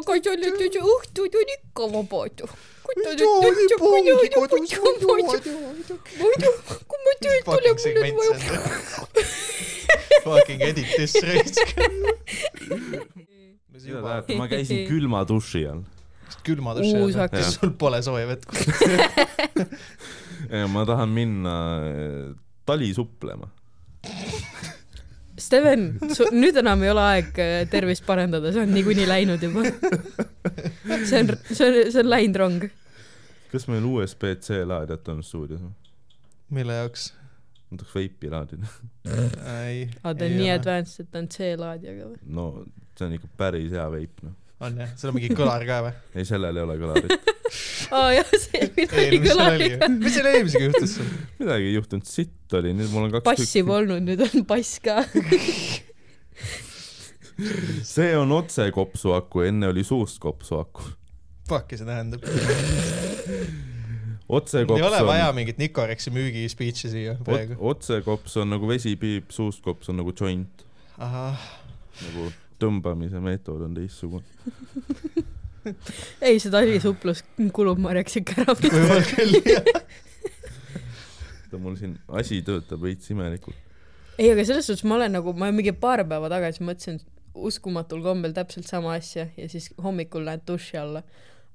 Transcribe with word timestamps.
aga 0.00 0.12
jälle 0.24 0.48
õhtud 0.80 1.32
on 1.40 1.48
ikka 1.56 1.84
vabad. 1.94 2.36
kodus, 5.06 5.42
muidu, 6.18 6.50
kui 6.90 7.00
ma 7.04 7.12
töölt 7.22 7.44
tulen, 7.46 7.76
mul 8.14 8.26
on 8.26 8.30
vaja. 8.34 8.34
Fucking 10.24 10.62
edit 10.62 10.86
this 10.96 11.14
raisk. 11.24 11.78
ma 14.40 14.46
käisin 14.50 14.84
külma 14.88 15.22
duši 15.28 15.62
all. 15.70 15.82
külma 16.46 16.74
duši 16.76 16.96
all, 16.98 17.14
kas 17.32 17.46
sul 17.56 17.70
pole 17.78 17.98
sooja 18.04 18.26
vett? 18.28 18.42
ma 20.74 20.80
tahan 20.88 21.10
minna 21.14 21.54
eh, 21.86 22.26
tali 22.68 22.88
suplema. 22.96 23.46
Steven, 25.40 25.86
nüüd 26.36 26.58
enam 26.60 26.82
ei 26.84 26.92
ole 26.92 27.04
aeg 27.14 27.38
äh, 27.40 27.54
tervist 27.70 28.04
parandada, 28.06 28.52
see 28.54 28.64
on 28.64 28.74
niikuinii 28.74 29.06
läinud 29.08 29.44
juba. 29.46 29.64
see 31.08 31.22
on, 31.22 31.32
see 31.52 31.68
on, 31.68 31.78
see 31.92 32.02
on 32.02 32.10
läinud 32.10 32.40
rong. 32.42 32.66
kas 33.50 33.66
meil 33.70 33.86
USB-C 33.88 34.62
laadijat 34.68 35.08
on 35.14 35.24
stuudios? 35.26 35.64
mille 36.50 36.76
jaoks? 36.82 37.10
ma 37.70 37.80
tahaks 37.80 37.94
veipi 37.94 38.30
laadida. 38.30 38.66
ei. 39.06 39.88
aga 40.02 40.14
ta 40.18 40.28
on 40.28 40.36
nii. 40.36 40.50
advanced, 40.54 41.04
et 41.04 41.10
ta 41.10 41.22
on 41.22 41.30
C-laadijaga 41.32 42.10
või? 42.10 42.20
no 42.38 42.46
see 42.98 43.06
on 43.08 43.16
ikka 43.16 43.32
päris 43.40 43.72
hea 43.74 43.86
veip, 43.94 44.24
noh. 44.26 44.36
On 44.60 44.76
jah, 44.82 44.90
seal 44.98 45.10
on 45.10 45.14
mingi 45.16 45.30
kõlar 45.36 45.62
ka 45.68 45.76
või? 45.86 45.92
ei, 46.14 46.24
sellel 46.28 46.54
ei 46.58 46.62
ole 46.66 46.74
kõlarit. 46.80 47.12
aa 47.96 48.08
jah, 48.14 48.28
see, 48.42 48.62
mida 48.76 48.92
oli 48.92 49.04
eelmisel 49.06 49.14
oli 49.14 49.18
kõlariga. 49.26 49.76
mis 49.94 50.12
selle 50.18 50.30
eelmisega 50.36 50.64
juhtus 50.68 50.90
sul? 50.98 51.08
midagi 51.40 51.64
ei 51.70 51.74
juhtunud, 51.78 52.06
sitt 52.08 52.50
oli, 52.58 52.70
nüüd 52.76 52.90
mul 52.92 53.04
on 53.08 53.12
kaks 53.16 53.26
passi 53.30 53.60
polnud, 53.66 54.02
nüüd 54.04 54.20
on 54.26 54.36
pass 54.48 54.70
ka. 54.84 54.96
see 57.94 58.10
on 58.18 58.28
otse 58.36 58.62
kopsu 58.76 59.08
aku, 59.16 59.36
enne 59.48 59.66
oli 59.72 59.82
suust 59.86 60.18
kopsu 60.22 60.52
aku. 60.60 60.82
Fuck'i 61.48 61.74
see 61.80 61.88
tähendab. 61.88 62.20
otse 64.36 64.56
ei 64.60 64.64
ole 64.76 65.00
on 65.00 65.08
vaja, 65.08 65.28
mingit 65.34 65.58
Nicorexi 65.58 66.08
müügi 66.14 66.42
speech'i 66.52 66.88
siia 66.92 67.14
praegu. 67.24 67.52
otse 67.72 67.94
kops 68.06 68.32
on 68.38 68.46
nagu 68.52 68.64
vesipiip, 68.68 69.26
suust 69.34 69.60
kops 69.64 69.86
on 69.90 69.96
nagu 70.02 70.10
joint, 70.14 70.56
ahah, 71.00 71.40
nagu 72.04 72.22
tõmbamise 72.60 73.20
meetod 73.22 73.64
on 73.66 73.76
teistsugune. 73.76 74.24
ei, 76.26 76.38
see 76.40 76.52
talisuplus 76.52 77.24
kulub 77.56 77.80
marjaks 77.82 78.20
ikka 78.20 78.44
ära. 78.44 78.56
võib-olla 78.60 79.00
küll 79.10 79.32
jah. 79.44 79.66
mul 81.60 81.76
siin 81.76 81.96
asi 82.16 82.40
töötab 82.46 82.80
veits 82.84 83.10
imelikult. 83.12 83.58
ei, 84.16 84.30
aga 84.32 84.44
selles 84.48 84.70
suhtes 84.70 84.86
ma 84.88 84.96
olen 85.00 85.18
nagu, 85.18 85.34
ma 85.36 85.50
mingi 85.52 85.74
paar 85.76 86.04
päeva 86.08 86.30
tagasi 86.32 86.64
mõtlesin 86.64 87.00
uskumatul 87.34 88.02
kombel 88.02 88.32
täpselt 88.36 88.66
sama 88.68 88.94
asja 88.96 89.28
ja 89.36 89.48
siis 89.48 89.68
hommikul 89.82 90.24
lähed 90.26 90.46
duši 90.48 90.80
alla. 90.80 91.02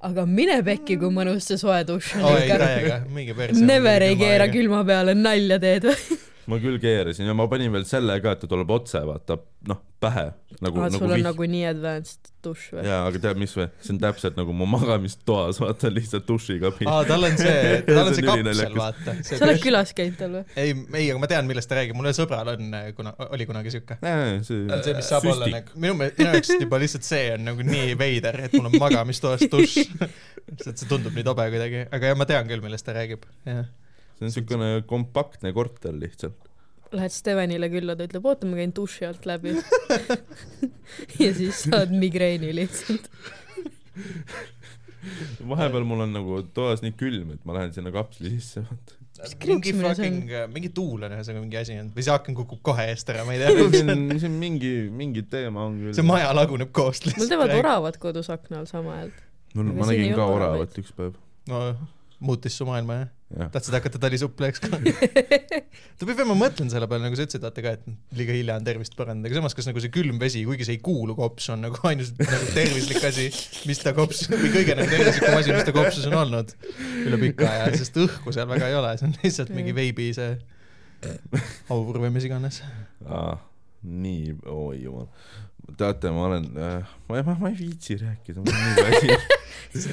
aga 0.05 0.25
mine 0.29 0.59
pekki, 0.63 0.99
kui 1.01 1.09
mõnus 1.09 1.49
see 1.49 1.57
soe 1.57 1.81
dušš 1.87 2.15
on 2.19 2.39
täiega, 2.45 3.01
mingi 3.09 3.33
perse. 3.33 3.65
Never 3.65 4.05
ei 4.05 4.17
keera. 4.19 4.47
külma 4.53 4.83
peale, 4.85 5.15
nalja 5.17 5.59
teed 5.59 5.89
või? 5.89 6.21
ma 6.51 6.59
küll 6.61 6.79
keerasin 6.81 7.29
ja 7.29 7.35
ma 7.37 7.47
panin 7.51 7.73
veel 7.73 7.85
selle 7.89 8.17
ka, 8.23 8.35
et 8.35 8.43
ta 8.43 8.49
tuleb 8.49 8.71
otse, 8.75 9.01
vaata, 9.07 9.37
noh, 9.69 9.81
pähe. 10.03 10.25
nagu, 10.61 10.79
aa, 10.79 10.87
nagu 10.91 10.99
sul 10.99 11.09
on 11.09 11.17
vihm- 11.17 11.25
nagu 11.25 11.47
nii 11.51 11.63
advanced 11.67 12.29
dušš 12.45 12.65
või? 12.75 12.83
jaa, 12.87 12.99
aga 13.09 13.21
tead, 13.23 13.39
mis 13.41 13.55
või, 13.57 13.65
see 13.83 13.93
on 13.95 13.99
täpselt 14.03 14.37
nagu 14.37 14.53
mu 14.55 14.67
magamistoas, 14.69 15.59
vaata 15.63 15.89
lihtsalt 15.91 16.27
dušikabiin. 16.29 16.89
aa, 16.91 17.05
tal 17.09 17.27
on 17.27 17.37
see, 17.39 17.55
tal 17.89 18.01
on 18.03 18.17
see 18.17 18.27
on 18.27 18.43
kapsel, 18.45 18.77
vaata. 18.79 19.15
sa 19.25 19.39
oled 19.47 19.61
külas 19.63 19.93
käinud 19.97 20.19
tal 20.19 20.37
või? 20.37 20.43
ei, 20.53 20.75
ei, 20.99 21.07
aga 21.13 21.23
ma 21.23 21.31
tean, 21.31 21.49
millest 21.49 21.71
ta 21.71 21.79
räägib, 21.79 21.97
mul 21.97 22.09
ühel 22.09 22.17
sõbral 22.17 22.53
on, 22.53 22.77
kuna, 22.97 23.15
oli 23.29 23.47
kunagi 23.49 23.73
siuke. 23.75 23.97
see 24.01 24.61
see, 24.69 24.97
mis 24.99 25.09
saab 25.11 25.29
olla 25.33 25.49
nagu, 25.57 25.79
minu 25.79 25.97
meelest, 25.99 26.21
minu 26.21 26.35
jaoks 26.35 26.53
juba 26.59 26.81
lihtsalt 26.83 27.07
see 27.07 27.25
on 27.35 27.49
nagu 27.49 27.65
nii 27.71 27.97
veider, 27.99 28.43
et 28.47 28.55
mul 28.59 28.69
on 28.69 28.77
magamistoas 28.85 29.47
dušš. 29.51 29.81
lihtsalt 30.51 30.83
see 30.83 30.91
tundub 30.91 31.15
nii 31.17 31.25
tobe 31.25 31.49
kuidagi, 31.53 31.87
aga 31.89 32.13
jah, 32.13 32.19
ma 32.19 32.29
tean 32.29 32.47
küll, 32.51 32.63
millest 32.63 32.85
ta 32.87 32.95
räägib, 32.95 33.25
jah. 33.49 33.65
See 34.15 34.27
on 34.27 34.33
siukene 34.33 34.71
kompaktne 34.87 35.51
korter 35.55 35.95
lihtsalt. 35.99 36.37
Lähed 36.95 37.11
Stevenile 37.11 37.67
külla, 37.71 37.95
ta 37.97 38.05
ütleb, 38.07 38.27
oota, 38.29 38.47
ma 38.47 38.59
käin 38.59 38.71
duši 38.75 39.07
alt 39.07 39.25
läbi. 39.27 39.55
ja 41.23 41.31
siis 41.35 41.65
saad 41.65 41.91
migreeni 41.95 42.53
lihtsalt. 42.55 43.09
vahepeal 45.45 45.83
mul 45.87 46.05
on 46.05 46.13
nagu 46.15 46.37
toas 46.55 46.83
nii 46.85 46.93
külm, 46.97 47.33
et 47.35 47.41
ma 47.45 47.57
lähen 47.57 47.73
sinna 47.75 47.91
kapsli 47.93 48.31
sisse, 48.37 48.63
vaata. 48.65 48.95
mingi 49.45 49.73
see 49.73 49.83
fucking, 49.83 50.31
mingi 50.53 50.71
tuul 50.75 51.05
on 51.05 51.13
ühesõnaga 51.17 51.43
mingi 51.43 51.59
asi 51.59 51.77
on, 51.81 51.91
või 51.95 52.05
see 52.07 52.15
aken 52.15 52.37
kukub 52.39 52.63
kohe 52.65 52.87
eest 52.91 53.11
ära, 53.13 53.25
ma 53.27 53.35
ei 53.35 53.41
see 53.43 53.67
tea. 53.75 53.85
on, 53.93 54.07
see 54.15 54.29
on 54.31 54.39
mingi, 54.41 54.71
mingi 55.03 55.25
teema 55.29 55.67
on 55.69 55.77
küll. 55.83 55.97
see 55.97 56.07
maja 56.07 56.31
laguneb 56.35 56.73
koost 56.75 57.05
mul 57.11 57.29
teevad. 57.29 57.53
oravad 57.59 57.99
kodus 58.01 58.31
akna 58.33 58.63
all 58.63 58.69
sama 58.71 58.97
häält. 59.01 59.21
mul, 59.53 59.75
ma 59.77 59.91
nägin 59.91 60.17
ka 60.17 60.25
oravat 60.37 60.81
üks 60.81 60.95
päev, 60.97 61.19
no 61.51 61.61
muutis 62.23 62.55
su 62.57 62.65
maailma 62.67 62.97
jah? 62.97 63.09
jah. 63.35 63.49
tahtsid 63.53 63.75
hakata 63.75 63.99
talisupleks 64.01 64.61
ka? 64.63 64.77
ta 64.77 66.07
peab, 66.07 66.21
ma 66.29 66.37
mõtlen 66.39 66.71
selle 66.71 66.87
peale, 66.89 67.03
nagu 67.05 67.17
sa 67.17 67.25
ütlesid, 67.27 67.43
vaata 67.43 67.63
ka, 67.65 67.75
et 67.75 68.17
liiga 68.19 68.35
hilja 68.37 68.57
on 68.59 68.67
tervist 68.67 68.95
parandada, 68.99 69.31
aga 69.31 69.41
samas, 69.41 69.57
kas 69.57 69.69
nagu 69.69 69.83
see 69.83 69.93
külm 69.93 70.19
vesi, 70.21 70.45
kuigi 70.47 70.67
see 70.67 70.77
ei 70.77 70.81
kuulu 70.85 71.17
kopsu, 71.17 71.53
on 71.55 71.65
nagu 71.67 71.79
ainus 71.89 72.13
nagu 72.19 72.51
tervislik 72.55 73.03
asi, 73.11 73.27
mis 73.69 73.83
ta 73.83 73.95
kops- 73.97 74.27
või 74.31 74.51
kõige 74.53 74.77
nagu 74.79 74.91
tervislikum 74.91 75.39
asi, 75.39 75.55
mis 75.55 75.67
ta 75.67 75.75
kopsus 75.75 76.09
on 76.11 76.19
olnud 76.23 76.55
üle 77.05 77.21
pika 77.27 77.49
aja, 77.51 77.71
sest 77.75 77.99
õhku 78.05 78.35
seal 78.35 78.49
väga 78.51 78.71
ei 78.71 78.77
ole, 78.79 78.95
see 78.99 79.09
on 79.09 79.17
lihtsalt 79.21 79.55
mingi 79.55 79.75
veibi 79.75 80.11
see 80.15 80.35
aur 81.73 81.99
või 82.01 82.11
mis 82.13 82.27
iganes. 82.27 82.61
aa, 83.05 83.35
nii, 83.83 84.35
oi 84.49 84.83
jumal. 84.83 85.09
teate, 85.77 86.11
ma 86.13 86.27
olen 86.29 86.51
äh,, 86.55 86.93
ma, 87.09 87.23
ma, 87.25 87.37
ma 87.41 87.51
ei 87.51 87.57
viitsi 87.59 87.97
rääkida, 88.01 88.41
ma 88.41 88.53
olen 88.53 88.69
nii 88.69 88.85
väsinud. 88.89 89.34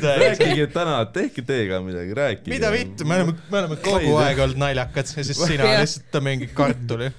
Rääkige 0.02 0.66
täna, 0.72 1.04
tehke 1.14 1.42
teie 1.46 1.68
ka 1.70 1.80
midagi, 1.84 2.14
rääkige. 2.14 2.50
mida 2.54 2.70
vittu, 2.72 3.04
me 3.08 3.16
oleme, 3.20 3.34
me 3.50 3.58
oleme 3.58 3.76
kogu 3.82 4.16
aeg 4.22 4.38
olnud 4.44 4.60
naljakad 4.62 5.10
ja 5.16 5.24
siis 5.24 5.40
sina 5.40 5.68
lihtsalt 5.70 6.18
mingi 6.24 6.48
kartuli. 6.54 7.10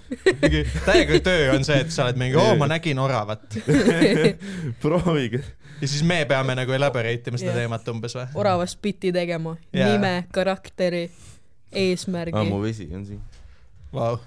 mingi 0.41 0.63
täiega 0.85 1.19
töö 1.25 1.51
on 1.55 1.67
see, 1.67 1.79
et 1.83 1.91
sa 1.91 2.07
oled 2.07 2.19
mingi, 2.21 2.39
oo 2.39 2.55
ma 2.59 2.69
nägin 2.71 2.99
oravat 3.03 3.57
proovige. 4.83 5.43
ja 5.81 5.87
siis 5.87 6.03
me 6.07 6.23
peame 6.29 6.55
nagu 6.55 6.75
elaborate 6.75 7.31
ima 7.33 7.41
seda 7.41 7.55
teemat 7.57 7.87
umbes 7.93 8.17
või? 8.17 8.27
oravast 8.45 8.81
bitti 8.81 9.11
tegema 9.15 9.57
nime, 9.73 10.15
karakteri, 10.33 11.07
aa, 11.09 11.49
eesmärgi 11.87 12.45
mu. 12.49 12.61
vesi 12.63 12.89
on 12.95 13.05
siin. 13.05 13.23
Vau. 13.93 14.17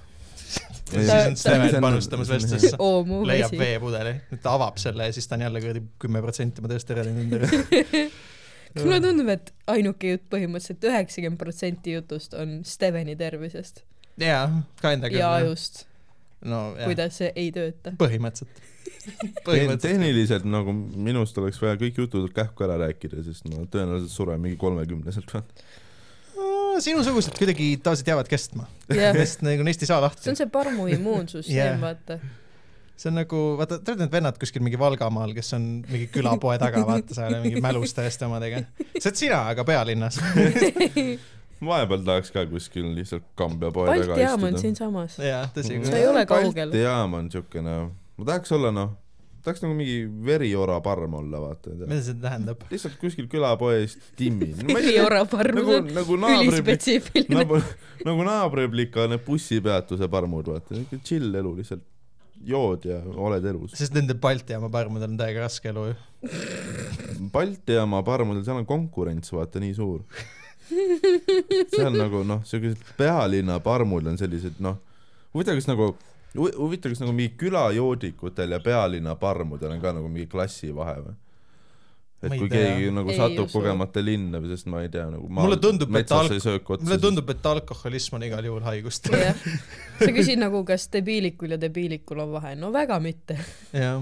Ja 0.92 1.00
See- 1.00 1.06
siis 1.06 1.26
on 1.26 1.36
see 1.36 1.56
Steven 1.56 1.82
panustamas 1.82 2.30
vestlusesse. 2.30 2.76
leiab 3.30 3.58
veepudeli, 3.58 4.14
ta 4.42 4.54
avab 4.54 4.78
selle 4.82 5.08
ja 5.08 5.16
siis 5.16 5.26
ta 5.28 5.38
on 5.38 5.46
jälle 5.48 5.60
kuradi 5.64 5.82
kümme 6.02 6.22
protsenti 6.22 6.64
ma 6.64 6.70
tõesti 6.72 6.96
ära 6.96 7.04
teinud 7.08 7.26
enda 7.26 8.84
mulle 8.84 9.00
tundub, 9.00 9.28
et 9.32 9.52
ainuke 9.72 10.14
jutt 10.14 10.26
põhimõtteliselt 10.32 10.84
üheksakümmend 10.90 11.40
protsenti 11.40 11.96
jutust 11.96 12.36
on 12.38 12.60
Steveni 12.68 13.16
tervisest 13.18 13.82
jaa, 14.20 14.46
ka 14.80 14.92
enda 14.96 15.10
ja 15.12 15.32
küll. 15.38 15.50
just, 15.50 15.84
no 16.46 16.70
kuidas 16.82 17.20
see 17.20 17.32
ei 17.36 17.52
tööta. 17.54 17.94
põhimõtteliselt. 18.00 18.62
Põhimõtteliselt. 19.46 19.82
tehniliselt 19.82 20.46
nagu 20.48 20.72
minust 20.74 21.36
oleks 21.38 21.58
vaja 21.62 21.76
kõik 21.80 21.98
jutud 22.00 22.30
kähku 22.34 22.66
ära 22.66 22.78
rääkida, 22.80 23.22
sest 23.26 23.46
ma 23.50 23.66
tõenäoliselt 23.70 24.12
suren 24.12 24.40
mingi 24.42 24.58
kolmekümneselt 24.60 25.34
või. 25.34 25.66
Sinusugused 26.84 27.36
kuidagi 27.38 27.68
tavaliselt 27.82 28.10
jäävad 28.12 28.28
kestma, 28.30 28.66
jah, 28.92 29.14
sest 29.16 29.44
nagu 29.46 29.64
neist 29.66 29.82
ei 29.84 29.88
saa 29.90 30.00
see 30.00 30.06
lahti 30.08 30.32
on. 30.32 30.36
see 30.40 30.50
parmu 30.52 30.88
immuunsüsteem 30.96 31.56
Jah., 31.56 31.78
vaata. 31.82 32.18
see 32.96 33.10
on 33.10 33.18
nagu, 33.20 33.42
vaata, 33.60 33.78
tead 33.84 34.02
need 34.02 34.12
vennad 34.12 34.38
kuskil 34.40 34.64
mingi 34.64 34.78
Valgamaal, 34.80 35.34
kes 35.36 35.52
on 35.58 35.66
mingi 35.88 36.08
külapoe 36.14 36.58
taga, 36.62 36.84
vaata 36.88 37.16
seal 37.16 37.38
ja 37.38 37.40
mingi 37.44 37.62
mälus 37.64 37.94
täiesti 37.96 38.28
omadega. 38.28 38.64
see 38.98 39.08
oled 39.10 39.22
sina, 39.22 39.40
aga 39.54 39.64
pealinnas. 39.68 40.20
vahepeal 41.66 42.02
tahaks 42.04 42.30
ka 42.34 42.44
kuskil 42.50 42.90
lihtsalt 42.96 43.24
Kambja 43.38 43.70
poe 43.72 43.88
Balti 43.88 44.06
taga 44.10 44.20
jaam 44.20 44.42
on 44.42 44.48
istuda. 44.52 44.62
siinsamas. 44.66 45.18
jaa, 45.24 45.46
tõsi 45.56 45.80
Sa 45.88 45.96
ei 45.96 46.06
ole 46.08 46.26
kaugel. 46.28 46.68
Balti 46.68 46.82
jaam 46.84 47.14
on 47.16 47.30
siukene, 47.32 47.76
ma 48.16 48.28
tahaks 48.28 48.52
olla 48.56 48.72
noh, 48.76 48.92
tahaks 49.46 49.62
nagu 49.62 49.74
mingi 49.78 49.98
veriora 50.26 50.78
parm 50.84 51.16
olla, 51.20 51.40
vaata. 51.44 51.74
mida 51.84 52.00
see 52.02 52.16
tähendab? 52.22 52.62
lihtsalt 52.70 52.96
kuskil 53.00 53.28
külapoes 53.30 53.96
timmin. 54.18 54.54
ülioraparm, 54.74 55.60
nagu, 55.60 55.76
nagu 55.94 56.16
naabri, 56.22 56.48
ülispetsiifiline. 56.50 57.42
nagu, 57.42 57.60
nagu 58.08 58.26
naabriplika 58.26 59.06
need 59.10 59.22
bussipeatuse 59.26 60.08
parmud, 60.12 60.50
vaata, 60.54 60.74
niuke 60.78 60.98
chill 61.06 61.34
elu 61.42 61.52
lihtsalt. 61.60 61.84
jood 62.46 62.84
ja 62.84 62.98
oled 63.26 63.46
elus. 63.48 63.76
sest 63.78 63.94
nende 63.96 64.14
Balti 64.20 64.52
jaama 64.52 64.68
parmudel 64.72 65.08
on 65.08 65.20
täiega 65.20 65.46
raske 65.46 65.70
elu 65.72 65.86
ju. 65.88 65.94
Balti 67.32 67.78
jaama 67.78 68.02
parmudel, 68.06 68.42
seal 68.46 68.60
on 68.60 68.66
konkurents, 68.68 69.32
vaata, 69.32 69.62
nii 69.62 69.76
suur. 69.78 70.02
see 70.66 71.86
on 71.86 71.94
nagu 71.94 72.24
noh, 72.26 72.42
siukesed 72.44 72.82
pealinna 72.98 73.60
parmud 73.62 74.10
on 74.10 74.18
sellised 74.18 74.58
noh, 74.64 74.80
huvitav, 75.34 75.54
kas 75.58 75.70
nagu, 75.70 75.92
huvitav, 76.36 76.92
kas 76.94 77.00
nagu 77.02 77.12
mingi 77.16 77.34
külajoodikutel 77.40 78.56
ja 78.56 78.60
pealinna 78.60 79.14
parmudel 79.20 79.70
on 79.76 79.80
ka 79.82 79.92
nagu 79.96 80.08
mingi 80.08 80.28
klassivahe 80.32 80.96
või? 81.04 81.14
et 82.26 82.30
Ma 82.32 82.36
kui 82.40 82.48
tea. 82.48 82.62
keegi 82.72 82.90
nagu 82.96 83.10
Ei 83.12 83.16
satub 83.18 83.50
kogemata 83.52 84.00
linna 84.02 84.38
või 84.40 84.48
sest 84.54 84.66
ma 84.72 84.80
ei 84.82 84.88
tea 84.88 85.04
nagu 85.12 85.28
Mulle 85.28 85.58
tundub, 85.60 85.92
et 86.00 86.08
alk- 86.16 86.80
mulle 86.80 86.96
tundub, 86.98 87.28
et 87.30 87.44
alkoholism 87.46 88.16
on 88.16 88.24
igal 88.24 88.44
juhul 88.48 88.64
haigust. 88.64 89.10
jah, 89.12 89.36
sa 90.00 90.08
küsid 90.16 90.40
nagu, 90.40 90.62
kas 90.66 90.88
debiilikul 90.94 91.52
ja 91.54 91.58
debiilikul 91.60 92.24
on 92.24 92.32
vahe, 92.38 92.54
no 92.56 92.72
väga 92.72 92.96
mitte. 93.04 93.36
jah. 93.76 94.00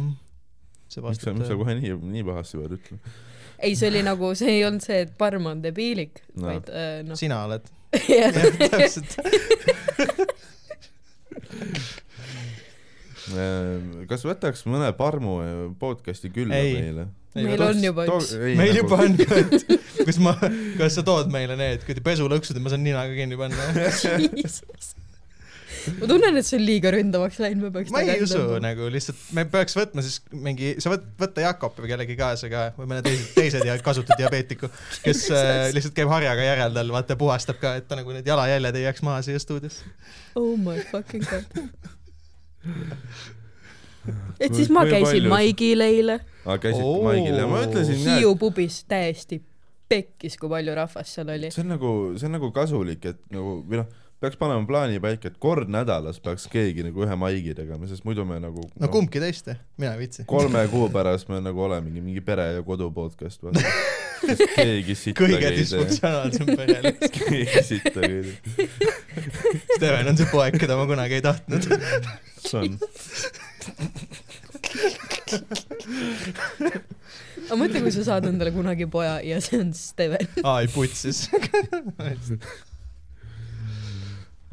see 0.89 1.03
miks 1.03 1.19
sa, 1.27 1.35
miks 1.35 1.51
sa 1.51 1.59
kohe 1.59 1.75
nii, 1.81 1.97
nii 2.15 2.23
pahasti 2.31 2.63
pead 2.63 2.77
ütlema? 2.79 3.17
ei, 3.65 3.75
see 3.75 3.91
oli 3.91 4.03
nagu, 4.07 4.31
see 4.39 4.55
ei 4.61 4.65
olnud 4.69 4.83
see, 4.87 5.03
et 5.09 5.13
parm 5.19 5.47
on 5.51 5.63
debiilik 5.65 6.23
No. 6.37 6.47
vaid 6.53 6.71
äh, 6.71 7.03
noh, 7.07 7.19
sina 7.19 7.43
oled. 7.49 7.67
jah, 8.15 8.31
täpselt. 8.63 9.19
kas 14.11 14.25
võtaks 14.27 14.65
mõne 14.69 14.91
parmu 14.97 15.39
podcast'i 15.81 16.33
külla 16.35 16.59
Ei. 16.61 16.75
meile? 16.79 17.07
meil 17.35 17.63
on 17.67 17.81
juba 17.83 18.05
üks. 18.07 18.35
meil 18.59 18.77
juba 18.79 18.99
on 19.07 19.17
ka, 19.19 19.41
et 19.41 20.05
kus 20.05 20.21
ma, 20.23 20.37
kas 20.79 20.99
sa 21.01 21.07
tood 21.07 21.33
meile 21.35 21.57
need 21.59 21.83
kuradi 21.87 22.05
pesulõksud 22.05 22.59
ja 22.59 22.63
ma 22.63 22.75
saan 22.75 22.85
ninaga 22.87 23.17
kinni 23.17 23.39
panna? 23.41 23.63
ma 25.99 26.09
tunnen, 26.09 26.39
et 26.39 26.47
see 26.47 26.59
on 26.59 26.65
liiga 26.65 26.93
ründavaks 26.95 27.41
läinud, 27.43 27.67
me 27.67 27.71
peaks 27.75 27.93
ma 27.95 28.03
ei 28.05 28.23
usu. 28.25 28.41
nagu 28.63 28.87
lihtsalt, 28.93 29.21
me 29.37 29.45
peaks 29.51 29.77
võtma 29.77 30.05
siis 30.05 30.21
mingi, 30.33 30.75
sa 30.83 30.93
võt-, 30.95 31.09
võtta 31.21 31.45
Jakob 31.45 31.81
või 31.81 31.91
kellegi 31.91 32.17
kaasa 32.19 32.51
ka 32.53 32.67
või 32.79 32.89
mõne 32.93 33.03
teise, 33.07 33.27
teise 33.37 33.65
dia- 33.65 33.77
kasutu 33.85 34.17
diabeetiku, 34.21 34.71
kes 35.05 35.27
äh, 35.35 35.67
lihtsalt 35.77 35.97
käib 35.97 36.13
harjaga 36.13 36.47
järel 36.47 36.79
tal, 36.79 36.95
vaata 36.95 37.19
puhastab 37.21 37.61
ka, 37.63 37.75
et 37.81 37.89
ta 37.91 37.99
nagu 38.01 38.15
need 38.17 38.31
jalajäljed 38.31 38.81
ei 38.81 38.87
jääks 38.87 39.05
maha 39.07 39.21
siia 39.27 39.43
stuudiosse. 39.43 39.93
oh 40.41 40.55
my 40.61 40.79
fucking 40.93 41.27
god. 41.29 41.67
et 44.45 44.55
siis 44.55 44.71
ma 44.73 44.85
käisin 44.89 45.29
Maigil 45.33 45.85
eile, 45.85 46.21
aa, 46.45 46.59
käisid 46.61 46.85
Oo. 46.85 47.03
Maigil 47.07 47.39
ja 47.41 47.49
ma 47.51 47.65
ütlesin 47.65 48.01
Hiiu 48.05 48.35
pubis 48.41 48.83
täiesti 48.89 49.41
pekkis, 49.89 50.39
kui 50.41 50.49
palju 50.53 50.75
rahvast 50.77 51.19
seal 51.19 51.31
oli 51.35 51.51
see 51.55 51.65
on 51.65 51.75
nagu, 51.77 51.93
see 52.19 52.29
on 52.29 52.37
nagu 52.39 52.51
kasulik, 52.57 53.05
et 53.13 53.21
nagu 53.33 53.59
või 53.69 53.83
noh, 53.83 53.91
peaks 54.25 54.39
panema 54.41 54.65
plaani 54.69 55.01
paika, 55.05 55.29
et 55.29 55.37
kord 55.43 55.69
nädalas 55.73 56.21
peaks 56.25 56.47
keegi 56.53 56.87
nagu 56.87 57.05
ühe 57.05 57.17
Maigi 57.21 57.55
tegema, 57.57 57.89
sest 57.91 58.07
muidu 58.09 58.25
me 58.29 58.41
nagu 58.43 58.65
no 58.81 58.93
kumbki 58.93 59.23
teist, 59.23 59.53
mina 59.81 59.95
ei 59.97 60.05
viitsi. 60.07 60.25
kolme 60.31 60.65
kuu 60.73 60.89
pärast 60.93 61.29
me 61.33 61.43
nagu 61.45 61.67
olemegi 61.69 62.05
mingi 62.05 62.25
pere 62.25 62.53
ja 62.59 62.65
kodu 62.67 62.91
podcast 62.95 63.45
vaata. 63.45 63.65
keegi 64.55 64.95
sittagi 64.99 65.35
kõige 65.35 65.51
disfunktsionaalsem 65.59 66.51
pere 66.59 66.93
keegi 67.19 67.63
sittagi 67.69 68.15
ei 68.19 68.23
tee. 68.25 68.69
Steven 69.77 70.11
on 70.13 70.19
see 70.21 70.29
poeg, 70.33 70.59
keda 70.61 70.79
ma 70.81 70.87
kunagi 70.91 71.19
ei 71.19 71.25
tahtnud. 71.25 71.63
see 72.45 72.59
on, 72.61 72.79
aga 77.45 77.59
mõtle, 77.61 77.83
kui 77.85 77.93
sa 77.95 78.05
saad 78.11 78.29
endale 78.31 78.53
kunagi 78.55 78.87
poja 78.91 79.19
ja 79.25 79.41
see 79.45 79.61
on 79.63 79.73
Steven. 79.77 80.29
aa, 80.43 80.61
ei 80.65 80.71
putsis. 80.73 81.19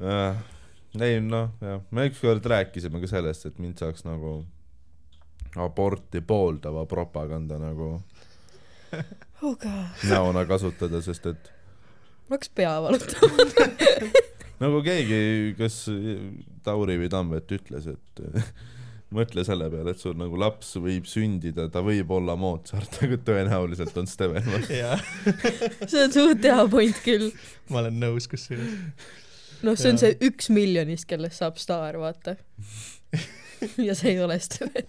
äh, 0.01 0.41
ei 0.99 1.19
noh, 1.23 1.53
jah, 1.63 1.83
me 1.91 2.07
ükskord 2.11 2.45
rääkisime 2.51 3.01
ka 3.03 3.11
sellest, 3.11 3.47
et 3.49 3.61
mind 3.63 3.81
saaks 3.81 4.05
nagu 4.07 4.41
aborti 5.59 6.21
pooldava 6.23 6.85
propaganda 6.87 7.57
nagu 7.59 7.99
näona 10.09 10.45
kasutada, 10.49 11.01
sest 11.05 11.31
et 11.31 11.51
ma 12.29 12.37
hakkas 12.37 12.51
pea 12.55 12.75
valutama. 12.83 13.47
nagu 14.63 14.83
keegi, 14.85 15.23
kas 15.57 15.83
Tauri 16.65 16.99
või 17.01 17.09
Tambet 17.11 17.51
ütles, 17.57 17.89
et 17.91 18.21
mõtle 19.15 19.43
selle 19.45 19.67
peale, 19.71 19.91
et 19.91 20.01
sul 20.01 20.15
nagu 20.19 20.39
laps 20.39 20.75
võib 20.79 21.07
sündida, 21.09 21.67
ta 21.71 21.83
võib 21.85 22.11
olla 22.15 22.37
Mozart, 22.39 22.99
aga 23.05 23.19
tõenäoliselt 23.27 23.97
on 23.99 24.07
Steven. 24.09 24.47
jah, 24.71 25.01
see 25.83 26.05
on 26.05 26.15
suht 26.15 26.47
hea 26.47 26.61
point 26.71 27.01
küll. 27.05 27.31
ma 27.71 27.83
olen 27.83 27.99
nõus 28.01 28.29
kusjuures. 28.31 28.71
noh, 29.65 29.75
see 29.75 29.91
on 29.91 29.99
Jaa. 29.99 30.05
see 30.05 30.31
üks 30.31 30.51
miljonist, 30.53 31.09
kellest 31.09 31.41
saab 31.43 31.59
staar, 31.61 31.99
vaata. 32.01 32.37
ja 33.87 33.95
see 33.97 34.15
ei 34.15 34.19
ole 34.23 34.39
Steven. 34.39 34.87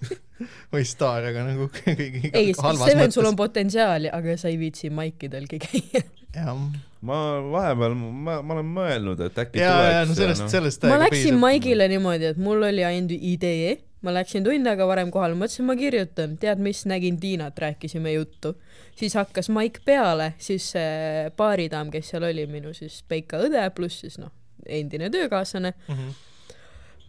või 0.72 0.84
staar, 0.88 1.28
aga 1.30 1.44
nagu 1.50 1.68
kõigi 1.76 2.30
ei, 2.32 2.54
Steven, 2.56 3.12
sul 3.14 3.28
on 3.30 3.36
potentsiaali, 3.38 4.10
aga 4.12 4.36
sa 4.40 4.48
ei 4.52 4.58
viitsi 4.60 4.90
maikidelgi 4.90 5.60
käia. 5.62 6.02
jah, 6.34 6.56
ma 7.04 7.20
vahepeal, 7.52 7.94
ma, 7.98 8.40
ma 8.42 8.56
olen 8.58 8.68
mõelnud, 8.74 9.20
et 9.28 9.38
äkki 9.44 9.60
ja, 9.62 9.72
ja 9.98 10.02
no 10.08 10.14
tuleks 10.16 10.38
sellest, 10.42 10.52
sellest 10.56 10.86
ma 10.90 10.98
läksin 11.04 11.38
Maigile 11.40 11.88
niimoodi, 11.92 12.30
et 12.32 12.40
mul 12.40 12.62
oli 12.68 12.84
ainult 12.86 13.12
idee, 13.18 13.76
ma 14.02 14.14
läksin 14.16 14.42
tund 14.46 14.66
aega 14.66 14.86
varem 14.88 15.10
kohale, 15.14 15.36
mõtlesin, 15.38 15.66
ma 15.68 15.76
kirjutan, 15.78 16.36
tead 16.42 16.62
mis, 16.62 16.84
nägin 16.90 17.20
Tiinat, 17.22 17.58
rääkisime 17.62 18.16
juttu. 18.16 18.56
siis 18.98 19.14
hakkas 19.14 19.48
maik 19.48 19.78
peale, 19.84 20.32
siis 20.38 20.70
see 20.74 21.30
baaridaam, 21.36 21.90
kes 21.90 22.10
seal 22.12 22.26
oli, 22.28 22.46
minu 22.50 22.72
siis 22.74 23.02
Peika 23.08 23.38
õde 23.44 23.62
pluss 23.76 24.00
siis 24.04 24.18
noh, 24.18 24.32
endine 24.66 25.10
töökaaslane, 25.10 25.74
Mhm. 25.88 26.10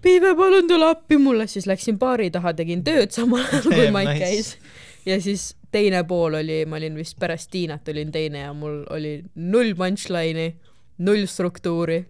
Piive, 0.04 0.34
palun 0.36 0.68
tule 0.68 0.90
appi 0.92 1.18
mulle, 1.22 1.48
siis 1.48 1.68
läksin 1.70 1.98
baari 2.00 2.30
taha, 2.34 2.54
tegin 2.58 2.84
tööd 2.84 3.14
samal 3.16 3.44
ajal, 3.46 3.70
kui 3.72 3.92
maik 3.96 4.10
nice. 4.12 4.24
käis. 4.26 4.50
ja 5.08 5.20
siis 5.24 5.54
teine 5.74 6.04
pool 6.08 6.38
oli, 6.42 6.64
ma 6.70 6.78
olin 6.80 6.98
vist 7.00 7.18
pärast 7.20 7.52
Tiinat 7.54 7.88
olin 7.90 8.12
teine 8.12 8.46
ja 8.46 8.54
mul 8.58 8.84
oli 8.94 9.16
null 9.36 9.74
punchline'i, 9.80 10.54
null 11.08 11.26
struktuuri. 11.28 12.04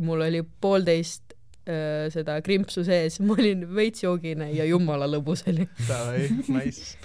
mul 0.00 0.20
oli 0.20 0.42
poolteist 0.60 1.32
äh, 1.68 2.08
seda 2.12 2.40
krimpsu 2.44 2.84
sees, 2.84 3.20
ma 3.20 3.36
olin 3.38 3.64
veits 3.74 4.04
joogine 4.04 4.50
ja 4.52 4.64
jumala 4.68 5.08
lõbus 5.08 5.46
oli. 5.52 5.68
Davai, 5.88 6.28
nice. 6.56 6.96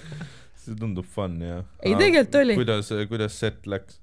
see 0.56 0.76
tundub 0.78 1.06
fun 1.08 1.40
ja. 1.40 1.62
Ei, 1.82 1.94
tegelikult 1.94 2.40
oli. 2.42 2.56
kuidas, 2.60 2.92
kuidas 3.08 3.40
set 3.40 3.66
läks? 3.66 4.00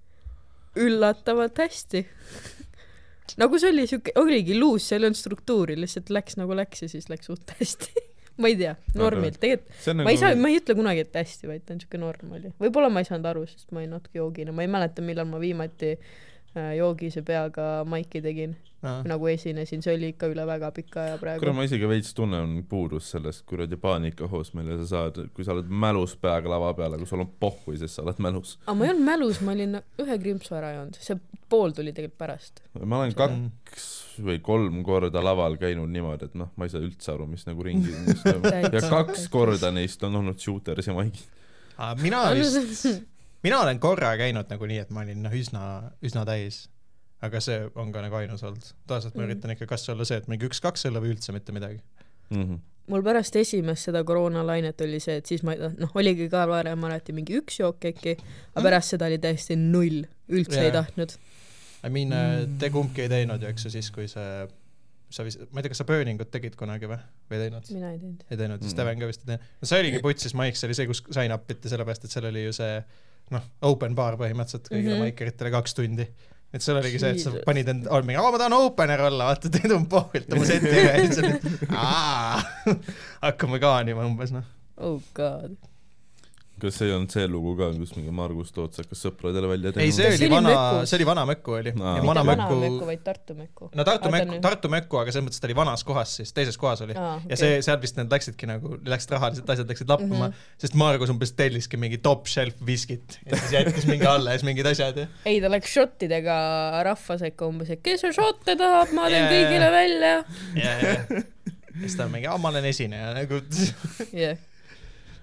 üllatavalt 0.79 1.57
hästi. 1.57 2.05
Nagu 3.37 3.59
see 3.61 3.73
oli 3.73 3.87
siuke, 3.89 4.13
oligi 4.19 4.57
luus, 4.57 4.87
seal 4.89 5.03
ei 5.03 5.11
olnud 5.11 5.19
struktuuri, 5.19 5.75
lihtsalt 5.79 6.09
läks 6.13 6.39
nagu 6.39 6.55
läks 6.57 6.85
ja 6.85 6.91
siis 6.91 7.09
läks 7.11 7.29
suht 7.29 7.53
hästi. 7.59 8.05
ma 8.39 8.47
ei 8.47 8.55
tea, 8.55 8.73
normilt, 8.95 9.37
tegelikult 9.41 9.87
on 9.91 10.05
ma 10.05 10.13
ei 10.13 10.17
saa, 10.19 10.31
nagu, 10.31 10.41
ma 10.45 10.49
ei 10.49 10.61
ütle 10.61 10.75
kunagi, 10.79 11.03
et 11.03 11.17
hästi, 11.19 11.49
vaid 11.51 11.65
ta 11.67 11.75
on 11.75 11.83
siuke 11.83 11.99
norm 11.99 12.33
oli. 12.37 12.53
võib-olla 12.61 12.89
ma 12.93 13.03
ei 13.03 13.09
saanud 13.09 13.27
aru, 13.27 13.43
sest 13.49 13.73
ma 13.75 13.83
olin 13.83 13.97
natuke 13.97 14.21
joogine, 14.21 14.55
ma 14.55 14.63
ei 14.63 14.71
mäleta, 14.71 15.03
millal 15.03 15.27
ma 15.27 15.41
viimati 15.43 15.91
äh, 15.97 16.13
joogise 16.55 17.21
peaga 17.25 17.83
maiki 17.85 18.21
tegin, 18.25 18.55
nagu 18.81 19.27
esinesin, 19.27 19.83
see 19.83 19.95
oli 19.97 20.11
ikka 20.13 20.29
üle 20.31 20.45
väga 20.47 20.71
pika 20.75 21.01
aja 21.03 21.17
kuule 21.19 21.35
praegu. 21.37 21.53
ma 21.55 21.65
isegi 21.67 21.89
veits 21.89 22.13
tunnen 22.15 22.63
puudust 22.69 23.13
sellest 23.15 23.43
kuradi 23.49 23.77
paanikahoos, 23.79 24.53
mille 24.57 24.77
sa 24.81 24.87
saad, 24.93 25.19
kui 25.35 25.45
sa 25.45 25.53
oled 25.55 25.69
mälus 25.69 26.15
peaga 26.21 26.49
lava 26.53 26.71
peal, 26.77 26.95
aga 26.95 27.07
sul 27.09 27.25
on 27.25 27.31
pohhui, 27.39 27.77
sest 27.81 27.99
sa 27.99 28.05
oled 28.05 28.21
mälus. 28.23 28.57
aga 28.65 28.77
ma 28.79 28.87
ei 28.87 28.93
olnud 28.93 29.07
mälus, 29.11 29.41
ma 29.45 29.55
olin 29.57 29.81
ühe 30.05 30.19
krimpsu 30.23 30.55
ära 30.57 30.73
joonud, 30.77 30.99
see 31.03 31.19
pool 31.49 31.75
tuli 31.75 31.93
tegelikult 31.95 32.21
pärast. 32.23 32.63
ma 32.79 33.01
olen 33.01 33.15
kaks 33.17 33.89
või 34.23 34.39
kolm 34.43 34.81
korda 34.87 35.23
laval 35.23 35.59
käinud 35.59 35.91
niimoodi, 35.91 36.29
et 36.29 36.39
noh, 36.39 36.51
ma 36.55 36.67
ei 36.67 36.73
saa 36.73 36.83
üldse 36.83 37.13
aru, 37.13 37.27
mis 37.29 37.45
nagu 37.47 37.63
ringi 37.65 37.93
toimub. 38.23 38.49
ja 38.73 38.83
kaks 38.87 39.27
korda 39.33 39.73
neist 39.75 40.03
on 40.07 40.15
olnud 40.21 40.39
shooters 40.39 40.87
ja 40.87 40.95
maigid. 40.95 41.27
mina 42.01 42.23
vist, 42.35 42.87
mina 43.43 43.59
olen 43.63 43.79
korra 43.79 44.11
käinud 44.19 44.49
nagu 44.51 44.65
nii, 44.69 44.79
et 44.83 44.89
ma 44.95 45.01
olin 45.05 45.21
noh, 45.23 45.31
üsna, 45.35 45.63
üsna 46.05 46.25
täis. 46.27 46.67
aga 47.21 47.39
see 47.43 47.65
on 47.75 47.89
ka 47.91 48.01
nagu 48.01 48.15
ainus 48.15 48.43
olnud. 48.47 48.63
tavaliselt 48.87 49.15
ma 49.15 49.23
Mm. 49.23 49.27
üritan 49.29 49.51
ikka 49.51 49.65
kas 49.67 49.89
olla 49.91 50.05
see, 50.07 50.17
et 50.17 50.27
mingi 50.31 50.47
üks-kaks 50.47 50.85
õlle 50.87 51.01
või 51.03 51.11
üldse 51.15 51.33
mitte 51.35 51.51
midagi. 51.51 51.81
Mhm. 52.31 52.59
mul 52.89 53.03
pärast 53.05 53.35
esimest 53.35 53.85
seda 53.85 54.03
koroonalainet 54.03 54.81
oli 54.81 54.99
see, 54.99 55.17
et 55.17 55.25
siis 55.25 55.43
ma 55.43 55.53
noh, 55.55 55.91
oligi 55.95 56.29
ka 56.29 56.45
varem 56.49 56.83
alati 56.87 57.13
mingi 57.13 57.35
üks 57.37 57.59
jook 57.59 57.85
äkki, 57.85 58.15
aga 58.55 58.63
pärast 58.65 58.89
seda 58.95 59.05
oli 59.05 59.17
täiesti 59.21 59.55
null, 59.59 60.05
üldse 60.29 60.57
ei 60.59 60.69
Jaa. 60.71 60.79
tahtnud. 60.81 61.13
I 61.85 61.89
mean 61.89 62.09
mm., 62.09 62.57
te 62.59 62.69
kumbki 62.73 63.01
ei 63.05 63.09
teinud 63.09 63.41
ju, 63.41 63.47
eks 63.51 63.65
ju, 63.67 63.69
siis 63.75 63.91
kui 63.91 64.07
see, 64.07 64.47
sa 65.09 65.23
vist, 65.23 65.39
ma 65.51 65.59
ei 65.59 65.67
tea, 65.67 65.69
kas 65.75 65.77
sa 65.83 65.85
burning 65.85 66.19
ut 66.21 66.31
tegid 66.31 66.55
kunagi 66.59 66.89
või, 66.89 66.97
või 67.29 67.37
ei 67.37 67.43
teinud? 67.49 67.69
mina 67.73 67.91
ei 67.93 67.99
teinud. 67.99 68.23
ei 68.31 68.37
teinud, 68.37 68.59
siis 68.63 68.71
Mm. 68.71 68.75
Steven 68.77 68.99
ka 68.99 69.07
vist 69.11 69.21
ei 69.21 69.25
teinud. 69.33 69.45
no 69.61 69.67
see 69.69 69.79
oligi 69.83 69.99
putsis 70.07 70.33
Mike's 70.33 70.63
oli 70.65 70.73
see, 70.79 70.87
kus 70.87 71.03
sign 71.11 71.31
up 71.35 71.51
iti, 71.51 71.69
sellepärast 71.69 72.03
et 72.05 72.11
seal 72.11 72.25
oli 72.31 72.43
ju 72.47 72.53
see 72.57 72.83
noh, 73.35 73.45
open 73.69 73.95
bar 73.97 74.17
põhimõtteliselt 74.19 74.67
kõigile 74.69 74.93
mm. 74.93 74.97
-hmm. 74.97 75.07
maikeritele 75.07 75.53
kaks 75.53 75.77
tundi. 75.77 76.07
et 76.53 76.65
seal 76.65 76.79
oligi 76.79 77.01
see, 77.01 77.13
et 77.13 77.23
sa 77.23 77.33
panid 77.45 77.69
end, 77.69 77.89
mingi, 78.07 78.17
aa 78.17 78.31
ma 78.33 78.41
tahan 78.41 78.57
opener 78.57 79.05
olla, 79.09 79.31
vaata 79.31 79.51
teed 79.53 79.73
um 79.75 79.85
pohvilt 79.89 80.33
oma 80.33 80.47
setiga 80.49 80.95
ja 80.95 81.03
siis 81.05 81.19
olid, 81.23 81.67
aa, 81.69 82.39
hakkame 83.27 83.61
kaanima 83.61 84.07
umbes 84.09 84.33
noh. 84.35 84.47
oh 84.77 84.97
god. 85.13 85.57
Kas 86.61 86.77
see 86.79 86.89
ei 86.89 86.93
olnud 86.95 87.13
see 87.13 87.25
lugu 87.31 87.53
ka, 87.59 87.69
kus 87.77 87.93
mingi 87.97 88.13
Margus 88.15 88.53
Toots 88.55 88.81
hakkas 88.81 89.03
sõpradele 89.05 89.49
välja 89.51 89.73
ei, 89.81 89.93
see 89.95 90.09
oli 90.15 90.29
vana, 90.31 90.53
see 90.89 90.97
oli 90.99 91.07
Vana 91.09 91.25
Möku 91.29 91.55
oli 91.57 91.73
ja 91.73 91.77
Mitte 91.79 92.05
Vana 92.09 92.23
Möku, 92.27 92.87
vaid 92.89 93.03
Tartu 93.05 93.35
Möku. 93.37 93.69
no 93.75 93.85
Tartu 93.87 94.11
nüüd- 94.13 94.35
Tartu 94.43 94.71
Möku, 94.73 94.99
aga 95.01 95.13
selles 95.13 95.27
mõttes 95.27 95.43
ta 95.43 95.49
oli 95.49 95.57
vanas 95.59 95.85
kohas 95.87 96.17
siis, 96.19 96.33
teises 96.35 96.59
kohas 96.59 96.83
oli. 96.85 96.97
aa, 96.99 97.17
ja 97.29 97.39
see, 97.39 97.59
seal 97.65 97.79
vist 97.83 97.99
need 97.99 98.11
läksidki 98.13 98.49
nagu, 98.49 98.75
läksid 98.89 99.15
rahalised 99.15 99.53
asjad 99.55 99.73
läksid 99.73 99.91
lappama 99.91 100.29
mm. 100.29 100.33
-hmm. 100.33 100.53
sest 100.65 100.77
Margus 100.79 101.13
umbes 101.13 101.33
telliski 101.39 101.79
mingi 101.81 102.01
top 102.03 102.27
shelf 102.31 102.59
viskit 102.65 103.19
ja 103.25 103.39
siis 103.39 103.55
jättis 103.57 103.89
mingi 103.89 104.07
alles 104.09 104.45
mingid 104.47 104.67
asjad 104.69 105.03
ja 105.03 105.07
ei, 105.25 105.41
ta 105.41 105.51
läks 105.51 105.73
šottidega 105.73 106.37
rahva 106.87 107.19
sekka 107.21 107.49
umbes, 107.49 107.71
et 107.73 107.83
kes 107.85 108.07
šotte 108.15 108.55
tahab, 108.59 108.93
ma 108.95 109.09
teen 109.11 109.25
jaa, 109.25 109.33
kõigile 109.35 109.71
välja. 109.73 110.13
ja, 110.55 110.77
ja, 110.83 110.95
ja 111.09 111.23
siis 111.81 111.95
ta 111.95 112.05
on 112.05 112.13
mingi, 112.13 112.27
aa 112.29 112.37
ma 112.41 112.51
olen 112.53 112.65
esineja 112.69 113.13
nagu 113.15 113.41
jah. 114.11 114.37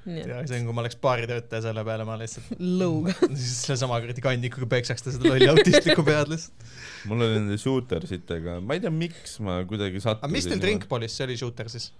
Ja 0.06 0.40
see 0.46 0.60
on, 0.60 0.68
kui 0.68 0.76
ma 0.76 0.84
oleks 0.84 0.98
baaritöötaja 1.02 1.64
selle 1.66 1.84
peale, 1.86 2.06
ma 2.08 2.16
lihtsalt 2.20 2.62
lõuga. 2.62 3.14
siis 3.40 3.60
sellesama 3.66 3.98
kuradi 4.04 4.24
kandikuga 4.24 4.68
peksaks 4.76 5.06
ta 5.06 5.14
seda 5.14 5.32
lolli 5.32 5.50
autistlikku 5.50 6.06
pead 6.06 6.32
lihtsalt. 6.32 6.66
mul 7.10 7.26
oli 7.26 7.38
nende 7.40 7.58
shootersitega, 7.60 8.60
ma 8.62 8.78
ei 8.78 8.84
tea, 8.84 8.92
miks 8.94 9.38
ma 9.44 9.60
kuidagi 9.68 9.96
aga 9.96 10.10
sattusin 10.10 10.36
mis 10.36 10.50
teil? 10.50 10.62
Drinkpolis, 10.62 11.16
see 11.16 11.26
oli 11.28 11.38
shooter 11.40 11.72
siis? 11.72 11.90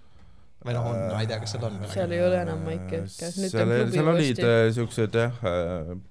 või 0.65 0.73
noh, 0.73 0.87
on, 0.89 0.99
ma 1.13 1.21
ei 1.21 1.29
tea, 1.29 1.39
kas 1.41 1.53
seal 1.53 1.65
on 1.67 1.77
seal 1.85 2.09
veel. 2.09 2.17
ei 2.17 2.25
ole 2.25 2.41
enam 2.41 2.63
maike 2.65 3.03
nüüd 3.03 3.13
seal 3.13 3.63
on, 3.63 3.73
klubi 3.73 3.93
seal 3.93 4.11
olid 4.13 4.43
äh, 4.43 4.59
siuksed 4.75 5.17
jah, 5.21 5.41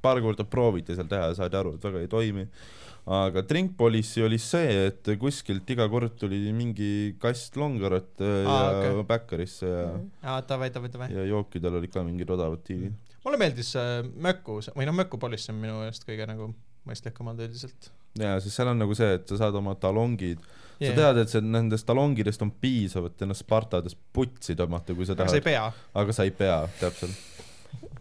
paar 0.05 0.21
korda 0.25 0.47
prooviti 0.49 0.97
seal 0.97 1.09
teha 1.11 1.31
ja 1.33 1.39
saadi 1.39 1.59
aru, 1.59 1.75
et 1.77 1.89
väga 1.89 2.05
ei 2.05 2.11
toimi. 2.13 2.47
Aga 3.07 3.43
Drink 3.47 3.77
Policy 3.79 4.23
oli 4.27 4.39
see, 4.43 4.87
et 4.89 5.11
kuskilt 5.21 5.69
iga 5.71 5.87
kord 5.93 6.17
tuli 6.19 6.41
mingi 6.53 7.15
kast 7.23 7.55
Longarot 7.61 8.19
äh, 8.25 8.33
ja 8.43 8.51
Aa, 8.51 8.69
ah, 8.69 8.79
okei. 8.81 9.05
Backerisse 9.13 9.67
ja 9.71 9.85
Mhm. 9.93 10.09
aa, 10.25 10.41
davai, 10.49 10.71
davai, 10.75 10.91
davai. 10.91 11.11
ja 11.15 11.25
jookidel 11.31 11.79
olid 11.79 11.93
ka 11.95 12.03
mingid 12.03 12.31
odavad 12.35 12.65
diilid. 12.67 12.95
mulle 13.25 13.39
meeldis 13.39 13.75
äh, 13.79 14.03
Möku, 14.17 14.59
või 14.75 14.87
noh, 14.89 14.95
Möku 14.99 15.19
Police 15.23 15.53
on 15.53 15.61
minu 15.63 15.79
meelest 15.85 16.03
kõige 16.09 16.27
nagu 16.27 16.51
mõistlikumad 16.87 17.39
üldiselt 17.47 17.91
jaa, 18.19 18.41
sest 18.41 18.57
seal 18.57 18.69
on 18.73 18.79
nagu 18.83 18.95
see, 18.97 19.15
et 19.21 19.29
sa 19.29 19.37
saad 19.45 19.55
oma 19.59 19.75
talongid 19.79 20.39
yeah., 20.81 20.91
sa. 20.91 20.97
tead, 20.99 21.19
et 21.23 21.31
see 21.31 21.43
nendest 21.45 21.87
talongidest 21.87 22.43
on 22.43 22.51
piisav, 22.51 23.07
et 23.11 23.23
ennast 23.23 23.45
Spartades 23.47 23.95
putsi 24.13 24.55
tõmmata, 24.59 24.95
kui 24.99 25.07
sa 25.07 25.15
aga 25.15 25.29
sa 25.31 25.37
ei 25.39 25.45
tahad, 25.47 25.73
pea. 25.75 25.91
aga 26.03 26.13
sa 26.17 26.25
ei 26.27 26.31
pea, 26.35 26.59
täpselt. 26.81 27.15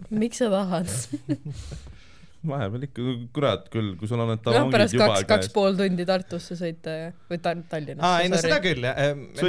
miks 0.10 0.42
sa 0.42 0.50
tahad? 0.50 0.90
vahepeal 2.50 2.86
ikka, 2.88 3.06
kurat 3.36 3.70
küll, 3.74 3.94
kui 4.00 4.10
sul 4.12 4.22
on 4.24 4.32
need 4.32 4.42
noh, 4.42 4.46
talongid 4.48 4.76
pärast 4.78 4.98
juba 4.98 5.08
kaks, 5.14 5.28
kaks 5.32 5.52
pool 5.56 5.78
tundi 5.80 6.06
Tartusse 6.10 6.58
sõita 6.60 6.96
ja, 7.00 7.10
või 7.32 7.42
Ta- 7.42 7.56
Tallinnasse. 7.72 8.10
aa, 8.10 8.22
ei 8.26 8.32
no 8.34 8.42
seda 8.42 8.60
küll 8.64 8.86
jah. 8.86 9.00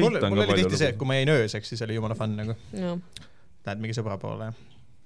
Mul, 0.00 0.20
mul 0.30 0.44
oli 0.46 0.60
tihti 0.62 0.80
see, 0.80 0.92
et 0.94 1.00
kui 1.00 1.08
ma 1.08 1.18
jäin 1.18 1.32
ööseks, 1.34 1.72
siis 1.74 1.82
oli 1.86 1.98
jumala 1.98 2.16
fun 2.18 2.36
nagu. 2.38 2.56
jah, 2.76 2.96
Lähed 3.66 3.80
mingi 3.82 3.96
sõbra 3.98 4.14
poole. 4.22 4.52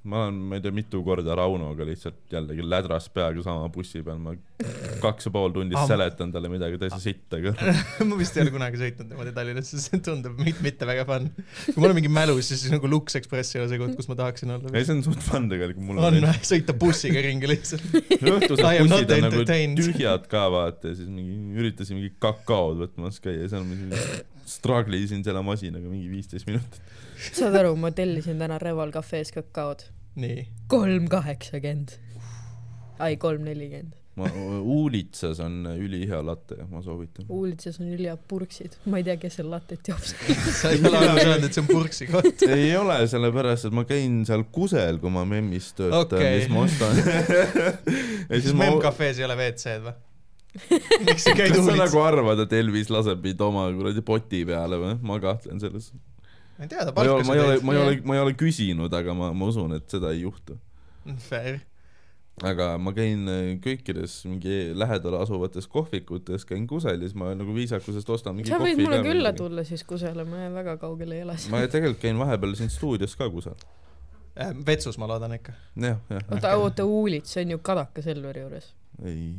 Ma 0.02 0.22
olen, 0.24 0.36
ma 0.48 0.56
ei 0.56 0.62
tea, 0.64 0.72
mitu 0.72 1.02
korda 1.04 1.34
Raunoga 1.36 1.84
lihtsalt 1.84 2.32
jällegi 2.32 2.64
lädras 2.64 3.10
peaga 3.12 3.42
sama 3.44 3.66
bussi 3.72 4.00
peal, 4.04 4.16
ma 4.22 4.32
kaks 5.02 5.28
ja 5.28 5.32
pool 5.34 5.52
tundi 5.52 5.76
Ah, 5.76 5.84
seletan 5.88 6.32
talle 6.32 6.48
midagi 6.52 6.78
täitsa 6.80 7.00
sitta 7.02 7.40
ka. 7.44 7.52
ma 8.08 8.16
vist 8.20 8.38
ei 8.38 8.46
ole 8.46 8.54
kunagi 8.54 8.80
sõitnud 8.80 9.10
niimoodi 9.12 9.34
Tallinnasse, 9.36 9.80
see 9.82 10.00
tundub 10.04 10.40
mitte, 10.40 10.64
mitte 10.64 10.88
väga 10.88 11.04
fun. 11.08 11.28
kui 11.66 11.76
mul 11.76 11.92
on 11.92 11.98
mingi 12.00 12.12
mälus, 12.12 12.48
siis 12.48 12.64
nagu 12.72 12.88
Lux 12.88 13.20
Express 13.20 13.56
ei 13.56 13.62
ole 13.62 13.68
see 13.72 13.82
koht, 13.82 13.92
kus 14.00 14.08
ma 14.08 14.16
tahaksin 14.22 14.56
olla. 14.56 14.72
ei, 14.72 14.88
see 14.88 14.96
on 14.96 15.04
suht 15.04 15.20
fun 15.26 15.50
tegelikult, 15.52 15.84
mulle 15.90 16.08
on 16.08 16.18
või? 16.24 16.34
sõita 16.48 16.76
bussiga 16.80 17.24
ringi 17.28 17.52
lihtsalt. 17.52 17.84
õhtused 18.16 18.64
bussid 18.64 19.16
on 19.18 19.24
nagu 19.28 19.46
tühjad 19.84 20.28
ka 20.32 20.48
vaata 20.56 20.94
ja 20.94 21.00
siis 21.02 21.12
mingi 21.12 21.60
üritasin 21.60 22.00
mingi 22.00 22.14
kakaod 22.24 22.86
võtmas 22.86 23.20
käia, 23.20 23.52
seal 23.52 23.68
ma 23.68 23.76
siis 23.76 24.24
struggle 24.50 24.98
isin 24.98 25.24
selle 25.26 25.42
masinaga 25.46 25.90
mingi 25.90 26.10
viisteist 26.10 26.48
minutit. 26.50 26.82
saad 27.32 27.56
aru, 27.62 27.76
ma 27.80 27.92
tellisin 27.94 28.40
täna 28.40 28.58
Reval 28.62 28.92
Cafe's 28.94 29.32
kakaod. 29.36 29.86
nii. 30.20 30.44
kolm 30.68 31.08
kaheksakümmend. 31.12 31.96
ai, 32.98 33.16
kolm 33.16 33.46
nelikümmend. 33.46 33.96
ma, 34.20 34.28
Uulitsas 34.60 35.40
on 35.40 35.62
ülihea 35.78 36.18
latte, 36.26 36.58
ma 36.70 36.82
soovitan. 36.82 37.28
Uulitses 37.28 37.80
on 37.80 37.88
ülihead 37.94 38.26
purksid, 38.28 38.76
ma 38.90 39.00
ei 39.00 39.06
tea, 39.06 39.16
kes 39.22 39.38
seal 39.38 39.48
lattet 39.52 39.88
joob. 39.88 40.02
sa 40.02 40.74
ei 40.74 40.82
ole 40.82 40.98
aru 40.98 41.16
saanud, 41.22 41.46
et 41.48 41.56
see 41.56 41.64
on 41.64 41.70
purksi 41.70 42.10
koht. 42.10 42.44
ei 42.48 42.74
ole, 42.76 43.00
sellepärast 43.14 43.70
et 43.70 43.80
ma 43.80 43.86
käin 43.88 44.20
seal 44.28 44.44
kusel, 44.52 45.00
kui 45.02 45.14
ma 45.14 45.24
memmis 45.28 45.72
töötan 45.78 46.04
okay., 46.04 46.36
mis 46.42 46.52
ma 46.52 46.66
ostan 46.66 47.02
ja 48.30 48.40
siis 48.40 48.54
Mem 48.54 48.80
Cafe's 48.82 49.22
ei 49.22 49.28
ole 49.30 49.38
WC-d 49.40 49.84
või? 49.88 49.98
Miks 51.06 51.24
sa 51.26 51.34
käid 51.36 51.54
kas 51.54 51.64
sa 51.66 51.76
nagu? 51.78 52.02
arvad, 52.02 52.44
et 52.44 52.54
Elvis 52.58 52.90
laseb 52.92 53.22
mind 53.24 53.42
oma 53.46 53.66
kuradi 53.74 54.04
poti 54.06 54.42
peale 54.48 54.80
või? 54.80 54.98
ma 55.06 55.18
kahtlen 55.22 55.62
selles. 55.62 55.90
ma 56.58 56.66
ei 56.66 56.70
tea, 56.72 56.84
ta 56.86 56.94
palkas 56.96 57.28
ma 57.28 57.36
ei 57.38 57.42
ole, 57.44 57.58
ma 57.62 57.76
ei 57.76 57.82
ole 57.82 57.96
ma 58.04 58.18
ei 58.18 58.22
ole 58.26 58.36
küsinud, 58.38 58.94
aga 59.00 59.16
ma, 59.16 59.32
ma 59.36 59.50
usun, 59.50 59.76
et 59.78 59.86
seda 59.90 60.14
ei 60.14 60.24
juhtu. 60.24 60.58
Fair. 61.28 61.60
aga 62.46 62.72
ma 62.80 62.92
käin 62.96 63.28
äh, 63.30 63.50
kõikides 63.62 64.20
mingi 64.28 64.72
lähedal 64.78 65.18
asuvates 65.20 65.68
kohvikutes, 65.70 66.46
käin 66.48 66.66
kusel 66.70 66.96
ja 66.96 67.04
siis 67.04 67.16
ma 67.18 67.34
nagu 67.36 67.54
viisakusest 67.56 68.10
ostan 68.10 68.38
mingi 68.38 68.50
sa 68.50 68.60
võid 68.62 68.80
mulle 68.80 69.02
külla 69.04 69.34
tulla 69.36 69.64
siis 69.68 69.84
kusele, 69.86 70.24
ma 70.28 70.48
väga 70.54 70.78
kaugel 70.80 71.14
ei 71.16 71.26
ela 71.26 71.36
siis. 71.38 71.52
ma 71.52 71.62
tegelikult 71.66 72.02
käin 72.02 72.18
vahepeal 72.20 72.56
siin 72.58 72.72
stuudios 72.72 73.14
ka 73.20 73.28
kusel. 73.30 73.58
Äh, 74.40 74.50
vetsus 74.66 74.98
ma 74.98 75.08
loodan 75.10 75.36
ikka. 75.36 75.54
jah, 75.76 76.02
jah, 76.10 76.26
oota, 76.32 76.56
oota, 76.56 76.88
Uulits, 76.88 77.36
see 77.36 77.46
on 77.46 77.56
ju 77.56 77.62
Kadaka 77.70 78.02
Selveri 78.02 78.44
juures. 78.46 78.74
ei. 79.04 79.36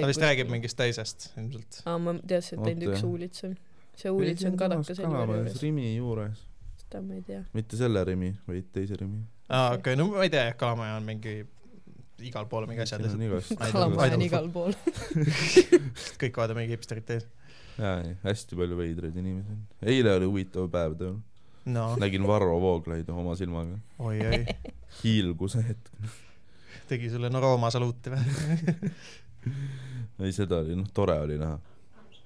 Ta 0.00 0.08
vist 0.10 0.24
räägib. 0.24 0.50
mingist 0.52 0.78
teisest 0.78 1.30
ilmselt. 1.36 1.82
aa, 1.84 1.98
ma 1.98 2.16
teadsin, 2.20 2.60
et 2.60 2.72
ainult 2.72 2.88
üks 2.92 3.04
Uulits 3.08 3.44
on. 3.48 3.56
see 3.96 4.10
Uulits 4.10 4.48
on 4.48 4.56
Kadaka 4.60 4.94
Selveri 4.94 5.38
juures, 5.38 5.62
Rimi 5.62 5.88
juures, 5.96 6.44
seda 6.84 7.02
ma 7.04 7.18
ei 7.18 7.24
tea. 7.26 7.42
mitte 7.52 7.80
selle 7.80 8.04
Rimi, 8.08 8.34
vaid 8.48 8.70
teise 8.72 9.00
Rimi. 9.00 9.24
aa, 9.48 9.74
okei, 9.78 9.98
no 10.00 10.08
ma 10.14 10.24
ei 10.26 10.32
tea, 10.32 10.52
Kalamaja 10.58 10.96
on 11.00 11.08
mingi 11.08 11.42
igal 12.28 12.46
pool 12.50 12.66
mingi 12.70 12.84
asjad 12.84 13.02
lihtsalt. 13.02 13.58
kalamaja 13.72 14.16
on 14.16 14.24
igal 14.24 14.48
pool. 14.54 14.74
kõik 16.20 16.38
vaatavad 16.38 16.60
mingi 16.60 16.76
hipsterit 16.76 17.10
ees. 17.16 17.28
jaa, 17.80 17.98
hästi 18.24 18.58
palju 18.58 18.78
veidraid 18.78 19.16
inimesi 19.18 19.54
on. 19.54 19.62
eile 19.94 20.16
oli 20.18 20.28
huvitav 20.30 20.68
päev 20.72 20.96
tööl. 21.00 21.16
no, 21.74 21.86
nägin 22.02 22.26
Varro 22.28 22.58
Vooglaidu 22.62 23.16
oma 23.16 23.36
silmaga. 23.38 23.78
oi-oi, 23.98 24.44
hiilguse 25.02 25.64
hetk. 25.66 25.90
tegi 26.90 27.10
sulle 27.10 27.30
no 27.32 27.42
Rooma 27.42 27.70
saluuti 27.74 28.12
või? 28.12 28.22
ei, 30.22 30.32
seda 30.32 30.56
oli, 30.62 30.76
noh, 30.78 30.88
tore 30.94 31.16
oli 31.24 31.36
näha. 31.40 31.56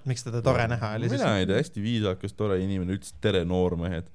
miks 0.06 0.22
teda 0.26 0.38
tore 0.44 0.64
näha 0.70 0.88
oli 0.98 1.06
siis? 1.10 1.20
mina 1.20 1.30
ei 1.40 1.46
tea, 1.48 1.58
hästi 1.62 1.78
viisakas, 1.82 2.32
tore 2.38 2.56
inimene, 2.62 2.90
ütles 2.98 3.12
tere, 3.20 3.42
noormehed. 3.48 4.06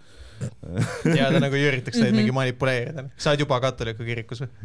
ja 1.18 1.24
ta 1.30 1.38
nagu 1.42 1.54
ei 1.54 1.68
üritaks 1.70 1.98
teid 2.02 2.16
mingi 2.18 2.34
manipuleerida. 2.34 3.02
sa 3.22 3.30
oled 3.34 3.42
juba 3.44 3.56
katoliku 3.62 4.02
kirikus 4.08 4.40
või? 4.42 4.50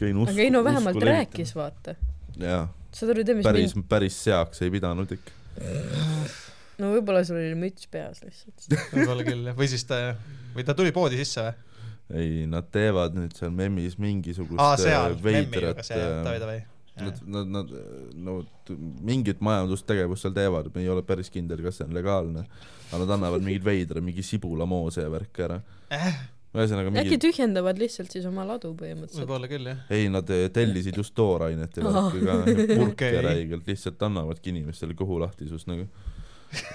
käin 0.00 0.16
usku. 0.16 0.32
aga 0.32 0.44
ei 0.44 0.52
no 0.54 0.64
vähemalt. 0.64 1.02
rääkis, 1.02 1.54
vaata. 1.56 1.94
aru, 2.40 3.24
tead, 3.24 3.40
mis 3.40 3.46
päris 3.46 3.74
mind,, 3.76 3.88
päris 3.90 4.18
seaks 4.24 4.62
ei 4.64 4.72
pidanud 4.72 5.12
ikka. 5.16 5.34
no 6.80 6.92
võib-olla 6.94 7.24
sul 7.26 7.40
oli 7.40 7.56
müts 7.58 7.88
peas 7.90 8.22
lihtsalt. 8.24 8.68
võib-olla 8.94 9.26
küll 9.26 9.50
jah, 9.50 9.58
või 9.58 9.68
siis 9.72 9.84
ta, 9.88 10.00
või 10.54 10.66
ta 10.66 10.76
tuli 10.78 10.94
poodi 10.96 11.20
sisse 11.20 11.48
või? 11.48 11.58
ei, 12.16 12.44
nad 12.50 12.68
teevad 12.72 13.16
nüüd 13.16 13.34
seal 13.38 13.52
memmis 13.54 13.96
mingisugust 14.00 14.60
aa, 14.60 14.76
seal, 14.80 15.14
äh, 15.14 15.22
memmi 15.24 15.46
veidrat 15.54 15.82
davai, 15.90 16.36
davai. 16.42 16.58
Nad, 17.00 17.20
nad, 17.24 17.52
nad, 17.54 17.70
no 18.20 18.34
mingit 19.06 19.40
majandustegevust 19.44 20.26
seal 20.26 20.34
teevad, 20.36 20.68
me 20.74 20.82
ei 20.82 20.90
ole 20.92 21.04
päris 21.06 21.30
kindel, 21.32 21.62
kas 21.64 21.80
see 21.80 21.86
on 21.86 21.96
legaalne. 21.96 22.44
aga 22.90 23.00
nad 23.04 23.14
annavad 23.16 23.46
mingeid 23.46 23.64
veidra, 23.64 24.02
mingi 24.02 24.24
sibulamoose 24.26 25.06
ja 25.06 25.12
värki 25.12 25.46
ära. 25.46 25.60
Eh, 25.94 26.10
ühesõnaga 26.50 26.90
äkki 26.90 26.96
mingi, 26.98 27.18
tühjendavad 27.22 27.78
lihtsalt 27.78 28.10
siis 28.10 28.26
oma 28.26 28.42
ladu 28.48 28.72
põhimõtteliselt. 28.74 29.22
võib-olla 29.22 29.50
küll 29.50 29.70
jah. 29.70 29.84
ei, 29.94 30.08
nad 30.12 30.30
eh, 30.34 30.48
tellisid 30.52 30.98
just 30.98 31.14
toorainet 31.14 31.78
ja 31.78 31.86
värki 31.86 32.24
ka, 32.26 32.38
purke 32.80 32.90
okay. 32.90 33.20
räigelt, 33.24 33.70
lihtsalt 33.70 34.02
annavadki 34.10 34.50
inimestele 34.52 34.98
kõhulahtisust 34.98 35.70
nagu. 35.70 35.86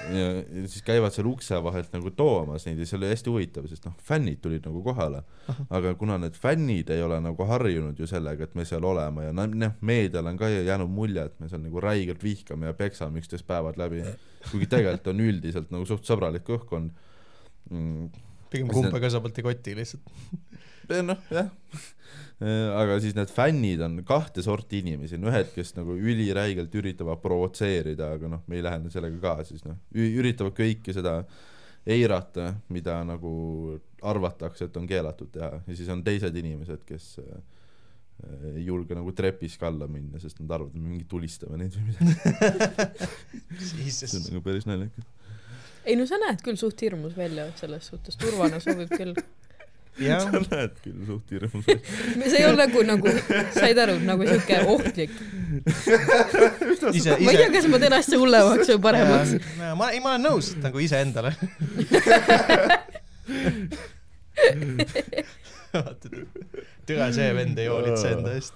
Ja, 0.09 0.27
ja 0.39 0.67
siis 0.67 0.83
käivad 0.85 1.13
seal 1.15 1.27
ukse 1.29 1.57
vahelt 1.63 1.91
nagu 1.95 2.11
toomas 2.15 2.65
neid 2.67 2.79
ja 2.79 2.87
see 2.87 2.97
oli 2.99 3.09
hästi 3.11 3.31
huvitav, 3.31 3.67
sest 3.69 3.87
noh, 3.87 3.95
fännid 4.07 4.39
tulid 4.43 4.65
nagu 4.67 4.81
kohale. 4.85 5.23
aga 5.69 5.93
kuna 5.99 6.17
need 6.21 6.37
fännid 6.39 6.89
ei 6.93 7.03
ole 7.03 7.19
nagu 7.23 7.47
harjunud 7.49 7.99
ju 7.99 8.07
sellega, 8.09 8.47
et 8.47 8.55
me 8.55 8.65
seal 8.67 8.85
oleme 8.87 9.27
ja 9.27 9.35
noh, 9.35 9.79
meediale 9.81 10.33
on 10.33 10.39
ka 10.39 10.49
jäänud 10.53 10.91
mulje, 10.91 11.27
et 11.29 11.39
me 11.39 11.49
seal 11.51 11.63
nagu 11.65 11.83
räigelt 11.83 12.23
vihkame 12.23 12.71
ja 12.71 12.77
peksame 12.77 13.19
üksteist 13.23 13.47
päevad 13.47 13.79
läbi. 13.81 14.03
kuigi 14.51 14.69
tegelikult 14.71 15.11
on 15.13 15.25
üldiselt 15.25 15.71
nagu 15.73 15.87
suht 15.89 16.07
sõbralik 16.07 16.47
õhkkond 16.57 16.91
mm,. 17.71 18.09
pigem 18.49 18.71
kumba 18.71 19.01
ka 19.01 19.11
sabalt 19.11 19.37
ei 19.39 19.49
koti 19.49 19.75
lihtsalt. 19.79 20.11
noh, 21.05 21.25
jah. 21.33 21.49
aga 22.81 22.99
siis 22.99 23.15
need 23.15 23.31
fännid 23.31 23.81
on 23.85 23.99
kahte 24.07 24.43
sorti 24.43 24.81
inimesi, 24.83 25.15
on 25.19 25.29
ühed, 25.31 25.51
kes 25.55 25.75
nagu 25.77 25.95
üliräigelt 25.95 26.73
üritavad 26.75 27.21
provotseerida, 27.23 28.11
aga 28.17 28.31
noh, 28.35 28.45
me 28.51 28.59
ei 28.59 28.65
lähe 28.65 28.91
sellega 28.93 29.21
ka 29.23 29.35
siis 29.47 29.63
noh, 29.67 29.77
üritavad 29.95 30.55
kõike 30.57 30.95
seda 30.95 31.21
eirata, 31.85 32.53
mida 32.73 32.99
nagu 33.05 33.79
arvatakse, 34.05 34.67
et 34.67 34.77
on 34.77 34.87
keelatud 34.89 35.29
teha 35.33 35.51
ja 35.61 35.75
siis 35.77 35.89
on 35.93 36.01
teised 36.05 36.35
inimesed, 36.41 36.81
kes 36.87 37.11
äh, 37.21 37.37
ei 38.55 38.65
julge 38.65 38.95
nagu 38.97 39.11
trepist 39.15 39.63
alla 39.63 39.87
minna, 39.91 40.19
sest 40.21 40.39
nad 40.41 40.55
arvavad, 40.57 40.73
et 40.73 40.81
me 40.81 40.95
mingi 40.95 41.07
tulistame 41.09 41.59
neid 41.61 41.75
või 41.75 41.91
midagi. 41.91 43.09
see 43.91 44.09
on. 44.09 44.27
nagu 44.31 44.43
päris 44.45 44.67
naljakas. 44.69 45.09
ei 45.85 45.97
no 45.99 46.07
sa 46.09 46.19
näed 46.21 46.41
küll 46.45 46.59
suht 46.59 46.81
hirmus 46.85 47.17
välja 47.17 47.47
selles 47.59 47.91
suhtes, 47.91 48.17
turvana 48.21 48.61
sobib 48.63 48.93
küll. 48.95 49.13
Sa 49.95 50.41
näed 50.51 50.73
küll 50.83 51.05
suht 51.07 51.31
hirmus 51.31 51.67
välja. 51.67 51.81
see 52.29 52.39
ei 52.41 52.45
ole 52.49 52.57
nagu, 52.59 52.81
nagu, 52.87 53.07
said 53.55 53.77
aru, 53.79 53.95
nagu 54.03 54.27
siuke 54.27 54.59
ohtlik. 54.73 55.13
ma 57.23 57.31
ei 57.31 57.39
tea, 57.39 57.49
kas 57.53 57.67
ma 57.71 57.79
teen 57.81 57.95
asja 57.95 58.19
hullemaks 58.19 58.67
või 58.73 58.81
paremaks. 58.83 59.31
ma, 59.79 59.89
ei 59.95 60.01
ma 60.03 60.09
olen 60.15 60.23
nõus 60.27 60.47
nagu 60.59 60.77
iseendale. 60.83 61.31
türa 66.85 67.11
see 67.15 67.29
vend 67.35 67.59
ei 67.59 67.67
hoolitse 67.71 68.07
enda 68.15 68.35
eest. 68.35 68.55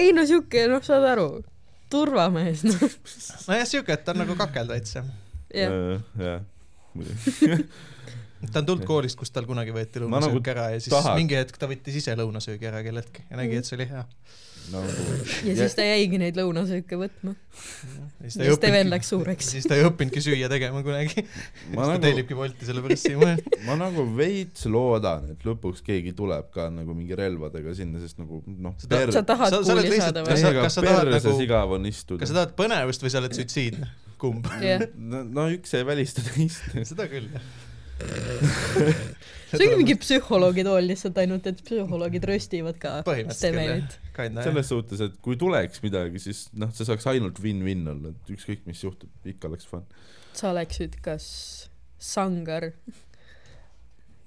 ei 0.00 0.14
no 0.14 0.26
siuke, 0.30 0.66
noh, 0.70 0.82
saad 0.86 1.04
aru, 1.10 1.28
turvamees, 1.92 2.64
noh. 2.68 2.80
nojah, 3.50 3.66
siuke, 3.66 3.98
et 3.98 4.06
ta 4.06 4.14
on 4.14 4.22
nagu 4.24 4.34
kakel 4.38 4.66
täitsa. 4.70 5.00
jah, 5.54 5.70
jah, 6.22 6.40
muidugi. 6.94 7.64
ta 8.52 8.62
on 8.62 8.66
tulnud 8.70 8.86
koolist, 8.88 9.18
kus 9.20 9.30
tal 9.34 9.44
kunagi 9.48 9.74
võeti 9.76 10.00
Ma 10.06 10.20
nagu 10.20 10.32
lõunasöök 10.32 10.52
ära 10.54 10.68
ja 10.74 10.80
siis 10.80 10.94
tahaks- 10.94 11.18
mingi 11.20 11.36
hetk 11.36 11.58
ta 11.60 11.68
võttis 11.70 11.96
ise 12.00 12.14
lõunasöögi 12.16 12.70
ära 12.70 12.80
kelleltki 12.86 13.26
ja 13.30 13.36
nägi, 13.40 13.58
et 13.60 13.68
see 13.68 13.76
oli 13.76 13.86
hea. 13.90 14.04
nagu 14.70 14.86
ja 15.48 15.54
siis 15.58 15.74
ta 15.74 15.82
jäigi 15.82 16.18
neid 16.20 16.36
lõunasööke 16.38 16.96
võtma. 17.00 17.32
siis 18.22 18.36
ja 18.46 18.54
Steven 18.56 18.90
läks 18.92 19.08
suureks. 19.12 19.48
siis 19.54 19.66
ta 19.66 19.74
ei 19.76 19.84
õppinudki 19.88 20.22
süüa 20.24 20.48
tegema 20.52 20.82
kunagi. 20.86 21.24
ma 21.24 21.30
siis 21.66 21.76
ta 21.76 21.86
nagu, 21.90 22.02
tellibki 22.04 22.36
Wolti 22.38 22.68
sellepärast 22.68 23.08
siia. 23.08 23.32
ma 23.68 23.76
nagu 23.80 24.04
veits 24.16 24.64
loodan, 24.70 25.30
et 25.34 25.44
lõpuks 25.48 25.82
keegi 25.86 26.12
tuleb 26.16 26.48
ka 26.54 26.68
nagu 26.72 26.94
mingi 26.96 27.16
relvadega 27.18 27.74
sinna, 27.76 28.00
sest 28.04 28.20
nagu 28.22 28.42
noh, 28.46 28.76
Sa 28.80 28.88
tahad- 28.88 29.12
sa 29.12 29.24
Sa- 29.24 29.64
sa 29.64 29.74
kuuli 29.74 29.88
lihtsalt- 29.90 30.14
saada 30.14 30.24
kas 30.28 30.38
või 30.38 30.44
sa-? 30.44 30.54
kas 30.62 30.74
sa 30.78 30.80
tahad 30.86 31.08
nagu- 31.10 32.18
kas 32.20 32.28
sa. 32.30 32.34
tahad 32.40 32.54
põnevust 32.56 33.02
või 33.04 33.10
sa 33.12 33.18
oled 33.24 33.36
suitsiidne? 33.36 33.90
kumb? 34.20 34.44
jah, 34.60 34.82
no, 35.00 35.24
no 35.24 35.48
üks 35.48 35.72
ei 35.74 35.84
välista 35.88 36.20
teist. 36.22 36.60
seda 36.92 37.08
küll, 37.08 37.26
jah. 37.32 37.40
see 39.50 39.66
ongi 39.66 39.78
mingi 39.80 39.96
psühholoogi 40.00 40.64
tool 40.66 40.86
lihtsalt 40.86 41.18
ainult, 41.22 41.48
et 41.50 41.62
psühholoogid 41.66 42.26
röstivad 42.30 42.78
ka 42.82 43.00
jah. 44.36 44.44
selles 44.46 44.70
suhtes, 44.70 45.02
et 45.06 45.18
kui 45.24 45.38
tuleks 45.40 45.82
midagi, 45.84 46.22
siis 46.22 46.46
noh, 46.58 46.70
see 46.76 46.86
saaks 46.88 47.08
ainult 47.12 47.40
win-win 47.42 47.84
olla, 47.90 48.14
et 48.14 48.32
ükskõik 48.36 48.64
mis 48.70 48.84
juhtub, 48.84 49.10
ikka 49.26 49.50
oleks 49.50 49.68
fun. 49.70 49.84
sa 50.36 50.52
oleksid 50.54 51.00
kas 51.04 51.26
sangar 52.00 52.70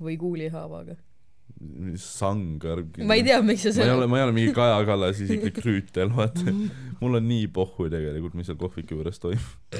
või 0.03 0.17
kuulihaavaga. 0.19 0.97
sangar. 2.01 2.83
ma 3.07 3.15
ei 3.15 3.23
tea, 3.23 3.39
miks 3.45 3.63
sa 3.69 3.77
ma 3.79 3.87
ei 3.87 3.95
ole, 3.95 4.09
ma 4.11 4.19
ei 4.19 4.25
ole 4.27 4.35
mingi 4.35 4.55
Kaja 4.55 4.81
Kallas 4.87 5.21
isiklik 5.23 5.61
rüütel, 5.63 6.11
vaata. 6.11 6.51
mul 6.99 7.21
on 7.21 7.27
nii 7.29 7.47
pohhu 7.55 7.87
tegelikult, 7.93 8.35
mis 8.35 8.51
seal 8.51 8.59
kohviku 8.59 8.99
juures 8.99 9.23
toimub. 9.23 9.79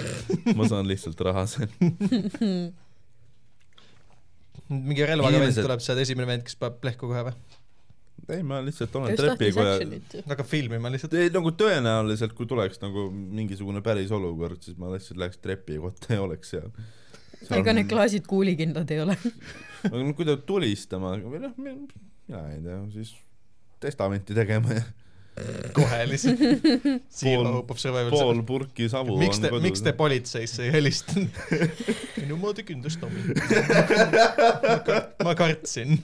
ma 0.55 0.69
saan 0.71 0.87
lihtsalt 0.87 1.19
raha 1.27 1.45
sealt. 1.49 1.75
mingi 4.73 5.05
relvaga 5.07 5.41
vend 5.43 5.59
tuleb, 5.59 5.83
sa 5.83 5.93
oled 5.93 6.05
esimene 6.05 6.29
vend, 6.29 6.47
kes 6.47 6.57
paneb 6.59 6.79
plehku 6.83 7.09
kohe 7.11 7.27
või? 7.29 7.35
ei, 8.31 8.43
ma 8.47 8.59
lihtsalt 8.63 8.91
ta 8.93 9.01
olen 9.01 9.13
action'it 9.13 10.15
ju. 10.15 10.23
hakkab 10.29 10.47
filmima 10.47 10.91
lihtsalt. 10.93 11.15
ei 11.19 11.31
nagu 11.33 11.51
tõenäoliselt, 11.59 12.35
kui 12.37 12.47
tuleks 12.49 12.79
nagu 12.83 13.09
mingisugune 13.11 13.83
päris 13.85 14.13
olukord, 14.15 14.61
siis 14.63 14.79
ma 14.79 14.93
lihtsalt 14.93 15.19
läheks 15.19 15.41
trepikotta 15.43 16.15
ja 16.15 16.23
oleks 16.23 16.53
seal. 16.55 16.71
ega 17.51 17.75
need 17.75 17.89
klaasid 17.91 18.27
kuulikindlad 18.29 18.95
ei 18.95 19.03
ole. 19.03 19.17
aga 19.91 20.03
no 20.03 20.15
kui 20.17 20.27
ta 20.27 20.37
tulistama 20.39 21.17
või 21.19 21.43
noh, 21.43 21.55
mina 21.59 22.45
ei 22.53 22.61
tea, 22.63 22.79
siis 22.95 23.15
testamenti 23.83 24.35
tegema 24.37 24.79
ja 24.79 24.85
kohe 25.73 25.99
lihtsalt. 26.09 26.39
Zero 27.09 27.43
Pool- 27.43 27.51
hope 27.53 27.73
of 27.73 27.79
survival. 27.81 28.11
pool 28.11 28.41
purki 28.45 28.89
savu 28.89 29.17
miks 29.17 29.39
te, 29.41 29.49
miks 29.63 29.81
te 29.81 29.93
politseisse 29.97 30.67
ei 30.67 30.71
helistanud? 30.75 31.39
minu 32.21 32.37
moodi 32.41 32.65
kindlasti 32.67 33.07
on. 33.07 33.11
ma 35.25 35.35
kartsin. 35.37 35.97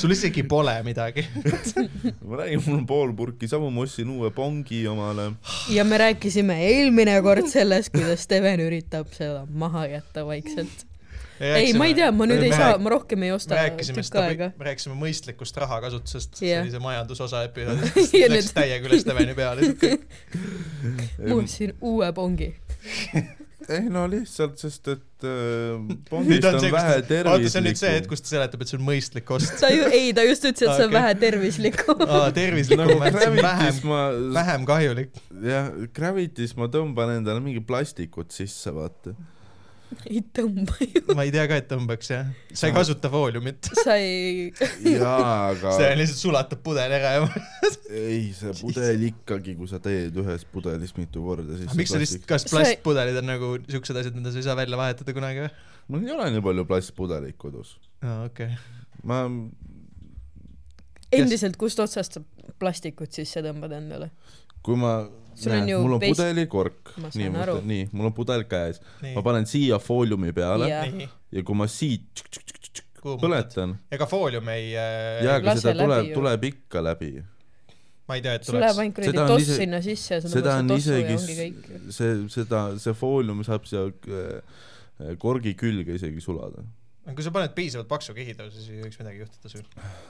sul 0.00 0.16
isegi 0.16 0.44
pole 0.48 0.74
midagi. 0.86 1.26
ma 2.28 2.42
räägin, 2.42 2.62
mul 2.66 2.78
on 2.80 2.86
pool 2.88 3.14
purki 3.16 3.48
savu, 3.50 3.70
ma 3.74 3.84
ostsin 3.84 4.10
uue 4.16 4.32
pongi 4.34 4.86
omale. 4.88 5.32
ja 5.70 5.84
me 5.84 5.98
rääkisime 6.00 6.56
eelmine 6.66 7.20
kord 7.22 7.50
sellest, 7.52 7.92
kuidas 7.94 8.24
Steven 8.24 8.64
üritab 8.64 9.12
seda 9.16 9.44
maha 9.50 9.86
jätta 9.92 10.24
vaikselt. 10.26 10.86
ei, 11.40 11.72
ma 11.78 11.88
ei 11.88 11.96
tea, 11.96 12.10
ma 12.12 12.26
nüüd 12.28 12.42
ei 12.44 12.52
saa, 12.52 12.76
ma 12.82 12.92
rohkem 12.92 13.24
ei 13.26 13.32
me 13.32 13.36
osta 13.36 13.56
rääkisime 13.56 14.04
aega., 14.22 14.50
me 14.58 14.68
rääkisime 14.70 14.96
mõistlikust 15.00 15.56
rahakasutusest, 15.62 16.40
oli 16.44 16.72
see 16.74 16.84
majandusosa 16.84 17.44
episood 17.48 17.80
Ja. 18.20 18.28
Läks 18.30 18.50
nüüd- 18.50 18.56
täiega 18.60 18.90
üle 18.90 19.00
Steveni 19.02 19.36
peale 19.38 19.60
lihtsalt 19.64 19.84
kõik. 19.84 20.08
ma 21.26 21.36
ostsin 21.40 21.76
uue 21.80 22.10
pongi. 22.16 22.50
ei 23.70 23.86
no 23.92 24.02
lihtsalt, 24.10 24.58
sest 24.60 24.88
et 24.90 25.26
äh, 25.26 25.96
pongist 26.10 26.46
on 26.48 26.56
on, 26.58 26.62
see, 26.64 26.72
vähe 26.74 27.00
kus, 27.06 27.28
vaata 27.30 27.50
see 27.52 27.60
on 27.60 27.66
nüüd 27.68 27.80
see 27.80 27.92
hetk, 27.94 28.08
kus 28.10 28.24
ta 28.24 28.32
seletab, 28.32 28.64
et 28.64 28.72
see 28.72 28.78
on 28.80 28.86
mõistlik 28.88 29.32
ost. 29.36 29.52
ta 29.60 29.70
ju, 29.72 29.88
ei, 29.94 30.12
ta 30.16 30.24
just 30.26 30.46
ütles, 30.48 30.64
et 30.64 30.64
see 30.64 30.86
on 30.86 30.88
Okei. 30.88 30.96
vähe 30.96 31.16
tervislikum. 31.24 32.04
aa, 32.06 32.30
tervislikum 32.36 32.84
nagu 32.84 32.96
see 33.18 33.28
on 33.30 33.42
vähem 33.44 33.82
ma, 33.90 34.00
vähem 34.40 34.64
kahjulik. 34.68 35.20
jah, 35.44 35.70
Gravity's 35.96 36.56
ma 36.58 36.70
tõmban 36.72 37.14
endale 37.18 37.44
mingi 37.44 37.62
plastikut 37.64 38.34
sisse, 38.34 38.72
vaata. 38.74 39.14
Ei 40.06 40.20
tõmba 40.34 40.76
ju. 40.84 41.02
ma 41.16 41.24
ei 41.26 41.32
tea 41.34 41.46
ka, 41.50 41.58
et 41.60 41.68
tõmbaks 41.70 42.10
jah. 42.12 42.28
sa 42.52 42.68
ei 42.70 42.74
kasuta 42.74 43.10
fooliumit. 43.12 43.70
sa 43.84 43.96
ei, 44.00 44.50
jaa, 44.86 45.50
aga 45.50 45.74
see 45.76 45.90
lihtsalt 45.98 46.22
sulatab 46.22 46.62
pudeli 46.66 46.98
ära 46.98 47.14
ja 47.16 47.24
ei, 47.90 48.30
see 48.36 48.54
pudel 48.60 49.06
ikkagi, 49.10 49.56
kui 49.58 49.70
sa 49.70 49.80
teed 49.82 50.16
ühes 50.22 50.46
pudelis 50.52 50.94
mitu 50.98 51.24
korda, 51.26 51.58
siis 51.60 51.74
miks 51.78 51.94
sa 51.94 52.00
lihtsalt, 52.02 52.26
kas 52.30 52.46
plastpudelid 52.50 53.18
on 53.22 53.30
nagu 53.32 53.52
siuksed 53.66 54.02
asjad, 54.02 54.16
mida 54.18 54.32
sa 54.32 54.40
ei 54.40 54.46
saa 54.46 54.58
välja 54.58 54.78
vahetada 54.80 55.16
kunagi 55.16 55.46
või? 55.46 55.52
mul 55.90 56.06
ei 56.06 56.14
ole 56.14 56.28
nii 56.36 56.44
palju 56.46 56.66
plastpudeleid 56.70 57.38
kodus. 57.40 57.74
aa, 58.04 58.24
okei. 58.28 58.52
ma, 59.10 59.24
endiselt, 61.14 61.58
kust 61.60 61.82
otsast 61.82 62.18
sa 62.18 62.24
plastikut 62.60 63.14
sisse 63.16 63.42
tõmbad 63.44 63.74
endale? 63.78 64.10
Kui 64.62 64.76
ma 64.76 64.92
Sul 65.40 65.54
on 65.56 65.68
ju 65.70 65.78
mul 65.80 65.94
on 65.96 66.00
veist- 66.02 66.18
pudelikork 66.20 66.90
nii 67.16 67.30
nii, 67.64 67.84
mul 67.96 68.10
on 68.10 68.12
pudel 68.16 68.42
käes, 68.50 68.80
ma, 69.14 69.22
panen 69.24 69.46
siia 69.48 69.78
fooliumi 69.80 70.34
peale 70.36 70.66
nii, 70.68 71.06
ja 71.32 71.42
kui 71.46 71.56
ma 71.56 71.66
siit 71.70 72.24
põletan, 73.00 73.76
ega 73.94 74.04
foolium 74.10 74.48
ei 74.52 74.74
äh, 74.76 75.22
jaa, 75.24 75.38
aga 75.40 75.54
seda 75.56 75.72
läbi 75.78 75.84
tuleb 75.84 76.10
tuleb 76.18 76.44
ikka 76.50 76.82
läbi. 76.84 77.12
ma 78.10 78.18
ei 78.18 78.24
tea, 78.26 78.34
et 78.36 78.44
sul 78.44 78.58
läheb 78.60 78.74
tuleks. 78.74 78.82
ainult 78.82 78.98
kuradi 78.98 79.12
Seda 79.14 79.22
on 79.22 79.30
toss 79.32 79.46
ise- 79.46 79.56
sinna 79.62 79.80
sisse 79.86 80.14
ja 80.14 80.20
sa 80.20 80.32
seda 80.34 80.56
on 80.58 80.68
ja 80.74 80.76
isegi 80.82 81.14
ongi 81.16 81.36
kõik. 81.38 81.70
see, 81.96 82.10
seda, 82.36 82.60
see 82.84 82.92
foolium 83.00 83.40
saab 83.46 83.64
siia 83.70 83.86
äh, 83.88 85.14
korgi 85.22 85.54
külge 85.56 85.96
isegi 85.96 86.20
sulada. 86.20 86.66
Kui 87.00 87.24
sa 87.24 87.30
paned 87.32 87.52
piisavalt 87.56 87.88
paksu 87.88 88.12
kihida, 88.14 88.44
siis 88.52 88.66
ei 88.70 88.82
võiks 88.84 88.98
midagi 89.00 89.22
juhtuda 89.22 89.50
sul. 89.50 89.62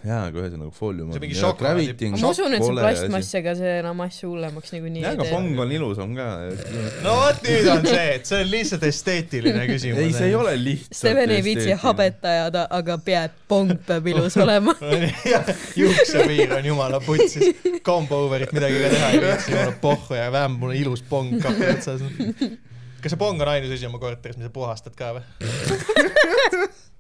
jaa, 0.05 0.24
aga 0.26 0.40
ühesõnaga 0.42 0.72
foolium 0.74 1.12
See 1.12 1.20
on 1.20 1.24
mingi 1.24 1.37
ja 1.38 1.50
on 1.53 2.16
ma 2.18 2.31
usun, 2.35 2.55
et 2.57 2.64
see 2.64 2.66
kole 2.66 2.83
plastmass, 2.83 3.35
ega 3.38 3.55
see 3.61 3.74
enam 3.79 4.03
asju 4.05 4.31
hullemaks 4.33 4.74
niikuinii 4.74 5.05
jaa, 5.05 5.12
ei 5.12 5.18
aga 5.20 5.26
tee. 5.29 5.35
pong 5.37 5.62
on 5.64 5.74
ilusam 5.76 6.16
ka. 6.18 6.26
no 7.05 7.14
vot 7.20 7.44
nüüd 7.46 7.68
on 7.72 7.87
see, 7.87 8.07
et 8.16 8.26
see 8.31 8.40
on 8.42 8.50
lihtsalt 8.50 8.87
esteetiline 8.90 9.66
küsimus. 9.70 10.03
ei, 10.03 10.16
see 10.18 10.31
ei 10.33 10.37
ole 10.40 10.55
lihtsalt 10.59 10.98
Steven 11.00 11.35
ei 11.37 11.44
viitsi. 11.46 11.76
habet 11.85 12.26
ajada, 12.33 12.64
aga 12.81 12.96
peab, 13.07 13.37
pong 13.50 13.76
peab 13.87 14.11
ilus 14.11 14.38
olema. 14.44 14.74
juuksepiir 15.79 16.57
on 16.59 16.66
jumala 16.72 17.00
putsis. 17.05 17.55
Combo 17.87 18.24
over'it 18.26 18.50
midagi 18.57 18.83
ka 18.83 18.90
teha 18.96 19.12
ei 19.14 19.22
viitsi, 19.29 19.55
jumala 19.55 19.79
pohhu 19.87 20.18
ja 20.18 20.26
vähem 20.35 20.59
mul 20.59 20.74
on 20.74 20.83
ilus 20.83 21.07
pong 21.07 21.38
kapi 21.38 21.70
otsas. 21.70 22.03
Kas 23.00 23.14
see 23.14 23.20
pong 23.20 23.42
on 23.42 23.52
ainus 23.52 23.74
asi 23.76 23.88
oma 23.88 24.00
korteris, 24.02 24.38
mida 24.38 24.50
sa 24.50 24.54
puhastad 24.54 24.94
ka 24.98 25.14
või? 25.18 25.24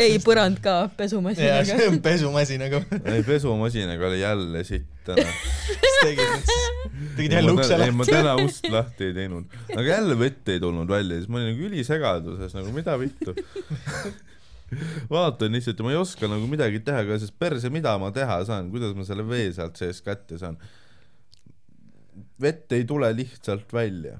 ei, 0.00 0.16
põrand 0.24 0.58
ka 0.64 0.74
pesumasinaga 0.96 1.64
see. 1.68 1.88
on 1.90 1.98
pesumasinaga. 2.04 2.80
ei, 3.12 3.22
pesumasinaga 3.26 4.06
oli 4.08 4.20
jälle 4.20 4.62
sitt 4.64 4.88
täna. 5.06 5.26
mis 5.26 5.98
tegid 6.02 6.30
nüüd 6.30 6.46
siis? 6.50 6.66
tegid 7.18 7.36
jälle 7.36 7.52
ukse 7.52 7.76
ei, 7.76 7.92
ma 7.92 8.04
lahti? 8.04 8.14
täna 8.16 8.34
ust 8.42 8.68
lahti 8.72 9.10
ei 9.10 9.16
teinud, 9.16 9.58
aga 9.74 9.86
jälle 9.88 10.18
vett 10.18 10.52
ei 10.54 10.62
tulnud 10.62 10.88
välja, 10.90 11.20
siis 11.20 11.28
ma 11.28 11.40
olin 11.40 11.52
nagu 11.52 11.68
ülisegaduses 11.68 12.56
nagu 12.56 12.72
mida 12.76 12.96
vittu. 13.00 13.36
vaatan 15.12 15.54
lihtsalt 15.54 15.78
ja 15.78 15.86
ma 15.86 15.94
ei 15.94 16.00
oska 16.00 16.30
nagu 16.30 16.48
midagi 16.50 16.80
teha 16.86 17.04
ka, 17.06 17.20
sest 17.22 17.36
perse, 17.38 17.70
mida 17.72 17.94
ma 18.02 18.10
teha 18.14 18.40
saan, 18.48 18.70
kuidas 18.72 18.96
ma 18.98 19.06
selle 19.06 19.26
vee 19.28 19.50
sealt 19.54 19.78
seest 19.78 20.04
kätte 20.06 20.40
saan. 20.40 20.58
vett 22.40 22.72
ei 22.72 22.84
tule 22.88 23.12
lihtsalt 23.16 23.72
välja. 23.72 24.18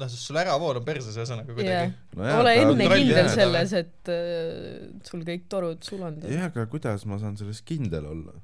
noh, 0.00 0.10
sest 0.10 0.28
sul 0.30 0.38
äravool 0.40 0.80
on 0.80 0.86
perses 0.86 1.16
ühesõnaga 1.16 1.56
kuidagi. 1.56 1.96
ole 2.16 2.54
enne 2.62 2.76
kindel 2.90 3.24
jääda, 3.24 3.34
selles, 3.34 3.74
et 3.80 4.12
äh, 4.12 4.86
sul 5.06 5.24
kõik 5.26 5.48
torud 5.52 5.82
sulanduvad. 5.86 6.32
jah, 6.32 6.48
aga 6.50 6.66
kuidas 6.72 7.06
ma 7.10 7.20
saan 7.22 7.38
selles 7.40 7.62
kindel 7.66 8.08
olla? 8.10 8.36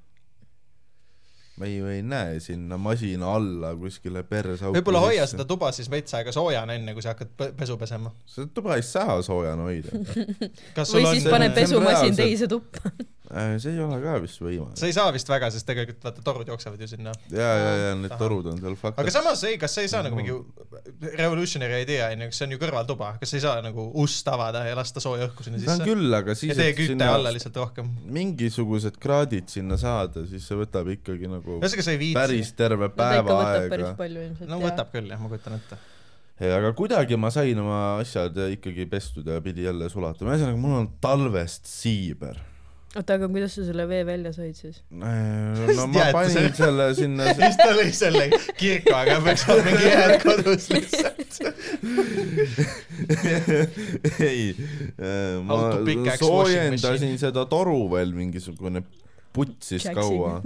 ma 1.57 1.65
ei, 1.65 1.81
ei 1.81 2.03
näe 2.05 2.37
sinna 2.45 2.77
masina 2.81 3.31
alla 3.39 3.71
kuskile 3.81 4.21
perse 4.29 4.69
võib-olla 4.75 5.01
hoia 5.07 5.25
seda 5.29 5.47
tuba 5.49 5.71
siis 5.73 5.89
veits 5.93 6.13
aega 6.19 6.35
soojana, 6.37 6.77
enne 6.77 6.93
kui 6.93 7.05
sa 7.05 7.15
hakkad 7.15 7.33
pe- 7.37 7.53
pesu 7.57 7.79
pesema. 7.81 8.13
seda 8.29 8.51
tuba 8.55 8.77
ei 8.77 8.85
saa 8.85 9.17
soojana 9.25 9.65
hoida. 9.65 9.97
kas 10.77 10.93
sul 10.93 11.01
või 11.01 11.09
on 11.09 11.17
siis 11.17 11.29
pane 11.33 11.51
pesumasin 11.57 12.19
teise 12.19 12.49
tuppa. 12.53 12.93
see 13.61 13.73
ei 13.75 13.83
ole 13.83 13.99
ka 14.03 14.17
vist 14.23 14.41
võimalik. 14.43 14.79
sa 14.79 14.89
ei 14.89 14.95
saa 14.97 15.13
vist 15.15 15.29
väga, 15.31 15.51
sest 15.55 15.67
tegelikult 15.69 16.05
vaata 16.07 16.23
torud 16.27 16.51
jooksevad 16.53 16.81
ju 16.81 16.89
sinna. 16.91 17.15
ja, 17.33 17.51
ja, 17.59 17.73
ja 17.83 17.95
need 17.99 18.13
Ahah. 18.13 18.21
torud 18.21 18.47
on 18.53 18.61
seal 18.63 18.77
fucked 18.79 19.03
aga 19.03 19.15
samas 19.15 19.43
ei, 19.49 19.59
kas 19.61 19.75
sa 19.77 19.85
ei 19.85 19.91
saa 19.93 20.05
nagu 20.07 20.19
mingi 20.19 20.35
revolutionary 21.17 21.83
idea 21.83 22.11
onju, 22.15 22.31
kas 22.31 22.41
see 22.41 22.49
on 22.49 22.55
ju 22.55 22.61
kõrvaltuba, 22.63 23.11
kas 23.21 23.33
sa 23.33 23.41
ei 23.41 23.45
saa 23.45 23.65
nagu 23.65 23.89
ust 24.03 24.31
avada 24.31 24.63
ja 24.67 24.77
lasta 24.79 25.03
sooja 25.03 25.29
õhku 25.29 25.47
sinna 25.47 25.61
sisse? 25.63 25.87
küll, 25.87 26.07
aga 26.19 26.37
siis 26.39 26.55
ja 26.55 26.59
tee 26.61 26.77
küte 26.79 27.09
alla 27.09 27.33
lihtsalt 27.35 27.59
rohkem. 27.61 27.91
mingisugused 28.19 28.99
kraadid 29.03 29.51
sinna 29.53 29.79
saada, 29.81 30.27
siis 30.31 30.47
see 30.47 30.59
võtab 30.61 30.91
ikkagi 30.95 31.31
nagu 31.31 31.59
ühesõnaga 31.59 31.87
sa 31.89 31.95
ei 31.95 32.01
viitsi. 32.03 32.19
päris 32.21 32.55
terve 32.59 32.91
no 32.91 32.97
päeva 32.97 33.27
võtab 33.27 33.69
päris 33.75 33.91
aega. 33.91 34.01
palju 34.01 34.25
ilmselt 34.31 34.53
no 34.53 34.63
võtab 34.63 34.91
küll 34.95 35.15
jah, 35.15 35.23
ma 35.23 35.33
kujutan 35.33 35.59
ette. 35.59 35.79
aga 36.57 36.75
kuidagi 36.79 37.19
ma 37.21 37.33
sain 37.35 37.63
oma 37.63 37.81
asjad 38.01 38.39
ikkagi 38.57 38.89
pestud 38.91 39.27
ja 39.31 39.41
pidi 39.45 39.67
jälle 39.67 39.91
sulatama, 39.93 40.35
ühesõnaga 40.35 40.61
mul 40.61 40.79
on 40.83 40.93
talvest 41.03 41.69
siiber. 41.71 42.39
oota, 42.95 43.17
aga 43.19 43.29
kuidas 43.29 43.55
sa 43.57 43.65
selle 43.67 43.85
vee 43.91 44.03
välja 44.09 44.33
said 44.37 44.55
siis? 44.57 44.83
no 45.79 45.87
ma 45.93 46.07
panin 46.15 46.53
selle- 46.57 46.91
sinna, 46.99 47.31
siis 47.39 47.59
ta 47.61 47.71
lõi 47.77 47.91
selle 47.97 48.29
kirka, 48.59 49.01
aga 49.03 49.19
peaks 49.25 49.47
olema 49.53 49.73
mingi 49.73 49.91
jääd 49.91 50.15
kodus 50.25 50.69
lihtsalt. 50.73 51.41
ei, 54.31 54.55
to 54.57 55.43
ma 55.49 55.59
soojendasin 56.21 57.19
seda 57.21 57.47
toru 57.51 57.81
veel 57.93 58.15
mingisugune 58.17 58.85
putsis 59.37 59.85
kaua. 59.93 60.41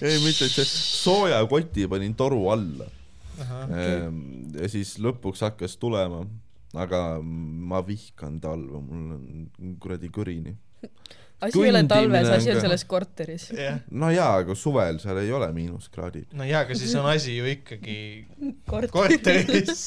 ei, 0.00 0.18
mitte, 0.24 0.46
et 0.48 0.54
see 0.54 0.64
sooja 0.64 1.42
koti 1.50 1.84
panin 1.90 2.14
toru 2.16 2.46
alla. 2.54 2.88
ja 3.42 4.68
siis 4.70 4.96
lõpuks 5.02 5.42
hakkas 5.44 5.76
tulema, 5.80 6.22
aga 6.74 7.20
ma 7.22 7.82
vihkan 7.86 8.38
talve, 8.40 8.80
mul 8.80 9.16
on 9.16 9.74
kuradi 9.82 10.10
kõrini. 10.12 10.54
asi 11.42 11.62
ei 11.62 11.70
ole 11.72 11.82
talves, 11.90 12.28
asi 12.28 12.52
on 12.54 12.60
selles 12.62 12.84
korteris. 12.88 13.48
jah, 13.56 13.80
no 13.90 14.10
jaa, 14.14 14.40
aga 14.44 14.56
suvel 14.58 15.00
seal 15.02 15.20
ei 15.22 15.32
ole 15.34 15.50
miinuskraadid. 15.56 16.30
no 16.38 16.46
jaa, 16.48 16.64
aga 16.66 16.78
siis 16.78 16.94
on 16.98 17.08
asi 17.10 17.36
ju 17.36 17.48
ikkagi 17.50 17.98
korteris. 18.72 18.92
korteris. 18.94 19.84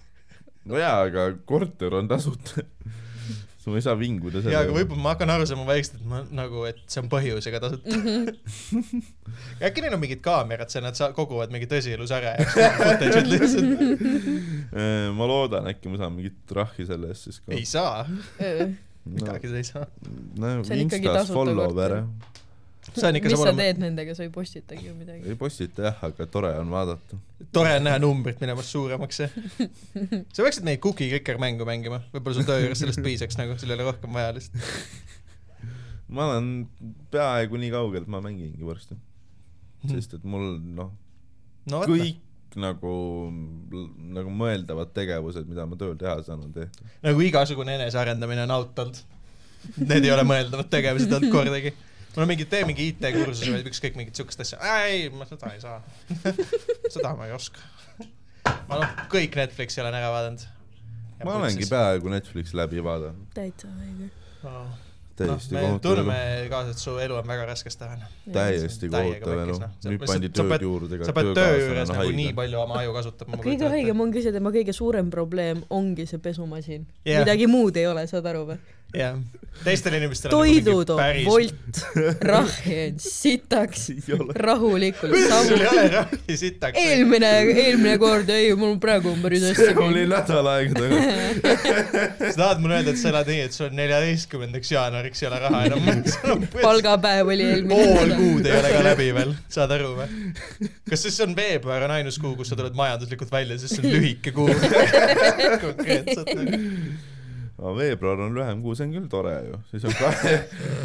no 0.70 0.80
jaa, 0.80 1.00
aga 1.08 1.32
korter 1.46 2.00
on 2.00 2.10
tasuta. 2.10 2.64
Sa 3.64 3.72
ei 3.78 3.84
saa 3.84 3.94
vinguda 3.96 4.42
jaa, 4.52 4.60
aga 4.66 4.74
võib-olla 4.76 5.00
ma 5.00 5.12
hakkan 5.14 5.30
aru 5.32 5.46
saama 5.48 5.64
vaikselt, 5.68 6.02
et 6.02 6.08
ma 6.08 6.20
nagu, 6.36 6.66
et 6.68 6.82
see 6.84 7.00
on 7.00 7.08
põhjusega 7.12 7.60
tasuta. 7.62 7.96
äkki 9.66 9.84
neil 9.84 9.96
on 9.96 10.02
mingid 10.02 10.20
kaamerad 10.24 10.72
seal, 10.72 10.84
nad 10.84 10.98
saa-, 10.98 11.14
koguvad 11.16 11.54
mingi 11.54 11.68
tõsielu 11.70 12.08
lihtsalt. 13.32 14.04
Äh, 14.74 15.08
ma 15.16 15.30
loodan, 15.30 15.70
äkki 15.72 15.92
ma 15.92 16.02
saan 16.02 16.16
mingit 16.18 16.36
trahvi 16.50 16.84
selle 16.88 17.12
eest 17.14 17.30
siis 17.30 17.40
ka 17.40 17.56
ei. 17.56 17.64
saa, 17.68 18.04
no, 18.04 19.16
midagi 19.16 19.52
sa 19.52 19.60
ei 19.62 19.68
saa. 19.70 19.88
no 20.36 20.54
See 20.60 20.76
on 20.76 20.84
ikkagi 20.84 21.08
Instas 21.08 21.32
tasuta 21.32 21.56
korter.. 21.62 21.98
See 22.94 23.08
on 23.08 23.18
ikka, 23.18 23.30
mis 23.32 23.38
sa 23.40 23.46
olema, 23.46 23.62
teed 23.62 23.80
nendega, 23.82 24.16
sa 24.16 24.24
ei 24.26 24.32
postitagi 24.34 24.88
ju 24.88 24.94
midagi. 24.96 25.22
ei 25.30 25.38
postita 25.38 25.88
jah, 25.88 26.02
aga 26.08 26.26
tore 26.30 26.50
on 26.60 26.72
vaadata. 26.72 27.18
tore 27.54 27.76
on 27.78 27.86
näha 27.88 28.00
numbrit 28.02 28.42
minemas 28.42 28.70
suuremaks. 28.72 29.22
sa 29.24 30.42
peaksid 30.42 30.66
neid 30.66 30.82
Cookie 30.84 31.10
Clicker 31.12 31.40
mängu 31.42 31.66
mängima, 31.68 32.02
võib-olla 32.14 32.38
sul 32.38 32.48
töö 32.48 32.60
juures 32.64 32.84
sellest 32.84 33.02
piisaks 33.04 33.40
nagu, 33.40 33.56
sul 33.60 33.72
ei 33.72 33.78
ole 33.78 33.88
rohkem 33.90 34.14
vaja 34.16 34.34
lihtsalt. 34.36 34.68
ma 36.14 36.30
olen 36.32 36.52
peaaegu 37.14 37.60
nii 37.62 37.72
kaugel, 37.74 38.06
et 38.06 38.12
ma 38.12 38.22
mängingi 38.24 38.66
varsti. 38.66 38.98
Sest 39.90 40.18
et 40.18 40.28
mul 40.28 40.54
noh, 40.62 40.92
no 41.68 41.82
vaata, 41.82 41.96
kõik 41.98 42.22
nagu, 42.60 42.92
nagu 44.14 44.30
mõeldavad 44.30 44.92
tegevused, 44.96 45.48
mida 45.50 45.66
ma 45.68 45.78
tööl 45.78 45.96
teha 45.98 46.20
saan, 46.26 46.44
on 46.46 46.54
tehtud. 46.54 46.94
nagu 47.04 47.26
igasugune 47.26 47.74
enesearendamine 47.80 48.46
on 48.46 48.54
out 48.54 48.78
olnud. 48.84 49.02
Need 49.80 50.04
ei 50.04 50.12
ole 50.12 50.26
mõeldavad 50.28 50.68
tegevused 50.72 51.12
olnud 51.16 51.32
kordagi. 51.32 51.72
Mul 52.14 52.24
on 52.24 52.30
mingi, 52.30 52.46
tee 52.50 52.62
mingi 52.68 52.88
IT-kursus 52.92 53.50
või 53.50 53.64
ükskõik 53.70 53.98
mingit 53.98 54.18
siukest 54.20 54.44
asja. 54.44 54.60
ei, 54.84 55.08
ma 55.14 55.26
seda 55.28 55.52
ei 55.54 55.62
saa. 55.62 55.80
seda 56.94 57.14
ma 57.18 57.28
ei 57.28 57.34
oska. 57.36 57.62
ma 58.70 58.80
noh, 58.80 58.96
kõik 59.12 59.38
Netflixi 59.40 59.82
olen 59.82 59.98
ära 59.98 60.12
vaadanud. 60.14 60.48
ma 61.24 61.38
olengi 61.40 61.68
peaaegu 61.70 62.14
Netflixi 62.14 62.58
läbi 62.58 62.84
vaadanud, 62.84 63.30
täitsa 63.36 63.70
õige. 63.70 64.10
noh, 64.44 64.74
täiesti 65.16 65.54
me 65.54 65.60
kohutav 65.60 65.80
tunneme 65.82 66.46
kaasa, 66.50 66.70
et 66.74 66.82
su 66.82 66.96
elu 66.98 67.14
on 67.14 67.26
väga 67.28 67.46
raskes 67.46 67.76
tahan. 67.78 68.02
täiesti 68.32 68.88
kohutav 68.90 69.42
elu 69.44 69.58
noh.. 69.58 69.74
Nüüd 69.86 70.06
pandi 70.06 70.30
tööd 70.34 70.66
juurde 70.66 70.98
ka 71.00 71.08
sa 71.08 71.14
pead 71.16 71.30
töö 71.38 71.58
juures 71.60 71.92
nagu 71.92 72.14
nii 72.18 72.32
palju 72.38 72.62
oma 72.62 72.80
aju 72.82 72.94
kasutama. 72.98 73.42
kõige 73.44 73.70
haigem 73.74 74.06
ongi 74.06 74.24
see, 74.24 74.34
tema 74.34 74.54
kõige 74.54 74.74
suurem 74.76 75.10
probleem 75.14 75.62
ongi 75.70 76.06
see 76.10 76.22
pesumasin 76.22 76.86
yeah.. 77.06 77.22
midagi 77.22 77.50
muud 77.50 77.78
ei 77.78 77.86
ole, 77.90 78.06
saad 78.10 78.26
aru 78.32 78.46
või? 78.52 78.58
jah, 78.94 79.16
teistel 79.62 79.94
inimestel 79.96 80.32
toidud 80.32 80.90
on 80.94 80.98
päris... 80.98 81.26
volt, 81.26 81.80
rahhi 82.32 82.76
on 82.84 82.98
sitaks, 83.02 83.86
rahulikult 84.36 85.14
sul 85.14 85.62
ei 85.62 85.68
ole 85.70 85.84
rahvi 85.92 86.36
sitaks? 86.38 86.78
eelmine, 86.80 87.30
eelmine 87.52 87.94
kord, 88.02 88.30
ei, 88.34 88.50
mul 88.58 88.76
praegu 88.82 89.12
on 89.14 89.22
päris 89.24 89.46
hästi 89.48 89.68
see 89.70 89.86
oli 89.86 90.04
nädal 90.10 90.50
aega 90.52 90.80
tagasi. 90.80 91.54
sa 92.34 92.34
tahad 92.40 92.62
mulle 92.64 92.80
öelda, 92.80 92.94
et 92.94 93.00
sa 93.00 93.10
elad 93.12 93.30
nii, 93.30 93.46
et 93.48 93.56
sul 93.56 93.72
neljateistkümnendaks 93.78 94.74
jaanuariks 94.74 95.24
ei 95.24 95.30
ole 95.30 95.40
raha 95.46 95.62
enam? 95.70 95.88
palgapäev 96.66 97.32
oli 97.34 97.48
eelmine 97.54 97.88
pool 97.94 98.14
kuud 98.18 98.50
ei 98.50 98.58
ole 98.58 98.74
ka 98.76 98.84
läbi 98.90 99.08
veel, 99.16 99.34
saad 99.54 99.74
aru 99.78 99.94
või? 100.02 100.28
kas 100.90 101.06
siis 101.06 101.18
on 101.24 101.34
veebruar 101.38 101.86
on 101.88 101.96
ainus 101.98 102.20
kuu, 102.22 102.34
kus 102.38 102.52
sa 102.52 102.58
tuled 102.58 102.76
majanduslikult 102.78 103.32
välja, 103.32 103.58
sest 103.62 103.78
see 103.78 103.86
on 103.86 103.98
lühike 103.98 104.34
kuu? 104.34 104.50
konkreetselt 105.64 106.34
nagu. 106.34 106.62
Aga 107.58 107.74
veebruar 107.78 108.22
on 108.24 108.34
lühem 108.34 108.62
kuu, 108.64 108.74
see 108.74 108.88
on 108.88 108.94
küll 108.96 109.06
tore 109.10 109.34
ju, 109.46 109.60
siis 109.70 109.86
on 109.88 109.94
kahe, 109.98 110.34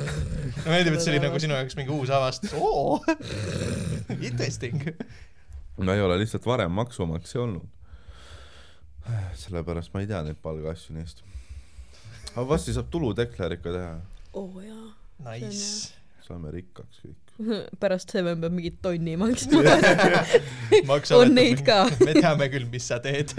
meeldib, 0.69 0.95
et 0.95 1.03
see 1.03 1.13
oli 1.13 1.23
nagu 1.23 1.41
sinu 1.41 1.57
jaoks 1.57 1.77
mingi 1.79 1.95
uus 1.95 2.11
avastus. 2.13 2.53
oo, 2.57 2.99
interesting. 4.29 4.91
no 5.79 5.95
ei 5.95 6.03
ole 6.05 6.19
lihtsalt 6.21 6.45
varem 6.49 6.73
maksumaksja 6.77 7.41
olnud. 7.45 7.65
sellepärast 9.41 9.95
ma 9.95 10.03
ei 10.03 10.11
tea 10.11 10.21
neid 10.27 10.37
palgaasju 10.43 10.97
nii 10.97 11.07
hästi. 11.07 11.31
aga 12.35 12.47
varsti 12.53 12.77
saab 12.77 12.91
tuludeklaar 12.93 13.57
ikka 13.57 13.73
teha, 13.77 13.95
oo 14.33 14.45
oh, 14.45 14.61
jaa. 14.63 14.85
Nice. 15.25 15.95
saame 16.23 16.53
rikkaks 16.53 17.01
kõik. 17.03 17.29
pärast 17.81 18.11
Seven 18.13 18.41
peab 18.41 18.53
mingit 18.55 18.79
tonni 18.83 19.15
maksma. 19.19 19.61
On 21.17 21.33
neid 21.33 21.63
ka. 21.67 21.85
me 22.03 22.15
teame 22.17 22.49
küll, 22.51 22.67
mis 22.71 22.87
sa 22.91 22.99
teed. 23.03 23.33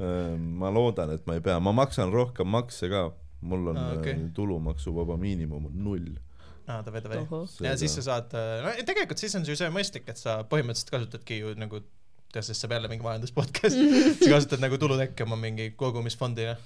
Äh, 0.00 0.36
ma 0.38 0.70
loodan, 0.72 1.12
et 1.12 1.26
ma 1.28 1.36
ei 1.36 1.44
pea, 1.44 1.58
ma 1.60 1.74
maksan 1.76 2.12
rohkem 2.12 2.48
makse 2.48 2.88
ka, 2.92 3.06
mul 3.44 3.72
on 3.72 3.80
ah, 3.80 3.94
okei. 3.98 4.14
okay. 4.14 4.28
tulumaksuvaba 4.36 5.18
miinimum 5.20 5.66
on 5.68 5.80
null. 5.84 6.12
aa, 6.66 6.80
davai, 6.86 7.02
davai. 7.04 7.24
Ohoh. 7.26 7.48
ja 7.60 7.74
siis 7.76 7.96
sa 7.98 8.06
saad, 8.06 8.32
no 8.64 8.72
tegelikult 8.86 9.20
siis 9.20 9.34
on 9.36 9.44
ju 9.44 9.56
see 9.58 9.68
mõistlik, 9.74 10.06
et 10.08 10.20
sa 10.20 10.40
põhimõtteliselt 10.48 10.94
kasutadki 10.94 11.42
ju 11.42 11.52
nagu 11.60 11.82
tead, 12.32 12.46
sest 12.46 12.64
saab 12.64 12.76
jälle 12.78 12.88
mingi 12.88 13.04
majanduspodcast, 13.04 13.82
sa 14.22 14.30
kasutad 14.32 14.62
nagu 14.64 14.78
tulutekke 14.80 15.26
oma 15.26 15.36
mingi 15.40 15.72
kogumisfondina. 15.76 16.56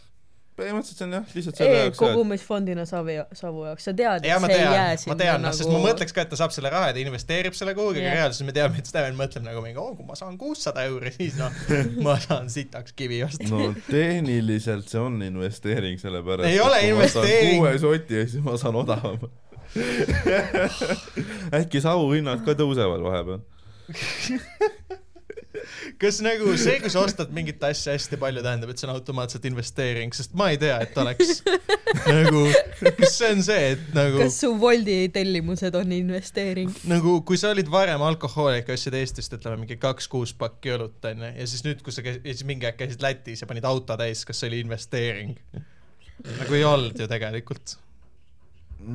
Põhimõtteliselt 0.57 1.01
see 1.01 1.07
on 1.07 1.15
jah, 1.19 1.25
lihtsalt 1.37 1.59
selle 1.61 1.79
jaoks, 1.83 1.99
kogumisfondina 2.01 2.85
Savi, 2.89 3.17
Savu 3.37 3.65
jaoks, 3.67 3.85
sa 3.89 3.93
tead, 3.97 4.25
et 4.25 4.47
see 4.47 4.57
ei 4.57 4.63
jää 4.63 4.73
tean, 4.73 4.93
ma 4.97 5.01
sinna 5.03 5.17
tean, 5.21 5.43
noh, 5.45 5.55
sest 5.57 5.69
nagu 5.69 5.81
ma 5.83 5.91
mõtleks 5.91 6.17
ka, 6.17 6.25
et 6.25 6.31
ta 6.33 6.39
saab 6.41 6.55
selle 6.57 6.73
raha 6.73 6.91
ja 6.91 6.97
ta 6.97 7.03
investeerib 7.03 7.57
selle 7.59 7.75
kuhugi, 7.77 8.01
aga 8.01 8.09
Jah. 8.09 8.17
reaalsuses 8.21 8.49
me 8.49 8.55
teame, 8.57 8.81
et 8.81 8.89
Steven 8.91 9.19
mõtleb 9.19 9.45
nagu 9.47 9.65
mingi, 9.65 9.81
oo, 9.83 9.93
kui 9.99 10.07
ma 10.09 10.17
saan 10.19 10.39
kuussada 10.41 10.87
euri, 10.89 11.13
siis 11.17 11.37
noh, 11.41 11.61
ma 12.07 12.17
saan 12.23 12.49
sitaks 12.53 12.97
kivi 12.97 13.21
osta. 13.27 13.49
no 13.53 13.73
tehniliselt 13.91 14.89
see 14.93 15.03
on 15.03 15.21
investeering, 15.27 16.01
sellepärast 16.01 16.49
Ei 16.49 16.61
ole 16.65 16.81
investeering. 16.89 17.61
kuue 17.61 17.77
soti 17.83 18.23
ja 18.23 18.29
siis 18.31 18.45
ma 18.45 18.57
saan 18.61 18.81
odavama. 18.81 19.29
äkki 21.61 21.83
sauhinnad 21.85 22.45
ka 22.47 22.57
tõusevad 22.57 23.05
vahepeal. 23.05 23.45
kas 26.01 26.21
nagu 26.25 26.55
see, 26.61 26.79
kui 26.83 26.93
sa 26.93 27.03
ostad 27.05 27.33
mingit 27.37 27.63
asja 27.67 27.95
hästi 27.95 28.19
palju, 28.21 28.43
tähendab, 28.45 28.73
et 28.73 28.81
see 28.81 28.89
on 28.89 28.95
automaatselt 28.95 29.47
investeering, 29.49 30.15
sest 30.17 30.35
ma 30.39 30.51
ei 30.53 30.61
tea, 30.61 30.79
et 30.85 30.99
oleks 31.03 31.41
nagu, 32.19 32.43
kas 32.99 33.17
see 33.19 33.31
on 33.37 33.45
see, 33.47 33.71
et 33.77 33.87
nagu 33.97 34.21
kas 34.25 34.41
su 34.43 34.53
Woldi 34.61 34.99
tellimused 35.15 35.79
on 35.79 35.95
investeering? 35.97 36.73
nagu 36.91 37.19
kui 37.29 37.41
sa 37.41 37.53
olid 37.55 37.71
varem 37.73 38.05
alkohoolik, 38.07 38.71
ostsid 38.75 38.97
Eestist 38.99 39.39
ütleme 39.39 39.63
mingi 39.63 39.79
kaks 39.81 40.11
kuus 40.13 40.35
pakki 40.37 40.75
õlut 40.77 41.11
onju 41.13 41.33
ja 41.33 41.49
siis 41.49 41.65
nüüd, 41.67 41.83
kui 41.87 41.95
sa 41.95 42.05
käisid, 42.07 42.27
ja 42.27 42.37
siis 42.37 42.49
mingi 42.49 42.69
aeg 42.69 42.79
käisid 42.81 43.03
Lätis 43.05 43.43
ja 43.43 43.51
panid 43.51 43.67
auto 43.69 43.97
täis, 43.99 44.25
kas 44.29 44.43
see 44.43 44.51
oli 44.51 44.63
investeering? 44.65 45.37
nagu 46.25 46.57
ei 46.57 46.65
olnud 46.65 46.97
ju 46.99 47.09
tegelikult. 47.11 47.77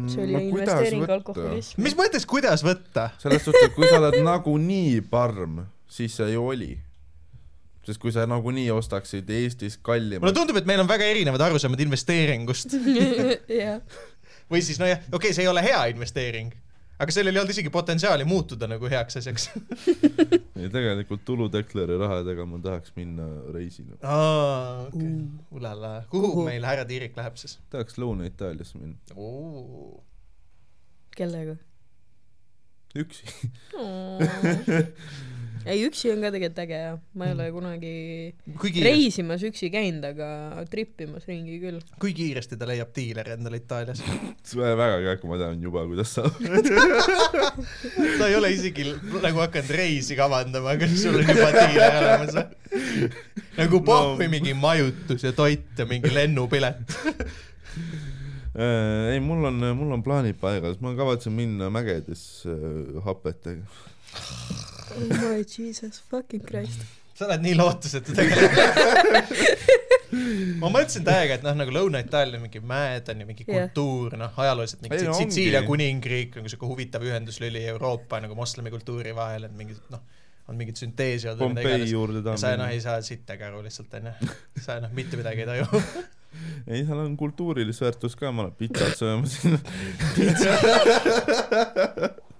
see 0.08 0.24
oli 0.24 0.48
investeering 0.48 1.10
alkoholismi. 1.18 1.84
mis 1.86 1.98
mõttes, 1.98 2.26
kuidas 2.30 2.66
võtta? 2.66 3.12
selles 3.22 3.46
suhtes, 3.46 3.70
et 3.70 3.78
kui 3.78 3.88
sa 3.90 4.00
oled 4.02 4.20
nagunii 4.26 5.02
parm, 5.12 5.64
siis 5.92 6.16
see 6.16 6.32
ju 6.34 6.48
oli. 6.54 6.72
sest 7.82 7.98
kui 7.98 8.12
sa 8.14 8.28
nagunii 8.30 8.70
ostaksid 8.72 9.30
Eestis 9.34 9.80
mulle 9.80 9.86
kallimat, 9.88 10.36
tundub, 10.38 10.58
et 10.60 10.68
meil 10.70 10.84
on 10.84 10.90
väga 10.90 11.08
erinevad 11.10 11.42
arusaamad 11.48 11.80
investeeringust 11.82 12.76
või 14.52 14.62
siis 14.62 14.78
nojah, 14.80 15.00
okei 15.08 15.18
okay,, 15.18 15.34
see 15.34 15.48
ei 15.48 15.50
ole 15.50 15.64
hea 15.66 15.80
investeering, 15.90 16.52
aga 17.02 17.16
sellel 17.16 17.34
ei 17.34 17.42
olnud 17.42 17.56
isegi 17.56 17.74
potentsiaali 17.74 18.28
muutuda 18.30 18.70
nagu 18.70 18.86
heaks 18.92 19.18
asjaks. 19.18 19.48
ja 20.62 20.70
tegelikult 20.70 21.26
tuludeklari 21.26 21.98
rahadega 22.04 22.46
ma 22.46 22.62
tahaks 22.62 22.94
minna 23.00 23.28
reisile. 23.56 23.98
aa, 24.04 24.86
okei, 24.86 25.18
ulala, 25.58 25.96
kuhu 26.14 26.30
Kuhu? 26.36 26.46
meil 26.52 26.70
härra 26.70 26.86
Tiirik 26.86 27.18
läheb 27.18 27.42
siis? 27.42 27.58
tahaks 27.74 27.98
Lõuna-Itaaliasse 27.98 28.78
minna, 28.78 29.02
kellega? 31.18 31.58
üksi. 33.02 33.26
ei, 35.66 35.84
üksi 35.88 36.12
on 36.14 36.22
ka 36.24 36.32
tegelikult 36.34 36.62
äge 36.64 36.78
ja 36.80 36.94
ma 37.18 37.28
ei 37.28 37.36
ole 37.36 37.48
kunagi 37.54 37.92
kui 38.58 38.72
kiiresti, 38.72 38.86
reisimas 38.88 39.44
üksi 39.48 39.70
käinud, 39.74 40.06
aga 40.12 40.30
trippimas 40.72 41.28
ringi 41.30 41.60
küll. 41.62 41.80
kui 42.02 42.14
kiiresti 42.18 42.58
ta 42.60 42.70
leiab 42.70 42.94
diileri 42.96 43.36
endale 43.36 43.60
Itaalias? 43.62 44.02
väga 44.82 45.02
kähku, 45.06 45.30
ma 45.32 45.40
tean 45.42 45.62
juba, 45.64 45.84
kuidas 45.90 46.16
saab. 46.18 46.40
sa 48.20 48.30
ei 48.30 48.38
ole 48.40 48.54
isegi 48.56 48.88
nagu 49.22 49.44
hakanud 49.44 49.76
reisi 49.76 50.18
kavandama, 50.20 50.76
aga 50.78 50.90
sul 50.94 51.20
on 51.20 51.28
juba 51.28 51.52
diiler 51.58 52.00
olemas 52.02 52.36
või? 52.40 52.48
nagu 53.60 53.84
pohvi 53.86 54.26
No. 54.28 54.32
mingi 54.32 54.54
majutus 54.56 55.24
ja 55.26 55.32
toit 55.36 55.78
ja 55.78 55.86
mingi 55.90 56.12
lennupilet. 56.14 56.82
Äh, 58.52 59.14
ei, 59.14 59.20
mul 59.24 59.46
on, 59.48 59.62
mul 59.80 59.94
on 59.96 60.02
plaanid 60.04 60.36
paigas, 60.42 60.82
ma 60.84 60.92
kavatsen 60.98 61.32
minna 61.32 61.70
mägedesse 61.72 62.52
äh, 62.52 62.98
hapetega. 63.06 63.64
Oh 64.92 65.08
my 65.22 65.44
jesus 65.44 66.02
fucking 66.12 66.44
christ. 66.48 66.84
sa 67.16 67.28
oled 67.28 67.44
nii 67.46 67.56
lootusetu 67.60 68.16
tegelikult. 68.16 69.68
ma 70.62 70.72
mõtlesin 70.72 71.06
täiega, 71.08 71.38
et 71.38 71.44
noh, 71.46 71.56
nagu 71.58 71.74
Lõuna-Itaalia 71.76 72.42
mingi 72.42 72.62
mäed 72.68 73.12
on 73.14 73.22
ja 73.24 73.28
mingi 73.28 73.46
kultuur, 73.48 74.18
noh, 74.20 74.34
ajalooliselt 74.44 74.84
mingi 74.86 75.04
no 75.08 75.16
Sitsiilia 75.18 75.62
kuningriik 75.68 76.36
on 76.42 76.50
siuke 76.52 76.68
huvitav 76.68 77.06
ühenduslüli 77.08 77.64
Euroopa 77.72 78.20
nagu 78.24 78.36
moslemi 78.38 78.74
kultuuri 78.74 79.16
vahel, 79.16 79.48
et 79.48 79.56
mingid 79.58 79.80
noh, 79.94 80.04
on 80.52 80.58
mingid 80.60 80.80
sünteesi 80.80 81.30
olnud 81.32 81.46
või 81.46 81.54
mida 81.56 81.68
Pompei 81.70 81.92
juurde 81.92 82.24
ja 82.26 82.40
sa 82.40 82.56
noh 82.60 82.68
ta 82.68 82.74
ei 82.76 82.82
saa 82.84 82.98
sittagi 83.06 83.48
aru 83.48 83.62
lihtsalt 83.66 83.94
onju, 84.02 84.34
sa 84.60 84.82
noh 84.84 84.92
mitte 84.96 85.20
midagi 85.20 85.46
ei 85.46 85.52
taju. 85.52 85.84
ei, 86.72 86.84
seal 86.84 87.00
on 87.04 87.16
kultuurilist 87.20 87.84
väärtust 87.84 88.20
ka, 88.20 88.32
ma 88.36 88.48
olen 88.48 88.56
pitsat 88.60 88.98
söömas 89.00 89.38
siin. 89.40 89.58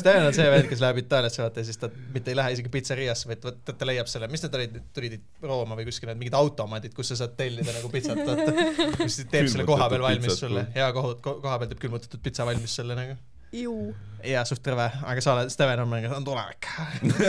Sten 0.00 0.26
on 0.26 0.34
see 0.36 0.48
vend, 0.52 0.68
kes 0.70 0.82
läheb 0.82 1.00
Itaaliasse 1.02 1.42
vaata 1.42 1.62
ja 1.62 1.68
siis 1.68 1.80
ta 1.80 1.90
mitte 2.14 2.32
ei 2.32 2.38
lähe 2.38 2.56
isegi 2.56 2.72
pitseriasse, 2.72 3.28
vaid 3.30 3.44
vot 3.46 3.72
ta 3.72 3.88
leiab 3.88 4.10
selle, 4.10 4.28
mis 4.32 4.44
need 4.44 4.58
olid, 4.58 4.80
tulid 4.96 5.16
Rooma 5.46 5.78
või 5.78 5.88
kuskil 5.88 6.10
need 6.10 6.20
mingid 6.22 6.36
automaadid, 6.38 6.94
kus 6.96 7.12
sa 7.12 7.20
saad 7.22 7.36
tellida 7.38 7.74
nagu 7.76 7.90
pitsat 7.92 8.22
vaata. 8.26 8.66
mis 9.02 9.20
teeb 9.30 9.50
selle 9.52 9.68
koha 9.68 9.88
peal 9.92 10.04
valmis 10.06 10.40
sulle 10.40 10.66
hea 10.76 10.90
koha, 10.96 11.16
koha 11.24 11.56
peal 11.62 11.72
teeb 11.72 11.82
külmutatud 11.86 12.22
pitsa 12.24 12.48
valmis 12.48 12.76
sulle 12.80 12.98
nagu. 12.98 13.18
ju. 13.52 13.94
ja 14.24 14.44
suht 14.44 14.62
terve, 14.64 14.86
aga 15.06 15.22
sa 15.22 15.36
oled 15.36 15.50
Steven 15.52 15.80
on 15.84 15.90
mingi, 15.90 16.08
on 16.10 16.24
tulevik. 16.26 16.66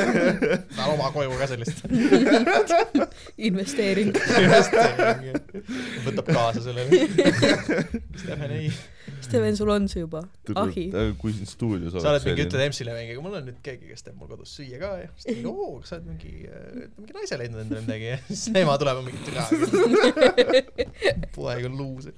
tahad 0.78 0.94
oma 0.94 1.12
koju 1.14 1.36
ka 1.38 1.48
sellist. 1.52 1.84
investeering. 3.50 4.14
võtab 6.08 6.32
kaasa 6.32 6.64
sellele. 6.66 7.06
Steven 8.22 8.56
ei, 8.56 8.72
Steven, 9.22 9.58
sul 9.58 9.70
on 9.70 9.88
see 9.92 10.02
juba. 10.02 10.24
ahi. 10.56 10.88
kui 11.20 11.34
siin 11.36 11.50
stuudios 11.50 11.94
sa 11.94 12.00
oled 12.00 12.10
oleks 12.16 12.28
mingi, 12.28 12.46
ütled 12.48 12.64
EMS-ile 12.66 12.96
mingi, 12.96 13.18
mul 13.22 13.38
on 13.40 13.46
nüüd 13.50 13.60
keegi, 13.66 13.92
kes 13.92 14.06
teeb 14.08 14.18
mul 14.20 14.32
kodus 14.32 14.56
süüa 14.58 14.80
ka 14.82 14.92
ja 15.02 15.10
siis 15.14 15.28
ta 15.28 15.36
mingi, 15.36 15.52
oo, 15.52 15.80
kas 15.82 15.94
sa 15.94 16.00
oled 16.00 16.08
mingi, 16.14 16.34
mingi 16.98 17.18
naise 17.18 17.40
leidnud 17.42 17.64
endale 17.66 17.84
midagi 17.86 18.10
ja 18.10 18.18
siis 18.30 18.48
ema 18.64 18.78
tuleb 18.82 19.02
ja 19.02 19.06
mingi 19.06 19.22
türa. 19.28 19.44
poeg 21.36 21.70
on 21.70 21.78
luus. 21.78 22.10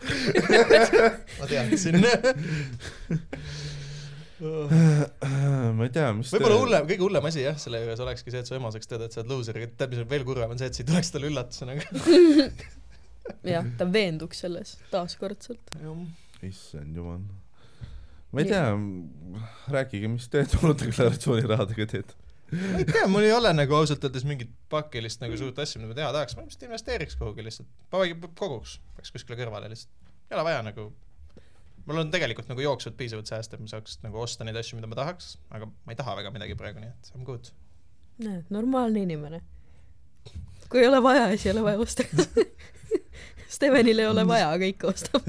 ma 1.39 1.49
teadsin. 1.49 1.99
Ma 4.39 5.84
ei 5.84 5.91
tea, 5.91 6.12
mis 6.15 6.32
võib-olla 6.32 6.60
hullem, 6.62 6.86
kõige 6.88 7.04
hullem 7.04 7.25
asi 7.28 7.43
jah, 7.43 7.58
selle 7.60 7.82
juures 7.82 7.99
olekski 8.04 8.32
see, 8.32 8.43
et 8.43 8.49
su 8.49 8.56
ema 8.56 8.71
saaks 8.71 8.88
teada, 8.88 9.10
et 9.10 9.15
sa 9.15 9.21
oled 9.21 9.34
luuser, 9.34 9.58
aga 9.60 9.67
tead, 9.82 9.91
mis 9.93 10.04
on 10.04 10.08
veel 10.13 10.23
kurvem, 10.28 10.54
on 10.54 10.62
see, 10.62 10.69
et 10.69 10.78
see 10.78 10.86
ei 10.86 10.89
tuleks 10.89 11.12
talle 11.12 11.28
üllatusena. 11.32 11.75
jah, 13.54 13.67
ta 13.80 13.88
veenduks 13.91 14.45
selles 14.45 14.78
taaskordselt. 14.93 15.75
issand 16.45 16.95
jumal. 16.95 17.19
ma 18.32 18.45
ei 18.45 18.49
tea, 18.54 18.63
rääkige, 19.75 20.13
mis 20.15 20.30
te 20.32 20.45
tuludeklaratsiooni 20.56 21.43
rahadega 21.49 21.89
teete. 21.97 22.15
ma 22.56 22.80
ei 22.80 22.88
tea, 22.88 23.04
mul 23.12 23.28
ei 23.28 23.36
ole 23.36 23.52
nagu 23.58 23.75
ausalt 23.75 24.08
öeldes 24.08 24.23
mingit 24.30 24.56
pakilist 24.71 25.19
nagu 25.25 25.36
suurt 25.41 25.60
asja, 25.60 25.82
mida 25.84 25.91
ma 25.91 25.99
teha 25.99 26.15
tahaks, 26.15 26.39
ma 26.39 26.47
lihtsalt 26.47 26.65
investeeriks 26.69 27.19
kuhugi 27.19 27.45
lihtsalt, 27.45 27.69
koguks, 28.39 28.80
peaks 28.95 29.13
kuskile 29.17 29.38
kõrvale 29.43 29.67
lihtsalt. 29.75 30.12
ei 30.30 30.39
ole 30.39 30.47
vaja 30.47 30.63
nagu, 30.65 30.89
mul 31.89 32.04
on 32.04 32.12
tegelikult 32.13 32.49
nagu 32.52 32.62
jooksvalt 32.63 32.97
piisavalt 32.99 33.30
sääste, 33.32 33.58
et 33.58 33.63
ma 33.65 33.71
saaks 33.71 33.99
nagu 34.06 34.21
osta 34.21 34.45
neid 34.47 34.58
asju, 34.60 34.78
mida 34.78 34.89
ma 34.91 34.97
tahaks, 34.99 35.34
aga 35.49 35.69
ma 35.71 35.93
ei 35.95 35.97
taha 35.99 36.15
väga 36.21 36.34
midagi 36.36 36.58
praegu, 36.60 36.84
nii 36.84 36.91
et 36.93 37.12
I 37.13 37.17
m 37.17 37.25
good. 37.28 37.49
näed, 38.21 38.45
normaalne 38.54 39.02
inimene. 39.08 39.41
kui 40.69 40.84
ei 40.84 40.88
ole 40.91 41.02
vaja, 41.04 41.30
siis 41.34 41.47
ei 41.49 41.56
ole 41.56 41.63
vaja 41.71 41.80
osta. 41.82 42.06
Stevenil 43.49 43.99
ei 43.99 44.05
ole 44.05 44.23
vaja, 44.29 44.51
ikka 44.62 44.91
ostab. 44.91 45.25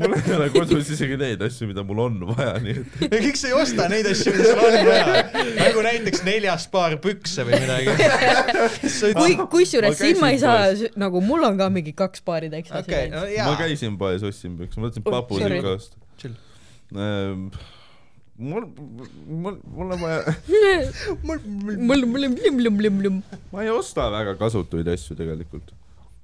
mul 0.00 0.14
ei 0.16 0.32
ole 0.32 0.46
kodus 0.54 0.88
isegi 0.94 1.18
neid 1.20 1.42
asju, 1.44 1.66
mida 1.68 1.84
mul 1.84 1.98
on 2.06 2.14
vaja, 2.30 2.54
nii 2.64 2.76
et 2.80 3.02
ja 3.04 3.20
miks 3.26 3.42
sa 3.44 3.50
ei 3.50 3.56
osta 3.58 3.88
neid 3.92 4.08
asju, 4.08 4.32
mida 4.32 4.54
sul 4.54 4.62
on 4.64 4.88
vaja? 4.88 5.26
nagu 5.58 5.82
näiteks 5.84 6.24
neljas 6.24 6.64
paar 6.72 6.96
pükse 7.04 7.44
või 7.48 7.60
midagi. 7.60 7.96
kui, 9.18 9.36
kusjuures 9.52 9.92
Ma 9.92 9.98
siin 9.98 10.22
ma 10.22 10.32
ei 10.32 10.40
saa 10.40 10.72
nagu 11.02 11.20
mul 11.24 11.44
on 11.50 11.60
ka 11.60 11.68
mingi 11.74 11.92
kaks 11.98 12.24
paari 12.24 12.48
tekstasi 12.54 12.88
okei, 12.88 13.12
no 13.12 13.26
ma 13.50 13.60
käisin 13.60 14.00
poes, 14.00 14.24
ostsin 14.32 14.56
pükse, 14.62 14.80
mõtlesin 14.80 15.04
Oi, 15.04 15.12
papu 15.18 15.42
sorry. 15.42 15.60
ikka 15.60 15.76
osta. 15.76 16.00
Mul, 18.42 18.64
mul, 19.28 19.60
mul 19.68 19.92
on 19.92 20.00
vaja, 20.00 20.32
mul, 21.28 21.44
mul, 21.44 21.76
mul, 21.76 22.08
mul, 22.16 22.26
mul, 22.56 22.90
mul, 22.96 23.22
ma 23.52 23.68
ei 23.68 23.70
osta 23.70 24.08
väga 24.16 24.32
kasutuid 24.40 24.88
asju 24.96 25.20
tegelikult. 25.20 25.76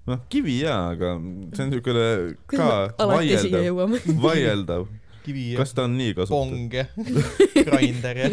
noh, 0.09 0.25
kivi 0.33 0.61
jaa, 0.63 0.81
aga 0.95 1.13
see 1.53 1.65
on 1.65 1.71
niisugune 1.73 2.07
ka 2.49 2.71
vaieldav, 3.13 3.85
vaieldav, 4.27 4.89
kas 5.59 5.75
ta 5.77 5.85
on 5.85 5.97
nii 5.99 6.17
kasutav. 6.17 6.35
pong 6.35 6.75
ja 6.75 6.87
grinder 7.69 8.21
ja 8.25 8.29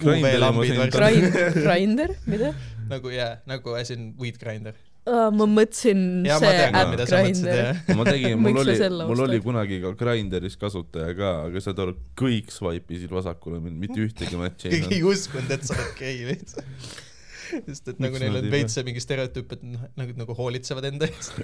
UV-lambid 0.00 0.78
Grinder, 1.64 2.14
mida? 2.26 2.54
nagu 2.90 3.12
jaa, 3.14 3.34
nagu 3.50 3.74
as 3.78 3.92
in 3.94 4.14
weed 4.20 4.40
grinder. 4.40 4.74
ma 5.10 5.46
mõtlesin 5.48 6.26
ja 6.28 6.38
ma 6.42 6.50
see 6.50 6.56
tean 6.58 6.80
äpp 6.80 7.44
jah. 7.46 7.84
ma 7.98 8.06
tegin, 8.08 8.34
mul 8.44 8.62
oli 8.64 8.74
mul 9.10 9.24
oli 9.26 9.38
kunagi 9.44 9.78
ka 9.84 9.94
Grinderis 10.02 10.58
kasutaja 10.60 11.14
ka, 11.18 11.30
aga 11.46 11.62
saad 11.62 11.84
aru, 11.86 11.94
kõik 12.18 12.50
swipe 12.54 12.98
isid 12.98 13.14
vasakule, 13.14 13.62
mitte 13.62 14.02
ühtegi 14.02 14.40
match'i 14.40 14.72
ei 14.72 14.82
keegi 14.82 14.98
ei 14.98 15.06
uskunud, 15.14 15.54
et 15.54 15.70
sa 15.70 15.78
oled 15.78 15.94
gei 16.00 16.26
lihtsalt. 16.32 17.06
Sest 17.50 17.90
et 17.92 18.00
nagu 18.02 18.14
Miks 18.16 18.22
neil 18.24 18.38
on 18.38 18.46
ei 18.48 18.52
veits 18.52 18.76
see 18.76 18.84
mingi 18.86 19.02
stereotüüp, 19.02 19.54
et 19.56 19.62
noh, 19.66 19.82
nagu, 20.00 20.14
nagu 20.18 20.36
hoolitsevad 20.38 20.86
enda 20.90 21.08
eest. 21.10 21.36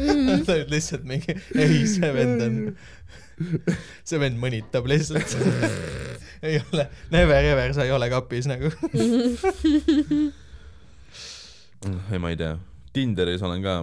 Mm. 0.00 0.44
sa 0.46 0.56
oled 0.56 0.70
lihtsalt 0.72 1.04
mingi, 1.08 1.36
ei 1.58 1.82
see 1.90 2.10
vend 2.14 2.44
on, 2.46 2.58
see 4.08 4.20
vend 4.22 4.40
mõnitab 4.40 4.88
lihtsalt. 4.90 5.36
ei 6.46 6.60
ole, 6.62 6.88
never 7.12 7.50
ever 7.52 7.74
sa 7.76 7.86
ei 7.86 7.92
ole 7.94 8.10
kapis 8.12 8.48
nagu. 8.50 8.70
ei, 12.12 12.18
ma 12.18 12.32
ei 12.32 12.38
tea. 12.40 12.54
Tinderis 12.94 13.42
olen 13.46 13.62
ka, 13.62 13.74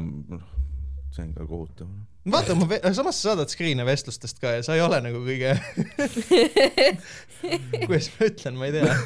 see 1.15 1.23
on 1.27 1.33
ka 1.37 1.47
kohutav. 1.47 1.87
vaata, 2.31 2.55
ma, 2.59 2.67
samas 2.95 3.17
sa 3.21 3.29
saadad 3.31 3.51
screen'e 3.51 3.85
vestlustest 3.87 4.39
ka 4.41 4.51
ja 4.57 4.63
sa 4.65 4.75
ei 4.77 4.81
ole 4.83 4.99
nagu 5.05 5.21
kõige, 5.25 5.53
kuidas 7.85 8.09
ma 8.17 8.27
ütlen, 8.27 8.57
ma 8.59 8.67
ei 8.67 8.73
tea. 8.75 8.97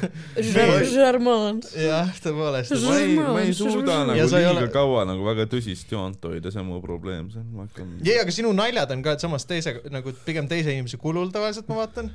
Jah, 1.76 2.10
tõepoolest. 2.24 2.74
ma 2.86 2.96
ei, 2.98 3.14
ma 3.20 3.38
ei 3.44 3.54
suuda 3.56 3.98
Ja 4.00 4.04
nagu 4.08 4.18
ei 4.40 4.46
liiga 4.48 4.66
ole- 4.66 4.72
kaua 4.74 5.04
nagu 5.08 5.26
väga 5.26 5.46
tõsist 5.52 5.92
joont 5.92 6.22
hoida, 6.28 6.52
see 6.54 6.62
on 6.62 6.68
mu 6.72 6.80
probleem, 6.84 7.30
see 7.32 7.42
on, 7.42 7.48
ma 7.56 7.66
hakkan. 7.68 7.94
ei, 8.04 8.18
aga 8.22 8.34
sinu 8.34 8.52
naljad 8.56 8.94
on 8.96 9.04
ka, 9.04 9.16
et 9.18 9.24
samas 9.24 9.46
teise, 9.48 9.76
nagu 9.92 10.14
pigem 10.26 10.48
teise 10.50 10.72
inimese 10.74 11.00
kulul 11.02 11.30
tavaliselt 11.34 11.68
ma 11.72 11.82
vaatan. 11.84 12.10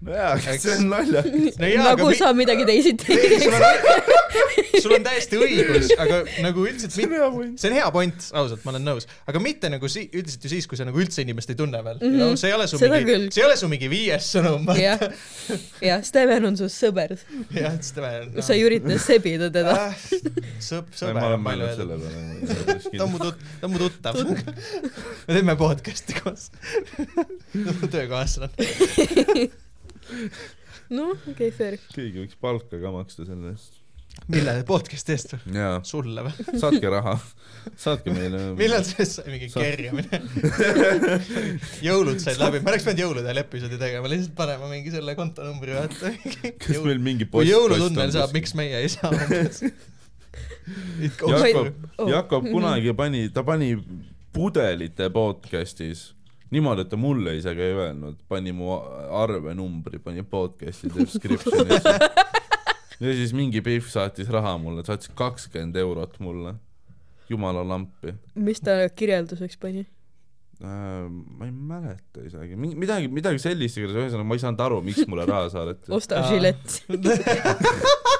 nojaa, 0.00 0.38
see 0.38 0.74
on 0.76 0.90
naljakas. 0.92 1.56
no 1.58 1.68
nagu 1.82 2.08
mi- 2.08 2.18
sa 2.18 2.30
midagi 2.36 2.66
teisiti 2.68 3.12
ei 3.12 3.30
teeks. 3.32 3.46
on, 3.50 4.82
sul 4.82 4.94
on 4.94 5.06
täiesti 5.06 5.40
õigus, 5.42 5.90
aga 5.98 6.20
nagu 6.44 6.66
üldiselt 6.68 6.94
see 6.94 7.08
on 7.08 7.16
hea 7.16 7.30
point. 7.34 7.58
see 7.58 7.70
on 7.70 7.76
hea 7.80 7.88
point, 7.96 8.28
ausalt, 8.42 8.62
ma 8.66 8.74
olen 8.74 8.86
nõus, 8.86 9.08
aga 9.30 9.42
mitte 9.42 9.70
nagu 9.72 9.90
si-, 9.90 10.06
üldiselt 10.12 10.46
ju 10.46 10.52
siis, 10.52 10.68
kui 10.70 10.78
sa 10.78 10.86
nagu 10.86 11.02
üldse 11.02 11.24
inimest 11.26 11.50
ei 11.50 11.58
tunne 11.58 11.82
veel 11.82 11.98
mm. 11.98 12.14
-hmm. 12.14 12.38
see 12.38 12.52
ei 12.52 12.56
ole 12.58 12.68
su 12.70 12.78
Seda 12.78 13.00
mingi 13.02 13.18
see 13.34 13.42
ei 13.42 13.48
ole 13.48 13.58
su 13.58 13.70
mingi 13.72 13.90
viies 13.90 14.30
sõnum, 14.36 14.70
jah, 14.78 15.02
jah, 15.82 16.02
Steven 16.06 16.46
on 16.52 16.58
su 16.60 16.70
sõber, 16.72 17.18
jah, 17.58 17.78
seda 17.82 18.06
veel. 18.06 18.42
sa 18.42 18.54
ei 18.54 18.66
ürita 18.68 18.98
sebida 19.02 19.50
teda. 19.50 19.76
sõp-, 20.62 20.94
ma 20.94 21.00
sõber 21.02 21.22
on 21.22 21.30
olen 21.32 21.48
palju 21.48 21.66
mõelnud 21.66 21.76
selle 21.82 21.94
peale. 22.06 22.80
ta 22.94 23.04
on 23.04 23.14
mu 23.16 23.22
tut-, 23.26 23.46
ta 23.58 23.66
on 23.66 23.74
mu 23.74 23.82
tuttav. 23.82 24.22
me 25.26 25.32
teeme 25.34 25.58
podcast'i 25.58 26.20
koos. 26.22 26.52
mu 27.80 27.90
töökaaslane. 27.90 29.48
noh, 30.98 31.12
okei 31.12 31.32
okay,, 31.34 31.52
fair. 31.54 31.76
keegi 31.92 32.24
võiks 32.24 32.38
palka 32.40 32.80
ka 32.80 32.92
maksta 32.94 33.26
selle 33.28 33.52
eest. 33.52 33.76
millal 34.32 34.60
podcast'i 34.68 35.14
eest 35.14 35.34
või? 35.36 35.66
sulle 35.88 36.24
või? 36.26 36.46
saatke 36.62 36.92
raha, 36.92 37.14
saatke 37.78 38.14
meile. 38.14 38.42
millal 38.58 38.84
sellest 38.88 39.20
sai 39.20 39.34
mingi 39.34 39.50
Sa- 39.52 39.62
kerjamine? 39.62 40.22
jõulud 41.88 42.20
said 42.24 42.40
läbi, 42.40 42.62
ma 42.64 42.74
oleks 42.74 42.88
pidanud 42.88 43.04
jõulude 43.04 43.30
ajal 43.30 43.42
episoodi 43.44 43.80
tegema, 43.80 44.10
lihtsalt 44.12 44.36
panema 44.38 44.72
mingi 44.72 44.94
selle 44.94 45.14
kontonumbri 45.18 45.78
vaata. 45.78 46.12
kas 46.64 46.84
meil 46.88 47.00
mingi 47.04 47.28
kui 47.28 47.32
post 47.40 47.52
jõulutunnel 47.52 48.14
saab, 48.16 48.34
miks 48.36 48.56
meie 48.58 48.82
ei 48.82 48.92
saa? 48.92 49.12
Jakob. 50.98 51.72
Jakob 52.08 52.46
kunagi 52.52 52.92
pani, 52.96 53.26
ta 53.32 53.44
pani 53.46 53.72
pudelite 54.36 55.08
podcast'is 55.12 56.10
niimoodi, 56.54 56.84
et 56.84 56.90
ta 56.92 56.98
mulle 57.00 57.36
isegi 57.38 57.64
ei 57.64 57.74
öelnud, 57.76 58.22
pani 58.28 58.54
mu 58.56 58.72
arvenumbri, 59.20 60.00
pani 60.02 60.24
podcast'i 60.24 60.90
description'isse. 60.94 61.94
ja 63.04 63.14
siis 63.20 63.34
mingi 63.36 63.62
Pihv 63.64 63.86
saatis 63.90 64.30
raha 64.32 64.56
mulle, 64.60 64.84
saatis 64.86 65.12
kakskümmend 65.18 65.76
eurot 65.76 66.18
mulle. 66.24 66.56
jumala 67.28 67.60
lampi 67.60 68.14
mis 68.40 68.60
ta 68.64 68.72
kirjelduseks 68.88 69.58
pani? 69.60 69.82
äh,. 70.64 71.08
ma 71.10 71.44
ei 71.44 71.52
mäleta 71.52 72.24
isegi, 72.24 72.56
midagi, 72.56 73.08
midagi 73.12 73.42
sellist, 73.42 73.78
ühesõnaga 73.78 74.24
ma 74.24 74.38
ei 74.38 74.42
saanud 74.42 74.64
aru, 74.64 74.80
miks 74.86 75.04
mulle 75.10 75.28
raha 75.28 75.50
saadeti. 75.52 75.92
osta 75.92 76.24
žilett. 76.30 76.80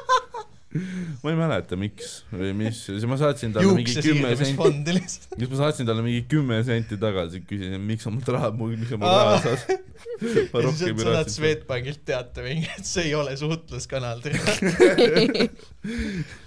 ma 1.22 1.32
ei 1.32 1.38
mäleta, 1.38 1.78
miks 1.80 2.22
või 2.32 2.52
mis, 2.58 2.80
siis 2.88 3.06
ma 3.08 3.18
saatsin 3.20 3.54
talle 3.54 3.74
mingi 3.78 3.94
kümme 3.98 4.32
senti, 4.38 4.96
siis 5.34 5.50
ma 5.52 5.60
saatsin 5.62 5.88
talle 5.88 6.04
mingi 6.04 6.24
kümme 6.30 6.60
senti 6.66 6.98
tagasi, 7.00 7.42
küsisin, 7.48 7.80
miks 7.88 8.06
sa 8.06 8.12
mult 8.14 8.28
raha, 8.34 8.50
miks 8.58 8.92
sa 8.92 9.00
mul 9.00 9.12
raha 9.12 9.38
saad. 9.44 9.60
ma 10.18 10.24
ja 10.24 10.32
siis 10.32 10.52
rohkem 10.52 10.78
sa 10.78 10.88
ei 10.88 10.94
saad. 11.04 11.30
Swedbankilt 11.32 12.02
teate 12.08 12.44
mingi, 12.44 12.68
et 12.78 12.86
see 12.86 13.08
ei 13.08 13.14
ole 13.18 13.34
suhtluskanal. 13.38 14.22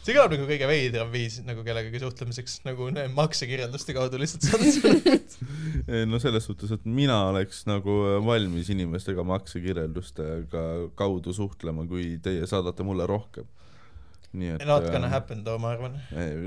see 0.02 0.16
kõlab 0.16 0.36
nagu 0.36 0.48
kõige 0.50 0.70
veidram 0.70 1.12
viis 1.14 1.40
nagu 1.48 1.64
kellegagi 1.66 2.02
suhtlemiseks, 2.04 2.60
nagu 2.68 2.90
maksekirjelduste 3.16 3.96
kaudu 3.98 4.20
lihtsalt 4.22 4.48
saada 4.48 4.76
sõnumit. 4.76 5.38
no 6.12 6.20
selles 6.24 6.48
suhtes, 6.48 6.74
et 6.76 6.84
mina 6.86 7.18
oleks 7.32 7.64
nagu 7.70 7.98
valmis 8.26 8.72
inimestega 8.74 9.26
maksekirjeldustega 9.28 10.66
kaudu 11.00 11.36
suhtlema, 11.36 11.88
kui 11.90 12.18
teie 12.24 12.48
saadate 12.50 12.86
mulle 12.88 13.08
rohkem. 13.10 13.48
Nii 14.38 14.54
et. 14.56 14.68
Not 14.68 14.88
gonna 14.92 15.10
happen 15.12 15.44
too, 15.48 15.58
ma 15.62 15.74
arvan. 15.76 15.98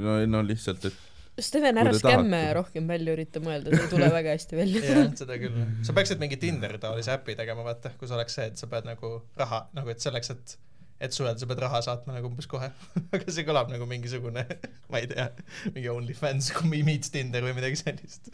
no, 0.05 0.21
no 0.31 0.45
lihtsalt, 0.47 0.87
et 0.89 1.03
Steven, 1.43 1.79
ära 1.79 1.91
skämme 1.99 2.41
rohkem 2.55 2.87
välja 2.87 3.15
ürita 3.17 3.41
mõelda, 3.43 3.73
see 3.73 3.89
ei 3.89 3.91
tule 3.91 4.07
väga 4.13 4.35
hästi 4.37 4.59
välja. 4.59 4.83
jah, 4.87 5.09
seda 5.19 5.39
küll. 5.41 5.57
sa 5.87 5.95
peaksid 5.97 6.21
mingi 6.23 6.39
Tinderi 6.39 6.79
taolise 6.83 7.17
äpi 7.17 7.35
tegema, 7.39 7.65
vaata, 7.67 7.91
kus 7.99 8.13
oleks 8.15 8.37
see, 8.39 8.47
et 8.53 8.61
sa 8.61 8.69
pead 8.71 8.87
nagu 8.87 9.17
raha, 9.41 9.65
nagu 9.75 9.91
et 9.91 10.05
selleks, 10.05 10.31
et 10.35 10.57
et 11.03 11.13
suhelda, 11.17 11.41
sa 11.43 11.49
pead 11.51 11.63
raha 11.65 11.81
saatma 11.83 12.15
nagu 12.15 12.31
umbes 12.31 12.47
kohe. 12.51 12.71
aga 13.17 13.35
see 13.35 13.47
kõlab 13.49 13.73
nagu 13.73 13.89
mingisugune, 13.91 14.47
ma 14.95 15.03
ei 15.03 15.11
tea, 15.11 15.27
mingi 15.75 15.91
OnlyFans, 15.91 16.53
meets 16.71 17.11
Tinder 17.15 17.43
või 17.49 17.57
midagi 17.59 17.83
sellist. 17.83 18.31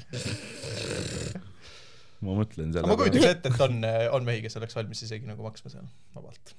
ma 2.20 2.36
mõtlen 2.36 2.68
selle 2.68 2.84
aga 2.84 2.92
ma 2.92 3.00
kujutaks 3.00 3.30
ette, 3.32 3.54
et 3.54 3.64
on, 3.64 3.80
on 4.18 4.28
mehi, 4.28 4.44
kes 4.44 4.60
oleks 4.60 4.76
valmis 4.76 5.00
isegi 5.08 5.24
nagu 5.30 5.40
maksma 5.46 5.72
seal 5.72 5.88
vabalt. 6.12 6.52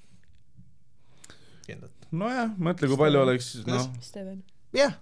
kindlalt. 1.70 2.01
nojah, 2.12 2.52
mõtle, 2.58 2.90
kui 2.92 3.00
palju 3.00 3.22
oleks, 3.26 3.54
noh. 3.68 3.88
Steven. 4.04 4.42
jah, 4.76 4.98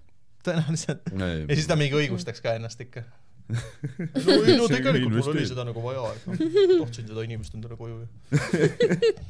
tõenäoliselt. 0.45 1.10
ja 1.13 1.56
siis 1.56 1.67
ta 1.69 1.78
mingi 1.80 1.98
õigustaks 2.00 2.43
ka 2.45 2.56
ennast 2.60 2.82
ikka. 2.86 3.06
no 3.50 4.36
ei 4.45 4.60
no 4.60 4.67
tegelikult 4.69 5.15
mul 5.15 5.32
oli 5.34 5.45
seda 5.50 5.65
nagu 5.65 5.82
vaja, 5.82 6.06
et 6.13 6.28
noh, 6.30 6.41
tahtsin 6.86 7.10
seda 7.10 7.26
inimest 7.26 7.56
endale 7.58 7.80
koju 7.80 8.04
ju. 8.04 8.08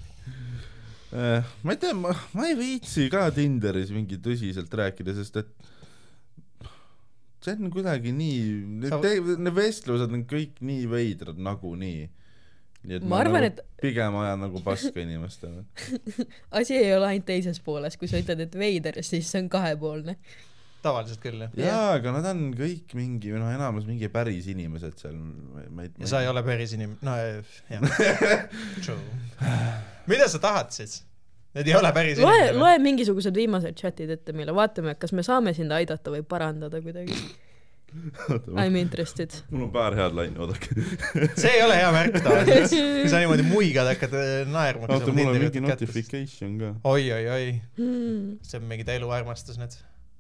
Eh, 1.10 1.42
ma 1.66 1.74
ei 1.74 1.78
tea, 1.82 1.90
ma, 1.98 2.12
ma 2.38 2.44
ei 2.46 2.54
viitsi 2.54 3.08
ka 3.10 3.24
Tinderis 3.34 3.90
mingi 3.90 4.20
tõsiselt 4.22 4.70
rääkida, 4.78 5.16
sest 5.18 5.40
et 5.42 5.48
see 7.42 7.56
on 7.56 7.72
kuidagi 7.74 8.12
nii, 8.14 8.44
need 8.84 8.94
Sa- 8.94 9.00
need 9.42 9.56
vestlused 9.56 10.14
on 10.14 10.28
kõik 10.30 10.60
nii 10.62 10.86
veidrad 10.92 11.40
nagunii. 11.42 12.10
Nii 12.88 12.96
et 13.00 13.04
Ma 13.08 13.18
arvan, 13.24 13.44
nagu 13.44 13.50
et- 13.60 13.82
pigem 13.82 14.16
ajan 14.22 14.40
nagu 14.46 14.62
paska 14.64 15.02
inimestele. 15.04 15.66
asi 16.60 16.78
ei 16.80 16.94
ole 16.96 17.08
ainult 17.14 17.26
teises 17.28 17.60
pooles, 17.64 17.98
kui 18.00 18.08
sa 18.12 18.22
ütled, 18.22 18.46
et 18.46 18.56
veider, 18.60 19.02
siis 19.04 19.28
see 19.32 19.42
on 19.44 19.50
kahepoolne. 19.52 20.16
tavaliselt 20.80 21.20
küll 21.20 21.42
jah. 21.44 21.52
jaa, 21.60 21.90
aga 21.98 22.14
nad 22.16 22.30
on 22.32 22.46
kõik 22.56 22.94
mingi, 22.96 23.34
noh, 23.36 23.50
enamus 23.52 23.84
mingi 23.90 24.08
päris 24.14 24.46
inimesed 24.48 24.96
seal, 25.02 25.18
ma 25.76 25.84
ei 25.84 25.92
ja 26.00 26.08
sa 26.08 26.22
ei 26.24 26.30
ole 26.32 26.40
päris 26.48 26.72
inim-, 26.78 26.96
no 27.04 27.18
jah. 27.20 27.44
True. 28.86 29.02
mida 30.08 30.30
sa 30.32 30.40
tahad 30.40 30.72
siis? 30.72 31.02
Need 31.58 31.68
ei 31.68 31.76
ole 31.76 31.90
päris 31.92 32.20
loe, 32.22 32.52
loe 32.56 32.78
mingisugused 32.80 33.36
viimased 33.36 33.76
chatid 33.76 34.12
ette 34.14 34.32
meile, 34.38 34.54
vaatame, 34.56 34.94
kas 35.02 35.12
me 35.18 35.24
saame 35.26 35.52
sind 35.58 35.74
aidata 35.76 36.14
või 36.14 36.22
parandada 36.24 36.80
kuidagi. 36.86 37.16
I 37.90 38.68
m 38.70 38.76
interested. 38.80 39.34
mul 39.50 39.66
on 39.68 39.72
paar 39.74 39.96
head 39.98 40.16
laine, 40.18 40.38
oodake. 40.40 40.70
see 41.36 41.52
ei 41.56 41.62
ole 41.66 41.78
hea 41.80 41.92
märk 41.96 42.18
tavaliselt. 42.22 42.74
kui 43.04 43.12
sa 43.12 43.22
niimoodi 43.24 43.46
muigad, 43.48 43.90
hakkad 43.94 44.16
eh, 44.20 44.34
naerma. 44.50 44.90
oota, 44.94 45.14
mul 45.16 45.32
on 45.34 45.40
mingi 45.42 45.64
notification 45.66 46.58
ka. 46.62 46.74
oi-oi-oi, 46.90 47.54
Hmm. 47.80 48.36
see 48.46 48.60
on 48.62 48.68
mingid 48.70 48.92
eluarmastus 48.94 49.58
need. 49.62 49.78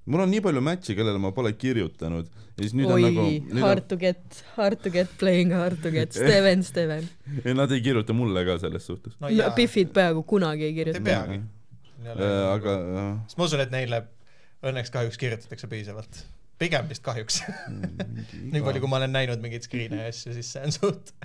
mul 0.10 0.26
on 0.26 0.32
nii 0.34 0.42
palju 0.46 0.64
match'e, 0.66 0.96
kellele 0.98 1.22
ma 1.22 1.32
pole 1.36 1.52
kirjutanud 1.54 2.30
ja 2.30 2.64
siis 2.66 2.74
nüüd 2.78 2.90
oi 2.92 3.04
on 3.04 3.06
nagu, 3.08 3.28
nüüd 3.54 3.64
hard 3.64 3.84
on, 3.86 3.90
to 3.92 4.00
get, 4.02 4.42
hard 4.58 4.82
to 4.84 4.92
get, 4.94 5.12
playing 5.22 5.54
hard 5.56 5.80
to 5.84 5.92
get, 5.94 6.16
Steven, 6.16 6.64
Steven. 6.66 7.06
ei 7.46 7.56
nad 7.58 7.72
ei 7.76 7.84
kirjuta 7.86 8.16
mulle 8.18 8.44
ka 8.48 8.58
selles 8.64 8.88
suhtes. 8.90 9.16
no 9.22 9.30
no, 9.32 9.52
Biffid 9.58 9.94
peaaegu 9.96 10.26
kunagi 10.28 10.66
ei 10.68 10.74
ei 10.74 10.80
kirjuta. 10.82 11.06
peagi. 11.06 11.42
aga 12.10 12.76
jah. 12.80 13.14
sest 13.28 13.40
ma 13.40 13.48
usun, 13.50 13.64
et 13.64 13.72
neile 13.76 14.04
õnneks 14.66 14.92
kahjuks 14.92 15.20
kirjutatakse 15.22 15.70
piisavalt. 15.72 16.24
Pigem 16.60 16.90
vist 16.90 17.06
kahjuks. 17.06 17.42
nii 18.54 18.64
palju, 18.66 18.84
kui 18.84 18.92
ma 18.92 19.00
olen 19.02 19.16
näinud 19.16 19.42
mingeid 19.44 19.66
screen'e 19.68 20.04
ja 20.04 20.12
asju, 20.12 20.36
siis 20.38 20.54
see 20.56 20.66
on 20.68 20.76
suht 20.76 21.16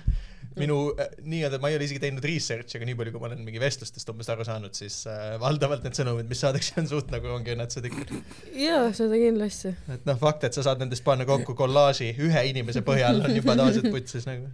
minu 0.59 0.77
äh, 0.99 1.09
nii-öelda, 1.27 1.59
ma 1.59 1.69
ei 1.69 1.77
ole 1.77 1.87
isegi 1.87 2.01
teinud 2.03 2.23
research'i, 2.25 2.77
aga 2.79 2.87
nii 2.87 2.97
palju, 2.99 3.13
kui 3.15 3.23
ma 3.23 3.29
olen 3.29 3.41
mingi 3.45 3.61
vestlustest 3.61 4.11
umbes 4.11 4.29
aru 4.31 4.45
saanud, 4.47 4.75
siis 4.77 5.01
äh, 5.11 5.35
valdavalt 5.41 5.83
need 5.85 5.97
sõnumid, 5.97 6.29
mis 6.31 6.43
saadakse, 6.43 6.75
on 6.81 6.87
suht 6.91 7.11
nagu 7.13 7.31
ongi 7.35 7.55
õnnetused 7.55 7.89
ikka. 7.89 8.21
jaa, 8.59 8.85
seda 8.95 9.19
kindlasti. 9.19 9.73
et 9.95 10.07
noh, 10.07 10.19
fakt, 10.21 10.47
et 10.47 10.55
sa 10.55 10.63
saad 10.69 10.83
nendest 10.83 11.03
panna 11.07 11.27
kokku 11.27 11.57
kollaaži 11.59 12.13
ühe 12.15 12.45
inimese 12.51 12.85
põhjal 12.87 13.23
on 13.25 13.35
juba 13.35 13.57
tavaliselt 13.57 13.91
putsis 13.91 14.29
nagu. 14.29 14.47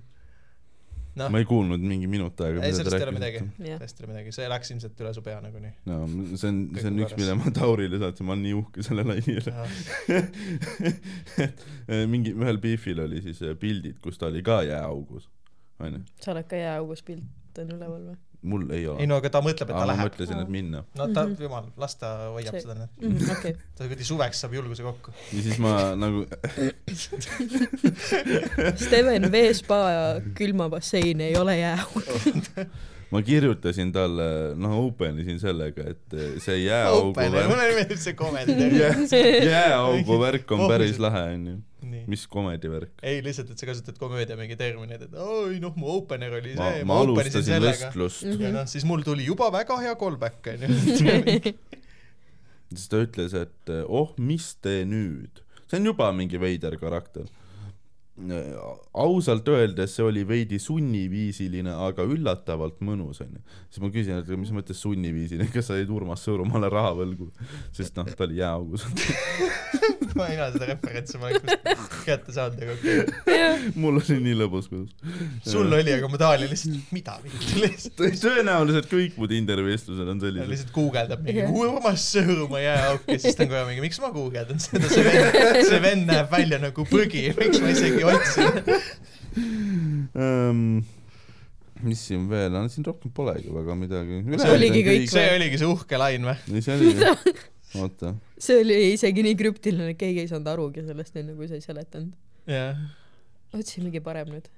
Noh. 1.20 1.32
Ma, 1.34 1.42
ei 1.42 1.48
kuulnud 1.48 1.84
mingi 1.84 2.08
minut 2.12 2.40
aega. 2.46 2.64
ei 2.66 2.76
sellest 2.78 2.98
ei 2.98 3.06
ole 3.08 3.16
midagi, 3.16 3.44
sellest 3.58 4.00
ei 4.00 4.06
ole 4.06 4.14
midagi, 4.14 4.34
see 4.36 4.48
läks 4.52 4.74
ilmselt 4.76 5.04
üle 5.04 5.14
su 5.18 5.24
pea 5.26 5.42
nagunii. 5.44 5.74
no 5.90 6.00
see 6.08 6.50
on, 6.52 6.62
see 6.78 6.90
on 6.92 7.04
üks, 7.06 7.18
mille 7.20 7.36
ma 7.40 7.54
Taurile 7.56 8.02
saatsin, 8.02 8.28
ma 8.30 8.36
olen 8.36 8.46
nii 8.48 8.56
uhke 8.62 8.88
selle 8.88 9.06
laine 9.08 9.38
üle. 9.42 9.54
mingi, 12.14 12.36
ühel 12.38 12.62
Beefil 12.64 13.04
oli 13.06 13.22
siis 13.26 13.44
äh, 13.46 13.56
pildid, 13.60 14.00
kus 14.04 14.20
ta 14.22 14.32
oli 14.32 14.44
ka 14.46 14.62
jääaugus, 14.68 15.30
onju. 15.84 16.04
sa 16.24 16.36
oled 16.36 16.50
ka 16.52 16.60
jääaugus, 16.60 17.04
pilt 17.08 17.62
on 17.62 17.76
üleval 17.78 18.12
või 18.12 18.20
mul 18.44 18.64
ei 18.74 18.88
ole 18.90 19.02
ei. 19.04 19.08
no 19.08 19.16
aga 19.22 19.30
ta 19.30 19.40
mõtleb, 19.46 19.70
et 19.70 19.76
ta 19.76 19.84
ma 19.84 19.90
läheb. 19.92 20.08
mõtlesin, 20.10 20.40
et 20.42 20.50
minna. 20.50 20.80
no 20.98 21.06
ta, 21.14 21.26
Mhm. 21.28 21.36
jumal, 21.44 21.66
las 21.78 21.94
ta 21.96 22.08
hoiab 22.34 22.54
See- 22.56 22.62
seda 22.64 22.74
nüüd. 22.80 22.90
mm,? 23.02 23.30
okei, 23.38 23.54
ta 23.78 23.84
kuradi 23.86 24.04
suveks 24.08 24.40
saab 24.42 24.54
julguse 24.58 24.82
kokku. 24.84 25.12
ja 25.34 25.42
siis 25.46 25.60
ma 25.62 25.76
nagu, 25.96 26.26
Steven 28.86 29.32
veespa 29.32 29.78
külmabassein 30.38 31.22
ei 31.22 31.38
ole 31.38 31.58
jääauk. 31.60 32.04
ma 33.12 33.22
kirjutasin 33.22 33.92
talle, 33.92 34.56
noh, 34.56 34.78
open 34.86 35.20
isin 35.20 35.40
sellega, 35.40 35.84
et 35.92 36.14
äh, 36.16 36.38
see 36.40 36.62
jääaugu 36.66 37.12
värk, 37.18 37.50
mulle 37.52 37.66
meeldib 37.76 38.00
see 38.00 38.14
komedi 38.16 38.56
jääaugu 39.52 40.20
värk 40.22 40.52
on 40.56 40.64
päris 40.72 41.00
lahe, 41.04 41.26
onju. 41.36 41.58
nii. 41.92 42.06
mis 42.12 42.24
komedi 42.32 42.72
värk? 42.72 42.94
ei, 43.04 43.20
lihtsalt, 43.26 43.52
et 43.54 43.62
sa 43.62 43.70
kasutad 43.70 44.00
komöödia 44.02 44.38
mingi 44.40 44.58
termineid, 44.60 45.08
et 45.08 45.20
oi 45.20 45.60
noh, 45.64 45.76
mu 45.80 45.92
opener 45.98 46.38
oli 46.40 46.56
ma 46.58 46.72
see,, 46.72 46.86
ma 46.86 46.94
ma 46.94 47.04
alustasin 47.06 47.48
sellega. 47.50 47.92
vestlust 47.92 48.26
Mhm. 48.28 48.42
ja 48.46 48.54
noh, 48.56 48.68
siis 48.72 48.88
mul 48.88 49.06
tuli 49.08 49.28
juba 49.28 49.52
väga 49.54 49.78
hea 49.84 49.94
callback 50.00 50.52
onju. 50.54 50.72
siis 52.72 52.88
ta 52.92 53.04
ütles, 53.04 53.36
et 53.38 53.76
oh, 53.86 54.16
mis 54.22 54.54
te 54.64 54.82
nüüd, 54.88 55.44
see 55.68 55.80
on 55.82 55.92
juba 55.92 56.12
mingi 56.16 56.42
veider 56.42 56.78
karakter. 56.82 57.30
Ausalt 58.94 59.48
öeldes 59.52 59.96
see 59.96 60.06
oli 60.06 60.24
veidi 60.28 60.60
sunniviisiline, 60.62 61.74
aga 61.88 62.06
üllatavalt 62.08 62.82
mõnus 62.86 63.22
onju. 63.24 63.42
siis 63.70 63.84
ma 63.84 63.92
küsin, 63.94 64.22
et 64.22 64.32
mis 64.38 64.54
mõttes 64.56 64.82
sunniviisiline, 64.84 65.50
kas 65.54 65.72
sa 65.72 65.80
jäid 65.80 65.92
Urmas 65.94 66.26
Sõõrumaale 66.28 66.70
raha 66.72 66.94
võlgu, 67.02 67.32
sest 67.76 67.98
noh, 67.98 68.10
ta 68.10 68.28
oli 68.28 68.42
jääaugus. 68.42 68.88
ma 70.18 70.28
ei 70.28 70.38
näe 70.38 70.52
seda 70.54 70.68
referentsi, 70.70 71.20
ma 71.22 71.32
kuskilt 71.34 71.96
kätte 72.06 72.34
saanud, 72.36 72.60
aga 72.62 72.76
okei 72.76 73.00
okay.. 73.06 73.72
mul 73.80 74.00
oli 74.02 74.18
nii 74.26 74.36
lõbus 74.42 74.68
kodus. 74.72 74.92
sul 75.48 75.72
oli, 75.72 75.94
aga 75.96 76.10
ma 76.12 76.20
tahan 76.22 76.44
lihtsalt, 76.44 76.92
mida 76.96 77.18
lihtsalt. 77.62 78.02
tõenäoliselt 78.22 78.90
kõik 78.92 79.18
mu 79.20 79.30
Tinderi 79.32 79.66
vestlused 79.66 80.12
on 80.12 80.22
sellised. 80.24 80.52
lihtsalt 80.52 80.74
guugeldab 80.76 81.24
mingi. 81.26 81.46
Urmas 81.62 82.08
Sõõrumaa 82.12 82.64
jääauk 82.64 83.08
ja 83.08 83.20
siis 83.24 83.38
ta 83.38 83.46
on 83.46 83.54
kohe 83.54 83.64
mingi, 83.70 83.86
miks 83.86 84.02
ma 84.04 84.12
guugeldan 84.16 84.62
seda, 84.64 84.90
see 84.96 85.06
vend, 85.08 85.62
see 85.70 85.82
vend 85.86 86.10
näeb 86.10 86.32
välja 86.34 86.62
nagu 86.62 86.88
põgi, 86.92 87.28
miks 87.38 87.64
ma 87.64 87.72
isegi 87.74 88.04
otsin. 88.18 88.52
um,. 90.16 90.82
mis 91.82 92.02
siin 92.08 92.28
veel 92.30 92.56
on, 92.60 92.70
siin 92.70 92.86
rohkem 92.86 93.14
polegi 93.16 93.50
väga 93.54 93.76
midagi. 93.78 94.22
See 94.38 94.54
oligi 94.54 94.84
kõik 94.86 95.08
see 95.10 95.32
oligi 95.38 95.62
see 95.62 95.70
uhke 95.70 95.98
lain 95.98 96.28
või? 96.30 96.36
või? 96.52 96.62
see 96.66 96.76
oli, 96.78 96.92
oota, 97.82 98.14
see 98.42 98.62
oli 98.62 98.78
isegi 98.94 99.26
nii 99.26 99.38
krüptiline, 99.40 99.94
et 99.94 100.00
keegi 100.00 100.26
ei 100.26 100.30
saanud 100.30 100.52
arugi 100.54 100.86
sellest 100.86 101.18
enne, 101.22 101.36
kui 101.38 101.50
sa 101.50 101.58
ei 101.58 101.64
seletanud. 101.66 102.14
jah. 102.52 102.80
otsimegi 103.58 104.02
parem 104.04 104.30
nüüd. 104.36 104.52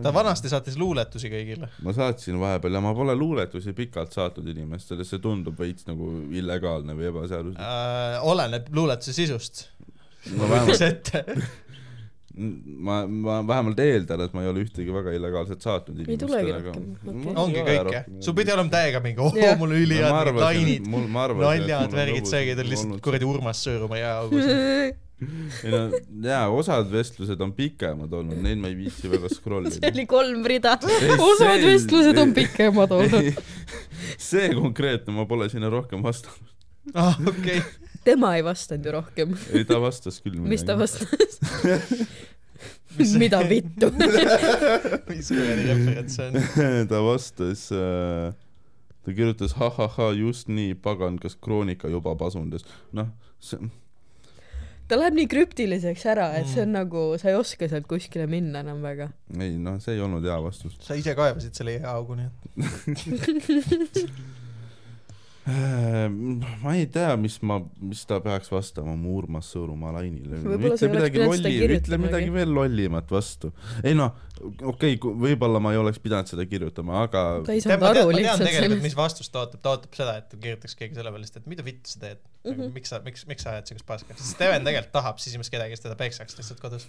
ta 0.00 0.12
vanasti 0.14 0.52
saatis 0.52 0.78
luuletusi 0.80 1.32
kõigile. 1.32 1.70
ma 1.82 1.94
saatsin 1.96 2.38
vahepeal 2.40 2.78
ja 2.78 2.84
ma 2.84 2.94
pole 2.96 3.16
luuletusi 3.18 3.74
pikalt 3.76 4.14
saatnud 4.14 4.52
inimestele, 4.54 5.06
see 5.08 5.22
tundub 5.24 5.58
veits 5.58 5.88
nagu 5.90 6.12
illegaalne 6.30 6.94
või 6.98 7.10
ebaseaduslik. 7.10 7.58
äh, 7.58 8.20
oleneb 8.22 8.70
luuletuse 8.76 9.16
sisust. 9.16 9.66
ma 10.36 10.46
võtaks 10.46 10.78
vähemalt, 10.78 10.86
ette. 10.92 11.24
ma, 12.36 13.00
ma 13.06 13.40
vähemalt 13.46 13.80
eeldan, 13.82 14.22
et 14.24 14.34
ma 14.36 14.44
ei 14.44 14.50
ole 14.52 14.62
ühtegi 14.64 14.94
väga 14.94 15.12
illegaalset 15.16 15.64
saatnud 15.66 15.98
Ei 16.04 16.16
tulegi 16.20 16.52
inimestele, 16.52 16.70
rohkem, 16.70 16.86
aga 17.02 17.18
okei. 17.18 17.36
ongi 17.44 17.64
kõik 17.66 17.92
jah? 17.96 18.08
sul 18.22 18.36
pidi 18.38 18.54
olema 18.54 18.74
täiega 18.76 19.02
mingi, 19.04 19.22
oh 19.24 19.36
Jah. 19.36 19.58
mul 19.58 19.74
on 19.74 19.82
ülihead 19.82 20.32
lainid, 20.38 20.88
naljad, 21.42 21.94
värgid, 21.98 22.30
söögid 22.30 22.62
on 22.62 22.70
lihtsalt 22.70 23.02
kuradi 23.04 23.28
Urmas 23.28 23.62
Sõõrumaa 23.66 23.98
jääaugus. 23.98 24.46
ei 24.50 25.72
no 25.74 25.82
jaa, 26.24 26.46
osad 26.54 26.88
vestlused 26.92 27.42
on 27.44 27.52
pikemad 27.56 28.14
olnud, 28.20 28.38
neid 28.46 28.62
ma 28.62 28.70
ei 28.70 28.78
viitsi 28.78 29.10
väga 29.12 29.28
scroll 29.32 29.68
see 29.74 29.90
oli 29.90 30.06
kolm 30.08 30.46
rida. 30.48 30.78
Osad 31.18 31.66
vestlused 31.66 32.18
on 32.22 32.32
pikemad 32.36 32.94
olnud. 32.96 33.42
see 34.30 34.48
konkreetne, 34.54 35.12
ma 35.18 35.26
pole 35.28 35.50
sinna 35.52 35.68
rohkem 35.72 36.02
vastanud. 36.06 36.54
ah, 36.94 37.18
okei. 37.28 37.60
Tema 38.04 38.34
ei 38.36 38.44
vastanud 38.44 38.86
ju 38.86 38.92
rohkem. 38.98 39.34
ei, 39.52 39.64
ta 39.68 39.80
vastas 39.82 40.20
küll 40.24 40.38
mis 40.52 40.64
ta? 40.66 40.76
vastas? 40.80 41.40
mida 43.20 43.40
vittu 43.48 43.90
mis 45.10 45.28
kuradi 45.30 45.66
referents 45.68 46.16
see 46.18 46.30
on? 46.30 46.88
ta 46.90 47.02
vastas 47.06 47.66
äh,, 47.72 48.32
ta 49.04 49.12
kirjutas 49.16 49.54
ha-ha-ha, 49.60 50.10
just 50.18 50.48
nii, 50.52 50.74
pagan, 50.74 51.18
kas 51.22 51.36
kroonika 51.40 51.88
juba 51.88 52.16
pasundas. 52.20 52.66
noh, 52.96 53.08
see, 53.40 53.70
ta 54.90 54.98
läheb 54.98 55.14
nii 55.20 55.28
krüptiliseks 55.30 56.04
ära, 56.10 56.32
et 56.40 56.48
see 56.50 56.64
on 56.64 56.72
Mm. 56.72 56.76
nagu, 56.80 57.04
sa 57.22 57.30
ei 57.30 57.36
oska 57.38 57.68
sealt 57.70 57.86
kuskile 57.88 58.26
minna 58.26 58.60
enam 58.64 58.82
väga. 58.82 59.06
ei 59.38 59.54
noh, 59.56 59.78
see 59.80 59.94
ei 59.96 60.02
olnud 60.04 60.26
hea 60.26 60.40
vastus. 60.42 60.74
sa 60.84 60.98
ise 60.98 61.14
kaevasid 61.16 61.54
selle 61.56 61.78
hea 61.78 61.94
augu, 61.94 62.18
nii 62.18 62.26
et 62.26 64.04
ma 65.46 66.74
ei 66.76 66.84
tea, 66.92 67.14
mis 67.16 67.38
ma, 67.46 67.56
mis 67.80 68.02
ta 68.08 68.18
peaks 68.22 68.50
vastama 68.52 68.92
mu 68.98 69.14
Urmas 69.18 69.48
Sõõrumaa 69.54 69.94
lainile. 69.96 70.40
Ütle 70.44 70.90
midagi 70.92 71.22
lolli, 71.22 71.52
ütle 71.78 71.98
midagi 72.00 72.32
veel 72.34 72.52
lollimat 72.54 73.08
vastu. 73.10 73.52
ei 73.82 73.96
noh, 73.96 74.12
okei 74.40 74.98
okay,, 74.98 75.14
võib-olla 75.24 75.62
ma 75.62 75.72
ei 75.74 75.80
oleks 75.80 76.00
pidanud 76.02 76.28
seda 76.30 76.44
kirjutama, 76.48 77.04
aga 77.06 77.22
ta 77.46 77.56
ei 77.56 77.64
saanud 77.64 77.86
aru 77.90 78.04
lihtsalt 78.14 78.44
tegelikult, 78.46 78.84
mis 78.84 78.98
vastust 78.98 79.32
ta 79.32 79.44
ootab, 79.44 79.62
ta 79.64 79.72
ootab 79.76 79.96
seda, 79.96 80.18
et 80.20 80.36
kirjutaks 80.36 80.76
keegi 80.78 80.98
selle 80.98 81.14
peale, 81.14 81.28
sest 81.28 81.40
et 81.40 81.48
mida 81.50 81.64
vittu 81.66 81.94
sa 81.94 82.02
teed 82.04 82.20
mm. 82.20 82.52
-hmm. 82.52 82.74
miks 82.76 82.92
sa, 82.92 83.00
miks, 83.06 83.24
miks 83.30 83.46
sa 83.46 83.54
ajad 83.56 83.72
siukest 83.72 83.88
paska, 83.88 84.18
sest 84.18 84.36
Steven 84.36 84.66
tegelikult 84.66 84.92
tahab 84.96 85.22
sisimas 85.24 85.52
kedagi, 85.52 85.76
kes 85.76 85.86
teda 85.86 85.96
peksaks 86.00 86.36
lihtsalt 86.36 86.60
kodus. 86.60 86.88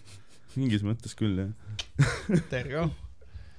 mingis 0.59 0.83
mõttes 0.83 1.15
küll 1.15 1.39
jah. 1.39 1.55
There 2.51 2.83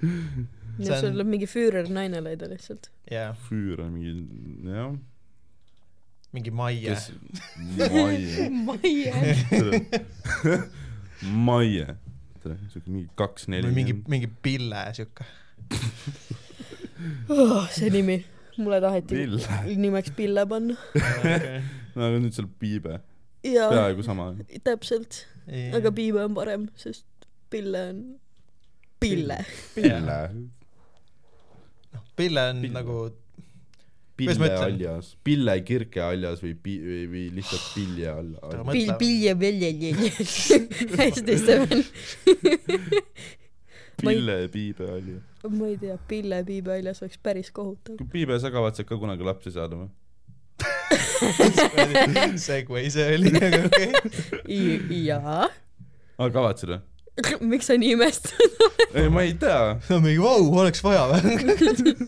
on- 0.02 1.00
sul 1.00 1.20
on 1.22 1.26
mingi 1.30 1.46
Führer 1.50 1.88
naine 1.92 2.20
leida 2.24 2.48
lihtsalt. 2.50 2.90
Füür 3.48 3.80
on 3.84 3.92
mingi, 3.94 4.12
jah, 4.66 4.92
mingi 6.32 6.50
Maie. 6.50 6.80
kes, 6.88 7.12
Maie, 7.78 8.48
Maie. 8.50 9.12
Maie, 11.46 11.86
tere, 12.42 12.56
siuke 12.72 12.88
mingi 12.90 13.08
kaks-neli. 13.20 13.68
või 13.68 13.76
mingi, 13.78 13.94
mingi 14.10 14.30
Pille 14.42 14.86
siuke. 14.96 15.26
Oh, 17.32 17.64
see 17.74 17.88
nimi, 17.90 18.20
mulle 18.62 18.78
taheti 18.82 19.16
Pille, 19.16 19.76
nimeks 19.82 20.12
Pille 20.14 20.44
panna. 20.46 20.76
no 21.96 22.04
aga 22.06 22.18
nüüd 22.22 22.34
seal 22.36 22.46
Piibe, 22.60 23.00
peaaegu 23.42 24.04
sama. 24.06 24.28
täpselt, 24.66 25.24
aga 25.74 25.90
Piibe 25.96 26.22
on 26.22 26.36
parem, 26.36 26.68
sest 26.78 27.06
Pille 27.50 27.80
on 27.90 27.98
Pille. 29.02 29.38
Pille, 29.74 30.20
noh, 31.92 32.06
Pille 32.16 32.46
on 32.50 32.62
Pille. 32.62 32.74
nagu, 32.76 32.96
ma 33.02 34.16
Pille 34.16 34.34
ütlen? 34.48 34.62
aljas, 34.66 35.12
Pille 35.24 35.56
kirkealjas 35.66 36.42
või 36.44 36.54
pi-, 36.54 36.78
või, 36.84 37.02
või 37.12 37.24
lihtsalt 37.38 37.64
Pilje 37.74 38.12
all. 38.12 38.30
Pill, 38.72 39.16
ja 39.24 39.34
veljeljelje. 39.38 40.12
hästi, 40.98 41.38
Steven. 41.42 41.84
Pille 44.02 44.38
ja 44.44 44.48
Piibe 44.52 44.88
aljas. 44.90 45.24
ma 45.48 45.66
ei 45.72 45.76
tea, 45.80 45.96
Pille 46.08 46.44
Piibe 46.46 46.76
väljas 46.76 47.02
oleks 47.02 47.18
päris 47.22 47.50
kohutav. 47.54 47.98
Piibe, 48.12 48.38
sa 48.40 48.50
kavatsed 48.54 48.86
ka 48.88 48.98
kunagi 49.00 49.26
lapsi 49.26 49.52
saada 49.54 49.80
või? 49.82 49.90
Segway 52.36 52.90
see 52.92 53.14
oli, 53.16 53.30
aga 53.38 53.60
okei. 53.66 55.02
jaa. 55.06 55.46
aa, 56.18 56.30
kavatsed 56.30 56.72
või? 56.74 56.80
miks 57.52 57.68
sa 57.68 57.76
nii 57.76 57.92
imestad? 57.96 58.60
ei, 58.94 59.08
ma 59.12 59.24
ei 59.26 59.34
tea. 59.38 59.76
mingi 59.98 60.20
vau, 60.22 60.46
oleks 60.62 60.82
vaja 60.84 61.04
või? 61.10 61.36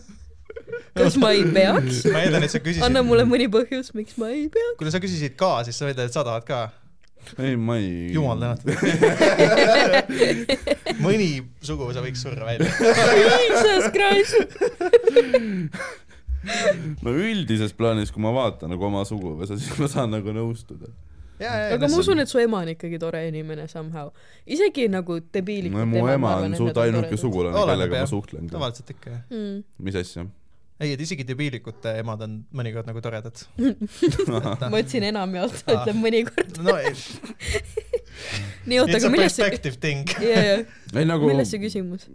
kas 0.97 1.17
ma 1.21 1.31
ei 1.35 1.43
peaks? 1.53 2.05
ma 2.09 2.23
eeldan, 2.23 2.47
et 2.47 2.53
sa 2.53 2.61
küsisid 2.63 2.85
anna, 2.87 3.03
mulle 3.05 3.27
mõni 3.29 3.47
põhjus, 3.51 3.93
miks 3.97 4.17
ma 4.21 4.31
ei 4.33 4.47
peaks. 4.53 4.79
kuna 4.79 4.93
sa 4.93 5.01
küsisid 5.03 5.37
ka, 5.39 5.59
siis 5.67 5.77
sa 5.77 5.91
eeldad, 5.91 6.09
et 6.09 6.15
sa 6.15 6.25
tahad 6.25 6.47
ka. 6.47 6.63
ei, 7.37 7.53
ma 7.53 7.77
ei. 7.81 8.09
jumal 8.15 8.41
tänatud. 8.41 8.73
mõni 11.05 11.29
suguvõsa 11.65 12.01
võiks 12.05 12.25
surra 12.25 12.49
välja. 12.49 12.69
Jesus 13.45 13.91
Christ. 13.93 14.35
no 17.05 17.13
üldises 17.13 17.77
plaanis, 17.77 18.13
kui 18.13 18.25
ma 18.25 18.33
vaatan 18.33 18.73
nagu 18.73 18.89
oma 18.89 19.05
suguvõsa, 19.05 19.59
siis 19.61 19.77
ma 19.77 19.91
saan 19.91 20.17
nagu 20.17 20.33
nõustuda. 20.33 20.89
Aga 21.39 21.89
ma 21.89 21.99
usun, 21.99 22.23
et 22.23 22.31
su 22.31 22.39
ema 22.39 22.61
on 22.63 22.71
ikkagi 22.75 22.99
tore 23.01 23.25
inimene 23.27 23.67
somehow. 23.71 24.11
isegi 24.45 24.87
nagu 24.91 25.19
debiilikud 25.33 25.77
no 25.79 25.85
mu 25.91 26.07
ema 26.11 26.37
on 26.45 26.55
suht 26.55 26.77
ainuke. 26.85 27.19
sugulane, 27.19 27.67
kellega 27.71 28.01
ma 28.01 28.09
suhtlen 28.09 28.49
tavaliselt 28.51 28.95
ikka 28.95 29.11
jah. 29.11 29.21
Mm. 29.29 29.63
mis 29.89 29.99
asja? 29.99 30.27
ei, 30.79 30.91
et 30.91 31.01
isegi 31.01 31.23
debiilikute 31.27 31.93
emad 32.01 32.23
on 32.25 32.39
mõnikord 32.55 32.87
nagu 32.89 33.01
toredad. 33.03 33.43
ma 34.31 34.81
ütlesin 34.81 35.05
enamjaolt, 35.07 35.61
ta 35.63 35.77
ütleb 35.77 36.01
mõnikord. 36.01 36.59
no 36.65 36.75
ei, 36.81 36.91
nii, 38.69 38.81
oota, 38.81 38.97
aga 38.99 39.11
milles 39.13 39.37
see, 39.37 39.45
perspective 39.45 39.79
thing. 39.83 40.11
jaa, 40.25 40.43
jaa, 40.49 40.59
ei 40.99 41.07
nagu, 41.07 41.29
milles 41.31 41.51
see 41.53 41.63
küsimus? 41.63 42.09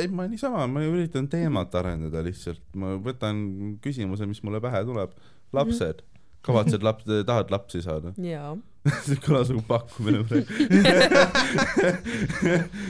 ei 0.00 0.08
ma 0.08 0.28
niisama, 0.30 0.64
ma 0.70 0.84
üritan 0.88 1.28
teemat 1.32 1.76
arendada 1.80 2.24
lihtsalt, 2.24 2.64
ma 2.80 2.96
võtan 3.04 3.44
küsimuse, 3.84 4.28
mis 4.30 4.40
mulle 4.46 4.62
pähe 4.64 4.84
tuleb. 4.88 5.12
lapsed, 5.54 6.00
kavatsed 6.44 6.84
laps, 6.84 7.08
tahad 7.26 7.50
lapsi 7.54 7.82
saada? 7.84 8.12
jaa. 8.34 8.54
see 9.06 9.16
kõlas 9.24 9.48
nagu 9.48 9.62
pakkumine 9.64 10.24
praegu. 10.28 10.48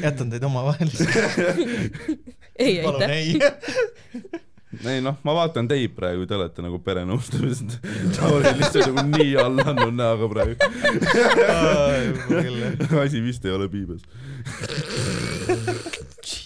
jätan 0.03 0.33
teid 0.33 0.47
omavahel. 0.47 0.91
ei, 2.65 2.81
aitäh. 2.83 3.13
ei. 3.15 3.37
ei 4.91 5.05
noh, 5.05 5.21
ma 5.23 5.37
vaatan 5.39 5.71
teid 5.71 5.95
praegu, 5.95 6.27
te 6.27 6.35
olete 6.35 6.65
nagu 6.67 6.81
perenõustamised. 6.83 7.77
Tauri 8.17 8.51
on 8.51 8.59
lihtsalt 8.59 8.91
nagu 8.91 9.07
nii 9.13 9.37
alla 9.45 9.69
andnud 9.71 9.95
näoga 10.01 10.31
praegu. 10.35 10.55
asi 13.05 13.23
vist 13.23 13.47
ei 13.47 13.55
ole 13.55 13.71
piibes. 13.71 14.03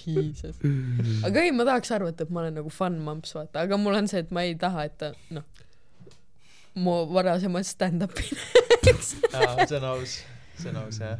Jesus. 0.08 0.56
aga 1.24 1.40
ei, 1.44 1.52
ma 1.56 1.64
tahaks 1.68 1.92
arvata, 1.96 2.24
et 2.24 2.32
ma 2.32 2.44
olen 2.44 2.60
nagu 2.60 2.72
fun 2.72 3.00
mamps, 3.04 3.32
vaata, 3.36 3.64
aga 3.64 3.80
mul 3.80 3.96
on 3.96 4.08
see, 4.10 4.20
et 4.24 4.30
ma 4.34 4.44
ei 4.44 4.54
taha, 4.60 4.86
et 4.88 4.96
ta, 5.00 5.10
noh, 5.32 5.44
mu 6.80 6.94
varasemad 7.14 7.66
stand-up'i 7.68 8.28
aa, 9.34 9.66
see 9.66 9.76
on 9.80 9.88
aus, 9.94 10.14
see 10.60 10.70
on 10.72 10.80
aus 10.84 11.00
jah. 11.02 11.18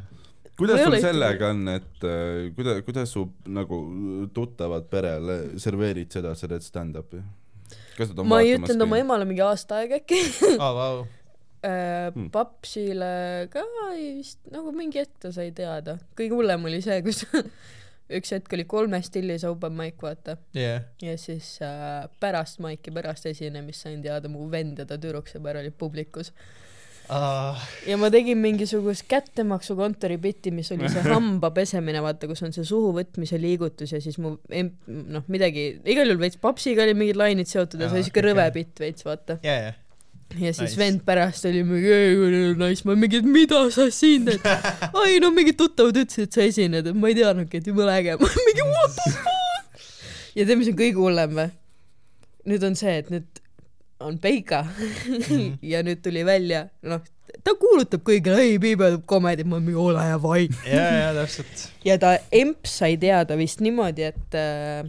kuidas 0.59 0.81
sul 0.85 0.97
sellega 1.03 1.51
on, 1.55 1.67
et 1.75 2.07
äh, 2.07 2.49
kuidas, 2.57 2.81
kuidas 2.87 3.13
su 3.15 3.27
nagu 3.59 3.79
tuttavad 4.35 4.89
perele 4.91 5.39
serveerid 5.61 6.11
seda, 6.19 6.35
sa 6.39 6.51
teed 6.51 6.65
stand-up'i? 6.67 7.23
kas 7.99 8.13
nad 8.13 8.25
on 8.25 8.31
ma 8.31 8.41
ei 8.45 8.57
ütelnud 8.57 8.87
oma 8.89 8.99
emale 9.03 9.27
mingi 9.29 9.43
aasta 9.45 9.83
aega 9.83 9.99
äkki 10.01 10.21
vau. 10.59 11.07
äh, 11.67 12.09
Hmm.. 12.15 12.29
papsile 12.35 13.49
ka 13.53 13.65
ei 13.93 14.15
vist 14.21 14.39
nagu 14.55 14.71
mingi 14.73 15.01
hetk 15.03 15.19
ta 15.25 15.33
sai 15.35 15.51
teada. 15.53 15.99
kõige 16.19 16.39
hullem 16.39 16.65
oli 16.71 16.79
see, 16.85 17.01
kus 17.03 17.25
üks 18.09 18.33
hetk 18.33 18.55
oli 18.57 18.65
kolmes 18.69 19.11
stillis 19.11 19.45
open 19.49 19.75
mic, 19.77 19.99
vaata. 20.03 20.39
jah. 20.57 20.87
ja 21.03 21.17
siis 21.21 21.57
äh, 21.65 22.07
pärast 22.21 22.63
maiki, 22.65 22.93
pärast 22.95 23.29
esinemist 23.29 23.85
sain 23.85 24.01
teada, 24.05 24.31
mu 24.33 24.49
vend 24.53 24.81
ja 24.81 24.89
ta 24.89 24.99
tüdruksõber 25.01 25.61
olid 25.61 25.77
publikus. 25.81 26.33
ja 27.09 27.97
ma 28.01 28.11
tegin 28.13 28.41
mingisugust 28.41 29.07
kättemaksukontori 29.09 30.19
bitti, 30.21 30.53
mis 30.53 30.73
oli 30.77 30.91
see 30.93 31.05
hamba 31.13 31.51
pesemine, 31.57 32.03
vaata, 32.05 32.29
kus 32.31 32.45
on 32.45 32.57
see 32.57 32.67
suhu 32.69 32.95
võtmise 32.97 33.41
liigutus 33.41 33.93
ja 33.97 34.01
siis 34.05 34.21
mu 34.21 34.37
noh, 34.47 35.29
midagi, 35.29 35.71
igal 35.85 36.09
juhul 36.09 36.25
veits 36.25 36.41
papsiga 36.41 36.85
olid 36.85 37.01
mingid 37.01 37.21
lainid 37.21 37.51
seotud 37.51 37.81
ja 37.81 37.91
see 37.91 38.01
oli 38.01 38.09
siuke 38.09 38.25
okei, 38.25 38.31
rõve 38.31 38.49
bitt 38.57 38.85
veits, 38.85 39.05
vaata. 39.09 39.41
ja, 39.45 39.61
ja. 39.69 39.77
Ja 40.37 40.53
siis 40.53 40.71
Nice. 40.71 40.79
vend 40.79 41.01
pärast 41.07 41.45
oli 41.49 41.63
mingi, 41.65 41.93
ei, 41.93 42.55
nice, 42.59 42.85
mingi, 42.95 43.21
mida 43.25 43.63
sa 43.73 43.89
siin 43.91 44.29
teed? 44.29 44.45
ai 45.01 45.19
no 45.25 45.31
mingid 45.35 45.57
tuttavad 45.61 45.97
ütlesid, 45.97 46.29
et 46.29 46.37
sa 46.37 46.45
esined, 46.45 46.91
et 46.91 46.97
ma 46.97 47.09
ei 47.09 47.17
teadnudki, 47.17 47.63
et 47.63 47.71
jumala 47.71 47.97
äge, 48.01 48.17
ma 48.21 48.29
mingi 48.45 48.67
what 48.69 48.97
the 48.99 49.13
fuck. 49.17 49.87
ja 50.37 50.45
tead, 50.45 50.57
mis 50.61 50.73
on 50.73 50.79
kõige 50.79 51.01
hullem 51.01 51.37
või? 51.39 51.49
nüüd 52.49 52.67
on 52.69 52.77
see, 52.79 52.99
et 53.01 53.09
nüüd 53.13 53.41
on 54.05 54.19
Peika 54.23 54.67
ja 55.73 55.81
nüüd 55.87 56.05
tuli 56.05 56.27
välja, 56.29 56.67
noh, 56.87 57.03
ta 57.45 57.57
kuulutab 57.59 58.05
kõigile, 58.07 58.45
ei, 58.45 58.61
Piibe 58.63 58.93
teeb 58.93 59.09
komedi, 59.09 59.49
ma 59.49 59.63
mingi 59.65 59.81
ole 59.81 60.07
vait. 60.23 60.63
ja, 60.69 60.87
ja 61.07 61.11
täpselt. 61.17 61.67
ja 61.89 61.99
ta 62.01 62.15
emps 62.37 62.79
sai 62.83 63.01
teada 63.01 63.37
vist 63.41 63.65
niimoodi, 63.65 64.13
et 64.13 64.39
äh, 64.39 64.85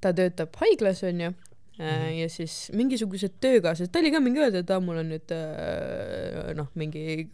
ta 0.00 0.16
töötab 0.16 0.56
haiglas 0.64 1.04
onju 1.06 1.34
ja 1.82 2.28
siis 2.30 2.70
mingisugused 2.76 3.38
töökaaslased, 3.42 3.92
ta 3.92 4.02
oli 4.02 4.12
ka 4.14 4.20
mingi 4.22 4.42
öelnud, 4.42 4.62
et 4.62 4.70
aa 4.70 4.82
mul 4.82 5.00
on 5.02 5.10
nüüd 5.14 5.34
äh, 5.36 6.52
noh, 6.58 6.68
mingi 6.78 7.26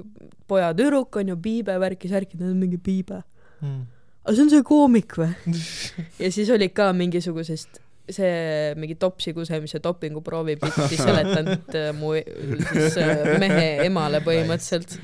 poja-tüdruk 0.50 1.20
onju, 1.22 1.36
Piibe 1.42 1.76
värki-särki, 1.82 2.38
ta 2.38 2.48
on 2.48 2.56
mingi 2.60 2.80
Piibe. 2.80 3.22
Hmm. 3.58 3.84
aga 4.22 4.36
see 4.36 4.46
on 4.46 4.52
see 4.52 4.64
koomik 4.66 5.18
või? 5.18 5.30
ja 6.22 6.32
siis 6.34 6.50
oli 6.54 6.70
ka 6.70 6.92
mingisugusest 6.96 7.82
see 8.08 8.74
mingi 8.78 8.96
topsi 8.96 9.34
kusemise 9.36 9.82
dopinguproovi 9.84 10.56
pilti 10.60 10.96
seletanud 11.06 11.74
äh, 11.76 11.90
mu 11.96 12.14
siis 12.16 12.96
äh, 13.02 13.34
mehe 13.42 13.66
emale 13.84 14.22
põhimõtteliselt. 14.24 14.96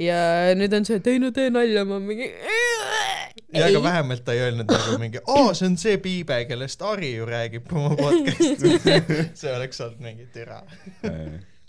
ja 0.00 0.54
nüüd 0.56 0.78
on 0.78 0.88
see, 0.88 1.02
et 1.02 1.10
ei 1.12 1.20
no 1.22 1.32
tee 1.34 1.50
nalja, 1.52 1.84
ma 1.88 2.00
mingi. 2.02 2.30
ja 3.54 3.66
aga 3.70 3.82
vähemalt 3.82 4.24
ta 4.26 4.32
ei 4.36 4.42
öelnud 4.48 4.68
nagu 4.72 4.98
mingi, 5.00 5.20
aa, 5.26 5.54
see 5.56 5.66
on 5.70 5.76
see 5.80 5.96
Piibe, 6.04 6.42
kellest 6.50 6.82
Ari 6.82 7.14
ju 7.16 7.26
räägib 7.28 7.70
oma 7.72 7.94
podcast'is. 8.02 8.76
see 9.40 9.54
oleks 9.56 9.80
olnud 9.86 10.00
mingi 10.04 10.26
türa. 10.34 10.62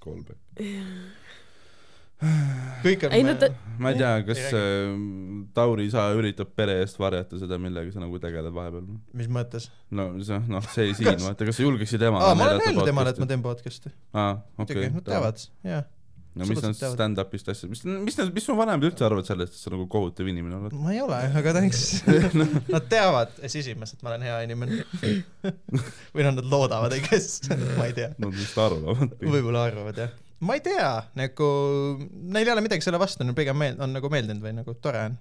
kolbe. 0.03 0.35
kõik 2.83 3.03
on 3.07 3.13
Ei, 3.15 3.23
no 3.23 3.33
ta- 3.39 3.47
ma 3.79 3.93
ei 3.93 3.99
tea, 4.01 4.09
kas 4.27 4.41
Ei 4.49 4.57
äh, 4.59 4.95
Tauri 5.55 5.85
isa 5.87 6.03
üritab 6.17 6.49
pere 6.57 6.75
eest 6.83 6.99
varjata 6.99 7.39
seda, 7.39 7.55
millega 7.61 7.93
sa 7.95 8.01
nagu 8.03 8.19
tegeled 8.19 8.51
vahepeal? 8.55 8.89
mis 9.15 9.29
mõttes? 9.31 9.69
no 9.95 10.09
see, 10.23 10.39
noh, 10.51 10.65
see 10.73 10.89
siin, 10.97 11.15
vaata, 11.23 11.47
kas 11.47 11.55
sa 11.61 11.63
julgeksid 11.63 12.03
ema 12.09 12.19
aa, 12.19 12.35
ma 12.35 12.49
olen 12.49 12.65
öelnud 12.67 12.89
temale, 12.91 13.13
et 13.15 13.21
ma 13.23 13.29
teen 13.29 13.45
podcast'i. 13.45 13.93
aa, 14.19 14.33
okei, 14.59 14.89
nad 14.97 15.07
teavad, 15.07 15.45
jaa. 15.71 15.85
No 16.39 16.47
mis 16.49 16.61
nad 16.63 16.77
stand-up'ist 16.77 17.51
asjad, 17.53 17.69
mis, 17.71 17.83
mis 17.85 18.17
nad, 18.19 18.31
mis 18.35 18.47
su 18.47 18.55
vanemad 18.57 18.87
üldse 18.89 19.05
arvavad 19.07 19.27
sellest, 19.27 19.55
et 19.57 19.61
sa 19.61 19.73
nagu 19.73 19.85
kohutav 19.91 20.29
inimene 20.31 20.57
oled? 20.59 20.75
ma 20.79 20.93
ei 20.95 21.01
ole, 21.03 21.19
aga 21.41 21.53
thanks. 21.57 21.83
Nad 22.73 22.87
teavad 22.91 23.35
sisimas, 23.51 23.93
et 23.95 24.03
ma 24.05 24.13
olen 24.13 24.25
hea 24.27 24.39
inimene. 24.47 24.81
või 26.15 26.25
noh, 26.25 26.33
nad 26.39 26.45
loodavad, 26.51 26.95
I 26.97 27.03
guess, 27.05 27.41
ma 27.77 27.87
ei 27.89 27.95
tea. 27.97 28.11
Nad 28.21 28.35
vist 28.35 28.57
arvavad. 28.59 29.15
võib-olla 29.21 29.67
arvavad 29.69 30.03
jah. 30.05 30.13
ma 30.45 30.55
ei 30.55 30.63
tea, 30.63 30.91
nagu 31.19 31.49
neil 32.09 32.45
ei 32.45 32.53
ole 32.55 32.63
midagi 32.65 32.85
selle 32.85 33.01
vastu, 33.01 33.25
neil 33.27 33.37
pigem 33.37 33.59
meel-, 33.59 33.79
on 33.83 33.91
nagu 33.95 34.11
meeldinud 34.11 34.43
või 34.43 34.55
nagu 34.61 34.77
tore 34.83 35.09
on, 35.09 35.19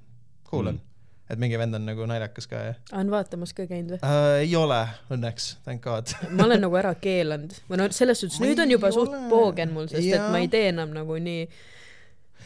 cool 0.48 0.72
on 0.74 0.78
Mm. 0.78 0.97
Et 1.28 1.40
mingi 1.40 1.58
vend 1.60 1.76
on 1.76 1.86
nagu 1.88 2.06
naljakas 2.08 2.48
ka 2.50 2.60
ja 2.70 2.76
on 2.96 3.10
vaatamas 3.12 3.54
ka 3.56 3.66
käinud 3.68 3.96
või? 3.96 4.00
äh,. 4.02 4.42
ei 4.44 4.54
ole 4.58 4.80
õnneks, 5.14 5.48
thank 5.66 5.84
god. 5.84 6.14
ma 6.36 6.46
olen 6.48 6.64
nagu 6.64 6.78
ära 6.80 6.94
keelanud 7.00 7.56
või 7.70 7.82
no 7.82 7.88
selles 7.94 8.22
suhtes 8.24 8.40
nüüd 8.44 8.60
on 8.64 8.76
juba 8.76 8.92
suht 8.94 9.12
ole. 9.12 9.26
poogen 9.32 9.74
mul, 9.74 9.90
sest 9.90 10.04
et 10.04 10.14
Jaa. 10.16 10.30
ma 10.32 10.40
ei 10.44 10.48
tee 10.52 10.70
enam 10.72 10.94
nagu 10.96 11.18
nii, 11.24 11.44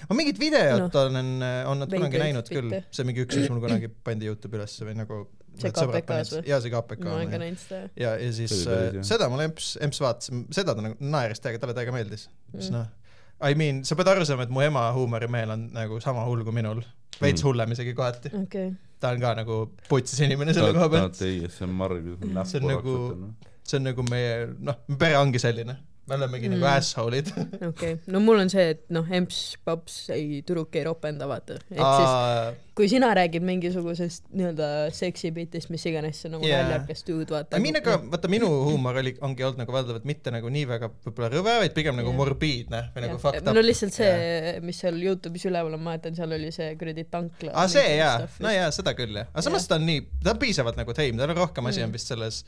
ma 0.09 0.19
mingit 0.19 0.41
videot 0.43 0.89
no, 0.89 1.07
olen, 1.07 1.31
on 1.71 1.85
nad 1.85 1.95
kunagi 1.95 2.25
näinud 2.27 2.51
küll 2.51 2.73
bitte., 2.73 2.99
see 2.99 3.07
mingi 3.09 3.27
üks, 3.27 3.39
mis 3.39 3.53
mul 3.53 3.63
kunagi 3.65 3.93
pandi 4.05 4.31
Youtube'i 4.31 4.63
ülesse 4.63 4.89
või 4.89 4.99
nagu 4.99 5.23
See 5.61 5.69
KPK-s 5.69 6.31
või? 6.39 6.47
jaa, 6.49 6.59
see 6.65 6.73
KPK 6.73 7.05
ma 7.05 7.17
olen 7.19 7.29
ka 7.29 7.37
on 7.37 7.43
näinud 7.45 7.61
seda. 7.61 7.89
ja, 8.01 8.15
ja 8.17 8.31
siis 8.33 8.55
äh, 8.65 8.97
seda 9.05 9.29
mul 9.29 9.45
emps, 9.45 9.75
emps 9.85 10.01
vaatas, 10.01 10.33
seda 10.57 10.73
ta 10.73 10.85
nagu 10.85 10.97
naeris 11.13 11.43
täiega, 11.45 11.61
talle 11.61 11.77
täiega 11.77 11.93
meeldis. 11.95 12.25
siis 12.55 12.71
Mm. 12.71 12.79
noh, 12.79 13.02
I 13.43 13.55
mean, 13.59 13.83
sa 13.85 13.97
pead 13.99 14.09
aru 14.13 14.25
saama, 14.29 14.45
et 14.47 14.51
mu 14.55 14.61
ema 14.63 14.83
huumorimeel 14.97 15.51
on 15.55 15.63
nagu 15.75 16.01
sama 16.05 16.25
hull 16.29 16.45
kui 16.47 16.53
minul, 16.55 16.83
veits 17.21 17.43
Mm. 17.43 17.47
hullem 17.49 17.73
isegi 17.75 17.95
kohati. 17.99 18.31
okei, 18.43 18.69
ta 19.01 19.11
on 19.11 19.21
ka 19.21 19.35
nagu 19.35 19.57
putsis 19.89 20.21
inimene 20.27 20.55
selle 20.55 20.73
koha 20.77 20.89
pealt. 20.89 21.17
tahate 21.19 21.47
ASMR-i 21.47 22.03
näppu 22.37 22.47
See 22.47 22.61
on 22.61 22.69
nagu- 22.71 23.35
see 23.65 23.77
on 23.79 23.85
nagu 23.89 24.03
meie, 24.11 24.47
noh, 24.61 24.77
pere 24.99 25.17
ongi 25.19 25.39
selline, 25.43 25.77
me 26.09 26.19
olemegi 26.19 26.49
mm. 26.49 26.57
Mm. 26.57 26.61
nagu 26.61 26.71
asshole'id. 26.73 27.33
okei, 27.71 27.97
no 28.13 28.23
mul 28.25 28.43
on 28.43 28.51
see, 28.53 28.73
et 28.75 28.85
noh, 28.95 29.07
emps, 29.21 29.41
paps 29.67 30.05
ei, 30.15 30.43
tüdruk 30.47 30.75
ei 30.79 30.85
ropenda, 30.89 31.29
vaata. 31.31 31.61
ehk 31.71 31.83
siis 31.83 32.61
kui 32.75 32.89
sina 32.89 33.11
räägid 33.15 33.45
mingisugusest 33.45 34.31
nii-öelda 34.33 34.67
seksibitist, 34.97 35.69
mis 35.73 35.85
iganes, 35.87 36.23
see 36.23 36.31
on 36.31 36.39
nagu 36.39 36.49
yeah. 36.49 36.65
naljakas 36.65 37.05
dude, 37.05 37.29
vaata. 37.35 37.59
I 37.59 37.65
mean, 37.65 37.77
aga 37.77 37.99
vaata 38.15 38.31
minu 38.33 38.49
huumor 38.49 38.97
oli, 39.03 39.13
ongi 39.21 39.45
olnud 39.45 39.61
nagu 39.61 39.75
valdavalt 39.75 40.07
mitte 40.09 40.33
nagu 40.33 40.49
nii 40.53 40.65
väga 40.71 40.89
võib-olla 41.05 41.29
rõve, 41.35 41.57
vaid 41.65 41.77
pigem 41.77 41.99
nagu 42.01 42.09
Jah. 42.09 42.19
morbiidne 42.23 42.83
või 42.95 43.05
nagu 43.07 43.21
fucked 43.21 43.45
up. 43.45 43.53
no 43.53 43.65
lihtsalt 43.65 43.97
see, 43.99 44.57
mis 44.65 44.81
seal 44.81 44.97
Youtube'is 45.05 45.45
üleval 45.51 45.77
on, 45.77 45.85
ma 45.85 45.93
mäletan, 45.93 46.17
seal 46.17 46.33
oli 46.33 46.49
see 46.55 46.73
kuradi 46.81 47.05
tankla. 47.13 47.53
aa, 47.53 47.69
see 47.71 47.99
jaa, 47.99 48.17
no 48.41 48.57
jaa, 48.57 48.73
seda 48.75 48.97
küll 48.97 49.21
jah, 49.21 49.29
aga 49.35 49.45
samas 49.45 49.69
ta 49.69 49.77
on 49.77 49.87
nii, 49.91 50.07
ta 50.25 50.33
on 50.33 50.41
piisavalt 50.41 50.81
nagu 50.81 50.97
tame, 50.97 51.21
tal 51.21 51.37
on 51.37 51.43
rohkem 51.45 51.69
asi 51.69 51.83
Mm. 51.83 51.89
on 51.91 51.93
vist 51.97 52.07
selles 52.13 52.45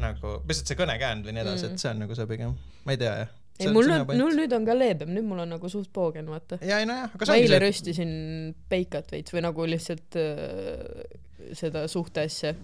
nagu, 0.00 0.34
lihtsalt 0.48 0.72
see 0.72 0.78
kõnekäänd 0.78 1.26
või 1.28 1.34
nii 1.36 1.42
edasi, 1.44 1.66
Mm. 1.68 1.72
et 1.72 1.78
see 1.84 1.90
on 1.90 1.98
nagu 2.04 2.14
see 2.18 2.26
pigem, 2.30 2.54
ma 2.86 2.92
ei 2.96 3.00
tea 3.00 3.14
jah. 3.22 3.32
ei, 3.60 3.68
mul 3.74 3.86
nüüd, 3.90 4.12
mul 4.18 4.36
nüüd 4.38 4.52
on 4.56 4.64
ka 4.66 4.74
leebem, 4.74 5.12
nüüd 5.14 5.26
mul 5.28 5.42
on 5.44 5.52
nagu 5.54 5.68
suht 5.68 5.90
poogen, 5.92 6.26
vaata. 6.32 6.58
jaa, 6.64 6.78
ei 6.82 6.86
nojah, 6.88 7.12
aga 7.14 7.26
see 7.28 7.34
eile 7.36 7.44
ongi 7.44 7.52
see, 7.54 7.60
röstisin 7.66 8.12
peikat 8.72 9.12
veits 9.12 9.34
või 9.34 9.42
nagu 9.44 9.66
lihtsalt 9.68 10.16
äh, 10.18 11.04
seda 11.58 11.84
suhteasja 11.90 12.54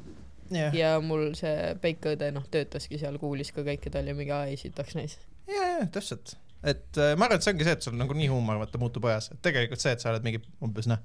jah, 0.51 0.75
ja 0.75 0.95
mul 1.05 1.33
see 1.39 1.75
peikaõde 1.83 2.31
noh 2.35 2.47
töötaski 2.51 2.99
seal, 2.99 3.19
kuulis 3.21 3.53
ka 3.53 3.63
kõike, 3.67 3.93
ta 3.93 4.01
oli 4.03 4.15
mingi 4.17 4.33
ai 4.35 4.57
sitaks 4.61 4.97
näis. 4.99 5.19
jaa, 5.51 5.69
jaa, 5.77 5.87
täpselt. 5.93 6.35
et 6.65 6.97
äh, 6.99 7.15
ma 7.17 7.29
arvan, 7.29 7.37
et 7.39 7.47
see 7.47 7.53
ongi 7.55 7.69
see, 7.69 7.77
et 7.79 7.83
sul 7.87 7.99
nagu 8.01 8.17
nii 8.17 8.31
huumor 8.33 8.59
vaata 8.65 8.81
muutub 8.83 9.05
ajas, 9.13 9.31
et 9.37 9.43
tegelikult 9.45 9.85
see, 9.85 9.93
et 9.95 10.01
sa 10.03 10.11
oled 10.15 10.25
mingi 10.27 10.41
umbes 10.65 10.89
noh, 10.91 10.99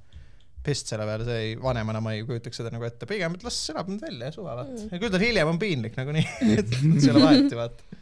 pist 0.63 0.87
selle 0.91 1.03
peale, 1.09 1.25
see 1.27 1.39
ei, 1.47 1.55
vanemana 1.59 1.99
ma 2.03 2.13
ei 2.15 2.21
kujutaks 2.27 2.61
seda 2.61 2.69
nagu 2.71 2.85
ette, 2.87 3.07
pigem, 3.09 3.33
et 3.35 3.43
las 3.43 3.57
elab 3.73 3.89
nüüd 3.91 4.03
välja 4.05 4.29
ja 4.29 4.35
suva 4.35 4.53
vaata 4.61 4.71
Mm. 4.77 4.87
ja 4.93 4.99
küll 5.01 5.11
tal 5.11 5.23
hiljem 5.25 5.49
on 5.51 5.59
piinlik 5.59 5.97
nagunii, 5.99 6.23
et 6.61 6.71
see 6.77 7.09
ei 7.09 7.11
ole 7.13 7.23
vahet 7.25 7.51
ju 7.51 7.59
vaata. 7.59 7.99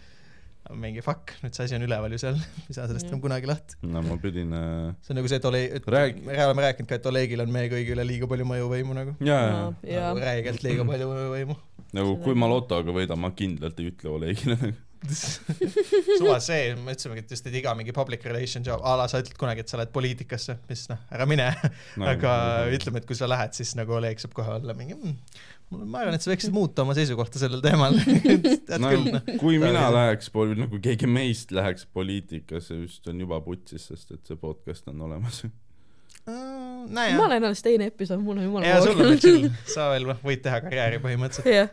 mingi 0.72 1.02
fuck, 1.04 1.34
nüüd 1.44 1.58
see 1.58 1.66
asi 1.66 1.76
on 1.76 1.84
üleval 1.84 2.14
ju 2.16 2.20
seal, 2.22 2.38
ei 2.70 2.76
saa 2.78 2.86
sellest 2.88 3.04
Jah. 3.08 3.12
enam 3.12 3.24
kunagi 3.26 3.50
lahti. 3.50 3.76
no 3.92 4.04
ma 4.06 4.16
pidin 4.22 4.54
äh, 4.56 4.94
see 5.04 5.12
on 5.12 5.20
nagu 5.20 5.28
see, 5.34 5.40
et 5.42 5.48
Ole-, 5.50 5.64
et 5.80 5.90
Räägi- 5.96 6.22
me 6.30 6.38
oleme 6.46 6.64
rääkinud 6.68 6.88
ka, 6.94 7.00
et 7.02 7.10
Olegil 7.12 7.44
on 7.44 7.52
meie 7.52 7.68
kõigi 7.74 7.92
üle 7.98 8.06
liiga 8.08 8.30
palju 8.32 8.46
mõjuvõimu 8.54 8.96
nagu. 8.96 9.16
nagu, 9.26 10.22
räigelt 10.24 10.64
liiga 10.64 10.86
palju 10.88 11.10
mõjuvõimu. 11.12 11.58
nagu 11.98 12.14
kui 12.24 12.38
ma 12.40 12.48
lotoga 12.54 12.94
võidan, 12.96 13.20
ma 13.20 13.34
kindlalt 13.36 13.82
ei 13.84 13.90
ütle 13.92 14.14
Olegile. 14.16 14.72
suva 16.20 16.38
see, 16.44 16.76
me 16.78 16.94
ütlesimegi, 16.94 17.24
et 17.24 17.32
just, 17.34 17.48
et 17.50 17.56
iga 17.58 17.74
mingi 17.78 17.94
public 17.96 18.24
relation 18.28 18.66
job, 18.66 18.84
a 18.86 18.94
la 19.00 19.08
sa 19.10 19.22
ütled 19.24 19.38
kunagi, 19.40 19.64
et 19.64 19.72
sa 19.72 19.80
lähed 19.80 19.94
poliitikasse, 19.96 20.60
mis 20.70 20.86
noh, 20.92 21.00
ära 21.16 21.26
mine. 21.30 21.48
No,, 21.98 22.06
aga 22.12 22.34
ütleme, 22.76 23.02
et 23.02 23.08
kui 23.10 23.18
sa 23.18 23.30
lähed, 23.30 23.56
siis 23.58 23.74
nagu 23.80 23.98
Oleg 23.98 24.22
saab 24.22 24.36
kohe 24.38 24.60
olla 24.60 24.76
mingi 24.78 24.98
mm,, 24.98 25.16
ma 25.72 26.04
arvan, 26.04 26.18
et 26.18 26.26
sa 26.26 26.32
võiksid 26.32 26.54
muuta 26.54 26.86
oma 26.86 26.96
seisukohta 26.98 27.42
sellel 27.42 27.64
teemal. 27.66 27.98
no 28.84 28.94
küll, 28.94 29.10
noh. 29.18 29.34
kui 29.42 29.58
Ta- 29.58 29.66
mina 29.66 29.88
läheks 29.96 30.30
poli-, 30.34 30.60
nagu 30.60 30.82
keegi 30.84 31.10
meist 31.10 31.54
läheks 31.56 31.88
poliitikasse, 31.98 32.78
just 32.84 33.10
on 33.10 33.26
juba 33.26 33.42
putsis, 33.46 33.90
sest 33.90 34.14
et 34.14 34.22
see 34.30 34.40
podcast 34.40 34.88
on 34.94 35.02
olemas. 35.10 35.44
ma 36.30 37.08
ma 37.18 37.26
olen 37.26 37.50
alles 37.50 37.64
teine 37.66 37.90
episood, 37.90 38.22
mul 38.22 38.38
on 38.38 38.46
jumala 38.46 38.68
ja 38.70 38.82
sul 38.84 38.94
on 38.94 39.08
veel 39.08 39.22
chill, 39.24 39.48
sa 39.66 39.90
veel 39.96 40.06
noh, 40.12 40.20
võid 40.22 40.44
teha 40.46 40.60
karjääri 40.62 41.02
põhimõtteliselt, 41.02 41.50
jah, 41.50 41.72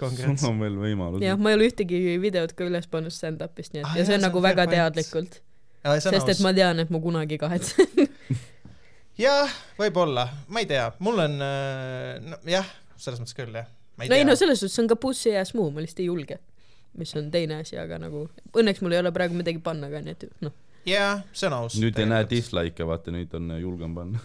konkurents 0.00 0.42
sul. 0.44 0.52
on 0.52 0.60
veel 0.64 0.76
võimalus. 0.80 1.22
jah, 1.24 1.38
ma 1.40 1.52
ei 1.52 1.58
ole 1.58 1.68
ühtegi 1.70 2.00
videot 2.22 2.54
ka 2.58 2.66
üles 2.68 2.88
pannud 2.90 3.14
stand-up'ist, 3.14 3.74
nii 3.74 3.84
et 3.84 3.88
Ah, 3.90 3.96
ja 3.98 4.04
see 4.04 4.14
jaa, 4.14 4.18
on 4.18 4.22
see 4.22 4.26
nagu 4.28 4.40
on 4.40 4.46
väga 4.48 4.66
point. 4.66 4.76
teadlikult, 4.76 5.40
see 5.84 5.94
on 5.94 6.18
sest 6.18 6.34
et 6.34 6.44
ma 6.44 6.54
tean, 6.56 6.84
et 6.84 6.92
ma 6.94 7.00
kunagi 7.02 7.38
kahetsen. 7.40 8.06
jah, 9.26 9.56
võib-olla, 9.80 10.28
ma 10.48 10.62
ei 10.62 10.70
tea, 10.70 10.86
mul 11.04 11.24
on 11.24 11.40
äh, 11.44 12.14
no, 12.24 12.38
jah, 12.48 12.68
selles 12.96 13.20
mõttes 13.22 13.36
küll 13.38 13.54
jah. 13.54 13.66
no 13.98 14.14
ei 14.14 14.26
no 14.26 14.38
selles 14.38 14.62
suhtes 14.62 14.76
see 14.78 14.84
on 14.86 14.92
ka 14.92 14.98
pussy 15.00 15.34
ass 15.38 15.56
move, 15.58 15.74
ma 15.74 15.84
lihtsalt 15.84 16.04
ei 16.04 16.10
julge. 16.10 16.38
mis 16.98 17.12
on 17.18 17.28
teine 17.30 17.60
asi, 17.62 17.76
aga 17.78 17.98
nagu 18.00 18.24
õnneks 18.58 18.80
mul 18.82 18.96
ei 18.96 19.02
ole 19.02 19.12
praegu 19.14 19.36
midagi 19.38 19.60
panna 19.62 19.90
ka, 19.92 20.00
nii 20.02 20.16
et 20.16 20.24
noh, 20.42 20.54
jah, 20.88 21.22
see 21.32 21.48
on 21.50 21.56
aus. 21.58 21.76
nüüd 21.80 21.98
ei 22.00 22.08
näe. 22.08 22.26
dislike'e, 22.30 22.86
vaata 22.88 23.12
nüüd 23.14 23.34
on 23.38 23.50
äh, 23.54 23.60
julgem 23.62 23.94
panna. 23.96 24.22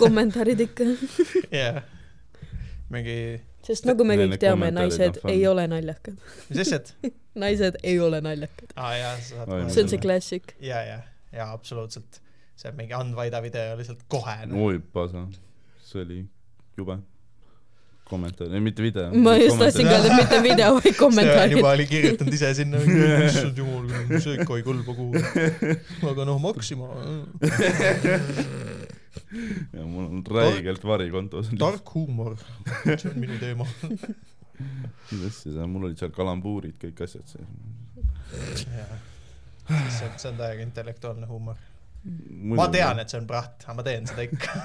kommentaarid 0.00 0.62
ikka. 0.68 0.86
jah, 1.62 1.82
mingi, 2.92 3.18
sest 3.66 3.88
nagu 3.88 4.06
me 4.06 4.16
kõik 4.20 4.36
teame, 4.42 4.70
naised 4.78 5.18
ei 5.30 5.42
ole 5.48 5.66
naljakad. 5.70 6.20
mis 6.50 6.62
asjad? 6.66 6.92
naised 7.38 7.80
ei 7.82 7.98
ole 8.02 8.22
naljakad. 8.24 8.72
kohe 8.76 9.16
see 9.24 9.82
on 9.82 9.92
see 9.92 10.00
klassik. 10.02 10.54
ja, 10.62 10.82
ja, 10.86 11.02
ja 11.34 11.50
absoluutselt. 11.52 12.22
see 12.56 12.70
on 12.70 12.78
mingi 12.78 12.96
Andvaida 12.96 13.42
video 13.44 13.76
lihtsalt 13.80 14.06
kohe 14.12 14.38
no.. 14.46 14.64
oi, 14.68 14.80
pasa, 14.92 15.26
see 15.84 16.02
oli 16.04 16.22
jube. 16.78 16.98
kommentaar, 18.06 18.54
ei 18.54 18.62
mitte 18.62 18.82
video. 18.86 19.10
ma 19.26 19.36
just 19.40 19.58
tahtsin 19.58 19.88
ka 19.88 19.98
öelda, 19.98 20.12
et 20.12 20.20
mitte 20.22 20.42
video, 20.44 20.72
vaid 20.78 20.98
kommentaarid 21.04 21.58
juba. 21.58 21.74
oli 21.74 21.88
kirjutanud 21.90 22.38
ise 22.38 22.54
sinna, 22.60 22.82
issand 23.28 23.58
jumal, 23.58 23.90
see 24.14 24.38
ikka 24.38 24.60
ei 24.60 24.66
kõlba 24.66 24.94
kuhugi. 24.94 25.78
aga 26.12 26.28
noh, 26.30 26.38
Maxima, 26.42 26.92
ja 29.76 29.86
mul 29.86 30.04
on 30.04 30.24
räigelt 30.30 30.84
vari 30.84 31.10
kontos. 31.10 31.48
tark 31.58 31.94
huumor, 31.94 32.36
see 32.84 33.10
on 33.10 33.18
minu 33.22 33.38
teema. 33.40 33.66
mis 35.10 35.22
asja 35.28 35.52
see 35.52 35.62
on, 35.62 35.70
mul 35.72 35.84
olid 35.88 35.98
seal 36.00 36.12
kalambuurid, 36.16 36.76
kõik 36.82 36.98
asjad 37.06 37.26
sees. 37.28 37.46
see 38.66 40.08
on, 40.08 40.18
see 40.18 40.30
on 40.30 40.36
täiega 40.40 40.62
intellektuaalne 40.66 41.26
huumor. 41.30 41.56
ma 42.56 42.68
tean, 42.72 42.96
et 43.02 43.08
see 43.12 43.20
on 43.20 43.28
praht, 43.28 43.56
aga 43.66 43.74
ma 43.80 43.84
teen 43.86 44.04
seda 44.10 44.22
ikka. 44.26 44.50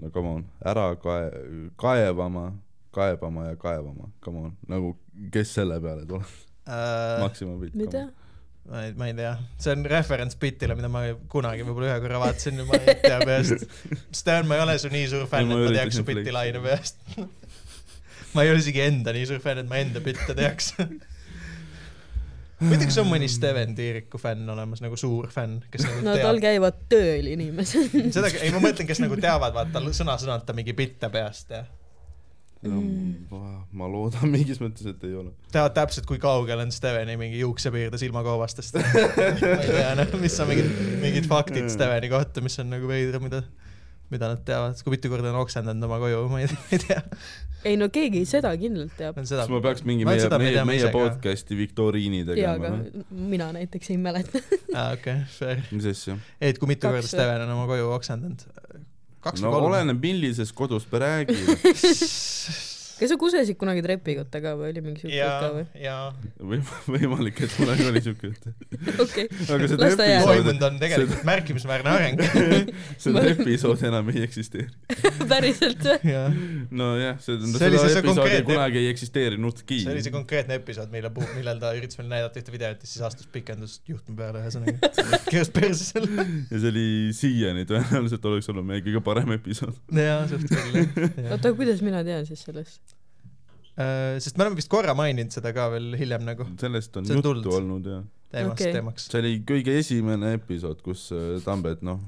no 0.00 0.06
come 0.10 0.28
on, 0.38 0.42
ära 0.64 0.86
kae-, 1.00 1.32
kaevama, 1.80 2.46
kaebama 2.96 3.40
ja 3.50 3.56
kaevama, 3.60 4.04
come 4.24 4.38
on, 4.48 4.52
nagu 4.70 4.88
kes 5.32 5.48
selle 5.60 5.76
peale 5.82 6.04
tuleb, 6.08 6.30
Maxima 7.20 7.58
pilt. 7.60 7.74
mida? 7.74 8.08
Ma 8.70 8.84
ei, 8.86 8.92
ma 8.94 9.08
ei 9.10 9.14
tea, 9.18 9.32
see 9.58 9.74
on 9.74 9.84
reference 9.90 10.38
bitile, 10.40 10.76
mida 10.78 10.88
ma 10.92 11.02
kunagi 11.32 11.64
võib-olla 11.66 11.90
ühe 11.90 12.00
korra 12.04 12.20
vaatasin 12.22 12.62
ja 12.62 12.66
ma 12.68 12.78
ei 12.78 12.96
tea 13.02 13.18
peast. 13.26 13.66
Sten, 14.14 14.46
ma 14.46 14.58
ei 14.58 14.64
ole 14.64 14.76
su 14.78 14.90
nii 14.92 15.08
suur 15.10 15.26
fänn, 15.30 15.50
et 15.50 15.64
ma 15.66 15.72
teaks 15.74 15.98
su 15.98 16.06
bitti 16.06 16.28
flex- 16.28 16.36
laine 16.36 16.62
peast. 16.64 17.00
ma 18.34 18.44
ei 18.46 18.52
ole 18.52 18.62
isegi 18.62 18.84
enda 18.84 19.14
nii 19.16 19.26
suur 19.30 19.42
fänn, 19.42 19.64
et 19.64 19.70
ma 19.70 19.80
enda 19.82 20.02
bitte 20.04 20.36
teaks. 20.38 20.70
ma 22.60 22.70
ei 22.70 22.78
tea, 22.78 22.86
kas 22.92 23.00
on 23.02 23.10
mõni 23.10 23.30
Steven 23.32 23.74
Tiiriku 23.74 24.22
fänn 24.22 24.54
olemas, 24.54 24.84
nagu 24.84 24.98
suur 25.00 25.32
fänn, 25.34 25.64
kes 25.72 25.88
nagu 25.88 26.06
no 26.06 26.14
tal 26.14 26.38
teab. 26.38 26.46
käivad 26.46 26.80
tööl 26.92 27.32
inimesed. 27.34 27.98
seda, 28.14 28.30
ei 28.38 28.54
ma 28.54 28.62
mõtlen, 28.62 28.86
kes 28.86 29.02
nagu 29.02 29.18
teavad, 29.18 29.56
vaata 29.56 29.82
sõna-sõnalt 29.90 30.46
ta 30.46 30.54
mingi 30.54 30.78
bitte 30.78 31.10
peast 31.10 31.58
ja 31.58 31.64
ma 32.60 33.86
loodan 33.88 34.28
mingis 34.34 34.60
mõttes, 34.60 34.84
et 34.90 35.04
ei 35.08 35.14
ole. 35.16 35.32
teavad 35.52 35.72
täpselt, 35.78 36.04
kui 36.08 36.20
kaugel 36.20 36.60
on 36.60 36.72
Steveni 36.74 37.16
mingi 37.20 37.40
juuksepiirde 37.40 38.00
silmakoobastest. 38.00 38.76
ma 38.80 39.28
ei 39.30 39.70
tea, 39.70 39.94
noh, 39.96 40.14
mis 40.20 40.36
on 40.42 40.50
mingid, 40.52 40.70
mingid 41.00 41.28
faktid 41.30 41.70
Steveni 41.72 42.12
kohta, 42.12 42.44
mis 42.44 42.58
on 42.60 42.72
nagu 42.74 42.90
veidrad, 42.90 43.24
mida 43.24 43.44
mida 44.10 44.32
nad 44.32 44.40
teavad, 44.42 44.80
kui 44.82 44.96
mitu 44.96 45.10
korda 45.10 45.30
on 45.30 45.38
oksendanud 45.44 45.86
oma 45.86 46.00
koju, 46.02 46.24
ma 46.32 46.40
ei 46.42 46.80
tea, 46.82 46.98
ei 47.70 47.76
no 47.78 47.86
keegi 47.94 48.24
seda 48.28 48.50
kindlalt 48.58 48.96
teab. 48.98 49.18
on 49.20 49.28
seda 49.28 49.44
kas. 49.44 49.52
ma 49.52 49.60
peaks 49.62 49.84
mingi 49.86 50.06
Ma 50.06 50.16
meie, 50.16 50.30
meie 50.42 50.64
meie 50.66 50.90
podcast'i 50.94 51.58
viktoriini 51.58 52.24
jaa, 52.24 52.32
tegema 52.32 52.56
aga 52.56 52.72
või? 52.74 53.04
mina 53.36 53.50
näiteks 53.54 53.92
ei 53.94 54.00
mäleta. 54.02 54.42
aa, 54.74 54.96
okei, 54.96 55.22
fair. 55.36 55.62
mis 55.70 55.86
asja? 55.92 56.18
et 56.42 56.58
kui 56.58 56.72
mitu 56.72 56.88
Kaks 56.88 56.96
korda 56.96 57.12
Steven 57.12 57.46
on 57.46 57.54
oma 57.54 57.68
koju 57.70 57.92
oksendanud? 57.94 58.46
Kaks 59.20 59.40
no 59.44 59.50
kolm? 59.52 59.70
oleneb, 59.70 60.00
millisest 60.02 60.54
kodust 60.56 60.92
me 60.92 60.98
räägime. 60.98 61.56
kas 63.00 63.12
sa 63.14 63.16
kusesid 63.20 63.56
kunagi 63.60 63.82
trepikotta 63.84 64.42
ka 64.44 64.52
või 64.58 64.70
oli 64.74 64.82
mingi 64.84 65.00
siuke 65.00 65.16
ka 65.16 65.20
jaa 65.24 65.52
või?, 65.54 65.64
jaa. 65.80 66.08
või 66.50 66.58
võimalik, 66.94 67.40
et 67.46 67.54
kunagi 67.56 67.86
oli 67.88 68.02
siuke 68.04 68.28
jutt. 68.28 68.48
okei, 69.06 69.26
aga 69.46 69.70
seda 69.70 69.86
Las 69.86 69.96
ta 69.96 70.08
jääb. 70.08 70.20
episoodi, 70.20 70.42
toimunud 70.42 70.66
on 70.68 70.76
tegelikult 70.82 71.24
märkimisväärne 71.30 71.94
areng. 71.94 72.22
seda 73.04 73.24
episoodi 73.30 73.88
enam 73.88 74.10
ei 74.12 74.24
eksisteeri. 74.26 74.68
päriselt 75.32 75.86
või? 75.86 76.12
jah, 76.12 76.36
nojah, 76.82 77.16
seda 77.24 77.50
see 77.54 77.94
episoodi 78.02 78.42
kunagi 78.50 78.82
ei 78.82 78.90
eksisteerinudki. 78.92 79.80
see 79.86 79.94
oli 79.94 80.04
see 80.04 80.14
konkreetne 80.14 80.60
episood, 80.60 80.92
mille 80.92 81.12
puhul, 81.14 81.32
millal 81.38 81.62
ta 81.62 81.72
üritas 81.78 82.00
meile 82.00 82.14
näidata 82.16 82.42
ühte 82.42 82.54
videot 82.54 82.84
ja 82.84 82.92
siis 82.92 83.04
astus 83.08 83.30
pikendust 83.32 83.88
juhtme 83.88 84.16
peale, 84.20 84.44
ühesõnaga. 84.44 84.92
keeras 85.32 85.52
perse 85.56 85.88
selle. 85.88 86.28
ja 86.50 86.62
see 86.62 86.72
oli 86.74 86.86
siiani 87.16 87.66
tõenäoliselt 87.70 88.30
oleks 88.32 88.52
olnud 88.52 88.68
meie 88.68 88.84
kõige 88.84 89.02
parem 89.08 89.36
episood. 89.38 89.76
jaa, 89.96 90.22
suht 90.30 90.48
küll, 90.52 90.80
jah. 90.84 91.34
oota, 91.36 91.54
kuidas 91.56 91.84
mina 91.86 92.04
tean 92.06 92.28
siis 92.28 92.44
sellest? 92.46 92.89
Äh, 93.80 94.20
sest 94.20 94.36
me 94.36 94.46
oleme 94.46 94.60
vist 94.60 94.70
korra 94.72 94.94
maininud 94.98 95.32
seda 95.34 95.54
ka 95.56 95.70
veel 95.72 95.94
hiljem 95.98 96.24
nagu 96.26 96.46
sellest 96.60 96.96
on 97.00 97.06
on 97.06 97.20
juttu 97.20 97.28
tulnud. 97.30 97.52
olnud 97.58 97.90
ja 97.90 98.00
teemaks 98.34 98.60
okay., 98.60 98.72
teemaks. 98.76 99.10
see 99.10 99.20
oli 99.22 99.34
kõige 99.48 99.76
esimene 99.80 100.34
episood, 100.38 100.82
kus 100.84 101.08
äh, 101.16 101.36
Tambet 101.44 101.84
noh, 101.86 102.02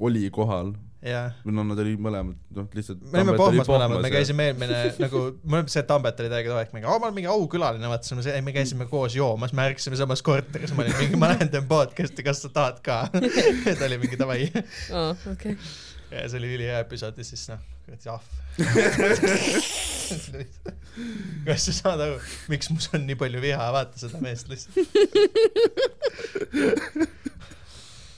oli 0.00 0.28
kohal 0.34 0.74
või 0.98 1.54
no 1.54 1.62
nad 1.62 1.78
olid 1.78 2.00
mõlemad 2.02 2.38
noh, 2.56 2.66
lihtsalt 2.74 3.02
me 3.12 3.20
olime 3.20 3.36
pohmas 3.38 3.68
mõlemad, 3.70 4.00
me 4.02 4.10
käisime 4.10 4.48
eelmine 4.50 4.80
nagu, 5.04 5.22
mul 5.44 5.60
on 5.60 5.70
see, 5.70 5.82
et 5.84 5.90
Tambet 5.90 6.22
oli 6.24 6.32
täiega 6.32 6.50
tore, 6.50 6.64
et 6.66 6.74
mingi, 6.74 6.88
aa 6.90 6.98
ma 6.98 7.06
olen 7.06 7.16
mingi 7.20 7.30
aukülaline, 7.30 7.90
vaata, 7.92 8.18
me, 8.18 8.40
me 8.48 8.54
käisime 8.56 8.88
koos 8.90 9.14
joomas, 9.14 9.54
me 9.54 9.68
ärkasime 9.70 9.98
samas 10.00 10.24
korteris, 10.26 10.74
ma 10.74 10.82
olin 10.82 10.98
mingi, 10.98 11.20
ma 11.20 11.30
lähen 11.30 11.52
teen 11.52 11.68
podcast'i, 11.70 12.26
kas 12.26 12.42
sa 12.42 12.50
tahad 12.54 12.82
ka? 12.82 13.04
ta 13.78 13.86
oli 13.86 14.00
mingi 14.02 14.18
davai. 14.18 14.48
aa, 14.98 15.12
okei. 15.34 15.54
ja 16.10 16.26
see 16.26 16.40
oli 16.42 16.56
ülihea 16.58 16.82
episood 16.82 17.20
ja 17.20 17.30
siis 17.30 17.46
noh, 17.52 17.62
kuradi 17.88 18.08
ahv. 18.12 18.24
kas 21.46 21.64
sa 21.68 21.72
saad 21.76 22.02
aru, 22.04 22.18
miks 22.52 22.70
mus 22.72 22.88
on 22.96 23.06
nii 23.08 23.16
palju 23.20 23.40
viha, 23.44 23.68
vaata 23.74 24.00
seda 24.00 24.20
meest 24.22 24.50
lihtsalt. 24.50 24.76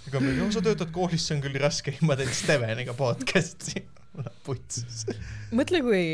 aga 0.08 0.22
mingi, 0.24 0.48
sa 0.54 0.64
töötad 0.64 0.90
koolis, 0.94 1.26
see 1.26 1.36
on 1.36 1.44
küll 1.44 1.58
raske, 1.62 1.94
ma 2.06 2.16
teen 2.18 2.32
Steveniga 2.34 2.96
podcast'i. 2.98 3.84
putsis. 4.46 5.04
mõtle, 5.54 5.82
kui 5.86 6.04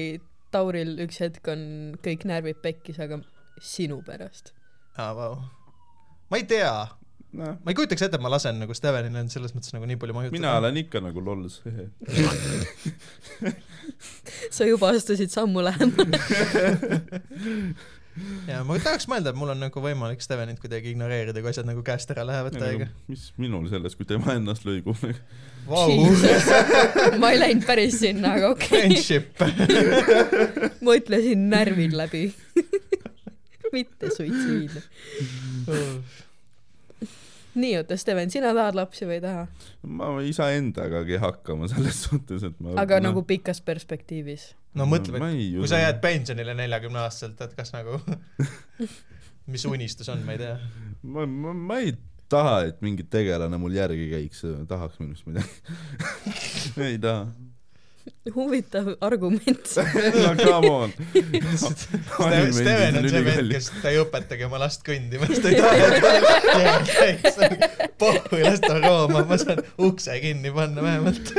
Tauril 0.53 0.97
üks 1.07 1.23
hetk 1.25 1.49
on 1.53 1.63
kõik 2.05 2.27
närvid 2.29 2.61
pekkis, 2.65 3.01
aga 3.03 3.23
sinu 3.63 4.03
pärast. 4.07 4.53
aa, 4.99 5.13
vau. 5.17 5.35
ma 6.29 6.43
ei 6.43 6.47
tea, 6.51 6.73
noh, 7.37 7.57
ma 7.63 7.73
ei 7.73 7.79
kujutaks 7.79 8.07
ette, 8.07 8.19
et 8.19 8.23
ma 8.23 8.31
lasen 8.33 8.61
nagu 8.63 8.73
Stevenile 8.77 9.25
on 9.25 9.33
selles 9.33 9.53
mõttes 9.57 9.75
nagu 9.75 9.85
nii 9.89 9.99
palju 10.01 10.15
mõjutada. 10.17 10.39
mina 10.39 10.55
olen 10.61 10.75
ikka 10.85 10.99
nagu 11.05 11.19
lolls. 11.25 11.55
sa 14.57 14.69
juba 14.69 14.87
astusid 14.95 15.31
sammu 15.35 15.65
lähemale. 15.67 16.19
ja 18.51 18.57
ma 18.67 18.77
tahaks 18.81 19.07
mõelda, 19.11 19.31
et 19.33 19.39
mul 19.39 19.51
on 19.53 19.61
nagu 19.61 19.81
võimalik 19.83 20.21
Stevenit 20.25 20.59
kuidagi 20.63 20.91
ignoreerida, 20.95 21.41
kui 21.43 21.51
asjad 21.53 21.67
nagu 21.69 21.83
käest 21.87 22.11
ära 22.15 22.25
lähevad 22.29 22.55
täiega. 22.57 22.87
mis 23.11 23.23
minul 23.41 23.65
selles, 23.73 23.95
kui 23.99 24.07
tema 24.09 24.29
ennast 24.39 24.63
lõigub. 24.69 24.99
Vau, 25.67 25.91
ma 27.23 27.27
ei 27.35 27.39
läinud 27.43 27.65
päris 27.67 27.95
sinna, 28.05 28.29
aga 28.39 28.47
okei 28.55 28.67
okay.. 28.67 28.79
friendship. 28.87 29.27
ma 30.87 30.91
ütlesin 30.99 31.41
närvid 31.53 31.93
läbi. 31.99 32.25
mitte 33.75 34.07
suitsiid. 34.15 34.73
nii, 37.57 37.77
oota, 37.81 37.97
Steven, 37.97 38.31
sina 38.31 38.53
tahad 38.57 38.77
lapsi 38.79 39.09
või 39.09 39.19
ei 39.19 39.25
taha? 39.25 39.47
ma 39.99 40.11
iseendagagi 40.25 41.21
hakkama 41.23 41.69
selles 41.73 42.03
suhtes, 42.07 42.45
et 42.49 42.59
ma 42.61 42.77
aga 42.83 43.01
nagu 43.05 43.25
pikas 43.29 43.63
perspektiivis. 43.65 44.51
no 44.79 44.89
mõtle, 44.91 45.21
ei 45.31 45.49
et 45.55 45.61
kui 45.63 45.71
sa 45.71 45.81
jääd 45.83 46.03
pensionile 46.05 46.57
neljakümne 46.59 47.05
aastaselt, 47.05 47.41
et 47.47 47.57
kas 47.59 47.73
nagu, 47.77 48.01
mis 49.53 49.65
unistus 49.69 50.13
on, 50.13 50.25
ma 50.27 50.37
ei 50.37 50.45
tea. 50.45 50.59
ma, 51.03 51.27
ma, 51.27 51.57
ma 51.57 51.81
ei 51.85 51.97
taha, 52.33 52.61
et 52.71 52.81
mingi 52.85 53.07
tegelane 53.11 53.59
mul 53.61 53.75
järgi 53.77 54.09
käiks, 54.11 54.45
tahaks 54.69 55.01
minust 55.03 55.29
midagi. 55.29 55.77
ei 56.91 56.99
taha. 57.03 57.29
Huvitav 58.35 58.89
argument. 59.01 59.77
no 60.25 60.35
come 60.37 60.71
on. 60.71 60.93
Steven 62.53 62.97
on 62.97 63.09
see 63.09 63.25
vend, 63.25 63.51
kes, 63.53 63.71
ta 63.83 63.93
ei 63.93 64.01
õpetagi 64.03 64.47
oma 64.49 64.61
last 64.63 64.85
kõndima, 64.87 65.29
sest 65.31 65.45
ta 65.45 65.53
ei 65.53 65.59
taha, 65.61 65.91
et 66.61 66.93
käiks. 66.93 67.41
pohhu, 68.01 68.41
las 68.43 68.63
ta 68.65 68.79
rooma, 68.81 69.25
ma 69.29 69.39
saan 69.41 69.63
ukse 69.89 70.19
kinni 70.23 70.53
panna 70.55 70.85
vähemalt. 70.85 71.35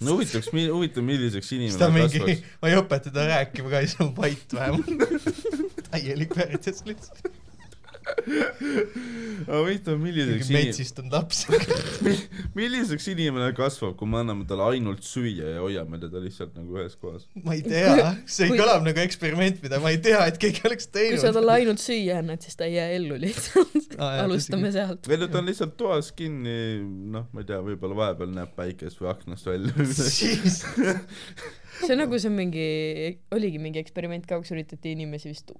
no 0.00 0.16
huvitaks, 0.16 0.50
huvitav, 0.52 1.06
milliseks 1.06 1.52
siis 1.52 1.78
ta 1.78 1.90
inimene 1.92 2.08
mingi 2.24 2.40
ma 2.62 2.72
ei 2.72 2.80
õpeta 2.80 3.10
teda 3.10 3.28
rääkima 3.36 3.72
ka, 3.72 3.84
siis 3.86 4.00
on 4.02 4.12
vait 4.16 4.58
vähemalt. 4.58 5.88
täielik 5.90 6.36
väärtus 6.36 6.84
lihtsalt. 6.88 7.41
Aga 8.02 9.58
huvitav, 9.60 9.98
milliseks 10.00 10.48
mingi 10.48 10.52
inimene, 10.52 10.70
metsistunud 10.70 11.14
laps. 11.14 11.42
milliseks 12.58 13.08
inimene 13.12 13.50
kasvab, 13.56 13.94
kui 13.98 14.10
me 14.10 14.20
anname 14.22 14.46
talle 14.48 14.66
ainult 14.74 15.04
süüa 15.06 15.54
ja 15.56 15.62
hoiame 15.62 16.00
teda 16.02 16.22
lihtsalt 16.22 16.54
nagu 16.58 16.78
ühes 16.78 16.96
kohas. 17.00 17.26
ma 17.44 17.56
ei 17.56 17.64
tea, 17.66 18.12
see 18.26 18.50
Kui- 18.50 18.60
kõlab 18.60 18.84
nagu 18.86 19.02
eksperiment, 19.04 19.62
mida 19.64 19.80
ma 19.82 19.92
ei 19.94 20.00
tea, 20.02 20.20
et 20.30 20.38
keegi 20.42 20.64
oleks 20.68 20.88
kui 20.88 21.00
sa 21.16 21.28
teinud. 21.28 21.38
talle 21.38 21.56
ainult 21.60 21.82
süüa 21.82 22.20
annad, 22.22 22.44
siis 22.44 22.58
ta 22.58 22.68
ei 22.68 22.76
jää 22.78 22.88
ellu 22.98 23.18
lihtsalt. 23.22 23.78
Jaa, 23.98 24.12
alustame 24.26 24.72
sealt. 24.74 25.10
või 25.10 25.20
ta 25.26 25.42
on 25.42 25.50
lihtsalt 25.50 25.76
toas 25.80 26.12
kinni, 26.16 26.56
noh, 27.14 27.28
ma 27.32 27.44
ei 27.44 27.50
tea, 27.50 27.60
võib-olla 27.64 27.98
vahepeal 28.04 28.32
näeb 28.36 28.54
päikest 28.58 29.02
või 29.02 29.12
aknast 29.14 29.50
välja 29.50 29.74
või 29.76 29.90
midagi. 29.90 30.32
see 31.82 31.92
on 31.94 32.02
nagu 32.04 32.18
see 32.22 32.32
mingi, 32.32 32.66
oligi 33.34 33.60
mingi 33.62 33.82
eksperiment 33.82 34.26
ka, 34.28 34.40
kus 34.42 34.54
üritati 34.54 34.96
inimesi 34.96 35.32
vist 35.32 35.52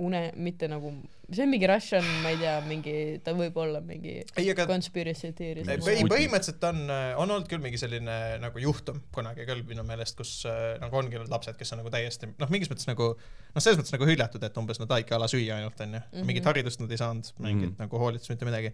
une, 0.00 0.20
mitte 0.40 0.68
nagu, 0.72 0.88
see 1.28 1.44
on 1.44 1.50
mingi 1.52 1.68
Russian, 1.68 2.06
ma 2.22 2.30
ei 2.32 2.38
tea, 2.40 2.54
mingi, 2.64 2.94
ta 3.24 3.34
võib 3.36 3.56
olla 3.60 3.82
mingi 3.84 4.14
ei, 4.22 4.46
aga 4.48 4.64
conspiracy 4.70 5.32
theory. 5.36 5.64
ei, 5.68 6.06
põhimõtteliselt 6.08 6.64
on, 6.64 6.80
on 7.20 7.34
olnud 7.34 7.48
küll 7.50 7.60
mingi 7.60 7.80
selline 7.80 8.16
nagu 8.40 8.62
juhtum 8.62 9.02
kunagi 9.12 9.44
küll 9.48 9.60
minu 9.68 9.84
meelest, 9.84 10.16
kus 10.16 10.32
äh, 10.48 10.78
nagu 10.80 10.96
ongi 10.96 11.20
olnud 11.20 11.32
lapsed, 11.32 11.58
kes 11.60 11.74
on 11.76 11.82
nagu 11.82 11.92
täiesti 11.92 12.30
noh, 12.30 12.52
mingis 12.52 12.72
mõttes 12.72 12.88
nagu 12.88 13.10
noh, 13.12 13.60
selles 13.60 13.82
mõttes 13.82 13.92
nagu 13.92 14.08
hüljatud, 14.08 14.48
et 14.48 14.60
umbes 14.64 14.80
nad 14.80 14.96
väike 14.96 15.16
ala 15.18 15.28
süüa 15.28 15.60
ainult 15.60 15.84
onju 15.84 16.00
mm. 16.00 16.08
-hmm., 16.08 16.28
mingit 16.32 16.48
haridust 16.48 16.80
nad 16.80 16.96
ei 16.96 17.02
saanud, 17.04 17.32
mingit 17.38 17.68
mm. 17.68 17.74
-hmm. 17.74 17.84
nagu 17.84 18.04
hoolitsust, 18.04 18.32
mitte 18.32 18.48
midagi. 18.48 18.72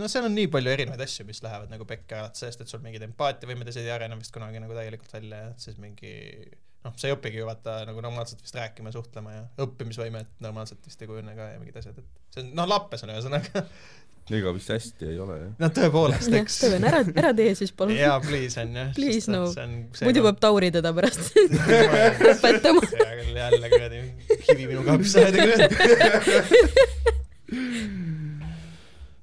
no 0.00 0.08
seal 0.08 0.24
on 0.24 0.38
nii 0.40 0.48
palju 0.48 0.72
erinevaid 0.72 1.04
asju, 1.04 1.28
mis 1.28 1.44
lähevad 1.44 1.68
nagu 1.68 1.84
pekki 1.84 2.16
alates 2.16 2.40
sellest, 2.40 2.64
et 2.64 2.72
sul 2.72 2.80
mingid 2.80 3.04
empaatiavõimed 3.10 3.68
asjad 3.68 3.84
ei 3.84 3.96
arene 3.98 4.16
vist 4.16 4.32
kunagi 4.32 4.64
nagu 4.64 4.72
täielikult 4.72 5.12
välja 5.20 5.44
ja 5.44 5.52
siis 5.60 5.76
mingi 5.76 6.14
noh, 6.84 6.94
sa 7.00 7.08
ei 7.08 7.14
õpigi 7.16 7.40
ju 7.40 7.48
vaata 7.48 7.80
nagu 7.88 7.98
normaalselt 8.04 8.42
vist 8.44 8.56
rääkima 8.58 8.90
ja 8.92 8.98
suhtlema 8.98 9.30
ja 9.34 9.42
õppimisvõimet 9.64 10.30
normaalselt 10.44 10.82
vist 10.86 11.02
ei 11.02 11.08
kujune 11.10 11.32
ka 11.36 11.44
ja 11.54 11.60
mingid 11.60 11.76
asjad, 11.80 11.96
et 12.00 12.34
see 12.34 12.44
on 12.44 12.50
noh, 12.60 12.66
lappes 12.70 13.04
on 13.06 13.12
ühesõnaga. 13.14 13.64
ega 14.34 14.52
vist 14.56 14.70
hästi 14.72 15.08
ei 15.12 15.18
ole 15.20 15.34
jah. 15.40 15.50
no 15.60 15.70
tõepoolest, 15.78 16.30
eks. 16.40 16.58
Steven, 16.60 16.84
ära, 16.88 17.00
ära 17.24 17.32
tee 17.36 17.52
siis 17.58 17.72
palun. 17.76 17.96
jaa, 17.96 18.16
please 18.24 18.60
on 18.62 18.78
jah. 18.80 18.88
Please, 18.96 19.26
no. 19.32 19.42
muidu 20.04 20.24
peab 20.28 20.38
Tauri 20.44 20.70
teda 20.74 20.94
pärast 20.96 21.22
õpetama. 22.34 22.82
hea 22.92 23.12
küll, 23.20 23.36
jälle 23.42 23.68
kuradi 23.74 23.98
kivi 24.46 24.64
minu 24.72 24.82
kapsaaeda 24.88 25.36
kuradi. 25.48 25.74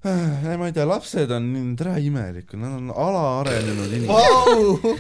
ei, 0.04 0.58
ma 0.58 0.66
ei 0.66 0.74
tea, 0.74 0.86
lapsed 0.90 1.30
on 1.36 1.46
nii 1.54 1.76
tere 1.78 1.94
imelikud, 2.02 2.58
nad 2.62 2.74
on 2.80 2.90
alaarenenud 2.90 3.92
inimesed. 3.94 4.10
Vau, 4.10 4.96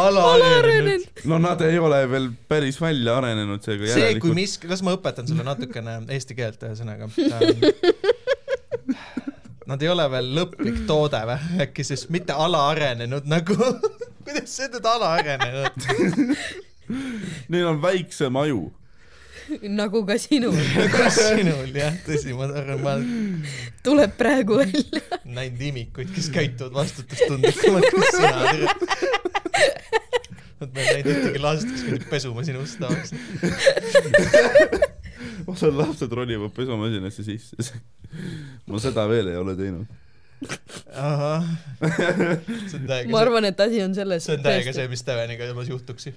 alaarenenud. 0.00 1.22
no 1.30 1.38
nad 1.42 1.62
ei 1.62 1.78
ole 1.78 2.00
veel 2.10 2.26
päris 2.50 2.80
välja 2.82 3.16
arenenud, 3.20 3.62
seega 3.62 3.86
see, 3.86 3.92
kui 3.94 4.02
järelikult 4.02 4.38
miski, 4.40 4.70
las 4.72 4.82
ma 4.82 4.96
õpetan 4.96 5.30
sulle 5.30 5.46
natukene 5.46 6.00
eesti 6.16 6.38
keelt 6.38 6.66
ühesõnaga. 6.66 7.10
Nad 9.70 9.82
ei 9.84 9.88
ole 9.92 10.08
veel 10.10 10.32
lõplik 10.36 10.82
toode 10.88 11.20
või, 11.28 11.38
äkki 11.62 11.86
siis 11.86 12.08
mitte 12.10 12.34
alaarenenud 12.34 13.28
nagu, 13.30 13.54
kuidas 14.26 14.58
see 14.58 14.66
nüüd 14.72 14.88
alaarenenud, 14.90 15.86
neil 17.46 17.70
on 17.70 17.78
väiksem 17.84 18.42
aju. 18.42 18.64
nagu 19.80 20.02
ka 20.06 20.16
sinul. 20.20 20.54
nagu 20.54 21.06
sinul 21.14 21.70
jah, 21.76 21.94
tõsi, 22.06 22.34
ma 22.36 22.48
arvan, 22.50 22.82
ma 22.82 22.94
tuleb 23.84 24.14
praegu 24.18 24.60
välja. 24.62 25.02
näinud 25.24 25.62
imikuid, 25.70 26.12
kes 26.14 26.30
käituvad 26.34 26.76
vastutustundlikumalt 26.82 27.88
kui 27.92 28.10
sina. 28.10 28.32
Nad 30.62 30.70
ma 30.70 30.84
ei 30.84 30.98
näinud 30.98 31.10
ühtegi 31.16 31.42
last, 31.42 31.70
kes 31.70 31.86
käib 31.88 32.06
pesuma 32.10 32.44
sinu 32.46 32.62
ust 32.62 32.78
tahaks. 32.82 33.14
osad 35.52 35.74
lapsed 35.74 36.12
ronivad 36.12 36.54
pesumasinasse 36.54 37.26
sisse. 37.26 37.80
ma 38.66 38.80
seda 38.82 39.08
veel 39.10 39.32
ei 39.32 39.40
ole 39.40 39.56
teinud. 39.58 40.01
ahah. 40.92 41.44
ma 43.10 43.20
arvan, 43.20 43.44
et 43.48 43.60
asi 43.60 43.82
on 43.84 43.94
selles. 43.96 44.24
see 44.26 44.36
on 44.36 44.44
täiega 44.44 44.72
see, 44.76 44.88
mis 44.92 45.02
Steveniga 45.04 45.48
temas 45.50 45.68
juhtuks. 45.70 46.08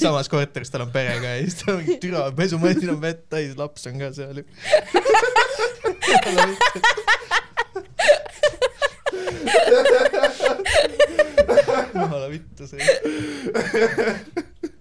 samas 0.00 0.28
korteris 0.32 0.70
tal 0.72 0.86
on 0.86 0.92
pere 0.94 1.16
ka 1.22 1.28
ja 1.36 1.42
siis 1.44 1.56
ta 1.62 1.76
on 1.76 1.84
türa, 2.02 2.22
pesumasin 2.36 2.90
on 2.94 3.00
vett 3.02 3.22
täis, 3.32 3.56
laps 3.60 3.86
on 3.90 3.98
ka 4.00 4.12
seal 4.16 4.36
ju. 4.42 4.46
jumala 11.94 12.28
vittu 12.30 12.66
see. 12.70 12.80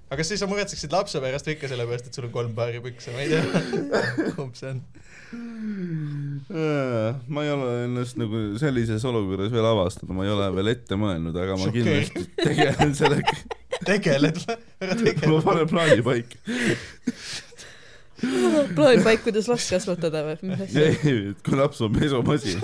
aga 0.09 0.17
kas 0.19 0.31
siis 0.31 0.41
sa 0.41 0.47
muretseksid 0.49 0.93
lapse 0.93 1.21
pärast 1.21 1.47
või 1.47 1.55
ikka 1.57 1.69
sellepärast, 1.71 2.09
et 2.09 2.17
sul 2.17 2.27
on 2.29 2.33
kolm 2.33 2.55
paari 2.57 2.81
pükse, 2.83 3.13
ma 3.13 3.19
ei 3.23 3.29
tea. 3.33 4.33
kumb 4.37 4.55
see 4.59 4.73
on? 4.73 4.83
Ma 7.27 7.43
ei 7.43 7.51
ole 7.53 7.67
ennast 7.85 8.17
nagu 8.17 8.39
sellises 8.57 9.03
olukorras 9.05 9.51
veel 9.53 9.67
avastanud, 9.69 10.15
ma 10.17 10.25
ei 10.25 10.31
ole 10.33 10.47
veel 10.55 10.71
ette 10.73 10.97
mõelnud, 10.97 11.35
aga 11.37 11.57
ma 11.59 11.67
Šokeeriv. 11.67 12.09
kindlasti 12.09 12.23
tegelen 12.39 12.95
sellega, 12.97 13.35
tegeled 13.85 14.39
või? 14.41 14.57
ära 14.81 14.95
ma 14.95 15.03
tegele. 15.03 15.41
panen 15.45 15.69
plaani 15.69 16.05
paika. 16.07 16.35
plaan 18.75 19.03
paik, 19.05 19.21
kuidas 19.27 19.47
last 19.51 19.69
kasvatada 19.75 20.23
või? 20.31 20.37
mis 20.49 20.65
asja? 20.65 20.87
ei, 20.89 21.19
et 21.35 21.45
kui 21.45 21.59
laps 21.59 21.83
on 21.85 21.93
pesumasin, 21.93 22.57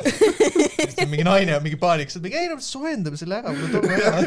mingi 1.12 1.28
naine 1.28 1.54
on 1.60 1.66
mingi 1.68 1.80
paanikas, 1.82 2.18
et 2.18 2.26
mingi 2.26 2.42
ei 2.42 2.50
no 2.50 2.58
soojendame 2.66 3.22
selle 3.22 3.44
ära, 3.44 3.54
mul 3.54 3.70
on 3.70 3.72
toru 3.78 3.94
ära. 3.94 4.26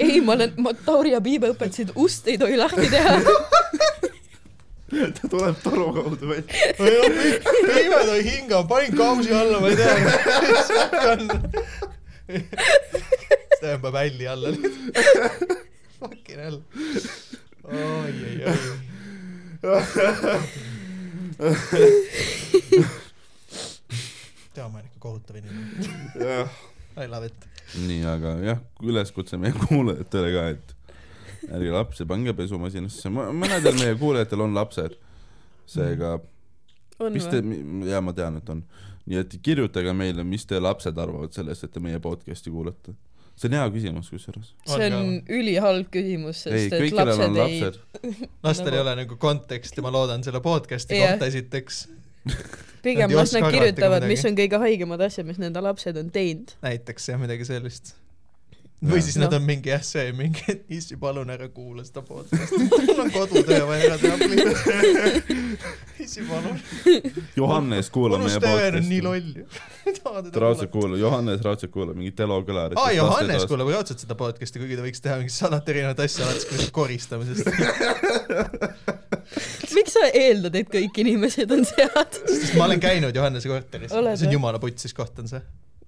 ei, 0.00 0.22
ma 0.24 0.38
olen, 0.38 0.56
ma 0.64 0.72
Tauri 0.86 1.12
ja 1.12 1.20
Piibe 1.20 1.52
õpetasid, 1.52 1.92
ust 2.00 2.32
ei 2.32 2.40
tohi 2.40 2.56
lahti 2.56 2.88
teha. 2.88 3.18
ta 5.16 5.28
tuleb 5.30 5.56
toru 5.62 5.92
kaudu 5.96 6.28
välja. 6.28 6.44
piimed 6.76 8.08
on 8.08 8.24
hingav, 8.24 8.68
panin 8.68 8.96
kausi 8.96 9.32
alla, 9.34 9.60
ma 9.60 9.68
ei 9.68 9.76
tea, 9.76 9.94
mis 10.00 10.68
värk 10.76 10.94
on. 11.12 11.22
siis 12.28 13.62
tõmbab 13.62 13.94
hälli 14.00 14.28
alla. 14.28 14.52
Fucking 16.02 16.40
hell. 16.42 16.60
oi, 17.64 17.76
oi, 18.10 18.36
oi. 18.50 18.58
tea, 24.52 24.68
ma 24.68 24.76
olen 24.76 24.86
ikka 24.86 24.98
kohutav 24.98 25.36
inimene. 25.40 26.44
I 27.00 27.08
love 27.08 27.26
it. 27.26 27.48
nii, 27.80 28.04
aga 28.04 28.36
jah, 28.44 28.58
üleskutse 28.84 29.40
meie 29.40 29.56
kuulajatele 29.56 30.32
ka, 30.34 30.48
et 30.52 30.66
ärge 31.50 31.72
lapsi 31.74 32.06
pange 32.08 32.34
pesumasinasse, 32.36 33.10
mõnedel 33.12 33.78
meie 33.78 33.96
kuulajatel 33.98 34.44
on 34.44 34.54
lapsed, 34.56 34.98
seega 35.70 36.18
on 37.02 37.14
mis 37.14 37.28
te 37.30 37.40
jaa, 37.88 38.02
ma 38.04 38.14
tean, 38.16 38.38
et 38.40 38.52
on. 38.52 38.60
nii 39.10 39.22
et 39.22 39.38
kirjutage 39.42 39.94
meile, 39.96 40.24
mis 40.26 40.44
teie 40.46 40.60
lapsed 40.62 40.98
arvavad 41.02 41.32
sellest, 41.34 41.66
et 41.66 41.72
te 41.74 41.82
meie 41.82 41.98
podcast'i 42.02 42.52
kuulate. 42.54 42.94
see 43.36 43.48
on 43.48 43.56
hea 43.56 43.64
küsimus 43.74 44.10
kusjuures. 44.12 44.52
see 44.68 44.90
on 44.92 45.08
ülihalb 45.40 45.88
küsimus, 45.94 46.44
ei, 46.46 46.68
sest 46.68 46.76
et 46.76 46.84
kõik, 46.84 46.98
kellel 46.98 47.24
on 47.26 47.40
lapsed 47.40 47.80
ei, 47.80 48.12
lapsed, 48.12 48.28
lastel 48.46 48.76
ei 48.76 48.84
ole 48.84 48.94
nagu 49.02 49.18
konteksti, 49.26 49.84
ma 49.84 49.94
loodan 49.94 50.24
selle 50.26 50.42
podcast'i 50.44 51.00
Jah. 51.00 51.16
kohta 51.16 51.30
esiteks. 51.32 51.82
pigem 52.84 53.10
ei 53.10 53.18
las 53.18 53.34
nad 53.34 53.48
kirjutavad, 53.50 54.06
mis 54.10 54.22
on 54.28 54.38
kõige 54.38 54.62
haigemad 54.62 55.02
asjad, 55.08 55.26
mis 55.26 55.42
nende 55.42 55.64
lapsed 55.64 55.98
on 55.98 56.14
teinud. 56.14 56.54
näiteks 56.62 57.10
jah, 57.10 57.20
midagi 57.20 57.48
sellist. 57.48 57.96
Või 58.82 58.98
siis 59.04 59.16
nad 59.20 59.30
Noh. 59.30 59.38
on 59.38 59.44
mingi 59.46 59.70
jah, 59.70 59.82
see 59.86 60.10
mingi, 60.16 60.42
et 60.50 60.64
issi, 60.74 60.96
palun 61.00 61.30
ära 61.30 61.46
kuula 61.54 61.84
seda 61.86 62.02
podcast'i, 62.06 62.58
mul 62.88 63.02
on 63.04 63.12
kodutöö 63.14 63.66
vaja 63.68 63.92
ära 63.92 63.98
teha. 64.02 64.16
issi, 66.02 66.24
palun. 66.26 66.58
Johannes 67.40 67.90
kuulab 67.94 68.24
meie 68.24 68.36
unus 68.36 68.42
Steven 68.42 68.78
on 68.80 68.88
nii 68.88 69.00
podcast'i. 69.00 69.02
loll 69.06 69.28
ju. 69.38 69.46
teda 70.26 70.42
raudselt 70.46 70.72
kuulab, 70.74 70.98
Johannes 71.00 71.44
raudselt 71.46 71.72
kuulab 71.74 71.96
mingit 72.00 72.20
Elo 72.26 72.40
Kõlarit. 72.48 72.80
aa, 72.82 72.90
Johannes 72.96 73.46
kuulab 73.50 73.70
raudselt 73.70 74.02
seda 74.02 74.18
podcast'i, 74.18 74.62
kuigi 74.62 74.78
ta 74.80 74.86
võiks 74.86 75.04
teha 75.04 75.18
mingit 75.22 75.36
sadat 75.36 75.72
erinevat 75.74 76.02
asja, 76.02 76.26
alates 76.26 76.48
kuskilt 76.50 76.74
koristamisest. 76.74 77.46
miks 79.76 79.94
sa 79.94 80.08
eeldad, 80.10 80.58
et 80.58 80.70
kõik 80.72 81.02
inimesed 81.04 81.54
on 81.54 81.62
sead? 81.68 82.22
sest 82.26 82.56
ma 82.58 82.66
olen 82.66 82.82
käinud 82.82 83.14
Johannese 83.16 83.50
korteris, 83.50 83.94
see 83.94 84.26
on 84.28 84.40
jumala 84.40 84.58
putsis 84.62 84.94
koht 84.96 85.22
on 85.22 85.30
see. 85.30 85.42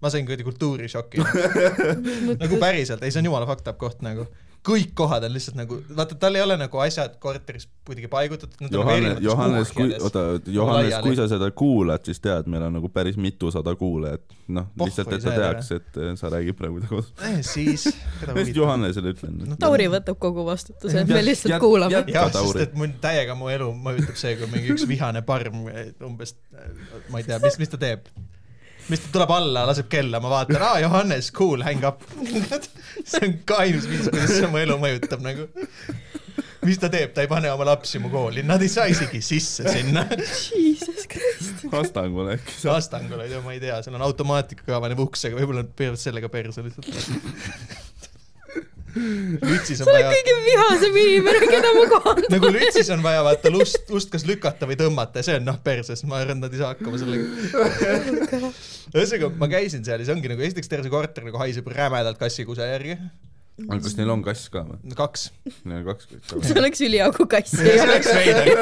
Ma 0.04 0.12
sain 0.12 0.26
kuradi 0.28 0.44
kultuurishoki. 0.46 1.22
nagu 2.42 2.58
päriselt, 2.62 3.02
ei 3.04 3.12
see 3.14 3.24
on 3.24 3.32
jumala 3.32 3.48
fucked 3.48 3.70
up 3.72 3.80
koht 3.80 4.04
nagu. 4.04 4.28
kõik 4.64 4.94
kohad 4.96 5.20
on 5.26 5.32
lihtsalt 5.34 5.58
nagu, 5.58 5.76
vaata 5.92 6.16
tal 6.16 6.38
ei 6.38 6.40
ole 6.40 6.54
nagu 6.56 6.78
asjad 6.80 7.18
korteris 7.20 7.66
kuidagi 7.84 8.08
paigutatud. 8.08 8.62
Johannes, 8.72 9.18
Johannes, 9.20 9.72
kui, 9.76 9.90
oota, 9.98 10.22
Johannes, 10.48 10.94
kui 11.04 11.18
sa 11.18 11.26
seda 11.28 11.50
kuulad, 11.52 12.00
siis 12.08 12.22
tead, 12.24 12.48
meil 12.48 12.64
on 12.64 12.72
nagu 12.78 12.88
päris 12.88 13.18
mitusada 13.20 13.74
kuulajat. 13.76 14.24
noh, 14.56 14.70
lihtsalt, 14.80 15.12
et 15.12 15.26
saa 15.26 15.34
teaks, 15.36 15.68
et 15.76 15.98
eh, 16.00 16.14
sa 16.16 16.30
räägid 16.32 16.56
praegu 16.56 16.80
ta 16.80 16.88
kodus. 16.94 17.10
eh,. 17.28 17.36
siis, 17.44 17.84
ma 18.24 18.38
just 18.40 18.56
Johannesele 18.56 19.12
ütlen 19.12 19.36
No 19.42 19.50
no,. 19.52 19.58
Tauri 19.60 19.90
võtab 19.92 20.16
kogu 20.20 20.46
vastutuse, 20.48 20.96
Jät- 21.02 21.12
me 21.12 21.20
lihtsalt 21.24 21.52
jät- 21.58 21.60
kuulame 21.60 22.00
jah, 22.08 22.32
Tauri. 22.32 22.54
sest 22.56 22.70
et 22.70 22.78
mul 22.80 22.96
täiega 23.04 23.36
mu 23.36 23.52
elu 23.52 23.68
mõjutab 23.84 24.16
see, 24.20 24.32
kui 24.40 24.48
mingi 24.52 24.72
üks 24.72 24.88
vihane 24.88 25.20
parm 25.28 25.66
umbes, 26.08 26.38
ma 27.12 27.20
ei 27.20 27.28
tea, 27.28 27.36
mis, 27.44 27.60
mis 27.60 27.72
ta 27.72 27.80
teeb. 27.84 28.08
Mis 28.92 29.04
tuleb 29.12 29.30
alla, 29.32 29.64
laseb 29.68 29.88
kella, 29.92 30.20
ma 30.22 30.32
vaatan, 30.32 30.62
aa 30.62 30.80
Johannes, 30.84 31.30
cool, 31.36 31.64
hang 31.66 31.84
up. 31.88 32.02
see 33.10 33.22
on 33.22 33.38
ka 33.48 33.62
ainus 33.64 33.88
viis, 33.90 34.08
kuidas 34.10 34.34
see 34.36 34.50
mu 34.50 34.60
elu 34.60 34.76
mõjutab 34.80 35.24
nagu. 35.24 35.48
mis 36.64 36.80
ta 36.80 36.88
teeb, 36.92 37.12
ta 37.16 37.24
ei 37.24 37.28
pane 37.28 37.50
oma 37.52 37.66
lapsi 37.68 38.00
mu 38.00 38.10
kooli, 38.12 38.44
nad 38.46 38.62
ei 38.64 38.70
saa 38.72 38.86
isegi 38.88 39.20
sisse 39.24 39.66
sinna. 39.68 40.06
Jesus 40.56 41.08
Christ. 41.12 41.66
Astangul 41.76 42.30
äkki. 42.36 42.56
Astangul, 42.72 43.24
ma 43.44 43.56
ei 43.56 43.60
tea, 43.62 43.80
seal 43.84 43.98
on 43.98 44.06
automaatikaga 44.06 44.80
paneb 44.84 45.02
uksega, 45.04 45.36
võib-olla 45.40 45.64
nad 45.64 45.74
pööravad 45.76 46.00
sellega 46.00 46.32
perse 46.32 46.64
lihtsalt. 46.64 47.92
Lütsis 49.50 49.80
on 49.82 49.88
sa 49.88 49.90
oled 49.90 50.06
vaja, 50.06 50.12
kõige 50.12 50.34
vihasem 50.46 50.96
inimene, 51.02 51.40
keda 51.50 51.72
ma 51.74 51.84
kohandan. 51.90 52.28
nagu 52.36 52.50
lütsis 52.54 52.90
on 52.94 53.02
vaja 53.04 53.24
vaata 53.26 53.50
lust, 53.50 53.90
lust 53.90 54.12
kas 54.12 54.26
lükata 54.28 54.68
või 54.70 54.78
tõmmata 54.78 55.20
ja 55.20 55.28
see 55.28 55.38
on 55.40 55.46
noh 55.48 55.58
perses, 55.64 56.04
ma 56.06 56.20
arvan, 56.22 56.42
nad 56.44 56.54
ei 56.54 56.62
saa 56.62 56.72
hakkama 56.74 57.00
sellega. 57.00 57.24
ühesõnaga, 58.94 59.30
ma 59.40 59.50
käisin 59.50 59.84
seal 59.86 60.02
ja 60.02 60.08
see 60.08 60.14
ongi 60.14 60.30
nagu 60.30 60.44
esiteks 60.46 60.70
terve 60.70 60.86
see 60.86 60.94
korter 60.94 61.26
nagu 61.26 61.40
haiseb 61.40 61.70
rämedalt 61.74 62.20
kassikuse 62.20 62.68
järgi. 62.70 62.98
aga 63.66 63.80
kas 63.82 63.96
neil 63.98 64.10
on 64.14 64.24
kass 64.26 64.50
ka 64.54 64.64
või? 64.68 64.96
kaks. 64.98 65.28
Neil 65.64 65.82
on 65.82 65.88
kaks 65.90 66.10
see 66.10 66.22
kassi. 66.30 66.58
oleks 66.62 66.84
üliaugu 66.86 67.28
kass. 67.30 67.54
see 67.58 67.78
oleks 67.82 68.10
veider. 68.14 68.52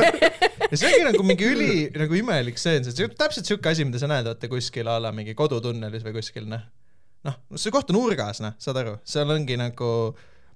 ja 0.68 0.76
see 0.76 0.88
ongi 0.90 1.08
nagu 1.10 1.26
mingi 1.28 1.48
üli 1.48 1.72
nagu 1.96 2.20
imelik 2.20 2.60
et 2.60 2.64
see 2.64 3.08
on 3.08 3.18
täpselt 3.18 3.48
siuke 3.48 3.72
asi, 3.72 3.84
mida 3.88 4.00
sa 4.00 4.08
näed 4.10 4.28
vaata 4.30 4.48
kuskil 4.52 4.88
a 4.88 5.00
la 5.02 5.12
mingi 5.12 5.36
kodutunnelis 5.36 6.06
või 6.06 6.20
kuskil 6.20 6.48
noh. 6.48 6.64
noh, 7.28 7.38
see 7.56 7.72
koht 7.74 7.90
on 7.92 7.98
nurgas 8.00 8.42
noh, 8.44 8.54
saad 8.62 8.82
aru, 8.82 8.98
seal 9.06 9.30
ongi 9.34 9.58
nagu 9.60 9.88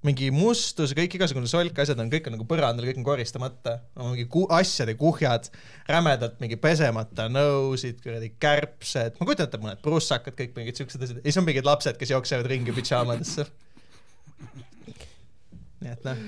mingi 0.06 0.28
mustus, 0.34 0.92
kõik 0.96 1.16
igasugune 1.18 1.48
solk, 1.50 1.78
asjad 1.82 1.98
on 2.02 2.10
kõik 2.12 2.28
on 2.28 2.36
nagu 2.36 2.46
põrandal, 2.48 2.86
kõik 2.88 3.00
on 3.00 3.06
koristamata, 3.06 3.78
mingi 3.98 4.26
ku- 4.30 4.46
asjade 4.54 4.94
kuhjad, 4.98 5.48
rämedalt 5.90 6.38
mingi 6.42 6.58
pesemata 6.60 7.26
nõusid, 7.32 7.98
kuradi 8.04 8.30
kärbsed, 8.42 9.16
ma 9.18 9.26
kujutan 9.26 9.48
ette 9.48 9.62
mõned 9.62 9.82
prussakad, 9.82 10.36
kõik 10.38 10.54
mingid 10.58 10.78
siuksed 10.78 11.02
asjad 11.02 11.18
ja 11.22 11.26
siis 11.26 11.40
on 11.40 11.48
mingid 11.48 11.66
lapsed, 11.66 11.98
kes 11.98 12.12
jooksevad 12.14 12.46
ringi 12.52 12.74
pidžaamadesse. 12.76 13.48
nii 15.82 15.92
et 15.92 16.06
noh. 16.06 16.24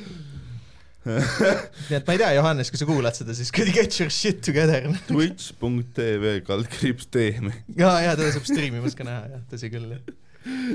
nii 1.09 1.97
et 1.97 2.09
ma 2.09 2.14
ei 2.16 2.20
tea, 2.20 2.32
Johannes, 2.36 2.72
kui 2.72 2.80
sa 2.80 2.89
kuulad 2.89 3.16
seda, 3.16 3.36
siis 3.36 3.53
kuradi 3.55 3.76
get 3.78 4.01
your 4.01 4.11
shit 4.12 4.43
together. 4.45 4.89
Twitch.tv 5.09 6.39
kaldkriips 6.49 7.12
teeme. 7.14 7.55
ja, 7.78 7.95
ja 8.05 8.16
teda 8.18 8.32
saab 8.34 8.49
striimimas 8.49 8.99
ka 8.99 9.07
näha, 9.07 9.36
jah, 9.36 9.45
tõsi 9.53 9.70
küll, 9.72 9.93
jah. 9.95 10.16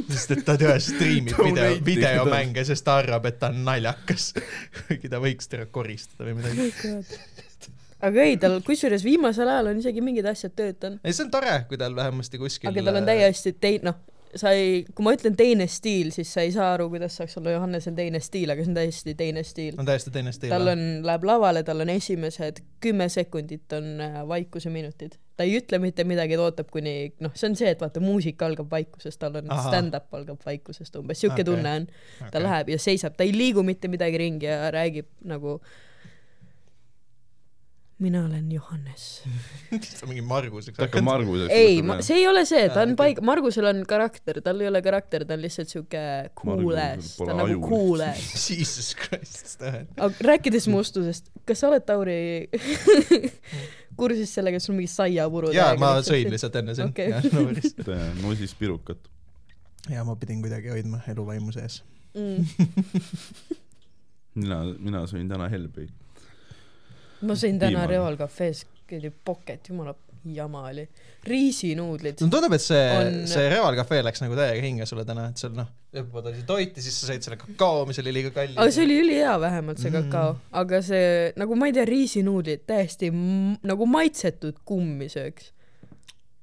Sest 0.09 0.34
et 0.36 0.43
ta 0.45 0.55
tõesti 0.59 0.95
striimib 0.95 1.39
video, 1.39 1.70
videomänge, 1.86 2.66
sest 2.68 2.86
ta 2.88 2.97
arvab, 3.01 3.28
et 3.30 3.39
ta 3.41 3.51
on 3.53 3.64
naljakas. 3.68 4.32
kuigi 4.88 5.11
ta 5.11 5.22
võiks 5.24 5.49
teda 5.51 5.68
koristada 5.72 6.30
või 6.30 6.39
midagi. 6.41 6.95
aga 8.03 8.26
ei, 8.28 8.39
tal 8.41 8.59
kusjuures 8.66 9.05
viimasel 9.05 9.49
ajal 9.49 9.72
on 9.74 9.84
isegi 9.84 10.03
mingid 10.05 10.28
asjad 10.30 10.55
töötanud. 10.57 10.99
ei, 11.03 11.16
see 11.16 11.28
on 11.28 11.32
tore, 11.34 11.59
kui 11.70 11.80
tal 11.82 11.95
vähemasti 11.95 12.41
kuskil 12.41 12.72
aga 12.72 12.86
tal 12.89 13.01
on 13.01 13.07
täiesti 13.07 13.55
teine, 13.59 13.91
noh, 13.91 14.01
sa 14.39 14.53
ei, 14.55 14.84
kui 14.95 15.05
ma 15.05 15.14
ütlen 15.16 15.36
teine 15.38 15.68
stiil, 15.72 16.11
siis 16.16 16.32
sa 16.34 16.43
ei 16.45 16.51
saa 16.53 16.74
aru, 16.76 16.89
kuidas 16.93 17.18
saaks 17.20 17.38
olla 17.39 17.53
Johannesel 17.55 17.95
teine 17.97 18.22
stiil, 18.24 18.51
aga 18.53 18.66
see 18.66 18.72
on 18.72 18.78
täiesti 18.78 19.16
teine 19.18 19.43
stiil. 19.47 19.78
on 19.80 19.89
täiesti 19.89 20.14
teine 20.14 20.34
stiil. 20.36 20.53
tal 20.53 20.74
on, 20.74 20.86
läheb 21.05 21.28
lavale, 21.28 21.64
tal 21.68 21.86
on 21.86 21.91
esimesed 21.93 22.64
kümme 22.84 23.09
sekundit 23.14 23.74
on 23.78 23.93
äh, 24.01 24.22
vaikuse 24.28 24.74
minutid. 24.74 25.20
Ta 25.38 25.47
ei 25.47 25.55
ütle 25.57 25.79
mitte 25.81 26.05
midagi, 26.07 26.38
ta 26.38 26.45
ootab 26.47 26.69
kuni, 26.73 27.13
noh, 27.23 27.34
see 27.38 27.49
on 27.49 27.55
see, 27.57 27.71
et 27.73 27.81
vaata, 27.81 28.03
muusika 28.03 28.45
algab 28.49 28.69
vaikusest, 28.73 29.19
tal 29.21 29.39
on 29.41 29.49
stand-up 29.67 30.13
algab 30.13 30.43
vaikusest 30.45 30.99
umbes, 30.99 31.23
siuke 31.23 31.39
okay. 31.39 31.47
tunne 31.47 31.77
on. 31.79 31.88
ta 32.34 32.43
läheb 32.43 32.73
ja 32.75 32.81
seisab, 32.81 33.17
ta 33.17 33.25
ei 33.25 33.34
liigu 33.36 33.65
mitte 33.65 33.89
midagi 33.91 34.21
ringi 34.21 34.49
ja 34.49 34.69
räägib 34.73 35.09
nagu 35.29 35.59
mina 38.03 38.25
olen 38.25 38.51
Johannes. 38.51 39.23
ta 39.99 40.07
mingi 40.09 40.21
Marguseks 40.27 40.77
ta 40.77 40.88
hakkab 40.88 41.05
Marguseks. 41.07 41.53
ei, 41.55 41.79
see 42.03 42.17
ei 42.19 42.27
ole 42.27 42.43
see, 42.49 42.65
ta 42.73 42.84
on 42.84 42.97
paik-, 42.99 43.21
Margusel 43.25 43.69
on 43.69 43.84
karakter, 43.88 44.41
tal 44.43 44.59
ei 44.61 44.69
ole 44.69 44.81
karakter, 44.86 45.25
ta 45.29 45.38
on 45.38 45.43
lihtsalt 45.43 45.71
siuke 45.71 46.03
cool 46.39 46.77
ass, 46.77 47.15
ta 47.21 47.29
on 47.31 47.41
nagu 47.43 47.59
cool 47.63 48.03
ass. 48.05 48.34
Jesus 48.49 48.91
Christ, 48.99 49.63
aga 49.63 50.11
rääkides 50.27 50.67
mustusest, 50.73 51.31
kas 51.47 51.63
sa 51.63 51.71
oled 51.71 51.88
Tauri 51.88 52.19
kursis 53.97 54.33
sellega, 54.35 54.59
et 54.59 54.65
sul 54.65 54.77
mingi 54.77 54.91
saiapuru 54.91 55.51
jaa, 55.55 55.73
ma 55.81 55.95
sõin 56.05 56.31
lihtsalt 56.33 56.55
enne 56.61 56.75
sind 56.77 56.93
okay.. 56.93 57.11
nosis 58.21 58.55
pirukat. 58.59 59.09
ja 59.91 60.05
ma 60.07 60.15
pidin 60.19 60.41
kuidagi 60.43 60.73
hoidma 60.73 61.01
eluvaimu 61.13 61.55
sees. 61.55 61.81
mm. 62.17 62.47
mina, 64.41 64.63
mina 64.79 65.03
sõin 65.09 65.29
täna 65.31 65.49
Hellbeid. 65.51 65.91
ma 67.23 67.37
sõin 67.39 67.59
täna. 67.61 67.87
Reval 67.89 68.17
Cafe's, 68.19 68.65
oli 68.93 69.13
pocket, 69.25 69.69
jumala 69.71 69.95
jama 70.26 70.61
oli. 70.69 70.88
riisinuudlid 71.28 72.19
no. 72.21 72.28
tundub, 72.30 72.53
et 72.53 72.61
see 72.63 72.84
On- 72.97 73.28
see 73.28 73.47
Reval 73.51 73.76
Cafe 73.80 74.01
läks 74.03 74.21
nagu 74.24 74.36
täiega 74.38 74.61
hinge 74.65 74.86
sulle 74.89 75.05
täna, 75.07 75.30
et 75.32 75.38
sul 75.41 75.53
noh, 75.55 75.67
õppepood 75.93 76.30
oli 76.32 76.43
toit 76.47 76.76
ja 76.78 76.84
siis 76.84 76.97
sa 77.01 77.09
sõid 77.11 77.24
selle 77.26 77.38
kakao, 77.41 77.86
mis 77.89 77.99
oli 78.03 78.13
liiga 78.15 78.32
kallis. 78.36 78.57
aga 78.57 78.71
see 78.76 78.86
oli 78.88 78.99
ülihea 79.03 79.36
vähemalt 79.41 79.80
see 79.80 79.91
Mm. 79.91 80.09
kakao, 80.09 80.38
aga 80.63 80.82
see 80.82 81.34
nagu 81.39 81.55
ma 81.55 81.67
ei 81.69 81.74
tea, 81.74 81.86
riisinuudlid 81.89 82.65
täiesti 82.67 83.11
nagu 83.63 83.86
maitsetud 83.88 84.59
kummi 84.65 85.09
sööks. 85.11 85.51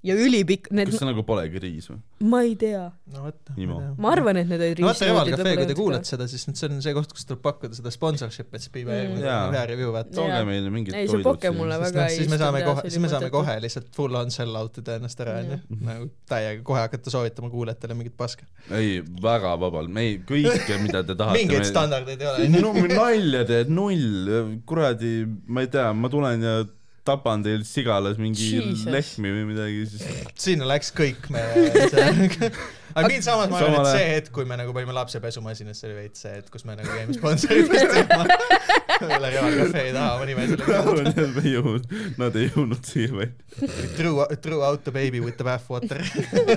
Ja 0.06 0.14
ülipikk, 0.16 0.70
need 0.72 0.88
kas, 0.88 1.00
see 1.02 1.06
nagu 1.10 1.22
polegi 1.28 1.60
riis 1.60 1.90
või? 1.90 1.98
ma 2.30 2.38
ei 2.44 2.54
tea, 2.60 2.86
no 3.12 3.22
vot. 3.26 3.50
Imo. 3.60 3.78
ma 4.00 4.10
arvan, 4.14 4.36
et 4.40 4.48
need 4.48 4.60
olid 4.64 4.80
no 4.80 4.88
vaata 4.90 5.06
riisinuudlid. 5.06 5.36
Cafe, 5.40 5.52
kui 5.56 5.66
te 5.70 5.76
kuulate 5.76 6.08
seda, 6.10 6.26
siis 6.28 6.44
nüüd 6.48 6.58
see 6.60 6.68
on 6.68 6.82
see 6.84 6.94
koht, 6.96 7.12
kus 7.16 7.24
tuleb 7.28 7.40
pakkuda 7.44 7.76
seda 7.78 7.92
sponsorship'i, 7.94 8.56
et 8.56 8.64
siis 8.64 8.72
Mm. 8.80 8.90
järgmine 8.96 9.24
Jaa. 9.26 9.38
kord 9.44 9.56
hea 9.58 9.64
review 9.70 9.92
vaata. 9.94 10.14
tooge 10.16 10.40
meile 10.48 10.70
mingid 10.72 10.94
Ei, 10.96 11.08
see 11.08 11.22
poke 11.24 11.50
mulle 11.56 11.78
väga 11.80 12.00
noh, 12.04 12.08
siis 12.12 12.28
me 12.28 12.36
ei 12.36 12.42
saame 12.44 12.62
kohe, 12.64 12.82
siis 12.88 13.02
me 13.04 13.08
saame 13.12 13.30
kohe 13.34 13.56
lihtsalt 13.64 13.88
full 13.96 14.14
on 14.20 14.30
sell 14.34 14.56
out 14.56 14.78
ida 14.80 14.96
ennast 15.00 15.20
ära 15.24 15.36
onju 15.42 15.60
nagu 15.90 16.08
täiega 16.28 16.64
kohe 16.64 16.80
hakata 16.80 17.12
soovitama 17.12 17.50
kuulajatele 17.52 17.96
mingit 18.00 18.16
paska. 18.16 18.44
ei, 18.76 19.00
väga 19.22 19.54
vabalt, 19.60 19.92
me 19.92 20.06
ei, 20.08 20.18
kõike, 20.28 20.80
mida 20.84 21.04
te 21.04 21.16
tahate. 21.20 21.38
mingeid 21.40 21.68
standardeid 21.68 22.20
ei 22.20 22.28
ole 22.64 22.94
nalja 22.94 23.44
teed, 23.48 23.72
null, 23.72 24.58
kuradi, 24.68 25.14
ma 25.48 25.64
ei 25.64 25.72
tea, 25.72 25.90
ma 25.92 26.08
tulen 26.12 26.42
ja 26.44 26.58
tapan 27.06 27.44
teil 27.44 27.64
sigalas 27.68 28.18
mingi 28.20 28.50
Jesus. 28.56 28.84
lehmi 28.90 29.32
või 29.34 29.46
midagi, 29.52 29.86
siis 29.88 30.04
sinna 30.38 30.68
läks 30.68 30.92
kõik 30.96 31.30
me 31.32 31.42
aga 32.96 33.06
mind 33.06 33.24
samas 33.24 33.50
ma 33.52 33.60
arvan, 33.60 33.80
et 33.80 33.92
see 33.94 34.08
hetk, 34.10 34.32
kui 34.34 34.48
me 34.48 34.58
nagu 34.60 34.74
panime 34.76 34.94
lapse 34.96 35.20
pesumasinasse, 35.22 35.86
oli 35.88 35.96
veits 36.02 36.26
see, 36.26 36.36
et 36.42 36.50
kus 36.52 36.66
me 36.68 36.76
nagu 36.78 36.98
jäime 36.98 37.16
sponsoritest 37.16 37.94
üle 39.00 39.30
Reval 39.32 39.56
Cafe 39.56 39.84
taha 39.94 40.18
panime 40.20 40.46
selle 40.50 41.04
Nad 41.20 41.38
ei 41.40 41.52
jõudnud, 41.54 41.94
nad 42.20 42.36
ei 42.36 42.48
jõudnud 42.50 42.86
siia 42.86 43.12
välja. 43.14 43.68
Through, 43.96 44.34
through 44.42 44.64
out 44.66 44.84
the 44.84 44.92
baby 44.94 45.22
with 45.24 45.38
the 45.40 45.46
bathwater. 45.46 46.02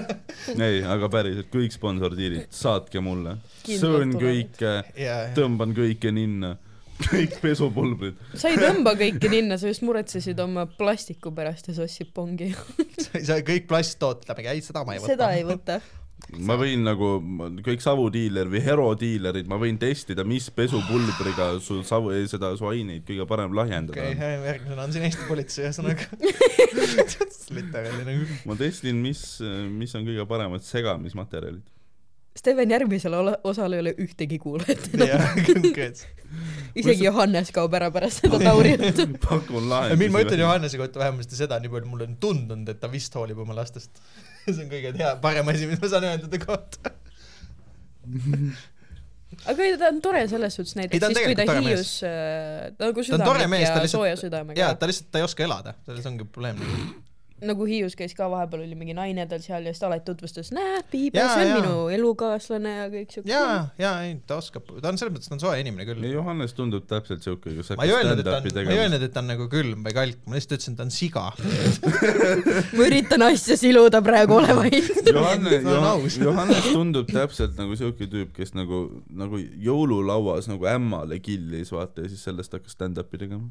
ei, 0.67 0.81
aga 0.83 1.09
päriselt 1.13 1.49
kõik 1.53 1.75
sponsordiilid, 1.75 2.49
saatke 2.53 3.03
mulle. 3.03 3.37
Söön 3.63 4.15
kõike, 4.19 4.75
tõmban 5.37 5.75
kõike 5.77 6.11
ninna, 6.15 6.55
kõik 7.01 7.39
pesupulbrid. 7.41 8.21
sa 8.37 8.51
ei 8.51 8.59
tõmba 8.59 8.95
kõiki 8.99 9.31
ninna, 9.31 9.57
sa 9.59 9.71
just 9.71 9.83
muretsesid 9.85 10.39
oma 10.43 10.67
plastiku 10.69 11.33
pärast 11.35 11.69
ja 11.69 11.75
sa 11.77 11.87
ostsid 11.87 12.13
pongi. 12.15 12.53
ei 13.13 13.25
saa 13.25 13.41
kõik 13.45 13.67
plasttooted 13.69 14.31
läbi 14.31 14.47
käia, 14.47 14.63
seda 14.63 14.85
ma 14.85 14.95
ei 14.95 15.03
võta. 15.03 15.13
seda 15.13 15.29
ei 15.37 15.45
võta. 15.47 15.79
ma 16.47 16.57
võin 16.59 16.85
nagu 16.85 17.09
kõik 17.65 17.83
savudiiler 17.83 18.51
või 18.51 18.63
herodiilerid, 18.63 19.49
ma 19.51 19.59
võin 19.61 19.79
testida, 19.81 20.25
mis 20.27 20.47
pesupulbriga 20.55 21.53
sul 21.63 21.83
savu, 21.87 22.13
seda 22.29 22.53
su 22.59 22.69
aineid 22.69 23.03
kõige 23.07 23.27
parem 23.29 23.55
lahjendada 23.57 23.99
okei 23.99 24.13
on. 24.13 24.21
okay,, 24.21 24.39
järgmisena 24.53 24.87
on 24.87 24.95
siin 24.95 25.09
Eesti 25.09 25.29
politsei 25.29 25.67
ühesõnaga. 25.67 26.07
nagu. 28.07 28.39
ma 28.47 28.57
testin, 28.59 29.01
mis, 29.03 29.23
mis 29.73 29.93
on 29.97 30.07
kõige 30.07 30.25
paremad 30.29 30.65
segamismaterjalid. 30.65 31.72
Steven 32.37 32.71
järgmisele 32.73 33.17
ole- 33.17 33.37
osale 33.45 33.77
ei 33.77 33.83
ole 33.83 33.91
ühtegi 34.01 34.39
kuulajat 34.41 34.87
enam. 34.93 35.37
isegi 36.81 37.05
Johannes 37.05 37.51
kaob 37.53 37.75
ära 37.77 37.91
pärast 37.93 38.23
seda 38.23 38.39
Tauri 38.41 38.71
juttu. 38.77 39.05
pakun 39.21 39.67
mind, 39.69 39.75
ma 39.75 39.93
ütlen 39.93 40.09
lahendusi. 40.15 40.39
Johannese 40.41 40.79
kohta 40.81 41.03
vähemasti 41.03 41.37
seda, 41.37 41.59
nii 41.61 41.69
palju 41.75 41.91
mulle 41.91 42.07
on 42.09 42.15
tundunud, 42.23 42.69
et 42.73 42.79
ta 42.81 42.89
vist 42.91 43.13
hoolib 43.19 43.37
oma 43.45 43.53
lastest. 43.57 44.01
see 44.47 44.63
on 44.65 44.71
kõige 44.71 44.95
hea, 44.97 45.13
parem 45.23 45.53
asi, 45.53 45.69
mis 45.69 45.81
ma 45.83 45.91
saan 45.93 46.09
öelda 46.09 46.31
ta 46.33 46.41
kohta. 46.41 46.93
aga 49.49 49.65
ei, 49.65 49.77
ta 49.79 49.89
on 49.93 50.01
tore 50.03 50.25
selles 50.31 50.57
suhtes 50.57 50.75
näiteks 50.79 51.05
siis, 51.05 51.21
kui 51.27 51.37
ta 51.37 51.45
Hiius 51.59 51.93
äh, 52.07 52.73
ta 52.77 52.89
on 52.89 52.93
nagu 52.93 53.05
ta 53.07 53.15
on 53.15 53.23
tore 53.29 53.45
südamlik 53.45 53.53
mees, 53.53 53.69
ja 53.69 53.87
sooja 53.93 54.11
lihtsalt, 54.13 54.25
südamega 54.27 54.59
jaa, 54.59 54.75
ta 54.77 54.89
lihtsalt, 54.89 55.09
ta 55.13 55.21
ei 55.21 55.27
oska 55.29 55.45
elada, 55.45 55.73
selles 55.87 56.09
ongi 56.09 56.25
probleem. 56.27 56.59
Nagu 57.47 57.67
Hiius 57.67 57.97
käis 57.99 58.15
ka 58.17 58.27
vahepeal 58.31 58.65
oli 58.65 58.77
mingi 58.79 58.95
naine 58.97 59.25
tal 59.29 59.41
seal 59.43 59.65
ja 59.67 59.73
siis 59.73 59.81
ta 59.81 59.89
alati 59.89 60.05
tutvustas, 60.09 60.51
näed, 60.55 60.87
Piibe, 60.91 61.19
see 61.19 61.45
on 61.45 61.49
jaa. 61.49 61.59
minu 61.59 61.75
elukaaslane 61.93 62.73
ja 62.75 62.87
kõik 62.93 63.15
siuke. 63.15 63.29
jaa, 63.31 63.57
jaa, 63.79 63.95
ei, 64.07 64.17
ta 64.27 64.37
oskab, 64.41 64.67
ta 64.81 64.91
on 64.91 64.99
selles 65.01 65.15
mõttes, 65.15 65.29
ta 65.31 65.37
on 65.37 65.43
soe 65.43 65.59
inimene 65.61 65.87
küll. 65.87 66.05
Johannes 66.11 66.55
tundub 66.57 66.85
täpselt 66.89 67.25
siuke, 67.25 67.55
kes 67.57 67.73
ta 67.73 67.77
stand-up'i 67.79 67.93
on, 67.95 68.11
ma 68.23 68.39
ei 68.41 68.55
tegema. 68.57 68.77
öelnud, 68.83 69.05
et 69.07 69.15
ta 69.15 69.23
on 69.23 69.31
nagu 69.31 69.47
külm 69.51 69.83
või 69.87 69.95
kalk, 69.95 70.21
ma 70.27 70.37
lihtsalt 70.37 70.57
ütlesin, 70.57 70.75
et 70.75 70.81
ta 70.81 70.87
on 70.87 70.93
siga. 70.93 71.25
ma 72.77 72.87
üritan 72.87 73.27
asja 73.27 73.57
siluda 73.59 74.03
praegu 74.05 74.37
olevaid. 74.39 74.91
Johannes, 75.13 75.67
aus. 75.93 76.19
Johannes 76.21 76.69
tundub 76.71 77.11
täpselt 77.11 77.57
nagu 77.59 77.77
siuke 77.79 78.07
tüüp, 78.11 78.33
kes 78.37 78.55
nagu, 78.57 78.85
nagu 79.13 79.39
jõululauas 79.39 80.49
nagu 80.51 80.69
ämmale 80.69 81.19
killis, 81.23 81.73
vaata, 81.73 82.05
ja 82.05 82.13
siis 82.13 82.23
sellest 82.27 82.55
hakkas 82.55 82.77
stand-up'i 82.77 83.21
tegema. 83.21 83.49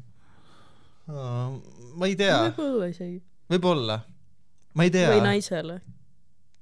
ma 1.07 2.07
ei 2.07 2.15
tea, 2.19 2.39
võib-olla 2.55 2.89
isegi. 2.93 3.19
võib-olla, 3.51 3.99
ma 4.77 4.87
ei 4.87 4.93
tea 4.93 5.09
või. 5.13 5.23
naisele. 5.25 5.79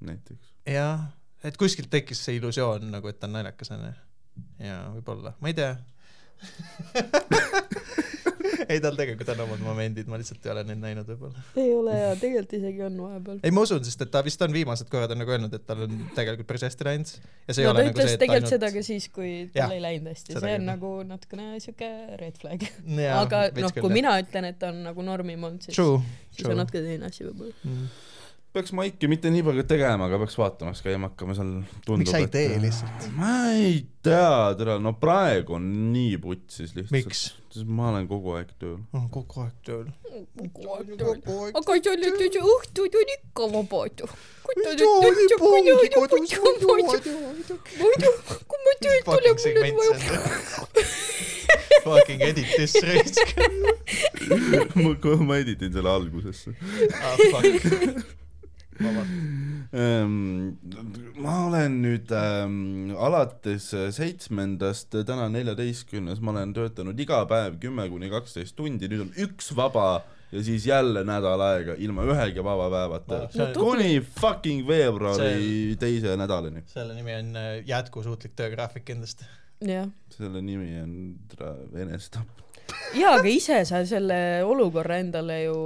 näiteks. 0.00 0.54
jah, 0.68 1.06
et 1.44 1.58
kuskilt 1.60 1.90
tekkis 1.92 2.22
see 2.24 2.38
illusioon 2.40 2.88
nagu, 2.92 3.10
et 3.10 3.20
ta 3.20 3.30
on 3.30 3.38
naljakas 3.38 3.74
onju. 3.76 3.92
jaa, 4.62 4.84
võib-olla, 4.96 5.36
ma 5.40 5.52
ei 5.52 5.58
tea. 5.58 5.76
ei, 8.68 8.80
tal 8.82 8.96
tegelikult 8.98 9.32
on 9.34 9.42
omad 9.46 9.62
momendid, 9.64 10.08
ma 10.10 10.18
lihtsalt 10.20 10.44
ei 10.46 10.52
ole 10.54 10.64
neid 10.68 10.80
näinud 10.82 11.08
võib-olla. 11.08 11.42
ei 11.58 11.72
ole 11.74 11.94
hea, 11.96 12.12
tegelikult 12.20 12.54
isegi 12.58 12.84
on 12.86 12.98
vahepeal. 13.04 13.40
ei, 13.42 13.54
ma 13.54 13.64
usun, 13.66 13.82
sest 13.86 14.04
et 14.06 14.12
ta 14.12 14.22
vist 14.26 14.44
on 14.44 14.54
viimased 14.54 14.90
korrad 14.92 15.14
on 15.14 15.22
nagu 15.22 15.34
öelnud, 15.34 15.54
et 15.56 15.66
tal 15.68 15.84
on 15.86 15.98
tegelikult 16.16 16.48
päris 16.50 16.66
hästi 16.68 16.88
läinud 16.88 17.12
ja 17.12 17.56
see 17.56 17.64
ei 17.64 17.68
no 17.68 17.74
ole 17.74 17.82
ta 17.82 17.90
nagu 17.90 18.04
see, 18.04 18.16
et 18.16 18.26
ainult 18.28 18.54
seda 18.54 18.72
ka 18.74 18.84
siis, 18.86 19.08
kui 19.14 19.32
tal 19.52 19.64
Jah, 19.64 19.76
ei 19.76 19.84
läinud 19.84 20.12
hästi, 20.12 20.38
see 20.38 20.54
on 20.60 20.68
nagu 20.68 20.94
natukene 21.08 21.50
siuke 21.64 21.90
red 22.20 22.40
flag. 22.40 22.64
Jaa, 23.02 23.20
aga 23.22 23.44
noh, 23.58 23.76
kui 23.76 23.88
jah. 23.88 23.98
mina 23.98 24.16
ütlen, 24.22 24.48
et 24.52 24.62
ta 24.62 24.72
on 24.72 24.82
nagu 24.86 25.06
normim 25.06 25.50
olnud, 25.50 25.68
siis, 25.68 25.78
siis 26.36 26.48
on 26.48 26.58
natuke 26.60 26.84
teine 26.84 27.10
asi 27.10 27.28
võib-olla. 27.28 27.54
Mm. 27.66 27.92
Peaks 28.52 28.72
Maiki 28.76 29.08
mitte 29.08 29.30
nii 29.32 29.42
palju 29.46 29.64
tegema, 29.68 30.06
aga 30.08 30.18
peaks 30.20 30.36
vaatama, 30.36 30.74
kas 30.74 30.84
käima 30.84 31.08
hakkama 31.10 31.36
seal. 31.36 31.52
miks 31.96 32.12
sa 32.12 32.20
ei 32.20 32.28
tee? 32.32 32.58
lihtsalt? 32.60 33.06
ma 33.16 33.36
ei 33.56 33.78
tea, 34.04 34.52
tere, 34.58 34.76
no 34.82 34.92
praegu 35.00 35.56
on 35.56 35.70
nii 35.94 36.18
putsis 36.20 36.74
lihtsalt. 36.76 36.92
miks? 36.98 37.22
sest 37.52 37.68
ma 37.68 37.88
olen 37.92 38.08
kogu 38.10 38.36
aeg 38.36 38.52
tööl. 38.60 38.78
kogu 39.16 39.40
aeg 39.46 39.56
tööl. 39.64 39.88
aga 40.42 41.64
sa 41.64 41.94
oled 41.94 42.22
ju 42.28 42.44
õhtud 42.56 43.00
on 43.00 43.14
ikka 43.16 43.50
vabad 43.56 44.04
ju. 44.04 44.12
kui 44.44 44.54
ma 44.60 44.70
töölt 48.84 49.04
tulen, 49.08 49.72
mul 49.72 49.86
on 49.88 50.00
vaja. 50.00 50.20
Fucking 51.82 52.20
edit 52.22 52.46
this 52.54 52.76
raisk. 52.84 53.32
ma 54.84 54.92
kohe, 55.02 55.24
ma 55.26 55.40
editin 55.42 55.72
selle 55.74 55.90
algusesse 55.90 56.52
ah. 57.02 58.20
Ma 61.22 61.34
olen 61.46 61.76
nüüd 61.82 62.10
ähm, 62.16 62.90
alates 62.98 63.70
seitsmendast, 63.96 64.92
täna 65.08 65.28
neljateistkümnes, 65.32 66.20
ma 66.20 66.34
olen 66.34 66.52
töötanud 66.56 66.98
iga 67.00 67.22
päev 67.30 67.56
kümme 67.62 67.86
kuni 67.92 68.10
kaksteist 68.12 68.56
tundi, 68.58 68.88
nüüd 68.92 69.06
on 69.06 69.12
üks 69.24 69.52
vaba 69.56 70.02
ja 70.32 70.42
siis 70.44 70.66
jälle 70.68 71.02
nädal 71.08 71.40
aega 71.44 71.74
ilma 71.78 72.04
ühegi 72.08 72.44
vaba 72.44 72.68
päevata 72.72 73.22
No, 73.38 73.48
kuni 73.56 74.00
fucking 74.20 74.66
veebruari 74.68 75.76
teise 75.80 76.16
nädalani. 76.20 76.64
selle 76.72 76.94
nimi 76.96 77.14
on 77.18 77.32
äh, 77.36 77.50
jätkusuutlik 77.68 78.36
töögraafik 78.36 78.84
kindlasti. 78.88 79.24
jah, 79.68 79.88
selle 80.16 80.40
nimi 80.44 80.70
on 80.82 80.94
tra- 81.34 81.56
enesetapp. 81.84 82.28
jaa, 82.96 83.14
aga 83.18 83.28
ise 83.32 83.58
sa 83.68 83.80
selle 83.88 84.18
olukorra 84.46 84.98
endale 85.02 85.38
ju 85.44 85.56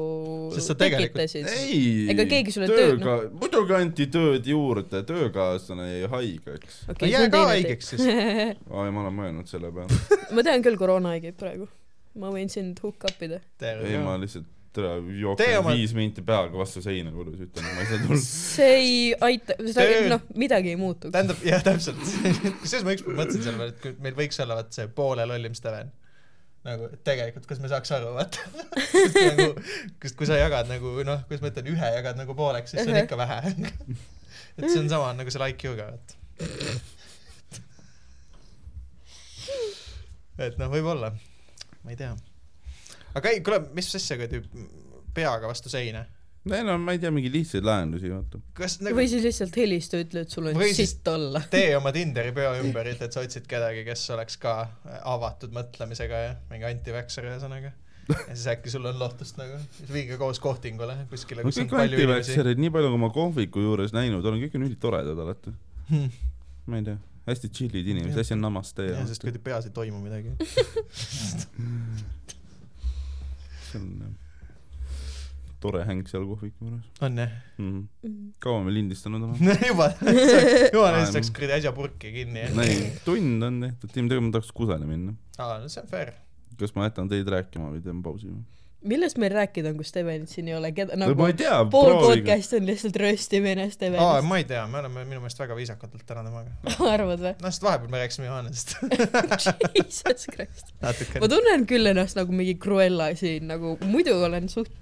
tegelikult- 0.54 1.16
tekitasid. 1.16 1.48
ei, 1.58 2.08
Ega 2.14 2.26
keegi 2.30 2.54
sulle 2.54 2.68
tööd- 2.70 2.96
tööga, 3.00 3.16
muidugi 3.40 3.76
anti 3.78 4.06
tööd 4.12 4.46
juurde, 4.46 5.02
töökaaslane 5.08 5.88
jäi 5.92 6.10
haigeks. 6.16 6.82
no 6.88 7.10
jää 7.12 7.28
ka 7.32 7.44
haigeks 7.52 7.94
siis. 7.94 8.06
aa, 8.06 8.90
ma 8.90 9.06
olen 9.06 9.16
mõelnud 9.20 9.50
selle 9.50 9.72
peale. 9.74 10.02
ma 10.36 10.46
tean 10.46 10.62
küll 10.66 10.78
koroonahaigeid 10.80 11.38
praegu. 11.40 11.68
ma 12.16 12.30
võin 12.32 12.48
sind 12.52 12.78
hook 12.84 13.04
up 13.10 13.22
ida. 13.26 13.40
ei, 13.60 13.98
ma 14.02 14.16
lihtsalt 14.22 14.46
tere, 14.76 14.96
jooksen 15.20 15.58
oma- 15.58 15.72
viis 15.74 15.92
minti 15.96 16.22
peaga 16.22 16.52
vastu 16.58 16.82
seina 16.84 17.10
kodus, 17.14 17.38
ütlen, 17.46 17.64
ma 17.74 17.80
ei 17.80 17.86
saa 17.90 18.00
tulla. 18.06 18.18
see 18.56 18.72
ei 18.76 18.96
aita, 19.24 19.56
seda 19.64 19.86
Töö-, 19.88 20.08
noh, 20.12 20.24
midagi 20.36 20.74
ei 20.74 20.76
muutu. 20.80 21.10
tähendab, 21.14 21.40
jah, 21.46 21.62
täpselt. 21.64 22.02
kusjuures 22.62 22.84
ma 22.84 22.92
ükskord 22.96 23.16
mõtlesin 23.22 23.46
selle 23.48 23.62
peale, 23.62 23.76
et 23.96 24.02
meil 24.04 24.18
võiks 24.18 24.42
olla 24.44 24.58
vaat 24.60 24.76
see 24.76 24.88
poole 24.98 25.24
lollim 25.28 25.56
Steven. 25.56 25.88
Nagu 26.66 26.88
tegelikult, 27.06 27.46
kas 27.48 27.60
me 27.62 27.70
saaks 27.70 27.92
aru, 27.96 28.12
vaata. 28.16 28.42
nagu, 29.30 29.46
kus, 30.02 30.14
kui 30.18 30.28
sa 30.28 30.38
jagad 30.40 30.70
nagu 30.70 30.96
noh, 31.06 31.22
kuidas 31.28 31.44
ma 31.44 31.52
ütlen, 31.52 31.70
ühe 31.72 31.90
jagad 31.98 32.18
nagu 32.18 32.36
pooleks, 32.38 32.74
siis 32.74 32.82
see 32.82 32.94
on 32.94 33.00
ikka 33.04 33.18
vähe. 33.20 33.54
et 34.58 34.66
see 34.66 34.80
on 34.82 34.90
sama 34.92 35.12
nagu 35.18 35.32
selle 35.32 35.50
IQ-ga, 35.54 35.90
vaata. 35.92 36.12
et 40.48 40.58
noh, 40.60 40.72
võib-olla, 40.72 41.12
ma 41.84 41.94
ei 41.94 42.00
tea. 42.00 42.12
aga 43.16 43.32
ei, 43.32 43.42
kuule, 43.46 43.62
mis 43.76 43.94
asja, 43.98 44.18
kui 44.20 44.42
peaga 45.16 45.48
vastu 45.48 45.72
seina. 45.72 46.04
Neil 46.46 46.68
on, 46.70 46.82
ma 46.86 46.94
ei 46.94 47.00
tea, 47.02 47.10
mingi 47.10 47.30
lihtsaid 47.32 47.64
lahendusi, 47.66 48.10
vaata. 48.12 48.38
kas 48.54 48.76
nagu 48.84 48.94
või 48.94 49.08
siis 49.10 49.24
lihtsalt 49.26 49.56
helista, 49.58 49.98
ütle, 50.02 50.22
et 50.22 50.30
sul 50.30 50.46
on 50.46 50.60
sitt 50.76 51.08
olla. 51.10 51.40
tee 51.54 51.72
oma 51.74 51.90
Tinderi 51.94 52.30
peo 52.36 52.52
ümber, 52.60 52.86
ütle, 52.92 53.08
et 53.08 53.16
sa 53.16 53.24
otsid 53.26 53.48
kedagi, 53.50 53.82
kes 53.88 54.04
oleks 54.14 54.38
ka 54.42 54.52
avatud 55.10 55.54
mõtlemisega 55.56 56.20
ja 56.22 56.36
mingi 56.52 56.68
anti-vaxxer 56.68 57.26
ühesõnaga. 57.32 57.72
ja 58.12 58.34
siis 58.36 58.46
äkki 58.52 58.70
sul 58.70 58.86
on 58.86 58.98
lootust 59.00 59.40
nagu, 59.40 59.58
siis 59.74 59.90
viige 59.90 60.14
koos 60.20 60.38
kohtingule 60.42 60.94
kuskile, 61.10 61.42
kus 61.42 61.58
on 61.58 61.66
kõik 61.72 61.88
antivakserid, 61.88 62.60
nii 62.62 62.70
palju 62.76 62.92
kui 62.92 63.02
ma 63.02 63.10
kohviku 63.14 63.64
juures 63.64 63.92
näinud 63.96 64.22
olen, 64.22 64.38
kõik 64.44 64.54
on 64.58 64.66
ülitoredad 64.68 65.18
alati. 65.24 65.50
Hmm. 65.90 66.10
ma 66.70 66.78
ei 66.78 66.84
tea, 66.86 66.96
hästi 67.26 67.50
chill'id 67.58 67.86
inimesed, 67.90 68.20
hästi 68.22 68.38
namaste 68.38 68.86
ja 68.86 69.00
jah, 69.00 69.08
sest 69.10 69.26
kuidagi 69.26 69.42
peas 69.42 69.66
ei 69.66 69.74
toimu 69.74 69.98
midagi. 70.04 70.30
see 73.66 73.82
on 73.82 73.90
jah, 74.04 74.14
tore 75.66 75.84
häng 75.88 76.08
seal 76.10 76.26
kohviku 76.28 76.68
juures 76.68 76.88
on 77.06 77.22
jah? 77.22 77.36
mm. 77.58 77.70
-hmm. 77.76 78.32
kaua 78.42 78.64
me 78.64 78.74
lindistanud 78.74 79.22
oleme? 79.22 79.58
juba, 79.70 79.90
juba 80.72 80.90
neist 80.96 81.18
läks 81.18 81.32
kuradi 81.34 81.58
äsja 81.60 81.72
purki 81.76 82.12
kinni. 82.18 82.48
ei, 82.66 82.92
tund 83.04 83.42
on 83.42 83.62
tehtud, 83.66 83.90
Tim, 83.92 84.10
tegelikult 84.10 84.30
ma 84.30 84.36
tahaks 84.38 84.52
kusagile 84.60 84.90
minna. 84.90 85.16
aa, 85.38 85.58
no 85.62 85.72
see 85.72 85.82
on 85.82 85.88
fair. 85.92 86.12
kas 86.60 86.74
ma 86.74 86.88
jätan 86.88 87.10
teid 87.12 87.28
rääkima 87.36 87.72
või 87.74 87.82
teen 87.84 88.02
pausi 88.02 88.30
või? 88.32 88.44
millest 88.86 89.18
meil 89.20 89.32
rääkida 89.34 89.70
on, 89.70 89.76
kui 89.78 89.86
Stevenit 89.86 90.30
siin 90.30 90.48
ei 90.50 90.56
ole, 90.56 90.70
keda 90.76 90.96
no, 90.96 91.06
nagu 91.06 91.18
ma 91.18 91.30
ei 91.32 91.36
tea, 91.38 91.54
pool 91.72 91.92
podcast'i 92.02 92.60
on 92.60 92.68
lihtsalt 92.68 92.98
röstimine 93.02 93.66
aa, 93.66 93.72
Stevenist. 93.72 94.28
ma 94.28 94.40
ei 94.40 94.46
tea, 94.48 94.62
me 94.70 94.80
oleme 94.82 95.04
minu 95.08 95.22
meelest 95.22 95.40
väga 95.40 95.56
viisakad 95.58 95.92
olnud 95.92 96.06
täna 96.08 96.24
temaga. 96.26 96.54
arvad 96.94 97.22
või? 97.24 97.34
noh, 97.42 97.54
sest 97.54 97.66
vahepeal 97.66 97.92
me 97.92 98.02
rääkisime 98.02 98.28
Johannest 98.28 98.76
Jesus 99.78 100.28
Christ. 100.32 100.74
ma 100.82 101.30
tunnen 101.32 101.66
küll 101.70 101.92
ennast 101.92 102.18
nagu 102.18 102.36
mingi 102.36 102.56
Cruella 102.62 103.10
siin 103.18 103.48
nagu, 103.50 103.76
muidu 103.88 104.16
olen 104.28 104.50
suht, 104.52 104.72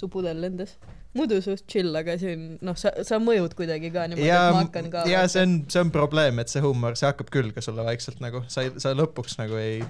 su 0.00 0.08
pudel 0.12 0.40
lendas, 0.42 0.76
muidu 1.16 1.40
suht 1.44 1.66
chill, 1.70 1.94
aga 2.00 2.16
siin 2.20 2.54
noh, 2.64 2.76
sa, 2.78 2.92
sa 3.06 3.18
mõjud 3.22 3.54
kuidagi 3.58 3.90
ka 3.94 4.06
niimoodi, 4.10 4.28
et 4.30 4.54
ma 4.54 4.62
hakkan 4.62 4.90
ka, 4.92 5.04
ja 5.10 5.24
see 5.30 5.44
on, 5.46 5.56
see 5.72 5.82
on 5.84 5.92
probleem, 5.94 6.40
et 6.42 6.52
see 6.52 6.62
huumor, 6.64 6.96
see 6.98 7.08
hakkab 7.10 7.32
küll 7.34 7.52
ka 7.56 7.64
sulle 7.64 7.84
vaikselt 7.86 8.22
nagu, 8.24 8.44
sa 8.52 8.66
ei, 8.66 8.72
sa 8.82 8.94
lõpuks 8.96 9.36
nagu 9.40 9.58
ei, 9.60 9.82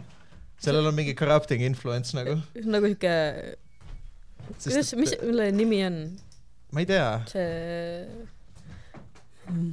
sellel 0.63 0.91
on 0.91 0.97
mingi 0.97 1.15
corrupting 1.19 1.65
influence 1.67 2.17
nagu, 2.17 2.39
nagu 2.65 2.93
siuke, 2.93 3.15
kuidas, 4.51 4.93
mis, 5.01 5.17
mille 5.23 5.51
nimi 5.57 5.85
on? 5.87 6.03
Ma 6.71 6.85
ei 6.85 6.91
tea, 6.91 7.07
see, 7.31 8.29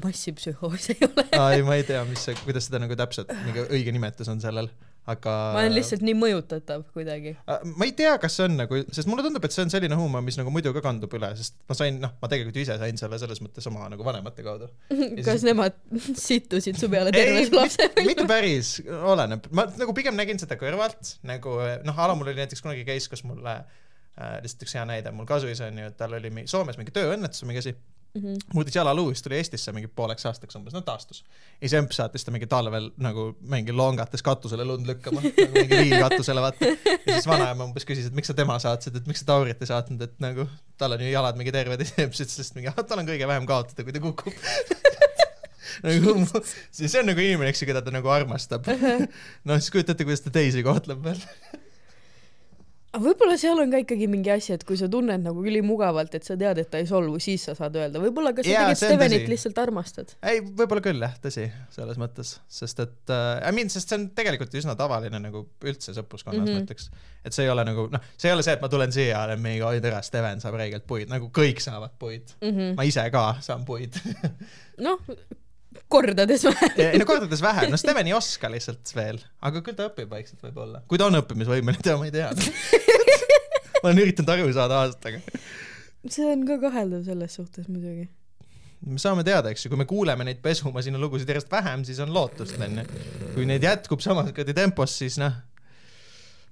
massipsühhoos 0.04 0.90
ei 0.94 1.00
ole. 1.08 1.26
aa 1.38 1.52
ei, 1.56 1.64
ma 1.66 1.78
ei 1.78 1.86
tea, 1.88 2.04
mis 2.10 2.28
see, 2.28 2.36
kuidas 2.44 2.68
seda 2.70 2.82
nagu 2.84 2.98
täpselt, 3.00 3.32
mingi 3.46 3.66
õige 3.68 3.94
nimetus 3.96 4.30
on 4.32 4.42
sellel, 4.44 4.70
aga 5.08 5.34
ma 5.56 5.62
olen 5.64 5.76
lihtsalt 5.78 6.04
nii 6.04 6.16
mõjutatav 6.20 6.84
kuidagi. 6.96 7.34
Äh, 7.48 7.64
ma 7.80 7.88
ei 7.88 7.94
tea, 7.98 8.14
kas 8.22 8.36
see 8.38 8.48
on 8.48 8.58
nagu, 8.60 8.82
sest 8.94 9.10
mulle 9.10 9.24
tundub, 9.26 9.46
et 9.48 9.56
see 9.56 9.64
on 9.64 9.72
selline 9.72 9.98
huumor, 10.00 10.24
mis 10.26 10.38
nagu 10.40 10.52
muidu 10.54 10.74
ka 10.76 10.84
kandub 10.84 11.14
üle, 11.18 11.30
sest 11.40 11.56
ma 11.70 11.78
sain, 11.80 12.00
noh, 12.04 12.14
ma 12.22 12.32
tegelikult 12.32 12.60
ju 12.60 12.66
ise 12.66 12.78
sain 12.82 13.00
selle 13.00 13.20
selles 13.22 13.42
mõttes 13.44 13.70
oma 13.72 13.88
nagu 13.94 14.08
vanemate 14.08 14.46
kaudu. 14.46 14.70
kas 15.28 15.48
nemad 15.48 15.78
sittusid 16.28 16.80
su 16.80 16.92
peale 16.92 17.14
ei 17.14 17.20
terve, 17.22 17.46
su 17.48 17.58
lapse 17.58 17.90
mitte 18.04 18.28
päris, 18.30 18.78
oleneb, 19.14 19.48
ma 19.56 19.68
nagu 19.80 19.96
pigem 19.98 20.20
nägin 20.20 20.42
seda 20.44 20.60
kõrvalt, 20.60 21.18
nagu 21.28 21.60
noh, 21.88 22.06
Alamul 22.08 22.32
oli 22.32 22.44
näiteks 22.44 22.64
kunagi 22.66 22.84
case, 22.88 23.12
kus 23.12 23.24
mulle 23.28 23.56
äh, 23.56 24.40
lihtsalt 24.44 24.68
üks 24.68 24.76
hea 24.76 24.88
näide, 24.90 25.16
mul 25.16 25.30
kasuisa 25.30 25.72
on 25.72 25.80
ju, 25.84 25.92
et 25.94 26.00
tal 26.00 26.20
oli 26.20 26.34
Soomes 26.52 26.80
mingi 26.80 26.96
tööõnnetus 26.96 27.44
või 27.44 27.54
mingi 27.54 27.64
asi, 27.64 27.78
Mhm. 28.18 28.38
muutis 28.54 28.76
jalaluu, 28.76 29.12
siis 29.14 29.24
tuli 29.26 29.38
Eestisse 29.40 29.72
mingi 29.76 29.88
pooleks 29.88 30.26
aastaks 30.30 30.58
umbes, 30.60 30.74
no 30.76 30.82
taastus. 30.86 31.24
ja 31.62 31.68
siis 31.68 31.78
emp 31.80 31.94
saatis 31.96 32.26
ta 32.26 32.34
mingi 32.34 32.50
talvel 32.52 32.90
nagu 32.98 33.30
mingi 33.42 33.76
longates 33.76 34.24
katusele 34.26 34.66
lund 34.66 34.88
lükkama, 34.90 35.22
nagu 35.22 35.54
mingi 35.54 35.82
viilkatusele 35.84 36.42
vaata. 36.42 36.66
ja 36.66 37.14
siis 37.14 37.28
vanaema 37.30 37.70
umbes 37.70 37.86
küsis, 37.88 38.10
et 38.10 38.18
miks 38.18 38.32
sa 38.32 38.38
tema 38.38 38.60
saatsid, 38.64 38.96
et 38.98 39.08
miks 39.10 39.24
sa 39.24 39.32
Taurit 39.34 39.62
ei 39.62 39.70
saatnud, 39.70 40.02
et 40.02 40.18
nagu 40.24 40.48
tal 40.78 40.98
on 40.98 41.06
ju 41.06 41.12
jalad 41.12 41.38
mingi 41.40 41.54
terved 41.56 41.82
ja 41.82 41.90
siis 41.90 42.04
emp 42.06 42.18
ütles 42.18 42.38
lihtsalt 42.42 42.60
mingi, 42.60 42.74
tal 42.90 43.04
on 43.04 43.10
kõige 43.10 43.30
vähem 43.30 43.50
kaotada, 43.50 43.86
kui 43.88 43.96
ta 43.96 44.04
kukub 44.04 44.34
nagu 45.86 46.18
see 46.72 47.00
on 47.00 47.10
nagu 47.12 47.22
inimene, 47.22 47.52
eks 47.52 47.62
ju, 47.62 47.70
keda 47.70 47.84
ta 47.86 47.94
nagu 47.94 48.10
armastab. 48.10 48.68
noh, 48.68 49.60
siis 49.60 49.72
kujutate, 49.74 50.08
kuidas 50.08 50.24
ta 50.26 50.34
teisi 50.34 50.66
kohtleb 50.66 51.04
veel. 51.06 51.22
aga 52.98 53.06
võib-olla 53.06 53.36
seal 53.40 53.60
on 53.62 53.72
ka 53.74 53.82
ikkagi 53.84 54.08
mingi 54.10 54.32
asi, 54.34 54.54
et 54.56 54.64
kui 54.68 54.78
sa 54.80 54.90
tunned 54.92 55.22
nagu 55.24 55.44
ülimugavalt, 55.46 56.16
et 56.18 56.26
sa 56.26 56.38
tead, 56.40 56.62
et 56.62 56.70
ta 56.72 56.82
ei 56.82 56.88
solvu, 56.90 57.20
siis 57.24 57.46
sa 57.48 57.54
saad 57.58 57.78
öelda, 57.78 58.02
võib-olla 58.02 58.34
ka 58.36 58.44
sa 58.46 58.50
Jaa, 58.50 58.64
tegelikult 58.66 58.82
Stevenit 58.82 59.24
tõsi. 59.24 59.32
lihtsalt 59.34 59.62
armastad. 59.62 60.16
ei, 60.32 60.42
võib-olla 60.42 60.84
küll 60.88 61.06
jah, 61.06 61.16
tõsi, 61.24 61.46
selles 61.76 62.02
mõttes, 62.02 62.34
sest 62.60 62.84
et 62.84 63.14
äh, 63.14 63.30
I 63.46 63.56
mean, 63.56 63.72
sest 63.74 63.94
see 63.94 64.00
on 64.00 64.10
tegelikult 64.18 64.58
üsna 64.58 64.76
tavaline 64.80 65.22
nagu 65.22 65.46
üldse 65.62 65.94
sõpruskonnas 65.98 66.42
mm. 66.42 66.50
-hmm. 66.50 66.66
ma 66.66 66.66
ütleks. 66.66 66.90
et 67.24 67.38
see 67.38 67.46
ei 67.46 67.54
ole 67.54 67.66
nagu 67.68 67.88
noh, 67.94 68.12
see 68.18 68.32
ei 68.32 68.38
ole 68.38 68.46
see, 68.46 68.58
et 68.58 68.66
ma 68.66 68.72
tulen 68.74 68.94
siia 68.96 69.14
ja 69.14 69.24
olen 69.30 69.44
mingi 69.44 69.66
oi 69.68 69.82
tere, 69.84 70.02
Steven 70.04 70.42
saab 70.44 70.58
räigelt 70.58 70.88
puid, 70.90 71.12
nagu 71.14 71.30
kõik 71.34 71.62
saavad 71.64 71.94
puid. 72.00 72.34
ma 72.76 72.88
ise 72.88 73.06
ka 73.14 73.28
saan 73.46 73.66
puid. 73.68 74.02
noh, 74.88 75.04
kordades 75.88 76.44
vähem. 76.46 76.76
ei 76.78 77.00
no 77.00 77.08
kordades 77.10 77.42
vähem, 77.44 77.72
no 77.72 77.80
Steven 77.80 78.10
ei 78.10 78.16
oska 78.18 78.52
lihtsalt 78.52 78.92
veel, 78.96 79.20
aga 79.46 79.64
küll 79.66 79.78
ta 79.78 79.88
õpib 79.90 80.12
vaikselt 80.12 80.44
võib-olla. 80.44 80.84
kui 80.90 81.00
ta 81.00 81.08
on 81.10 81.20
õppimisvõimeline, 81.22 81.82
seda 81.82 81.98
ma 82.00 82.10
ei 82.10 82.14
tea. 82.16 82.32
ma 83.82 83.90
olen 83.90 84.04
üritanud 84.06 84.32
aru 84.36 84.54
saada 84.56 84.84
aastaga. 84.84 85.22
see 86.08 86.30
on 86.30 86.46
ka 86.48 86.60
kaheldav 86.68 87.04
selles 87.08 87.38
suhtes 87.40 87.68
muidugi. 87.72 88.08
me 88.88 89.02
saame 89.02 89.26
teada, 89.28 89.52
eks 89.54 89.66
ju, 89.66 89.74
kui 89.74 89.82
me 89.82 89.88
kuuleme 89.90 90.28
neid 90.28 90.42
pesumasina 90.44 91.00
lugusid 91.02 91.30
järjest 91.30 91.52
vähem, 91.52 91.86
siis 91.88 92.02
on 92.04 92.14
lootust, 92.16 92.60
onju. 92.62 92.88
kui 93.36 93.48
neid 93.50 93.66
jätkub 93.66 94.04
samas 94.04 94.32
kuradi 94.34 94.56
tempos, 94.58 94.98
siis 95.04 95.20
noh, 95.22 95.36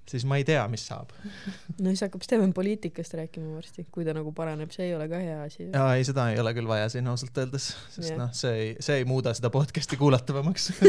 siis 0.09 0.25
ma 0.25 0.37
ei 0.39 0.43
tea, 0.47 0.67
mis 0.71 0.87
saab. 0.87 1.09
no 1.81 1.87
siis 1.89 2.01
hakkab 2.05 2.21
Steven 2.25 2.53
poliitikast 2.53 3.13
rääkima 3.19 3.49
varsti, 3.55 3.81
kui 3.91 4.03
ta 4.05 4.11
nagu 4.17 4.31
paraneb, 4.35 4.71
see 4.75 4.85
ei 4.89 4.95
ole 4.97 5.05
ka 5.11 5.17
hea 5.21 5.39
asi. 5.43 5.61
jaa, 5.73 5.89
ei 5.95 6.03
seda 6.07 6.21
ei 6.33 6.39
ole 6.41 6.51
küll 6.57 6.69
vaja 6.69 6.87
siin 6.93 7.07
ausalt 7.11 7.35
öeldes, 7.43 7.65
sest 7.93 8.09
Jah. 8.11 8.19
noh, 8.21 8.31
see 8.35 8.53
ei, 8.61 8.69
see 8.85 8.95
ei 9.01 9.05
muuda 9.09 9.29
seda 9.37 9.49
podcast'i 9.53 9.95
kuulatavamaks. 10.01 10.63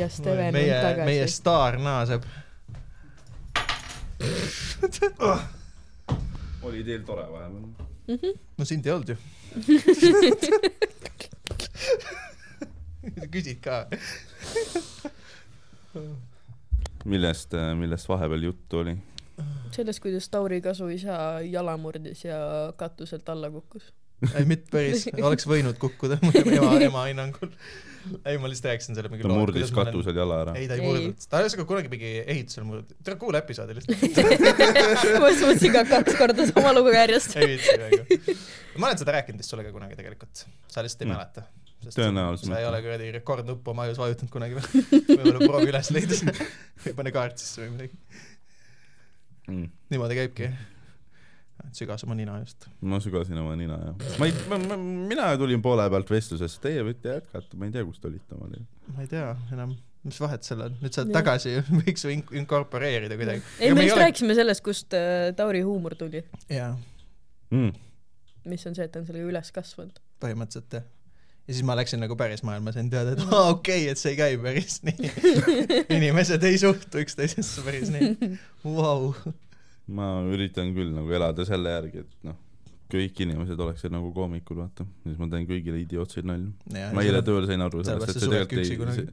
ja 0.00 0.06
Steven 0.12 0.52
meie 0.54 0.78
on, 0.78 0.84
meie 1.08 1.26
tagasi. 1.26 1.36
staar 1.40 1.74
naaseb. 1.82 2.22
oli 6.66 6.80
teil 6.84 7.02
tore 7.06 7.26
vahepeal? 7.30 7.64
no 8.58 8.64
sind 8.64 8.86
ei 8.86 8.92
olnud 8.92 9.08
ju. 9.08 9.16
küsid 13.32 13.60
ka. 13.64 13.86
millest, 17.06 17.54
millest 17.78 18.08
vahepeal 18.10 18.48
juttu 18.50 18.82
oli? 18.84 18.96
sellest, 19.76 20.00
kuidas 20.00 20.28
Tauri 20.32 20.60
kasuisa 20.64 21.16
jala 21.44 21.74
murdis 21.80 22.24
ja 22.24 22.38
katuselt 22.80 23.28
alla 23.28 23.50
kukkus. 23.52 23.90
ei, 24.34 24.44
mitte 24.48 24.70
päris, 24.72 25.04
oleks 25.22 25.44
võinud 25.50 25.76
kukkuda 25.82 26.16
ema, 26.22 26.70
ema 26.86 27.02
hinnangul. 27.10 27.50
ei, 28.24 28.38
ma 28.40 28.48
lihtsalt 28.48 28.70
rääkisin 28.70 28.96
selle 28.96 29.10
mingi 29.12 29.26
ta 29.26 29.34
murdis. 29.34 29.72
katusel 29.76 30.16
jala 30.16 30.38
ära. 30.46 30.54
ei, 30.56 30.68
ta 30.70 30.78
ei 30.78 30.80
Ei. 30.80 30.86
murdnud, 30.88 31.26
ta 31.28 31.42
ühesõnaga 31.44 31.68
kunagi 31.68 31.92
mingi 31.92 32.12
ehitusel 32.24 32.64
murdis, 32.70 32.96
tere 33.04 33.18
kuula 33.20 33.42
episoodi 33.44 33.76
lihtsalt. 33.76 34.06
ma 35.22 35.28
just 35.34 35.44
mõtlesin 35.44 35.76
ka 35.76 35.84
kaks 35.92 36.16
korda 36.22 36.48
sama 36.54 36.72
lugu 36.78 36.94
järjest. 36.96 37.36
ei 37.36 37.52
viitsi 37.52 37.76
väga. 37.84 38.38
ma 38.80 38.88
olen 38.92 39.04
seda 39.04 39.18
rääkinud 39.18 39.44
vist 39.44 39.52
sulle 39.52 39.66
ka 39.68 39.74
kunagi 39.76 40.00
tegelikult, 40.00 40.46
sa 40.72 40.86
lihtsalt 40.86 41.04
ei 41.04 41.10
Mm. 41.10 41.18
mäleta. 41.18 41.44
Tõenäoliselt 41.94 42.50
sa 42.50 42.58
ei 42.60 42.66
ole 42.66 42.80
kuradi 42.82 43.10
rekordnuppu 43.18 43.70
oma 43.72 43.84
ajus 43.86 43.98
vajutanud 44.00 44.32
kunagi 44.32 44.56
või? 44.58 44.84
võib-olla 45.10 45.40
proovi 45.46 45.70
üles 45.70 45.90
leida 45.94 46.18
või 46.84 46.94
pane 46.98 47.12
kaart 47.14 47.38
sisse 47.42 47.62
või 47.62 47.74
midagi. 47.76 47.98
mm.. 49.48 49.68
niimoodi 49.94 50.18
käibki. 50.18 50.48
sügas 51.76 52.04
oma 52.06 52.14
nina 52.18 52.38
just. 52.42 52.66
ma 52.80 52.98
sügasin 53.02 53.38
oma 53.42 53.56
nina 53.58 53.78
jah. 53.82 54.16
ma 54.20 54.28
ei, 54.30 54.34
ma, 54.50 54.58
ma, 54.70 54.76
mina 55.12 55.28
tulin 55.40 55.62
poole 55.64 55.86
pealt 55.92 56.10
vestlusesse, 56.10 56.60
teie 56.62 56.82
võite 56.86 57.16
jätkata, 57.18 57.58
ma 57.60 57.68
ei 57.68 57.74
tea, 57.74 57.84
kus 57.88 58.00
te 58.02 58.10
olite 58.10 58.34
omal 58.38 58.52
ajal. 58.56 58.66
ma 58.96 59.04
ei 59.06 59.10
tea 59.12 59.30
enam, 59.56 59.76
mis 60.06 60.20
vahet 60.22 60.46
seal 60.46 60.66
on, 60.66 60.76
nüüd 60.82 60.94
sa 60.94 61.02
oled 61.04 61.14
tagasi, 61.16 61.56
võiks 61.84 62.06
ju 62.06 62.12
in- 62.14 62.26
inkorporeerida 62.42 63.18
kuidagi. 63.18 63.42
ei, 63.60 63.72
me 63.76 63.86
just 63.86 63.98
rääkisime 64.02 64.36
sellest, 64.38 64.64
kust 64.66 64.94
äh, 64.98 65.30
Tauri 65.38 65.62
huumor 65.66 65.94
tuli, 65.98 66.24
jaa, 66.52 66.74
Mm. 67.54 67.70
mis 68.50 68.64
on 68.66 68.74
see, 68.74 68.82
et 68.88 68.90
ta 68.90 68.98
on 68.98 69.04
sellega 69.06 69.28
üles 69.30 69.52
kasvanud. 69.54 70.00
põhimõtteliselt 70.18 70.72
jah 70.80 70.86
ja 71.46 71.54
siis 71.54 71.64
ma 71.66 71.76
läksin 71.78 72.00
nagu 72.02 72.16
päris 72.18 72.42
maailma, 72.46 72.72
sain 72.74 72.90
teada, 72.90 73.14
et 73.14 73.22
aa 73.30 73.50
okei 73.54 73.82
okay,, 73.84 73.90
et 73.92 73.98
see 74.00 74.14
ei 74.14 74.18
käi 74.18 74.38
päris 74.42 74.80
nii. 74.86 75.12
inimesed 75.98 76.42
ei 76.48 76.58
suhtu 76.60 77.02
üksteisesse 77.04 77.64
päris 77.66 77.92
nii. 77.94 78.32
Vau. 78.64 79.12
ma 79.86 80.06
üritan 80.32 80.74
küll 80.76 80.90
nagu 80.94 81.12
elada 81.14 81.46
selle 81.46 81.70
järgi, 81.76 82.02
et 82.02 82.12
noh, 82.26 82.38
kõik 82.90 83.22
inimesed 83.26 83.58
oleksid 83.62 83.94
nagu 83.94 84.10
koomikud, 84.14 84.58
vaata. 84.58 84.86
siis 85.04 85.18
ma 85.20 85.28
teen 85.30 85.46
kõigile 85.48 85.78
idiootseid 85.84 86.26
nalju. 86.26 86.50
ma 86.94 87.04
eile 87.06 87.22
tööl 87.26 87.46
sain 87.50 87.62
aru 87.66 87.84
sellest, 87.86 88.10
et 88.10 88.16
see 88.22 88.30
tegelikult 88.32 88.62
ei, 88.66 89.06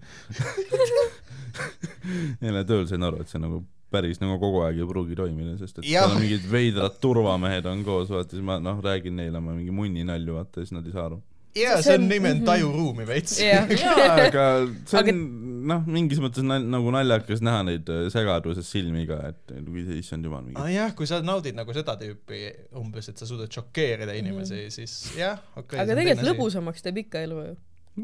eile 2.49 2.65
tööl 2.69 2.85
sain 2.89 3.05
aru, 3.05 3.21
et 3.21 3.29
see 3.29 3.41
nagu 3.41 3.61
päris 3.93 4.17
nagu 4.21 4.39
kogu 4.41 4.63
aeg 4.65 4.79
ei 4.81 4.87
pruugi 4.89 5.15
toimida, 5.17 5.53
sest 5.59 5.77
et 5.79 5.85
seal 5.85 6.15
mingid 6.17 6.47
veidrad 6.49 6.97
turvamehed 7.03 7.67
on 7.69 7.83
koos, 7.85 8.09
vaata, 8.09 8.33
siis 8.33 8.45
ma 8.45 8.57
noh, 8.61 8.81
räägin 8.81 9.13
neile 9.21 9.37
oma 9.37 9.53
mingi 9.53 9.73
munninalju, 9.75 10.39
vaata, 10.39 10.63
siis 10.63 10.73
nad 10.73 10.89
ei 10.89 10.95
saa 10.95 11.05
aru. 11.11 11.21
jaa, 11.57 11.79
See 11.85 11.95
on 11.95 12.07
nimi 12.09 12.29
on 12.29 12.37
mhm. 12.37 12.45
tajuruumi 12.47 13.07
veits. 13.07 13.39
jaa, 13.41 13.65
aga 14.27 14.45
see 14.89 14.99
Aga- 14.99 15.15
on 15.15 15.23
noh, 15.69 15.83
mingis 15.87 16.21
mõttes 16.23 16.45
nal- 16.45 16.65
nagu 16.69 16.93
naljakas 16.93 17.43
näha 17.45 17.63
neid 17.67 17.89
äh, 17.91 18.05
segaduses 18.13 18.69
silmi 18.69 19.05
ka, 19.09 19.19
et 19.31 19.53
issand 19.97 20.25
jumal 20.27 20.43
mingi 20.45 20.59
ah,. 20.59 20.69
jah, 20.71 20.95
kui 20.97 21.09
sa 21.09 21.21
naudid 21.25 21.57
nagu 21.57 21.75
seda 21.75 21.95
tüüpi 21.99 22.41
umbes, 22.79 23.09
et 23.11 23.21
sa 23.21 23.29
suudad 23.29 23.51
šokeerida 23.53 24.15
inimesi 24.19 24.55
mm, 24.57 24.65
-hmm. 24.65 24.73
siis 24.73 25.17
jah, 25.19 25.39
okei 25.55 25.63
okay,. 25.63 25.85
aga 25.85 25.99
tegelikult. 25.99 26.27
lõbusamaks 26.31 26.85
teeb 26.85 27.03
ikka 27.05 27.23
elu 27.27 27.45
ju, 27.47 27.55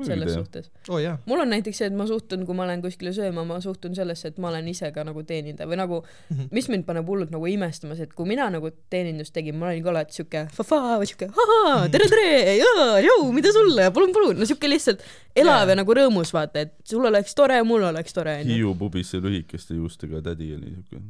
selles 0.06 0.34
suhtes. 0.34 0.70
oo 0.90 1.00
oh, 1.00 1.18
mul 1.26 1.40
on 1.42 1.50
näiteks 1.50 1.78
see, 1.82 1.88
et 1.90 1.96
ma 1.98 2.06
suhtun, 2.10 2.44
kui 2.46 2.56
ma 2.58 2.68
lähen 2.70 2.82
kuskile 2.84 3.10
sööma, 3.16 3.42
ma 3.48 3.58
suhtun 3.64 3.96
sellesse, 3.98 4.28
et 4.30 4.38
ma 4.38 4.50
olen 4.52 4.68
ise 4.70 4.92
ka 4.94 5.04
nagu 5.08 5.24
teenindaja 5.24 5.68
või 5.70 5.80
nagu, 5.82 6.02
Mhm. 6.30 6.50
mis 6.52 6.70
mind 6.70 6.86
paneb 6.86 7.08
hullult 7.10 7.32
nagu 7.34 7.48
imestama, 7.50 7.96
see, 7.98 8.04
et 8.06 8.14
kui 8.14 8.28
mina 8.30 8.50
nagu 8.54 8.70
teenindust 8.90 9.34
tegin, 9.34 9.56
ma 9.58 9.68
olin 9.72 9.84
ka 9.84 9.90
alati 9.90 10.14
siuke 10.20 10.46
fa-fa 10.54 11.00
või 11.02 11.10
siuke 11.10 11.30
ahaa, 11.34 11.88
tere, 11.90 12.06
tere, 12.12 12.58
jaa, 12.62 13.00
jõu, 13.08 13.32
mida 13.34 13.52
sulle, 13.56 13.90
palun, 13.96 14.14
palun, 14.14 14.38
no 14.38 14.46
siuke 14.46 14.70
lihtsalt 14.70 15.02
elav 15.36 15.64
Jaa. 15.66 15.70
ja 15.74 15.80
nagu 15.82 15.94
rõõmus, 15.98 16.34
vaata, 16.34 16.68
et 16.68 16.74
sul 16.86 17.06
oleks 17.10 17.34
tore, 17.36 17.58
mul 17.64 17.84
oleks 17.90 18.14
tore. 18.14 18.38
Hiiu 18.46 18.76
pubis 18.78 19.10
see 19.10 19.20
lühikeste 19.26 19.74
juustega 19.80 20.22
tädi 20.22 20.54
oli 20.56 20.76
siuke, 20.78 21.02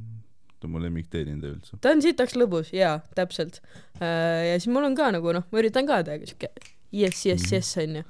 ta 0.59 0.67
on 0.67 0.71
mu 0.71 0.80
lemmikteenindaja 0.84 1.53
üldse. 1.55 1.77
ta 1.82 1.91
on 1.91 2.01
sitaks 2.01 2.36
lõbus, 2.39 2.71
jaa, 2.75 2.99
täpselt. 3.15 3.59
ja 3.99 4.55
siis 4.59 4.67
mul 4.71 4.84
on 4.88 4.95
ka 4.95 5.11
nagu 5.11 5.34
noh, 5.36 5.43
ma 5.51 5.59
üritan 5.59 5.88
ka 5.88 6.01
teha 6.03 6.19
siuke 6.25 6.49
jess, 6.92 7.26
jess, 7.26 7.52
jess 7.54 7.78
onju. 7.78 8.04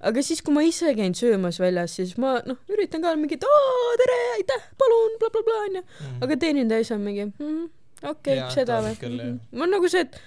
aga 0.00 0.22
siis, 0.22 0.42
kui 0.42 0.54
ma 0.54 0.64
ise 0.66 0.94
käin 0.98 1.14
söömas 1.18 1.60
väljas, 1.62 1.96
siis 1.98 2.16
ma 2.20 2.38
noh, 2.46 2.58
üritan 2.72 3.04
ka 3.04 3.14
mingit 3.18 3.44
aa, 3.46 3.92
tere, 4.00 4.18
aitäh, 4.38 4.64
palun 4.80 5.18
bla,, 5.20 5.30
blablabla 5.34 5.60
onju. 5.68 5.84
aga 6.26 6.40
teenindaja 6.46 6.86
ise 6.86 6.96
on 6.96 7.04
mingi 7.06 7.28
mm, 7.28 7.62
okei 8.02 8.40
okay, 8.40 8.50
seda 8.54 8.82
või 8.84 8.96
on 8.96 9.12
mm. 9.12 9.22
-hmm. 9.22 9.38
ma 9.52 9.64
olen 9.64 9.76
nagu 9.78 9.92
see, 9.92 10.06
et 10.06 10.20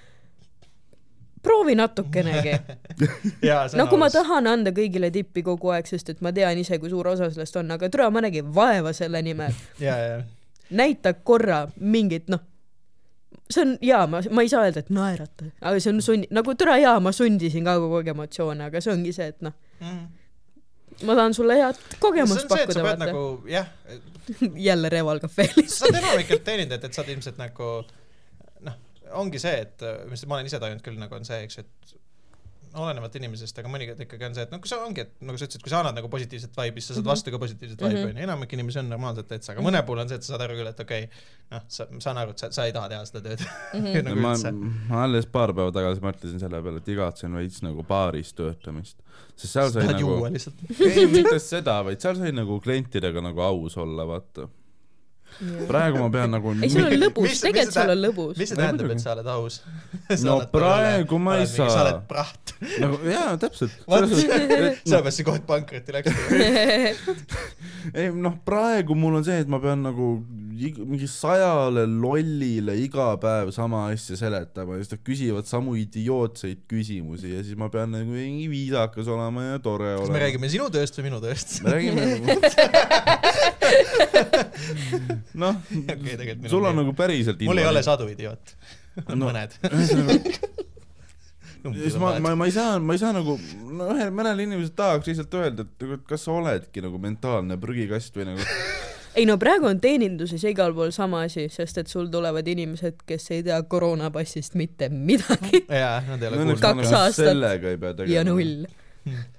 proovi 1.42 1.76
natukenegi. 1.76 2.54
see 3.42 3.56
on 3.56 3.82
nagu 3.82 3.98
ma 3.98 4.10
tahan 4.14 4.48
anda 4.48 4.74
kõigile 4.76 5.12
tippi 5.12 5.44
kogu 5.44 5.74
aeg, 5.74 5.90
sest 5.90 6.14
et 6.14 6.22
ma 6.22 6.32
tean 6.36 6.58
ise, 6.62 6.78
kui 6.80 6.90
suur 6.90 7.08
osa 7.12 7.32
sellest 7.32 7.58
on, 7.60 7.72
aga 7.76 7.90
türa, 7.90 8.12
ma 8.14 8.22
nägin 8.24 8.54
vaeva 8.56 8.94
selle 8.94 9.22
nimel. 9.26 9.52
näita 10.72 11.14
korra 11.14 11.66
mingit 11.76 12.30
noh 12.32 12.46
see 13.56 13.66
on 13.66 13.76
jaa 13.86 14.06
ma 14.08 14.22
ma 14.32 14.46
ei 14.46 14.50
saa 14.52 14.64
öelda 14.68 14.84
et 14.86 14.90
naerata 14.96 15.50
aga 15.62 15.80
see 15.84 15.94
on 15.94 16.02
sunni 16.06 16.28
nagu 16.38 16.56
türa 16.60 16.78
jaa 16.82 16.98
ma 17.04 17.14
sundisin 17.16 17.68
ka 17.68 17.78
kogu 17.84 18.02
aeg 18.02 18.12
emotsioone 18.16 18.68
aga 18.70 18.82
see 18.84 18.94
ongi 18.94 19.14
see 19.16 19.30
et 19.34 19.42
noh. 19.48 19.56
Ma 21.02 21.16
tahan 21.18 21.34
sulle 21.34 21.56
head 21.58 21.80
kogemust 22.04 22.48
pakkuda 22.52 22.84
vaata. 22.86 23.08
nagu 23.08 23.24
jah, 23.50 23.70
jälle 24.70 24.90
Reval 24.94 25.20
Cafe 25.24 25.48
sa 25.66 25.88
oled 25.88 25.98
enamikelt 26.02 26.44
teenindajad, 26.46 26.84
et 26.86 26.94
sa 26.94 27.02
oled 27.02 27.16
ilmselt 27.16 27.40
nagu 27.42 27.70
noh, 28.68 28.76
ongi 29.24 29.42
see, 29.42 29.64
et 29.66 29.88
mis 30.12 30.26
ma 30.28 30.38
olen 30.38 30.52
ise 30.52 30.60
tajunud 30.62 30.84
küll 30.86 31.00
nagu 31.02 31.18
on 31.18 31.26
see, 31.26 31.40
eks 31.48 31.58
ju, 31.58 31.66
et 31.66 31.96
olenevalt 32.78 33.16
inimesest, 33.20 33.58
aga 33.60 33.70
mõnikord 33.72 34.00
ikkagi 34.06 34.26
on 34.28 34.36
see, 34.38 34.44
et 34.48 34.52
noh, 34.54 34.60
kui 34.64 34.70
sa 34.72 34.78
ongi, 34.86 35.04
et 35.04 35.12
nagu 35.28 35.38
sa 35.40 35.46
ütlesid, 35.48 35.62
kui 35.66 35.72
sa 35.74 35.80
annad 35.82 35.98
nagu 35.98 36.10
positiivset 36.14 36.56
vibe'i, 36.56 36.80
siis 36.82 36.92
sa 36.94 36.98
saad 37.00 37.10
vastu 37.10 37.34
ka 37.34 37.40
positiivset 37.42 37.80
vibe'i 37.82 37.98
Mhm. 38.02 38.12
onju, 38.14 38.24
enamik 38.28 38.54
inimesi 38.58 38.80
on 38.80 38.90
normaalsed 38.94 39.28
täitsa, 39.28 39.52
aga 39.56 39.62
mõne 39.66 39.82
puhul 39.86 40.00
on 40.04 40.10
see, 40.12 40.16
et 40.22 40.24
sa 40.24 40.34
saad 40.36 40.46
aru 40.48 40.56
küll, 40.60 40.70
et 40.72 40.80
okei 40.86 41.04
okay,, 41.10 41.26
noh, 41.52 41.66
sa, 41.68 41.88
ma 41.92 42.00
saan 42.06 42.18
aru, 42.24 42.32
et 42.36 42.40
sa, 42.46 42.52
sa 42.52 42.66
ei 42.70 42.74
taha 42.78 42.90
teha 42.94 43.06
seda 43.10 43.22
tööd 43.28 43.44
Mhm. 43.74 44.06
nagu 44.08 44.22
ma 44.22 44.34
ma 44.90 45.04
alles 45.04 45.26
paar 45.26 45.54
päeva 45.58 45.72
tagasi 45.76 46.02
mõtlesin 46.06 46.40
selle 46.40 46.62
peale, 46.64 46.78
et 46.84 46.88
igatsen 46.96 47.36
veits 47.36 47.62
nagu 47.66 47.84
baaris 47.84 48.32
töötamist, 48.38 48.98
sest 49.36 49.54
seal 49.58 49.72
sai 49.76 49.88
nagu 49.92 50.16
ei, 50.30 51.06
mitte 51.12 51.38
seda, 51.44 51.82
vaid 51.84 52.00
seal 52.02 52.16
sai 52.16 52.32
nagu 52.32 52.60
klientidega 52.64 53.22
nagu 53.22 53.42
aus 53.42 53.76
olla, 53.78 54.06
vaata. 54.08 54.48
Praegu 55.70 55.98
ma 56.02 56.10
pean 56.14 56.32
nagu 56.36 56.54
ei 56.62 56.70
seal 56.70 56.88
on 56.90 56.98
lõbus 57.02 57.40
tegelikult 57.44 57.74
tä- 57.78 57.86
on 57.96 58.02
lõbus 58.06 58.38
mis 58.38 58.50
see 58.52 58.58
No 58.58 58.64
tähendab, 58.64 58.92
et 58.96 59.04
sa 59.04 59.14
oled 59.16 59.30
aus? 59.34 59.62
No 60.28 60.36
praegu 60.52 61.20
ma 61.20 61.38
ei 61.42 61.48
saa. 61.50 61.70
sa 61.72 61.84
oled 61.86 62.02
praht. 62.10 62.54
nagu 62.84 63.00
jaa, 63.10 63.38
täpselt. 63.42 63.74
Sellepärast 63.88 65.16
see 65.18 65.26
koht 65.28 65.46
pankrotti 65.50 65.96
läks. 65.96 66.12
ei 67.98 68.12
noh, 68.14 68.36
praegu 68.46 68.96
mul 68.98 69.20
on 69.22 69.26
see, 69.26 69.40
et 69.42 69.50
ma 69.52 69.60
pean 69.64 69.82
nagu 69.86 70.12
mingi 70.62 71.08
sajale 71.10 71.88
lollile 71.90 72.76
iga 72.84 73.08
päev 73.22 73.50
sama 73.56 73.80
asja 73.90 74.16
seletama 74.20 74.76
ja 74.78 74.84
siis 74.84 74.92
nad 74.94 75.02
küsivad 75.08 75.46
samu 75.50 75.72
idiootseid 75.80 76.60
küsimusi 76.70 77.32
ja 77.34 77.40
siis 77.46 77.58
ma 77.58 77.68
pean 77.74 77.90
nagu 77.96 78.12
mingi 78.14 78.46
viisakas 78.52 79.08
olema 79.10 79.42
ja 79.48 79.58
tore 79.64 79.90
kas 79.96 80.06
me 80.06 80.10
olema. 80.12 80.22
räägime 80.26 80.48
sinu 80.54 80.68
tööst 80.74 80.94
või 81.00 81.06
minu 81.10 81.20
tööst? 81.24 81.50
me 81.66 81.70
räägime 81.76 82.02
noh, 85.42 85.56
okei, 85.72 86.16
tegelikult 86.20 86.52
sul 86.52 86.66
on 86.70 86.76
nagu 86.82 86.92
päriselt 86.98 87.42
mul 87.48 87.62
ei 87.64 87.68
ole 87.70 87.82
sadu 87.86 88.06
idioot. 88.12 88.46
on 89.08 89.20
No, 89.22 89.30
mõned. 89.30 89.52
siis 91.78 91.96
ma, 92.02 92.16
ma, 92.20 92.34
ma 92.36 92.46
ei 92.50 92.54
saa, 92.54 92.80
ma 92.82 92.96
ei 92.98 93.02
saa 93.02 93.14
nagu, 93.16 93.38
no 93.72 93.92
ühel, 93.96 94.10
mõnel 94.16 94.42
inimesel 94.46 94.74
tahaks 94.78 95.10
lihtsalt 95.12 95.36
öelda, 95.40 95.66
et 95.68 95.86
nagu, 95.86 95.98
et 96.00 96.06
kas 96.10 96.26
sa 96.28 96.34
oledki 96.36 96.84
nagu 96.84 96.98
mentaalne 97.02 97.58
prügikast 97.62 98.16
või 98.18 98.26
nagu 98.32 98.48
ei 99.16 99.26
no 99.28 99.38
praegu 99.42 99.68
on 99.68 99.80
teeninduses 99.84 100.44
ja 100.44 100.52
igal 100.54 100.76
pool 100.78 100.94
sama 100.96 101.26
asi 101.28 101.48
sest 101.52 101.82
et 101.84 101.92
sul 101.92 102.08
tulevad 102.12 102.48
inimesed 102.48 103.02
kes 103.08 103.32
ei 103.36 103.44
tea 103.48 103.62
koroonapassist 103.64 104.56
mitte 104.60 104.90
midagi 104.90 105.66
jaa, 105.84 105.98
nad 106.08 106.22
ei 106.22 106.32
ole 106.32 106.46
õnneks 106.46 106.62
kuulnud. 106.62 106.86
Kaks 106.86 106.94
aastat. 107.00 107.32
sellega 107.34 107.74
ei 107.74 107.82
pea 107.82 108.08
ja 108.12 108.24
null 108.28 108.64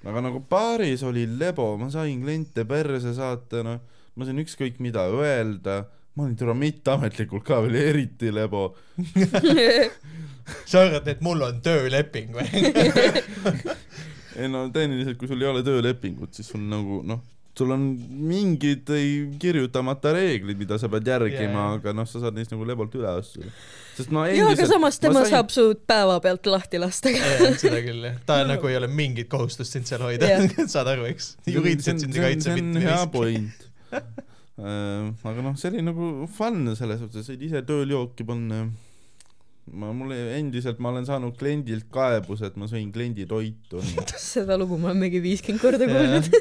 aga 0.08 0.22
nagu 0.24 0.42
baaris 0.50 1.02
oli 1.06 1.24
lebo, 1.38 1.72
ma 1.78 1.88
sain 1.92 2.22
kliente 2.22 2.64
perse 2.68 3.14
saata, 3.14 3.62
noh, 3.66 3.82
ma 4.16 4.26
sain 4.26 4.40
ükskõik 4.42 4.80
mida 4.82 5.04
öelda, 5.10 5.82
ma 6.16 6.26
olin 6.26 6.36
täna 6.38 6.56
mitteametlikult 6.58 7.44
ka 7.46 7.60
veel 7.64 7.78
eriti 7.80 8.32
lebo. 8.34 8.72
sa 10.70 10.82
arvad, 10.82 11.06
et 11.08 11.22
mul 11.24 11.46
on 11.46 11.60
tööleping 11.64 12.34
või? 12.34 12.48
ei 14.40 14.50
no 14.50 14.66
tehniliselt, 14.74 15.20
kui 15.20 15.30
sul 15.30 15.44
ei 15.44 15.52
ole 15.52 15.62
töölepingut, 15.66 16.34
siis 16.34 16.50
sul 16.52 16.64
nagu 16.66 17.00
noh, 17.06 17.22
sul 17.58 17.70
on 17.74 17.82
mingid 18.30 18.88
ei 18.96 19.08
kirjutamata 19.40 20.14
reeglid, 20.16 20.56
mida 20.56 20.78
sa 20.80 20.88
pead 20.88 21.06
järgima 21.10 21.66
yeah., 21.66 21.74
aga 21.76 21.92
noh, 21.98 22.06
sa 22.08 22.22
saad 22.22 22.38
neist 22.38 22.54
nagu 22.54 22.64
lebolt 22.64 22.94
üle 22.96 23.10
astuda. 23.12 23.50
sest 23.98 24.10
ma 24.16 24.24
jaa 24.30 24.48
aga 24.54 24.66
samas 24.70 24.96
tema 25.02 25.18
ma 25.18 25.24
sain- 25.26 25.34
saab 25.36 25.52
su 25.52 25.66
päevapealt 25.92 26.48
lahti 26.48 26.80
lasta 26.80 27.12
seda 27.60 27.82
küll 27.84 28.08
jah, 28.08 28.16
ta 28.26 28.38
nagu 28.48 28.70
ei 28.72 28.78
ole 28.80 28.88
mingit 28.88 29.28
kohustust 29.32 29.76
sind 29.76 29.84
seal 29.90 30.00
hoida 30.06 30.30
Jah. 30.32 30.48
saad 30.74 30.88
aru, 30.94 31.04
eks? 31.12 31.34
juriidiliselt 31.46 32.00
sind 32.06 32.16
ei 32.16 32.24
kaitse 32.30 32.56
mitte 32.56 32.80
hea 32.86 32.96
miski. 33.02 33.12
point. 33.18 33.68
aga 35.28 35.44
noh, 35.44 35.54
see 35.60 35.70
oli 35.72 35.84
nagu 35.84 36.10
fun 36.40 36.72
selles 36.78 37.00
suhtes, 37.04 37.28
said 37.28 37.42
ise 37.44 37.62
tööl 37.68 37.92
jooki 37.92 38.24
panna. 38.28 38.64
ma, 39.72 39.92
mul 39.94 40.12
endiselt, 40.16 40.80
ma 40.82 40.90
olen 40.92 41.04
saanud 41.08 41.36
kliendilt 41.38 41.86
kaebuse, 41.92 42.48
et 42.48 42.56
ma 42.60 42.66
sõin 42.70 42.88
kliendi 42.96 43.28
toitu. 43.28 43.84
seda 44.32 44.56
lugu 44.60 44.80
ma 44.80 44.90
olen 44.92 45.04
mingi 45.04 45.20
viiskümmend 45.24 45.62
korda 45.62 45.88
kuulnud 45.92 46.32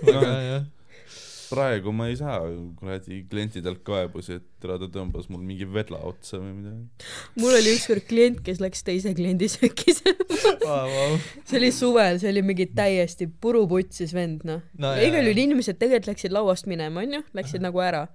praegu 1.52 1.94
ma 1.96 2.08
ei 2.12 2.18
saa 2.20 2.40
kuradi 2.80 3.24
klientidelt 3.32 3.84
kaebusi, 3.88 4.40
et 4.40 4.48
tere, 4.62 4.78
ta 4.82 4.90
tõmbas 4.92 5.28
mul 5.32 5.42
mingi 5.46 5.68
vedla 5.68 6.00
otsa 6.08 6.40
või 6.40 6.54
midagi. 6.60 7.10
mul 7.42 7.58
oli 7.58 7.76
ükskord 7.76 8.06
klient 8.10 8.42
kes 8.46 8.62
läks 8.64 8.86
teise 8.88 9.14
kliendi 9.18 9.50
sööki 9.52 9.96
sööma 9.98 10.80
see 11.48 11.60
oli 11.60 11.72
suvel 11.76 12.22
see 12.22 12.32
oli 12.32 12.46
mingi 12.46 12.70
täiesti 12.76 13.28
puruputsis 13.42 14.14
vend 14.16 14.46
noh. 14.48 14.62
No 14.78 14.92
no, 14.92 14.96
igal 15.02 15.26
juhul 15.28 15.44
inimesed 15.46 15.80
tegelikult 15.82 16.12
läksid 16.12 16.36
lauast 16.36 16.68
minema 16.70 17.04
onju 17.04 17.22
läksid 17.38 17.64
nagu 17.64 17.82
ära. 17.84 18.06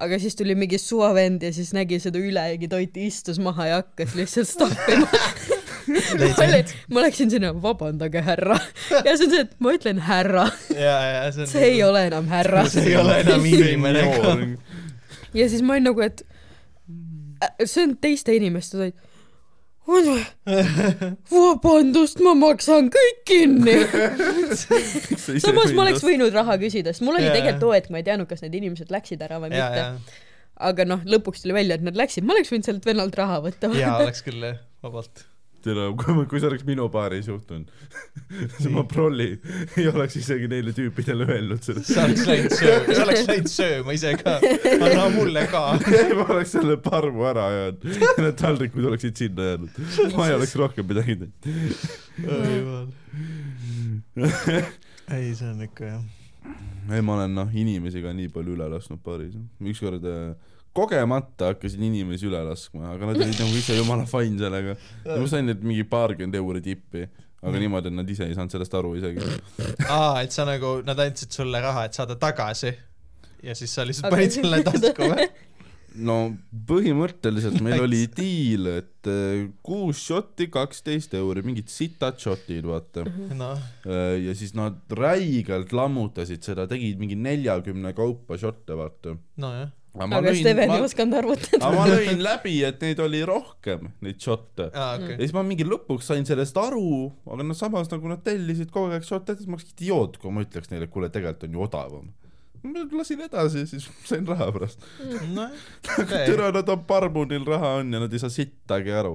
Aga 0.00 0.18
siis 0.22 0.36
tuli 0.38 0.56
mingi 0.58 0.80
suvavend 0.80 1.44
ja 1.46 1.52
siis 1.54 1.72
nägi 1.76 2.00
seda 2.02 2.20
ülejäägi 2.20 2.70
toiti 2.70 3.06
istus 3.10 3.40
maha 3.42 3.70
ja 3.70 3.80
hakkas 3.82 4.16
lihtsalt 4.18 4.50
stoppima 4.50 5.08
ma 6.38 6.46
olin 6.46 6.74
ma 6.94 7.04
läksin 7.06 7.32
sinna 7.32 7.52
vabandage 7.62 8.24
härra. 8.26 8.58
Ja 9.06 9.16
see 9.16 9.26
on 9.26 9.34
see 9.34 9.44
et 9.44 9.54
ma 9.58 9.74
ütlen 9.76 10.02
härra 10.06 10.48
see 10.68 11.44
on 11.44 11.52
see 11.52 11.68
ei 11.74 11.82
ole 11.86 12.06
enam 12.10 12.28
härra. 12.30 12.64
See 12.72 12.88
ei 12.92 12.96
ole 13.00 13.20
enam 13.24 13.46
inimene. 13.46 14.06
ka. 14.16 14.34
ja 15.34 15.48
siis 15.48 15.62
ma 15.62 15.76
olin 15.76 15.90
nagu 15.90 16.04
et 16.04 16.24
äh, 17.42 17.54
see 17.64 17.86
on 17.88 17.96
teiste 18.00 18.34
inimeste 18.36 18.78
toit 18.80 19.06
vabandust 21.30 22.20
ma 22.22 22.34
maksan 22.38 22.90
kõik 22.94 23.22
kinni. 23.28 23.76
Samas 25.42 25.72
ma 25.74 25.86
oleks 25.86 26.04
võinud 26.04 26.34
raha 26.34 26.58
küsida 26.60 26.92
sest 26.92 27.04
mul 27.06 27.16
oli 27.16 27.26
Jaa. 27.26 27.36
tegelikult 27.36 27.64
too 27.64 27.72
hetk 27.74 27.90
ma 27.92 28.02
ei 28.02 28.06
teadnud 28.06 28.28
kas 28.30 28.44
need 28.44 28.54
inimesed 28.60 28.92
läksid 28.92 29.22
ära 29.26 29.40
või 29.42 29.50
ja, 29.54 29.66
mitte. 29.66 29.80
ja, 29.80 29.86
aga 30.70 30.86
noh 30.88 31.00
lõpuks 31.08 31.42
tuli 31.44 31.56
välja 31.56 31.78
et 31.80 31.86
nad 31.86 31.98
läksid. 31.98 32.26
Ma 32.26 32.36
oleks 32.36 32.52
võinud 32.52 32.68
sellelt 32.68 32.86
vennalt 32.86 33.18
raha 33.18 33.40
võtta. 33.46 33.72
Ja 33.78 33.96
oleks 33.98 34.22
küll 34.26 34.46
jah, 34.46 34.60
vabalt. 34.84 35.24
Tere, 35.64 35.86
kui 36.00 36.14
ma, 36.16 36.24
kui 36.30 36.40
see 36.42 36.50
oleks 36.50 36.66
minu 36.68 36.86
baaris 36.92 37.28
juhtunud, 37.30 37.70
siis 38.56 38.68
ma 38.74 38.84
prolli 38.88 39.28
ei 39.78 39.88
oleks 39.90 40.18
isegi 40.20 40.48
neile 40.50 40.74
tüüpidele 40.76 41.26
öelnud 41.28 41.64
seda. 41.64 41.84
sa 41.86 42.06
oleks 42.06 42.26
läinud 42.28 42.56
sööma, 42.58 42.92
sa 42.96 43.06
oleks 43.06 43.26
läinud 43.30 43.52
sööma 43.54 43.96
ise 43.96 44.14
ka. 44.20 44.36
anna 44.76 45.08
mulle 45.14 45.46
ka. 45.52 45.64
ma 46.20 46.28
oleks 46.36 46.54
selle 46.56 46.78
parmu 46.84 47.26
ära 47.30 47.48
ajanud 47.50 47.90
ja 47.90 48.14
need 48.26 48.38
taldrikud 48.40 48.88
oleksid 48.92 49.24
sinna 49.24 49.50
jäänud. 49.52 49.82
ma 50.16 50.30
ei 50.30 50.38
oleks 50.38 50.56
rohkem 50.60 50.88
midagi 50.90 51.18
teinud. 51.20 51.34
ei, 55.10 55.34
see 55.34 55.48
on 55.50 55.68
ikka 55.68 55.92
jah. 55.94 56.19
ei, 56.90 57.02
ma 57.02 57.16
olen 57.18 57.34
noh, 57.38 57.50
inimesi 57.54 58.02
ka 58.04 58.12
nii 58.16 58.30
palju 58.34 58.56
üle 58.56 58.68
lasknud 58.72 59.02
baaris. 59.04 59.36
ükskord 59.72 60.06
äh, 60.10 60.34
kogemata 60.76 61.52
hakkasin 61.52 61.82
inimesi 61.88 62.28
üle 62.30 62.42
laskma, 62.46 62.92
aga 62.94 63.10
nad 63.10 63.18
olid 63.20 63.40
nagu 63.42 63.58
ise 63.58 63.78
jumala 63.78 64.06
fine 64.10 64.38
sellega. 64.38 64.76
ma 65.06 65.26
sain 65.30 65.48
neilt 65.50 65.64
mingi 65.66 65.86
paarkümmend 65.96 66.38
euri 66.40 66.62
tippi. 66.64 67.06
aga 67.40 67.56
niimoodi, 67.56 67.88
et 67.88 67.96
nad 67.96 68.10
ise 68.12 68.26
ei 68.28 68.36
saanud 68.36 68.52
sellest 68.52 68.74
aru 68.76 68.94
isegi. 68.98 69.24
aa, 69.88 70.22
et 70.22 70.34
sa 70.34 70.44
nagu, 70.48 70.78
nad 70.86 70.98
andsid 71.06 71.32
sulle 71.32 71.62
raha, 71.64 71.86
et 71.88 71.96
saada 71.96 72.18
tagasi 72.20 72.74
ja 73.42 73.54
siis 73.56 73.74
sa 73.74 73.86
lihtsalt 73.86 74.10
Aga- 74.10 74.18
panid 74.18 74.36
selle 74.36 74.62
tasku 74.66 75.08
või? 75.14 75.28
No 75.98 76.16
põhimõtteliselt 76.68 77.60
meil 77.64 77.82
oli 77.84 78.04
diil, 78.14 78.68
et 78.80 79.10
eh, 79.10 79.48
kuus 79.64 80.02
šotti, 80.06 80.50
kaksteist 80.52 81.14
euri, 81.18 81.42
mingid 81.46 81.70
sitad 81.72 82.20
šotid, 82.20 82.66
vaata. 82.68 83.06
noh, 83.36 83.66
ja 83.86 84.36
siis 84.36 84.54
nad 84.58 84.80
räigelt 84.96 85.74
lammutasid 85.76 86.46
seda, 86.46 86.68
tegid 86.70 87.00
mingi 87.00 87.18
neljakümne 87.18 87.94
kaupa 87.96 88.38
šotte, 88.40 88.76
vaata. 88.78 89.16
nojah. 89.40 89.70
aga 90.06 90.34
Steven 90.38 90.76
ei 90.76 90.84
osanud 90.86 91.18
arvutada. 91.18 91.62
aga 91.66 91.72
ma 91.80 91.88
lõin 91.90 92.22
läbi, 92.22 92.54
et 92.66 92.86
neid 92.86 93.02
oli 93.02 93.24
rohkem, 93.26 93.90
neid 94.04 94.22
šotte. 94.22 94.70
aa, 94.70 94.94
ja 94.94 95.02
okei. 95.02 95.18
siis 95.24 95.34
ma 95.36 95.44
mingi 95.46 95.66
lõpuks 95.66 96.12
sain 96.12 96.28
sellest 96.28 96.60
aru, 96.60 97.10
aga 97.26 97.46
no 97.46 97.58
samas 97.58 97.90
nagu 97.92 98.12
nad 98.12 98.22
tellisid 98.26 98.70
kogu 98.74 98.94
aeg 98.94 99.06
šotte, 99.06 99.38
siis 99.38 99.50
ma 99.50 99.58
oleks 99.58 99.74
idioot, 99.74 100.20
kui 100.22 100.34
ma 100.34 100.46
ütleks 100.46 100.72
neile, 100.72 100.90
kuule, 100.92 101.10
tegelikult 101.12 101.48
on 101.48 101.58
ju 101.58 101.66
odavam. 101.66 102.10
Ma 102.62 102.84
lasin 102.92 103.20
edasi, 103.24 103.66
siis 103.66 103.88
sain 104.08 104.26
raha 104.28 104.50
pärast. 104.52 104.82
nojah, 105.34 105.52
türa, 106.26 106.50
nad 106.52 106.68
on 106.68 106.84
parmu, 106.88 107.24
neil 107.30 107.46
raha 107.48 107.76
on 107.80 107.92
ja 107.94 108.02
nad 108.02 108.12
ei 108.12 108.22
saa 108.22 108.32
sittagi 108.32 108.92
aru. 108.92 109.14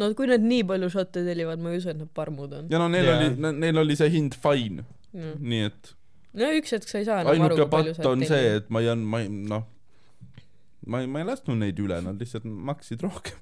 no 0.00 0.10
kui 0.16 0.30
nad 0.30 0.44
nii 0.44 0.64
palju 0.68 0.90
šotte 0.92 1.24
tellivad, 1.26 1.60
ma 1.62 1.74
ei 1.74 1.82
usu, 1.82 1.92
et 1.92 2.00
nad 2.00 2.10
parmud 2.14 2.52
on. 2.56 2.72
ja 2.72 2.80
no 2.80 2.88
neil 2.92 3.08
Jaa. 3.10 3.18
oli, 3.20 3.28
neil 3.60 3.84
oli 3.84 3.96
see 3.98 4.10
hind 4.16 4.36
fine, 4.40 4.86
no 5.16 5.36
nii 5.40 5.70
et 5.70 5.94
üks 6.36 6.74
hetk 6.76 6.88
sa 6.90 7.00
ei 7.00 7.08
saa 7.08 7.22
enam 7.22 7.32
aru, 7.32 7.36
ainuke 7.36 7.62
kui 7.62 7.72
palju 7.72 7.96
patt 7.96 8.04
sa 8.04 8.12
on 8.12 8.28
see, 8.28 8.52
et 8.60 8.70
ma 8.72 8.84
ei 8.84 8.92
olnud, 8.92 9.08
ma 9.12 9.20
ei, 9.24 9.28
noh, 9.52 9.64
ma 10.86 11.00
ei, 11.02 11.10
ma 11.10 11.22
ei 11.22 11.26
lasknud 11.28 11.58
neid 11.60 11.80
üle, 11.82 11.96
nad 12.04 12.20
lihtsalt 12.20 12.44
maksid 12.44 13.00
rohkem. 13.04 13.38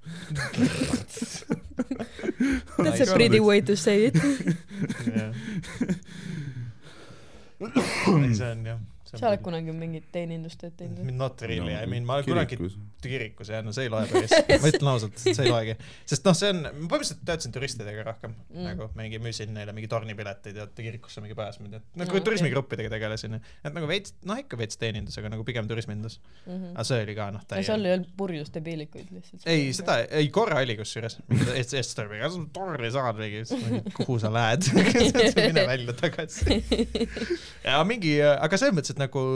That's 2.79 3.01
a 3.01 3.07
pretty 3.15 3.41
way 3.41 3.61
to 3.63 3.77
say 3.77 4.07
it. 4.07 4.17
see 8.35 8.51
on 8.51 8.65
jah. 8.67 8.81
Sa 9.21 9.31
oled 9.31 9.43
kunagi 9.45 9.75
mingit 9.77 10.07
teenindustööd 10.15 10.75
teinud 10.79 11.01
või? 11.03 11.15
Not 11.19 11.43
really, 11.47 11.75
I 11.77 11.87
mean 11.91 12.07
ma 12.09 12.19
olen 12.21 12.29
kunagi 12.29 12.59
kirikus. 13.05 13.51
jah, 13.53 13.61
no 13.65 13.73
see 13.77 13.87
ei 13.89 13.93
loe 13.93 14.07
päris, 14.11 14.33
ma 14.63 14.71
ütlen 14.71 14.91
ausalt, 14.95 15.19
see 15.21 15.35
ei 15.45 15.51
loegi, 15.53 15.75
sest 16.09 16.25
noh, 16.29 16.37
see 16.39 16.53
on, 16.55 16.63
ma 16.65 16.89
põhimõtteliselt 16.91 17.25
töötasin 17.29 17.55
turistidega 17.55 18.07
rohkem 18.11 18.35
Mm. 18.55 18.61
mm. 18.61 18.65
nagu 18.69 18.87
mingi 18.99 19.19
müüsin 19.23 19.51
neile 19.55 19.73
mingi 19.75 19.89
tornipileteid 19.91 20.57
ja 20.59 20.65
kirikusse 20.77 21.23
mingi 21.25 21.35
pääsmine, 21.39 21.79
et 21.79 21.83
No, 21.95 22.03
nagu 22.03 22.11
okei. 22.11 22.21
okay. 22.21 22.25
turismigruppidega 22.29 22.91
tegelesin, 22.93 23.37
et 23.65 23.75
nagu 23.75 23.89
veits, 23.91 24.15
noh 24.27 24.39
ikka 24.41 24.59
veits 24.59 24.79
teenindus, 24.81 25.17
aga 25.21 25.31
nagu 25.33 25.45
pigem 25.47 25.69
turismindus, 25.71 26.19
aga 26.47 26.85
see 26.87 27.03
oli 27.05 27.15
ka 27.19 27.29
noh 27.35 27.43
ja 27.45 27.63
seal 27.67 27.83
täie. 27.83 27.91
ei 27.93 27.97
olnud 27.99 28.11
purjus 28.19 28.53
debiilikuid 28.55 29.11
lihtsalt. 29.15 29.47
ei, 29.51 29.69
seda, 29.77 29.99
ei 30.21 30.29
korra 30.35 30.61
oli 30.65 30.77
kusjuures, 30.79 31.19
Eesti, 31.55 31.79
Eesti 31.81 31.95
sa 31.95 32.07
torni 32.55 32.91
saad 32.95 33.21
mingi, 33.21 33.45
kuhu 33.97 34.19
sa 34.23 34.31
lähed, 34.35 34.69
mine 35.39 35.67
välja 35.69 35.97
tagasi. 35.99 36.59
ja 37.69 37.81
mingi, 37.89 38.17
aga 38.23 38.61
selles 38.61 38.77
mõttes, 38.77 38.95
et 38.95 39.03
nagu 39.05 39.27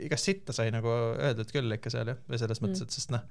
igast 0.00 0.30
sitta 0.30 0.56
sai 0.56 0.72
nagu 0.74 0.90
öeldud 0.90 1.52
küll 1.54 1.78
ikka 1.78 1.92
seal 1.94 2.14
jah, 2.14 2.18
või 2.28 2.40
selles 2.40 2.64
mõttes, 2.64 2.84
et 2.84 2.96
sest 2.96 3.14
noh, 3.14 3.24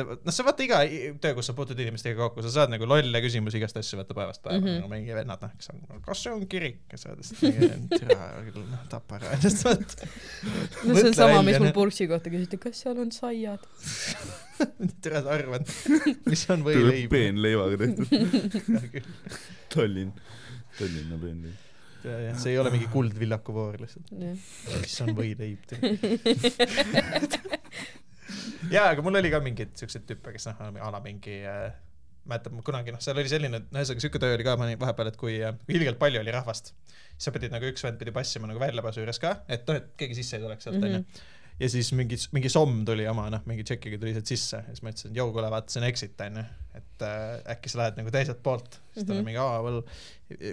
noh, 0.00 0.32
sa 0.32 0.44
vaata 0.46 0.64
iga 0.64 0.78
töö, 1.20 1.34
kus 1.36 1.48
sa 1.50 1.54
puutud 1.56 1.78
inimestega 1.82 2.16
kokku, 2.16 2.42
sa 2.44 2.52
saad 2.54 2.72
nagu 2.72 2.86
lolle 2.88 3.20
küsimusi 3.24 3.58
igast 3.60 3.76
asju 3.76 3.98
vaata 4.00 4.16
päevast 4.16 4.42
päeva 4.44 4.58
mm. 4.58 4.66
-hmm. 4.66 4.78
nagu 4.80 4.92
mingi 4.92 5.16
vennad, 5.16 5.42
noh, 5.44 5.52
kas 5.56 5.72
on, 5.72 6.02
kas 6.06 6.22
see 6.24 6.32
on 6.32 6.46
kirik 6.54 6.80
ja 6.92 7.00
sa 7.00 7.12
oled 7.12 7.20
lihtsalt 7.22 8.54
küll, 8.54 8.64
noh, 8.70 8.84
tapa 8.92 9.18
ära 9.18 9.34
ennast, 9.36 9.64
vaata. 9.68 10.08
no 10.84 10.96
see 10.96 11.10
on 11.10 11.18
sama, 11.18 11.42
mis 11.48 11.60
mul 11.62 11.74
purksi 11.76 12.08
kohta 12.10 12.32
küsiti, 12.32 12.60
kas 12.62 12.84
seal 12.84 13.02
on 13.02 13.12
saiad? 13.12 13.66
tere, 15.04 15.24
sa 15.24 15.34
arvad, 15.36 15.68
mis 16.30 16.46
on 16.54 16.64
võileib? 16.66 17.10
peenleivaga 17.12 17.82
tehtud. 17.82 19.04
Tallinn, 19.72 20.16
Tallinna 20.78 21.20
peenleib. 21.20 21.71
See 22.02 22.52
ei 22.52 22.58
ole 22.60 22.72
mingi 22.74 22.88
kuldvillakuvoor 22.92 23.80
lihtsalt, 23.82 24.12
mis 24.16 24.98
on 25.04 25.14
võileib. 25.18 25.72
jaa, 28.74 28.90
aga 28.90 29.04
mul 29.04 29.20
oli 29.20 29.30
ka 29.32 29.40
mingeid 29.44 29.74
siukseid 29.78 30.06
tüüpe, 30.08 30.34
kes 30.34 30.48
noh, 30.50 30.62
a 30.82 30.92
la 30.94 31.00
mingi 31.04 31.40
äh, 31.48 31.72
mäletan 32.28 32.62
kunagi 32.64 32.94
noh, 32.94 33.02
seal 33.02 33.18
oli 33.18 33.30
selline, 33.30 33.62
ühesõnaga 33.72 34.04
siuke 34.04 34.22
töö 34.22 34.36
oli 34.36 34.46
ka 34.46 34.56
vahepeal, 34.60 35.10
et 35.10 35.20
kui 35.20 35.36
äh, 35.42 35.54
kui 35.66 35.78
ilgelt 35.78 35.98
palju 36.02 36.22
oli 36.22 36.34
rahvast, 36.34 36.72
siis 36.86 37.28
sa 37.28 37.34
pidid 37.34 37.54
nagu 37.54 37.68
üks 37.68 37.84
vend 37.86 37.98
pidi 38.00 38.14
passima 38.14 38.50
nagu 38.50 38.62
väljapääsu 38.62 39.02
juures 39.02 39.22
ka, 39.22 39.36
et 39.52 39.64
noh, 39.68 39.78
et 39.80 39.94
keegi 40.00 40.20
sisse 40.20 40.38
ei 40.38 40.44
tuleks 40.44 40.68
sealt 40.68 40.82
onju. 40.82 41.02
ja 41.62 41.72
siis 41.72 41.92
mingi, 41.98 42.18
mingi 42.36 42.52
somm 42.52 42.84
tuli 42.88 43.08
oma 43.10 43.28
noh, 43.32 43.42
mingi 43.50 43.66
tšekiga 43.66 44.00
tuli 44.02 44.14
sealt 44.16 44.30
sisse 44.30 44.62
ja 44.62 44.68
siis 44.70 44.84
ma 44.84 44.94
ütlesin, 44.94 45.14
et 45.14 45.22
jõu, 45.22 45.32
kuule 45.34 45.50
vaata, 45.52 45.74
see 45.74 45.82
on 45.82 45.88
exit 45.90 46.26
onju, 46.28 46.46
et 46.74 47.02
äh, 47.04 47.42
äkki 47.56 47.68
sa 47.72 47.82
lähed 47.82 47.98
nagu 48.00 48.10
teiselt 48.14 48.42
poolt. 48.42 48.78
siis 48.92 49.06
ta 49.06 49.12
oli 49.14 49.20
Mhm. 49.22 49.26
mingi, 49.30 49.38
aa, 49.40 49.62
well, 49.64 49.82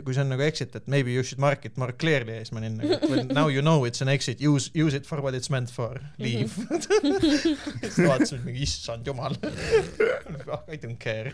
kui 0.04 0.14
see 0.16 0.22
on 0.24 0.30
nagu 0.32 0.44
exit, 0.44 0.76
et 0.76 0.88
maybe 0.92 1.12
you 1.12 1.24
should 1.24 1.40
mark 1.44 1.66
it 1.68 1.78
more 1.80 1.92
clearly 1.92 2.34
ja 2.38 2.44
siis 2.46 2.52
ma 2.56 2.60
olin 2.62 2.78
nagu, 2.80 2.98
well 3.12 3.26
now 3.36 3.48
you 3.52 3.62
know 3.64 3.84
it's 3.88 4.02
an 4.04 4.08
exit, 4.12 4.40
use, 4.44 4.72
use 4.76 4.96
it 4.96 5.06
for 5.08 5.20
what 5.24 5.36
it's 5.36 5.50
meant 5.52 5.72
for, 5.72 6.00
leave. 6.20 6.52
siis 7.84 7.96
ta 7.96 8.08
vaatas 8.08 8.32
mind 8.36 8.46
mingi, 8.48 8.64
issand 8.68 9.08
jumal. 9.08 9.36
I 10.74 10.78
don't 10.84 10.98
care. 11.00 11.32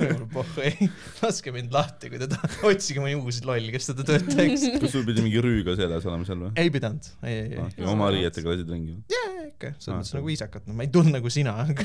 mul 0.00 0.26
pohhu 0.32 0.62
ei, 0.64 0.88
laske 1.22 1.52
mind 1.54 1.74
lahti, 1.74 2.10
kui 2.12 2.20
te 2.22 2.28
tahate, 2.30 2.58
otsige 2.70 3.02
mõni 3.04 3.16
uus 3.18 3.40
loll, 3.46 3.70
kes 3.74 3.90
seda 3.90 4.06
tööd 4.06 4.26
teeks. 4.34 4.66
kas 4.82 4.94
sul 4.94 5.06
pidi 5.08 5.24
mingi 5.26 5.42
rüüga 5.44 5.76
seljas 5.78 6.06
olema 6.10 6.26
seal 6.28 6.42
või? 6.46 6.52
ei 6.60 6.70
pidanud, 6.74 7.10
ei, 7.26 7.38
ei, 7.44 7.66
ei. 7.78 7.86
oma 7.90 8.10
riietega 8.14 8.54
lasid 8.54 8.70
ringi? 8.74 8.96
jaa, 9.12 9.33
ikka, 9.64 9.80
selles 9.80 9.98
mõttes 9.98 10.14
nagu 10.16 10.26
viisakalt, 10.28 10.64
no 10.68 10.72
ma 10.76 10.82
ei 10.84 10.90
tundnud 10.92 11.14
nagu 11.16 11.28
sina, 11.32 11.52
aga 11.64 11.82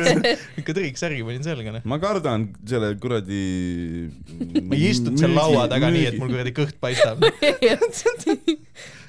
ikka 0.60 0.72
triiksärgi 0.76 1.22
panin 1.26 1.44
selga, 1.46 1.70
noh. 1.76 1.82
ma 1.88 1.96
kardan 2.02 2.40
selle 2.68 2.88
kuradi 3.02 3.42
ma 4.62 4.72
ei 4.76 4.82
istunud 4.92 5.18
seal 5.20 5.32
laua 5.36 5.62
taga 5.72 5.86
nii, 5.94 6.06
et 6.12 6.16
mul 6.20 6.30
kuradi 6.32 6.52
kõht 6.56 6.76
paistab. 6.82 7.16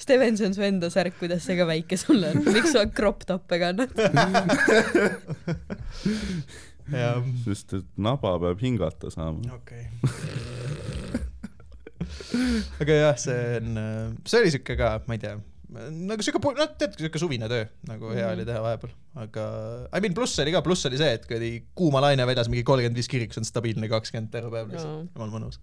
Steven, 0.07 0.37
see 0.39 0.47
on 0.47 0.53
su 0.55 0.61
enda 0.63 0.87
särk, 0.93 1.15
kuidas 1.19 1.43
see 1.43 1.57
ka 1.59 1.65
väike 1.67 1.97
sul 1.99 2.21
on, 2.23 2.35
miks 2.47 2.71
sa 2.75 2.81
crop 2.87 3.25
top'e 3.27 3.55
kannad? 3.59 3.91
sest 7.43 7.73
et 7.75 7.87
naba 7.99 8.39
peab 8.39 8.59
hingata 8.63 9.11
saama. 9.11 9.43
okei. 9.57 9.83
aga 12.79 12.93
jah, 13.01 13.17
see 13.19 13.59
on, 13.59 13.67
see 14.23 14.39
oli 14.41 14.51
siuke 14.55 14.73
ka, 14.79 14.87
ma 15.09 15.13
ei 15.17 15.21
tea, 15.25 15.35
nagu 15.67 16.23
siuke, 16.23 16.39
noh, 16.39 16.71
tead, 16.79 16.95
siuke 16.95 17.19
suvine 17.19 17.49
töö 17.51 17.65
nagu 17.89 18.11
hea 18.15 18.29
oli 18.31 18.45
teha 18.47 18.61
vahepeal, 18.63 18.93
aga 19.19 19.45
I 19.91 20.03
mean 20.03 20.15
pluss 20.15 20.39
oli 20.43 20.53
ka, 20.55 20.63
pluss 20.65 20.87
oli 20.87 20.99
see, 20.99 21.17
et 21.19 21.27
kuradi 21.27 21.51
kuuma 21.77 22.01
laine 22.05 22.23
vedas 22.29 22.47
mingi 22.51 22.63
kolmkümmend 22.67 22.99
viis 22.99 23.11
kirikus 23.11 23.41
on 23.41 23.47
stabiilne 23.47 23.89
kakskümmend 23.91 24.31
terve 24.31 24.53
päev 24.53 24.71
lihtsalt, 24.71 25.11
jumal 25.11 25.33
mõnus. 25.33 25.59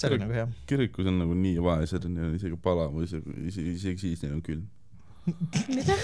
see 0.00 0.10
oli 0.10 0.20
nagu 0.24 0.34
hea. 0.34 0.48
kirikus 0.70 1.10
on 1.12 1.22
nagu 1.22 1.38
nii 1.38 1.62
vaesed, 1.62 2.10
neil 2.10 2.32
on 2.32 2.36
isegi 2.40 2.58
palav, 2.62 2.98
isegi, 3.06 3.38
isegi, 3.52 3.76
isegi 3.78 4.06
siis 4.08 4.26
neil 4.26 4.38
on 4.40 4.44
külm. 4.50 4.66
mida? 5.76 5.98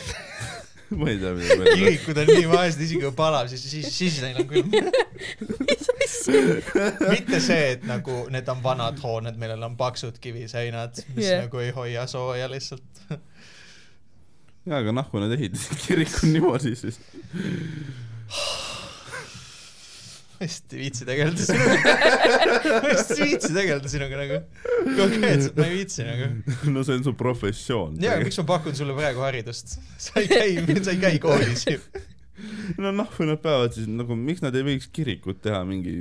ma 0.98 1.10
ei 1.10 1.18
tea, 1.18 1.34
mida 1.34 1.54
öelda. 1.58 1.74
kirikud 1.82 2.22
on 2.22 2.30
nii 2.32 2.48
vaesed, 2.48 2.82
isegi 2.86 3.02
kui 3.02 3.14
palav, 3.16 3.50
siis, 3.50 3.64
siis, 3.74 3.90
siis 3.92 4.22
neil 4.24 4.38
on 4.42 4.48
külm. 4.54 4.70
mitte 7.14 7.40
see, 7.42 7.74
et 7.74 7.84
nagu 7.88 8.24
need 8.32 8.48
on 8.52 8.62
vanad 8.64 9.00
hooned, 9.02 9.38
millel 9.40 9.62
on 9.68 9.76
paksud 9.80 10.18
kiviseinad, 10.22 11.02
mis 11.14 11.26
yeah. 11.26 11.44
nagu 11.46 11.62
ei 11.62 11.70
hoia 11.76 12.06
sooja 12.10 12.48
lihtsalt. 12.50 13.04
jaa, 14.68 14.80
aga 14.80 14.94
nahku 14.96 15.22
nad 15.22 15.34
ehitasid 15.36 15.84
kiriku 15.86 16.32
niimoodi 16.32 16.74
siis. 16.78 16.98
ma 20.38 20.46
just 20.46 20.72
ei 20.72 20.82
viitsi 20.84 21.06
tegeleda 21.08 21.46
sinuga. 21.48 21.94
ma 22.82 22.92
just 22.92 23.14
ei 23.16 23.24
viitsi 23.24 23.52
tegeleda 23.54 23.94
sinuga 23.94 24.20
nagu. 24.22 24.42
konkreetselt 25.00 25.58
ma 25.58 25.66
ei 25.66 25.80
viitsi 25.80 26.06
nagu. 26.06 26.30
no 26.74 26.84
see 26.84 27.00
on 27.00 27.08
su 27.08 27.16
professioon. 27.18 27.98
ja 28.02 28.18
miks 28.22 28.38
ma 28.42 28.46
pakun 28.54 28.76
sulle 28.78 28.96
praegu 28.98 29.24
haridust? 29.26 29.78
sa 29.96 30.22
ei 30.22 30.30
käi, 30.30 30.78
sa 30.82 30.94
ei 30.94 31.02
käi 31.02 31.18
koolis 31.22 31.66
ju. 31.72 31.80
no 32.82 32.92
nahku 32.94 33.26
nad 33.28 33.40
peavad 33.42 33.74
siis 33.74 33.88
nagu, 33.90 34.16
miks 34.18 34.42
nad 34.44 34.56
ei 34.58 34.64
võiks 34.66 34.88
kirikut 34.94 35.40
teha 35.44 35.60
mingi 35.68 35.94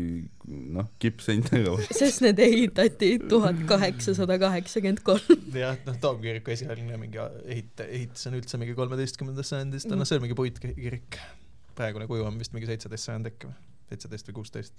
noh, 0.47 0.89
kippseintega 1.01 1.73
või? 1.73 1.87
sest 1.95 2.23
need 2.25 2.39
ehitati 2.43 3.13
tuhat 3.29 3.59
kaheksasada 3.69 4.37
kaheksakümmend 4.41 5.01
kolm. 5.07 5.47
jah, 5.55 5.79
noh, 5.87 5.97
Toomkiriku 6.03 6.53
esialgne 6.53 6.99
mingi 7.01 7.21
ehit-, 7.21 7.85
ehitus 7.87 8.29
on 8.29 8.37
üldse 8.39 8.61
mingi 8.61 8.77
kolmeteistkümnendast 8.77 9.55
sajandist, 9.55 9.89
noh, 9.91 10.07
see 10.07 10.19
on 10.19 10.27
mingi 10.27 10.37
puitkirik. 10.37 11.19
praegune 11.77 12.07
kuju 12.09 12.27
on 12.27 12.39
vist 12.41 12.55
mingi 12.55 12.69
seitseteist 12.69 13.09
sajand 13.09 13.31
äkki 13.31 13.49
või, 13.49 13.57
seitseteist 13.91 14.31
või 14.31 14.39
kuusteist. 14.41 14.77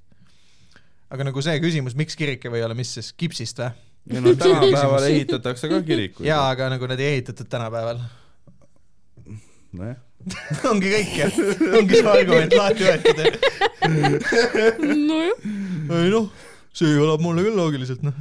aga 1.10 1.30
nagu 1.30 1.44
see 1.44 1.60
küsimus, 1.64 1.98
miks 1.98 2.18
kirik 2.18 2.47
ei 2.47 2.55
või 2.55 2.64
olla, 2.66 2.78
mis 2.78 2.94
siis, 2.98 3.12
kipsist 3.18 3.62
või? 3.62 3.72
ja 4.14 4.22
no 4.24 4.35
tänapäeval 4.39 5.09
ehitatakse 5.12 5.70
ka 5.70 5.82
kirikuid. 5.82 6.28
jaa, 6.28 6.48
aga 6.51 6.70
nagu 6.74 6.90
need 6.90 7.02
ei 7.02 7.18
ehitatud 7.18 7.51
tänapäeval. 7.51 8.02
nojah, 9.72 9.98
ongi 10.70 10.92
kõik 10.92 11.14
jah, 11.22 11.38
ongi 11.80 12.00
su 12.02 12.10
argument 12.12 12.55
lahti 12.59 12.86
võetud 12.88 13.22
jah. 13.24 13.32
nojah. 14.82 15.48
ei 16.02 16.10
noh, 16.12 16.28
see 16.76 16.92
kõlab 16.98 17.22
mulle 17.24 17.44
küll 17.46 17.59
loogiliselt 17.59 18.02
noh. 18.06 18.16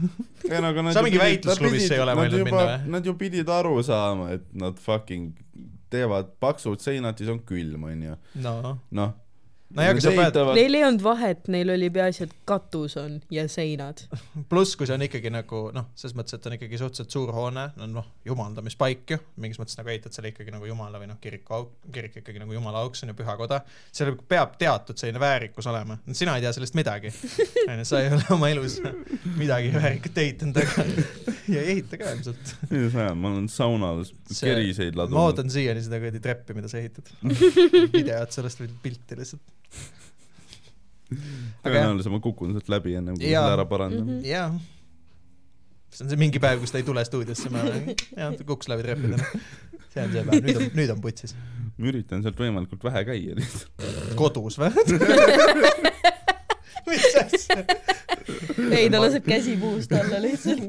ei 0.48 0.62
no 0.64 0.72
aga 0.72 0.86
nad 0.88 0.96
Sa 0.98 1.02
ju 1.04 1.08
mingi 1.10 1.20
pidid- 1.20 1.26
väitlusklubisse 1.28 1.92
nad 1.94 1.98
ei 2.00 2.04
ole 2.06 2.18
mõelnud 2.22 2.38
nad 2.38 2.48
minna 2.50 2.64
või? 2.66 2.92
Nad 2.98 3.10
ju 3.12 3.16
pidid 3.20 3.52
aru 3.58 3.76
saama, 3.86 4.30
et 4.38 4.46
nad 4.58 4.80
fucking 4.82 5.34
teevad 5.94 6.34
paksud 6.44 6.82
seinad, 6.84 7.16
siis 7.20 7.30
on 7.32 7.40
külm, 7.48 7.86
onju. 7.88 8.18
no, 8.44 8.56
noh, 9.00 9.14
nojah, 9.78 9.94
aga 9.94 10.04
sa 10.04 10.14
pead, 10.16 10.40
Neil 10.58 10.78
ei 10.78 10.84
olnud 10.88 11.04
vahet, 11.06 11.48
neil 11.54 11.72
oli 11.74 11.90
peaasi, 11.94 12.28
et 12.28 12.36
katus 12.50 12.98
on 13.00 13.18
ja 13.34 13.46
seinad. 13.52 14.04
pluss 14.52 14.78
kui 14.80 14.90
see 14.90 14.98
on 14.98 15.06
ikkagi 15.08 15.32
nagu 15.34 15.62
noh, 15.76 15.90
selles 15.98 16.18
mõttes, 16.18 16.38
et 16.38 16.50
on 16.50 16.58
ikkagi 16.58 16.82
suhteliselt 16.82 17.14
suur 17.14 17.34
hoone, 17.36 17.68
no 17.78 17.90
noh, 17.92 18.10
jumaldamispaik 18.28 19.16
ju, 19.16 19.20
mingis 19.44 19.62
mõttes 19.62 19.80
nagu 19.80 19.94
ehitad 19.94 20.16
selle 20.16 20.34
ikkagi 20.34 20.54
nagu 20.56 20.68
jumala 20.70 21.02
või 21.02 21.12
noh, 21.12 21.20
kiriku 21.24 21.60
auk, 21.60 21.74
kirik 21.94 22.20
ikkagi 22.22 22.42
nagu 22.44 22.56
jumala 22.56 22.84
auks 22.86 23.06
on 23.06 23.14
ju, 23.14 23.18
püha 23.22 23.38
koda, 23.40 23.62
seal 23.96 24.16
peab 24.28 24.58
teatud 24.62 25.00
selline 25.00 25.22
väärikus 25.22 25.70
olema, 25.72 26.00
sina 26.12 26.38
ei 26.38 26.46
tea 26.46 26.54
sellest 26.58 26.78
midagi, 26.78 27.14
onju, 27.72 27.88
sa 27.88 28.04
ei 28.04 28.12
ole 28.14 28.28
oma 28.36 28.52
elus 28.54 28.80
midagi 29.38 29.74
väärikat 29.76 30.24
ehitanud, 30.26 30.62
aga 30.64 30.88
ja 31.54 31.62
ei 31.62 31.78
ehita 31.78 32.00
ka 32.00 32.12
ilmselt. 32.16 32.56
ma 33.16 33.32
olen 33.32 33.48
saunas 33.52 34.12
keriseid 34.40 34.96
ma 34.96 35.04
ladunud. 35.04 35.20
ootan 35.22 35.52
siiani 35.54 35.84
seda 35.86 36.00
kuradi 36.02 36.22
treppi, 36.24 36.56
mida 36.58 36.72
sa 36.72 36.82
ehitad. 36.82 37.10
videot 37.94 38.36
sellest 38.36 38.64
või 38.64 38.72
pilti 38.84 39.20
lihtsalt. 39.20 39.56
Tõenäoliselt 41.66 42.14
ma 42.14 42.22
kukun 42.24 42.56
sealt 42.56 42.72
läbi 42.72 42.98
enne 43.00 43.16
kui 43.18 43.28
selle 43.28 43.54
ära 43.58 43.68
parandan. 43.70 44.06
Mhm. 44.06 44.26
jah. 44.28 44.58
see 45.94 46.06
on 46.06 46.12
see 46.12 46.20
mingi 46.20 46.42
päev, 46.44 46.62
kus 46.64 46.74
ta 46.74 46.82
ei 46.82 46.88
tule 46.88 47.04
stuudiosse, 47.08 47.52
ma 47.54 47.64
olen, 47.66 47.92
jah, 47.94 48.34
ta 48.38 48.48
kukkus 48.48 48.72
läbi 48.72 48.88
treppide. 48.88 49.22
see 49.94 50.04
on 50.04 50.16
see 50.16 50.26
päev, 50.30 50.48
nüüd 50.50 50.62
on, 50.62 50.72
nüüd 50.82 50.96
on 50.96 51.04
putsis. 51.04 51.36
ma 51.78 51.92
üritan 51.94 52.26
sealt 52.26 52.40
võimalikult 52.42 52.84
vähe 52.90 53.06
käia 53.12 53.38
lihtsalt. 53.40 53.88
kodus 54.20 54.60
või? 54.62 54.74
ei, 58.74 58.90
ta 58.92 59.02
laseb 59.02 59.26
käsipuust 59.28 59.94
alla 59.98 60.20
lihtsalt. 60.22 60.64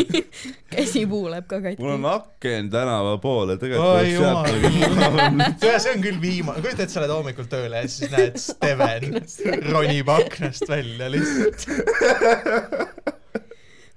käsipuu 0.76 1.30
läheb 1.30 1.46
ka 1.50 1.60
mul 1.78 1.94
on 1.94 2.06
katki. 2.06 2.48
aken 2.48 2.70
tänava 2.70 3.16
poole, 3.22 3.56
tegelikult 3.60 4.46
tead, 5.60 5.78
see 5.84 5.94
on 5.94 6.04
küll 6.04 6.20
viimane, 6.22 6.62
kujuta 6.62 6.84
ette, 6.84 6.92
sa 6.92 7.04
lähed 7.04 7.14
hommikul 7.14 7.48
tööle 7.50 7.82
ja 7.84 7.90
siis 7.90 8.12
näed 8.12 8.38
Steven 8.40 9.20
ronib 9.70 10.12
aknast 10.16 10.68
välja 10.70 11.10
lihtsalt. 11.12 11.66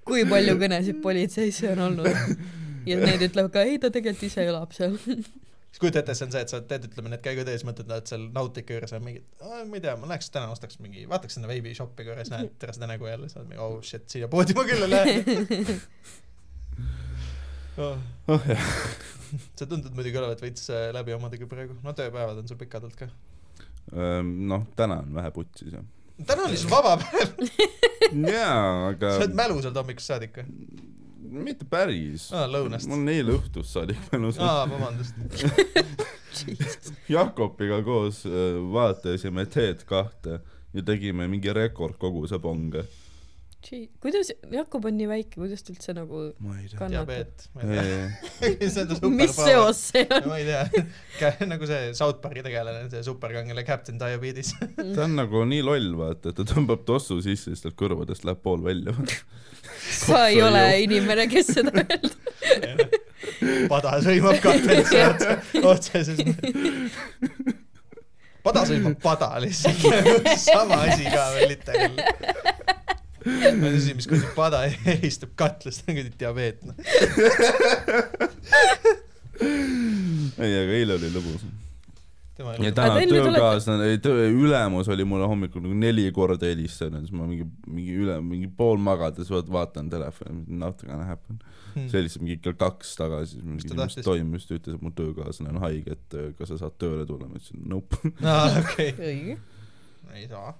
kui 0.07 0.26
palju 0.30 0.57
kõnesid 0.61 1.03
politseisse 1.03 1.73
on 1.76 1.85
olnud? 1.91 2.39
ja 2.89 2.97
need 3.03 3.27
ütlevad 3.30 3.53
ka, 3.53 3.68
ei 3.68 3.77
ta 3.81 3.91
tegelikult 3.93 4.26
ise 4.30 4.47
elab 4.47 4.73
seal. 4.76 4.97
siis 5.69 5.81
kujuta 5.81 6.01
ette, 6.01 6.13
see 6.17 6.25
on 6.25 6.31
see, 6.33 6.41
et 6.45 6.51
sa 6.51 6.59
teed, 6.65 6.83
ütleme, 6.89 7.11
need 7.13 7.21
käigud 7.25 7.47
ees, 7.51 7.63
mõtled, 7.67 7.91
et 7.93 8.07
seal 8.09 8.23
Nautica 8.33 8.69
juures 8.75 8.93
on 8.97 9.03
mingi, 9.05 9.21
ma 9.43 9.77
ei 9.77 9.83
tea, 9.83 9.93
ma 9.99 10.05
läheks 10.09 10.27
täna 10.33 10.47
ostaks 10.53 10.75
mingi, 10.83 11.01
vaataks 11.09 11.33
sinna 11.37 11.47
veebishopi 11.51 12.01
korras, 12.07 12.29
näed 12.33 12.49
tere 12.61 12.71
seda 12.75 12.87
nägu 12.89 13.03
jälle, 13.09 13.27
sa 13.29 13.35
oled 13.41 13.49
mingi 13.51 13.61
oh 13.65 13.75
shit, 13.85 14.05
siia 14.09 14.27
poodi 14.31 14.53
ma 14.57 14.63
küll 14.69 14.83
ei 14.87 14.91
lähe 14.95 15.13
oh.. 17.85 17.97
oh 18.33 18.43
jah, 18.49 18.65
sa 19.59 19.63
tundud 19.69 19.93
muidugi 19.93 20.17
olevat 20.21 20.41
veits 20.43 20.63
äh, 20.73 20.89
läbi 20.95 21.11
omadega 21.17 21.45
praegu, 21.51 21.73
no 21.85 21.89
tööpäevad 21.97 22.37
on 22.41 22.47
sul 22.49 22.59
pikad 22.59 22.81
olnud 22.87 22.99
ka. 22.99 23.05
Ehm, 23.93 24.27
noh, 24.49 24.61
täna 24.77 24.95
on 25.03 25.09
vähe 25.21 25.29
putsis 25.35 25.69
jah. 25.73 25.85
täna 26.25 26.41
oli 26.49 26.57
sul 26.57 26.73
vaba 26.73 26.91
päev, 27.01 27.29
jaa, 28.25 28.61
aga 28.89 29.05
sa 29.15 29.19
oled 29.23 29.37
mälus 29.37 29.63
olnud 29.69 29.83
hommikust 29.83 30.07
saadik 30.15 30.33
või? 30.41 30.47
Mitte 31.30 31.65
päris. 31.69 32.30
aa, 32.34 32.47
lõunast 32.49 32.89
mul. 32.89 33.01
on 33.01 33.11
eile 33.14 33.35
õhtust 33.38 33.76
saadik 33.76 33.99
mälus. 34.11 34.39
aa, 34.41 34.65
vabandust. 34.69 35.15
Jakobiga 37.10 37.81
koos 37.84 38.23
äh, 38.30 38.57
vaatasime 38.73 39.45
Teed 39.49 39.85
kahte 39.89 40.39
ja 40.73 40.84
tegime 40.85 41.27
mingi 41.27 41.53
rekordkoguse 41.53 42.39
ponge. 42.39 42.85
kuidas, 43.99 44.31
Jakob 44.52 44.86
on 44.88 44.95
nii 44.95 45.07
väike, 45.10 45.36
kuidas 45.36 45.64
ta 45.65 45.73
üldse 45.73 45.94
nagu 45.95 46.22
kannatab? 46.80 46.94
diabeet, 46.94 47.48
ma 47.53 47.65
ei 47.65 47.68
tea. 47.68 48.69
see 48.72 48.86
on 48.86 48.94
ta 48.94 49.10
mis 49.11 49.36
seos 49.36 49.81
see 49.90 50.06
on? 50.07 50.30
ma 50.31 50.38
ei 50.40 50.48
tea, 50.48 51.34
nagu 51.52 51.68
see 51.68 51.91
South 51.98 52.22
Park'i 52.23 52.44
tegelane, 52.45 52.88
see 52.94 53.03
superkangelane 53.03 53.65
Captain 53.68 53.99
Diabetes. 53.99 54.53
ta 54.80 55.03
on 55.03 55.18
nagu 55.19 55.44
nii 55.49 55.65
loll, 55.68 55.91
vaata, 55.99 56.31
et 56.31 56.40
ta 56.40 56.48
tõmbab 56.48 56.86
tossu 56.88 57.19
sisse, 57.26 57.52
siis 57.52 57.65
tal 57.65 57.76
kõrvadest 57.80 58.23
läheb 58.27 58.40
pool 58.45 58.64
välja. 58.64 58.95
sa 60.06 60.26
ei 60.31 60.41
ole 60.45 60.64
inimene, 60.86 61.27
kes 61.31 61.52
seda 61.60 61.76
öeldab. 61.84 62.98
pada 63.69 63.99
sõimab 64.03 64.40
kaptenit 64.44 64.95
otse, 65.03 65.40
otseses 65.60 66.23
mõttes. 66.23 66.99
pada 68.48 68.64
sõimab 68.72 68.95
pada 69.03 69.34
lihtsalt, 69.44 69.84
sama 70.48 70.86
asi 70.88 71.11
ka 71.11 71.31
veel 71.36 71.57
litega. 71.57 72.77
asi, 73.69 73.93
mis 73.97 74.07
kuradi 74.10 74.34
pada 74.35 74.64
ehistab 74.95 75.31
katlast, 75.39 75.85
on 75.88 75.97
kuradi 75.97 76.14
diabeet, 76.19 76.64
noh. 76.68 76.76
ei, 80.39 80.53
aga 80.60 80.77
eile 80.77 80.95
oli 80.97 81.10
lõbus. 81.14 81.43
tema 82.39 82.56
ja 82.64 82.72
täna 82.76 83.01
töökaaslane, 83.10 83.89
töö, 84.03 84.27
ülemus 84.31 84.89
oli 84.91 85.06
mulle 85.07 85.27
hommikul 85.27 85.64
nagu 85.65 85.76
neli 85.80 86.07
korda 86.15 86.49
helistanud, 86.49 87.03
siis 87.06 87.15
ma 87.15 87.27
mingi, 87.27 87.47
mingi 87.68 87.97
üle, 88.03 88.19
mingi 88.23 88.47
pool 88.60 88.80
magades 88.84 89.31
vaat- 89.31 89.51
vaatan 89.51 89.91
telefoni, 89.91 90.45
not 90.47 90.84
gonna 90.85 91.07
happen. 91.10 91.41
see 91.76 91.99
oli 91.99 92.07
lihtsalt 92.07 92.23
mingi 92.26 92.39
kell 92.43 92.57
kaks 92.60 92.95
tagasi, 92.97 93.43
ta 93.43 93.51
mis 93.57 93.68
tahtis? 93.69 94.06
toimus, 94.07 94.47
ta 94.49 94.57
ütles, 94.57 94.80
et 94.80 94.84
mu 94.84 94.91
töökaaslane 94.95 95.53
on 95.53 95.61
haige, 95.68 95.97
et 95.99 96.18
kas 96.39 96.49
sa 96.53 96.57
saad 96.64 96.80
tööle 96.81 97.06
tulla, 97.07 97.30
ma 97.30 97.38
ütlesin 97.39 97.61
nope. 97.69 97.99
aa, 98.23 98.49
okei. 98.64 98.95
õige. 98.97 99.38
ei 100.15 100.26
saa. 100.31 100.56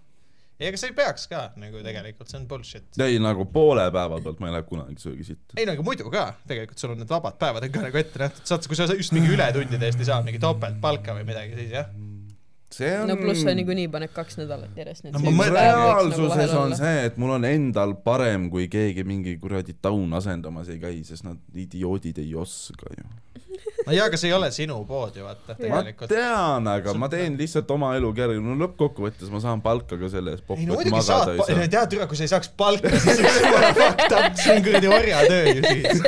ei, 0.60 0.68
aga 0.68 0.78
sa 0.82 0.88
ei 0.90 0.94
peaks 0.98 1.28
ka 1.32 1.42
nagu 1.62 1.80
tegelikult, 1.86 2.28
see 2.32 2.40
on 2.42 2.46
bullshit. 2.52 2.88
ei 3.06 3.20
nagu 3.24 3.46
poole 3.54 3.86
päeva 3.96 4.20
pealt 4.24 4.40
ma 4.44 4.50
ei 4.52 4.58
lähe 4.58 4.68
kunagi 4.68 5.00
söögisitta. 5.00 5.56
ei 5.58 5.66
no 5.70 5.76
aga 5.78 5.86
muidu 5.88 6.10
ka, 6.12 6.26
tegelikult 6.50 6.78
sul 6.84 6.94
on 6.96 7.00
need 7.04 7.10
vabad 7.12 7.38
päevad 7.40 7.64
on 7.70 7.72
ka 7.78 7.86
nagu 7.88 8.02
ette 8.04 8.20
nähtud, 8.26 8.46
saad, 8.50 8.68
kui 8.68 8.76
sa 8.80 8.90
just 8.94 9.16
mingi 9.16 9.32
ületundide 9.36 9.88
eest 9.90 10.00
ei 10.04 10.10
saa 10.12 10.22
mingi 10.26 10.42
topeltpalka 10.44 11.16
või 11.20 11.24
midagi, 11.32 11.56
siis 11.62 11.72
jah. 11.78 11.88
see 12.76 12.92
on 13.02 13.08
no 13.10 13.16
pluss 13.18 13.42
sa 13.48 13.56
niikuinii 13.58 13.88
paned 13.90 14.12
kaks 14.14 14.38
nädalat 14.42 14.76
järjest 14.78 15.08
No 15.08 15.14
ma 15.16 15.20
söögi- 15.24 15.38
mõtlen- 15.40 15.56
nagu 15.72 15.88
reaalsuses 15.88 16.54
on 16.60 16.76
see, 16.78 17.06
et 17.08 17.18
mul 17.18 17.32
on 17.40 17.48
endal 17.50 17.96
parem, 18.06 18.50
kui 18.54 18.68
keegi 18.70 19.04
mingi 19.08 19.38
kuradi 19.42 19.74
taun 19.82 20.14
asendamas 20.20 20.70
ei 20.70 20.78
käi, 20.84 21.00
sest 21.08 21.24
nad 21.26 21.40
idioodid 21.56 22.20
ei 22.22 22.36
oska 22.36 22.92
ju. 23.00 23.08
no 23.90 23.96
jaa, 23.98 24.08
aga 24.10 24.20
see 24.22 24.32
ei 24.32 24.36
ole 24.38 24.50
sinu 24.56 24.80
pood 24.90 25.20
ju 25.20 25.26
vaata, 25.28 25.54
ma 25.54 25.58
tegelikult. 25.60 26.12
tean, 26.12 26.70
aga 26.74 26.96
ma 27.00 27.10
teen 27.12 27.38
lihtsalt 27.40 27.72
oma 27.76 27.92
elu 28.00 28.12
kergem, 28.18 28.48
no 28.50 28.58
lõppkokkuvõttes 28.64 29.32
ma 29.34 29.42
saan 29.44 29.64
palka 29.66 30.00
ka 30.00 30.12
selle 30.14 30.36
eest, 30.36 30.46
ei 30.56 30.68
no 30.70 30.80
muidugi 30.80 31.04
saad 31.06 31.34
magada, 31.36 31.46
ei 31.46 31.60
saa. 31.60 31.72
tead 31.76 31.94
türa, 31.94 32.10
kui 32.10 32.20
sa 32.20 32.26
ei 32.26 32.34
saaks 32.34 32.52
palka, 32.60 32.92
siis 32.96 33.22
oleks 33.22 33.40
jumala 33.44 33.72
fucked 33.80 34.18
up, 34.18 34.42
see 34.42 34.56
on 34.56 34.66
kuradi 34.66 34.92
orjatöö 35.00 35.54
ju 35.54 35.62
siis. 35.68 36.04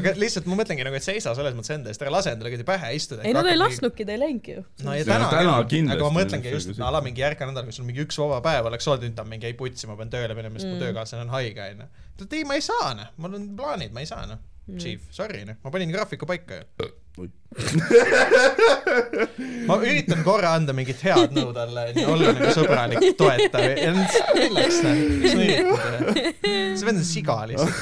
aga 0.00 0.14
lihtsalt 0.24 0.48
ma 0.48 0.60
mõtlengi 0.62 0.88
nagu, 0.88 0.98
et 0.98 1.06
seisa 1.06 1.36
selles 1.36 1.58
mõttes 1.58 1.74
enda 1.76 1.92
eest, 1.92 2.06
ära 2.06 2.14
lase 2.14 2.32
endale 2.32 2.54
kuradi 2.54 2.68
pähe 2.72 2.94
istuda. 2.96 3.26
ei, 3.28 3.36
nad 3.36 3.50
ei. 3.52 3.60
lasknudki, 3.60 4.08
ta 4.08 4.16
ei 4.16 4.22
läinudki 4.24 4.58
ju. 4.58 4.64
no 4.86 4.96
ja 4.96 5.06
täna, 5.08 5.28
täna 5.34 5.58
kindlasti 5.68 5.98
aga 5.98 6.08
ma 6.08 6.20
mõtlengi 6.22 6.52
on 6.52 6.58
just, 6.58 6.74
et 6.74 6.82
ala 6.88 7.04
mingi 7.04 7.24
järgmine 7.24 7.52
nädal, 7.52 7.68
kui 7.68 7.76
sul 7.76 7.88
mingi 7.88 8.06
üks 8.06 8.18
vaba 8.22 8.40
päev 8.44 8.70
oleks 8.72 8.88
olnud, 8.88 9.04
nüüd 9.04 9.18
ta 9.18 9.26
on 9.26 9.32
mingi 9.34 9.50
ei 9.50 9.56
putsi, 9.58 9.88
ma 9.90 9.98
pean 10.00 10.12
tööle 10.12 10.36
minema, 10.38 10.56
sest 10.56 10.68
mm. 10.70 10.74
mu 10.74 10.78
Mm. 10.78 10.84
töökaaslane 10.84 11.22
on 11.22 11.28
haige 11.28 11.62
onju. 11.70 11.88
ta 12.16 12.24
ütleb 12.24 12.38
ei, 12.38 12.44
ma 12.44 12.58
ei 12.58 12.64
saa 12.64 12.94
noh, 12.98 13.10
mul 13.22 13.36
on 13.38 13.48
plaanid, 13.58 13.92
ma 13.94 14.02
ei 14.02 14.08
saa 14.10 14.26
noh. 14.26 14.40
Chief, 14.76 15.00
sorry 15.10 15.44
noh, 15.48 15.54
ma 15.64 15.70
panin 15.72 15.88
graafiku 15.92 16.26
paika 16.28 16.54
ju. 16.60 16.64
Oi. 17.18 17.28
ma 19.66 19.74
üritan 19.80 20.20
korra 20.22 20.52
anda 20.54 20.72
mingit 20.76 21.00
head 21.02 21.32
nõu 21.34 21.52
talle 21.56 21.88
olla 22.04 22.32
nagu 22.36 22.50
sõbralik, 22.54 23.16
toetav 23.18 23.64
ja 23.64 23.92
milleks 23.96 24.76
noh, 24.84 24.92
mis 25.22 25.34
ma 25.34 25.40
üritan 25.46 25.72
teha. 25.72 25.88
see 26.78 26.86
vend 26.86 26.98
on 27.00 27.06
siga 27.08 27.36
lihtsalt, 27.50 27.78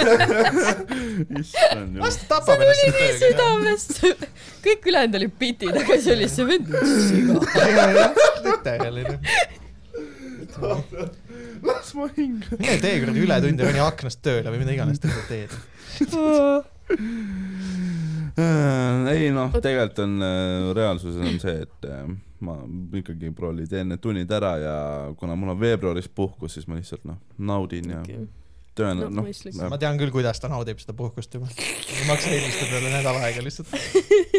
las 2.05 2.17
ta 2.23 2.27
tapab 2.37 2.59
ennast 2.65 2.83
nii 2.87 2.95
tööga. 2.97 3.17
südamest. 3.25 3.93
kõik 4.65 4.81
ülejäänud 4.93 5.17
olid 5.21 5.35
bitid, 5.43 5.75
aga 5.83 5.93
see 6.07 6.15
oli 6.15 6.27
see 6.33 6.45
vend 6.53 6.69
on 6.71 6.75
siga. 7.11 7.35
literally 8.47 9.03
noh. 9.11 9.19
las 11.67 11.89
ma 11.99 12.05
hingan. 12.15 12.57
mine 12.63 12.77
tee 12.87 12.95
kuradi 13.03 13.19
ületunde, 13.27 13.61
roni 13.69 13.81
aknast 13.85 14.19
tööle 14.25 14.49
või 14.55 14.59
mida 14.63 14.73
iganes 14.79 14.99
te 15.03 15.07
seal 15.13 15.27
teed. 15.35 15.53
Äh, 18.37 19.07
ei 19.15 19.31
noh, 19.33 19.53
tegelikult 19.65 20.03
on 20.05 20.17
äh, 20.23 20.71
reaalsuses 20.77 21.23
on 21.25 21.39
see, 21.41 21.55
et 21.65 21.87
äh, 21.89 22.03
ma 22.45 22.57
ikkagi 23.01 23.31
prolli 23.37 23.65
teen 23.71 23.89
need 23.89 24.03
tunnid 24.05 24.33
ära 24.37 24.51
ja 24.61 24.75
kuna 25.17 25.37
mul 25.41 25.55
on 25.55 25.61
veebruaris 25.61 26.09
puhkus, 26.13 26.59
siis 26.59 26.69
ma 26.69 26.77
lihtsalt 26.77 27.07
noh, 27.09 27.17
naudin 27.39 27.95
ja 27.95 28.03
Okei. 28.03 28.27
töön 28.77 29.01
No, 29.01 29.09
noh 29.09 29.25
mõistlik. 29.25 29.57
ma 29.73 29.79
tean 29.81 29.97
küll, 29.97 30.13
kuidas 30.13 30.37
ta 30.43 30.51
naudib 30.53 30.83
seda 30.83 30.93
puhkust 30.99 31.33
juba. 31.39 31.49
ei 31.57 32.05
maksa 32.11 32.29
helistada 32.35 32.71
talle 32.75 32.93
nädal 32.93 33.21
aega 33.25 33.45
lihtsalt. 33.47 33.73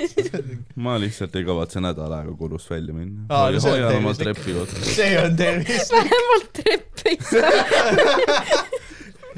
ma 0.85 0.99
lihtsalt 1.01 1.39
ei 1.41 1.47
kavatse 1.49 1.81
nädal 1.81 2.13
aega 2.19 2.37
kodust 2.37 2.69
välja 2.69 2.93
minna 2.93 3.25
hoian 3.33 3.97
oma 3.97 4.13
tervislik. 4.13 4.43
trepi 4.45 4.59
otsas 4.61 4.93
see 4.93 5.17
on 5.23 5.33
tervis. 5.41 5.89
vähemalt 5.97 6.53
treppe 6.61 7.15
ei 7.15 7.17
saa. 7.31 8.61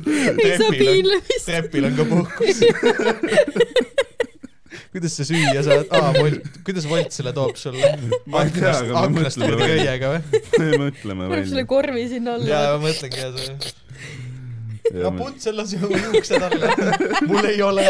Ei 0.07 0.57
saa 0.59 0.71
piinlemist. 0.75 1.45
trepil 1.47 1.83
on 1.89 1.93
ka 1.99 2.03
puhkus. 2.11 2.57
kuidas 4.93 5.13
sa 5.19 5.23
süüa 5.29 5.61
saad? 5.65 5.85
aa, 5.93 6.09
Wolt, 6.17 6.41
kuidas 6.65 6.85
Wolt 6.89 7.11
selle 7.15 7.33
toob 7.37 7.55
sulle? 7.59 7.91
ma 8.29 8.43
ei 8.47 8.51
tea, 8.55 8.73
aga 8.79 9.03
me 9.09 9.21
mõtleme 9.21 9.55
välja, 9.59 9.93
me 10.57 10.67
mõtleme 10.85 11.23
paneb 11.29 11.45
selle 11.45 11.61
välja 11.61 11.69
korvi 11.75 12.07
sinna 12.15 12.31
alla 12.39 12.49
jaa, 12.53 12.65
ma 12.75 12.79
mõtlengi 12.87 13.19
jah 13.21 13.31
see. 13.37 13.53
Ja 14.89 14.93
me- 14.95 15.03
Rapuntsel 15.03 15.53
lasi 15.59 15.77
oma 15.85 15.97
juuksed 16.01 16.41
alla. 16.47 16.67
mul 17.29 17.45
ei 17.45 17.59
ole. 17.61 17.85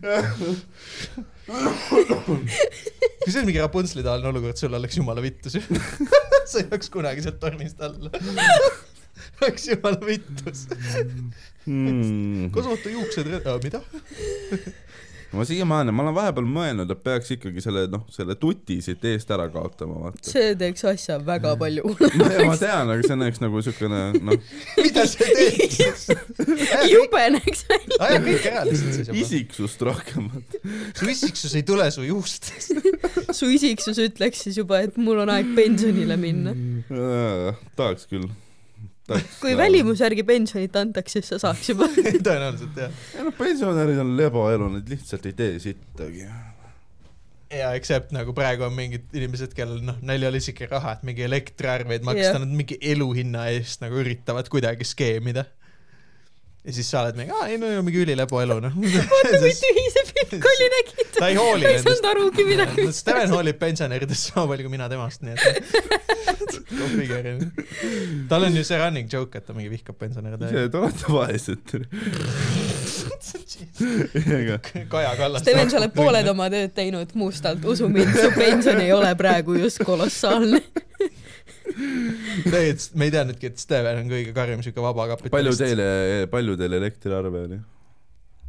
kui 3.20 3.32
see 3.32 3.40
on 3.40 3.48
mingi 3.48 3.60
Rapuntseli 3.62 4.04
taoline 4.06 4.30
olukord, 4.30 4.58
sul 4.60 4.76
oleks 4.78 4.98
jumala 5.00 5.22
vittus 5.24 5.58
ju. 5.58 5.62
sa 6.50 6.60
ei 6.60 6.66
oleks 6.68 6.90
kunagi 6.92 7.24
sealt 7.24 7.40
tornist 7.42 7.82
alla. 7.84 8.12
oleks 9.42 9.66
jumala 9.70 10.00
vittus. 10.06 10.66
mm.. 11.66 12.50
kasvata 12.54 12.94
juuksed, 12.94 13.34
mida? 13.66 13.82
ma 15.32 15.44
siiamaani, 15.46 15.92
ma 15.94 16.02
olen 16.04 16.14
vahepeal 16.16 16.46
mõelnud, 16.50 16.90
et 16.90 17.02
peaks 17.04 17.30
ikkagi 17.36 17.62
selle, 17.62 17.84
noh, 17.90 18.02
selle 18.10 18.34
tuti 18.40 18.80
siit 18.82 19.04
eest 19.06 19.30
ära 19.30 19.46
kaotama, 19.52 20.00
vaata. 20.06 20.22
see 20.26 20.56
teeks 20.58 20.84
asja 20.90 21.20
väga 21.22 21.54
palju. 21.60 21.92
ma 22.48 22.56
tean, 22.58 22.90
aga 22.90 23.06
see 23.06 23.28
üks 23.30 23.42
nagu 23.42 23.62
siukene, 23.62 24.02
noh, 24.26 24.50
mida 24.84 25.06
sa 25.10 25.30
teed 25.30 25.78
jube 26.94 27.24
näeks 27.36 27.64
välja. 27.70 28.00
aja 28.08 28.20
kõik 28.26 28.50
ära 28.50 28.66
lihtsalt 28.66 28.98
siis 28.98 29.10
juba. 29.12 29.18
isiksust 29.22 29.86
rohkem, 29.90 30.28
su 30.98 31.10
isiksus 31.14 31.56
ei 31.60 31.66
tule 31.68 31.86
su 31.94 32.06
juustest. 32.08 32.74
su 33.30 33.50
isiksus 33.54 34.02
ütleks 34.02 34.46
siis 34.48 34.58
juba, 34.58 34.82
et 34.86 34.98
mul 34.98 35.22
on 35.22 35.30
aeg 35.36 35.54
pensionile 35.58 36.18
minna. 36.20 36.56
tahaks 37.78 38.10
küll. 38.10 38.26
Kui 39.40 39.56
välimuse 39.58 40.04
järgi 40.06 40.24
pensionit 40.26 40.76
antaks, 40.78 41.16
siis 41.16 41.30
sa 41.32 41.40
saaks 41.42 41.72
juba. 41.72 41.88
tõenäoliselt 42.26 42.78
jah. 42.78 42.94
ei 43.16 43.26
noh, 43.26 43.34
pensionärid 43.38 44.00
on 44.02 44.14
lebaelu, 44.18 44.70
nad 44.76 44.90
lihtsalt 44.90 45.26
ei 45.30 45.36
tee 45.36 45.58
sittagi. 45.62 46.26
ja 47.50 47.72
except 47.78 48.12
nagu 48.14 48.34
praegu 48.36 48.66
on 48.68 48.74
mingid 48.76 49.08
inimesed, 49.16 49.54
kellel 49.56 49.80
noh, 49.86 49.98
neil 50.06 50.22
ei 50.22 50.30
ole 50.30 50.42
isegi 50.42 50.68
raha, 50.70 50.96
et 50.98 51.06
mingi 51.08 51.26
elektriarveid 51.26 52.06
maksta 52.06 52.34
Jah. 52.34 52.42
nad 52.42 52.52
mingi 52.62 52.78
eluhinna 52.92 53.48
eest 53.54 53.82
nagu 53.84 53.98
üritavad 54.02 54.50
kuidagi 54.52 54.86
skeemida. 54.88 55.46
ja 56.64 56.76
siis 56.76 56.90
sa 56.92 57.04
oled 57.04 57.18
mingi, 57.18 57.34
aa 57.34 57.50
ei 57.50 57.58
no 57.60 57.72
mingi 57.86 58.04
ülilebo 58.04 58.42
elu 58.44 58.60
noh. 58.66 58.76
vaata 58.76 59.42
kui 59.42 59.54
tühi 59.64 59.86
see 59.96 59.99
oli, 60.50 60.66
nägid? 60.76 61.06
ta 61.18 61.24
ei 61.28 61.36
hooli 61.38 61.64
ta 61.64 61.68
ei 61.72 61.78
saanud 61.84 62.06
arugi 62.12 62.42
midagi. 62.48 62.80
Steven 62.94 63.30
hoolib 63.34 63.58
pensionäridest 63.60 64.22
sama 64.30 64.44
palju 64.52 64.62
kui 64.66 64.72
mina 64.76 64.86
temast, 64.92 65.18
nii 65.26 65.34
et 65.36 65.42
tal 68.30 68.42
on 68.46 68.54
ju 68.56 68.62
see 68.64 68.78
running 68.78 69.08
joke, 69.12 69.38
et 69.38 69.46
ta 69.46 69.52
mingi 69.56 69.70
vihkab 69.72 69.96
pensionäre 70.00 70.36
ise. 70.40 70.68
te 70.70 70.76
olete 70.80 71.04
vaesed. 71.12 71.66
ega 74.40 74.56
Kaja 74.88 75.16
Kallas. 75.18 75.42
Steven, 75.44 75.68
sa 75.72 75.76
oled 75.80 75.92
pooled 75.96 76.26
oma 76.32 76.46
tööd 76.52 76.72
teinud 76.76 77.10
mustalt, 77.18 77.62
usu 77.64 77.86
mind, 77.92 78.12
su 78.16 78.30
pension 78.36 78.78
ei 78.82 78.92
ole 78.96 79.10
praegu 79.18 79.52
just 79.60 79.78
kolossaalne. 79.86 80.60
tegelikult 81.70 82.96
me 82.98 83.08
ei 83.08 83.14
teadnudki, 83.14 83.50
et 83.50 83.60
Steven 83.60 84.02
on 84.02 84.08
kõige 84.10 84.32
karm 84.36 84.62
siuke 84.64 84.82
vabakapitalist. 84.84 85.34
palju 85.34 85.54
teile, 85.58 85.86
palju 86.32 86.56
teil 86.60 86.76
elektriarve 86.80 87.44
oli? 87.48 87.60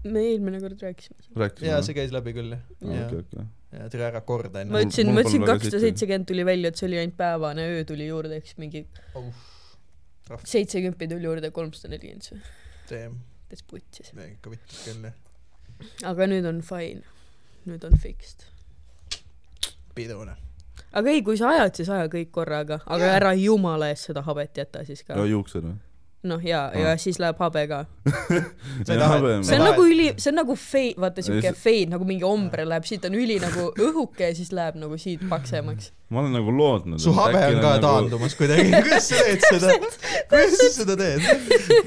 Me 0.03 0.23
eelmine 0.31 0.59
kord 0.61 0.81
rääkisime. 0.81 1.17
rääkisime? 1.35 1.69
jaa, 1.69 1.81
see 1.85 1.97
käis 1.97 2.13
läbi 2.13 2.33
küll 2.37 2.55
jah. 2.55 2.61
ja 2.81 3.07
okei, 3.07 3.23
okei. 3.25 3.45
ja 3.77 3.89
tule 3.93 4.07
ära 4.07 4.21
korda 4.25 4.63
ma 4.63 4.81
enne. 4.81 4.83
ütlesin, 4.87 5.11
ma 5.13 5.23
ütlesin 5.23 5.43
pole 5.43 5.51
väga 5.51 5.59
kakssada 5.59 5.81
seitsekümmend 5.85 6.29
tuli 6.31 6.45
välja, 6.47 6.71
et 6.71 6.81
see 6.81 6.87
oli 6.89 7.01
ainult 7.01 7.17
päevane, 7.19 7.67
öö 7.75 7.83
tuli 7.87 8.07
juurde, 8.07 8.39
eks 8.41 8.57
mingi 8.61 8.85
seitsekümmend 10.43 11.15
tuli 11.15 11.29
juurde, 11.29 11.51
kolmsada 11.53 11.93
nelikümmend 11.93 12.41
teeme, 12.89 13.19
täitsa 13.49 13.67
putsis. 13.69 14.13
ikka 14.27 14.53
vittus 14.53 14.85
küll 14.87 15.09
jah. 15.09 15.19
aga 16.11 16.29
nüüd 16.31 16.47
on 16.49 16.63
fine. 16.65 17.03
nüüd 17.69 17.85
on 17.85 17.97
fixed. 18.01 18.47
pidune. 19.95 20.35
aga 20.91 21.13
ei, 21.13 21.21
kui 21.27 21.37
sa 21.37 21.53
ajad, 21.53 21.77
siis 21.77 21.93
aja 21.93 22.09
kõik 22.11 22.33
korraga, 22.33 22.81
aga 22.85 23.05
Jaa. 23.05 23.21
ära 23.21 23.33
jumala 23.37 23.93
eest 23.93 24.09
seda 24.09 24.25
habet 24.25 24.57
jäta 24.63 24.85
siis 24.87 25.05
ka 25.05 25.19
ja. 25.19 25.29
juuksed 25.35 25.69
või? 25.69 25.77
noh, 26.23 26.41
ja, 26.45 26.69
ja 26.77 26.91
Aa. 26.91 26.97
siis 27.01 27.17
läheb 27.19 27.39
habe 27.41 27.63
ka. 27.69 27.79
see 28.85 28.97
on 29.57 29.63
nagu 29.65 29.85
üli, 29.87 30.11
see 30.21 30.29
on 30.31 30.37
nagu 30.41 30.55
fade, 30.59 30.93
vaata 31.01 31.23
siuke 31.25 31.53
fade 31.57 31.89
nagu 31.93 32.05
mingi 32.07 32.25
ombre 32.27 32.65
läheb, 32.67 32.85
siit 32.87 33.05
on 33.09 33.17
üli 33.17 33.39
nagu 33.41 33.69
õhuke 33.71 34.29
ja 34.29 34.35
siis 34.37 34.53
läheb 34.55 34.77
nagu 34.81 34.99
siit 35.01 35.23
paksemaks. 35.31 35.91
ma 36.13 36.21
olen 36.21 36.37
nagu 36.37 36.53
lootnud. 36.53 37.01
su 37.01 37.13
habe 37.17 37.41
on 37.47 37.59
ka. 37.63 37.73
taandumas 37.81 38.37
kuidagi, 38.37 38.69
kuidas 38.85 39.09
sa 39.09 39.25
teed 39.25 39.47
seda? 39.47 39.73
kuidas 40.29 40.55
sa 40.59 40.69
seda 40.77 40.97
teed? 41.01 41.25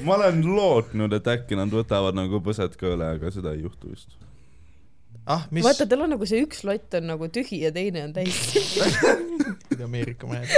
ma 0.03 0.19
olen 0.19 0.43
lootnud, 0.49 1.15
et 1.15 1.33
äkki 1.37 1.59
nad 1.59 1.71
võtavad 1.71 2.17
nagu 2.17 2.43
põsed 2.43 2.75
ka 2.79 2.91
üle, 2.91 3.15
aga 3.15 3.31
seda 3.31 3.55
ei 3.55 3.63
juhtu 3.63 3.93
vist. 3.93 4.19
ah, 5.31 5.47
mis, 5.55 5.63
vaata, 5.63 5.87
tal 5.87 6.03
on 6.09 6.17
nagu 6.17 6.27
see 6.27 6.43
üks 6.43 6.65
lott 6.67 6.99
on 6.99 7.07
nagu 7.13 7.31
tühi 7.31 7.63
ja 7.63 7.71
teine 7.75 8.03
on 8.09 8.15
täis. 8.15 8.51
Ameerika 9.85 10.27
mehed. 10.27 10.49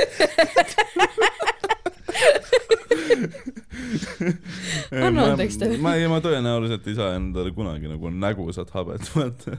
Anna 5.07 5.26
andeks 5.31 5.57
teile. 5.60 5.77
ma 5.81 5.95
ei, 5.98 6.07
ma 6.11 6.19
tõenäoliselt 6.23 6.88
ei 6.89 6.95
saa 6.98 7.15
endale 7.18 7.52
kunagi 7.56 7.89
nagu 7.89 8.11
nägusat 8.14 8.72
habet, 8.76 9.03
vaata. 9.15 9.57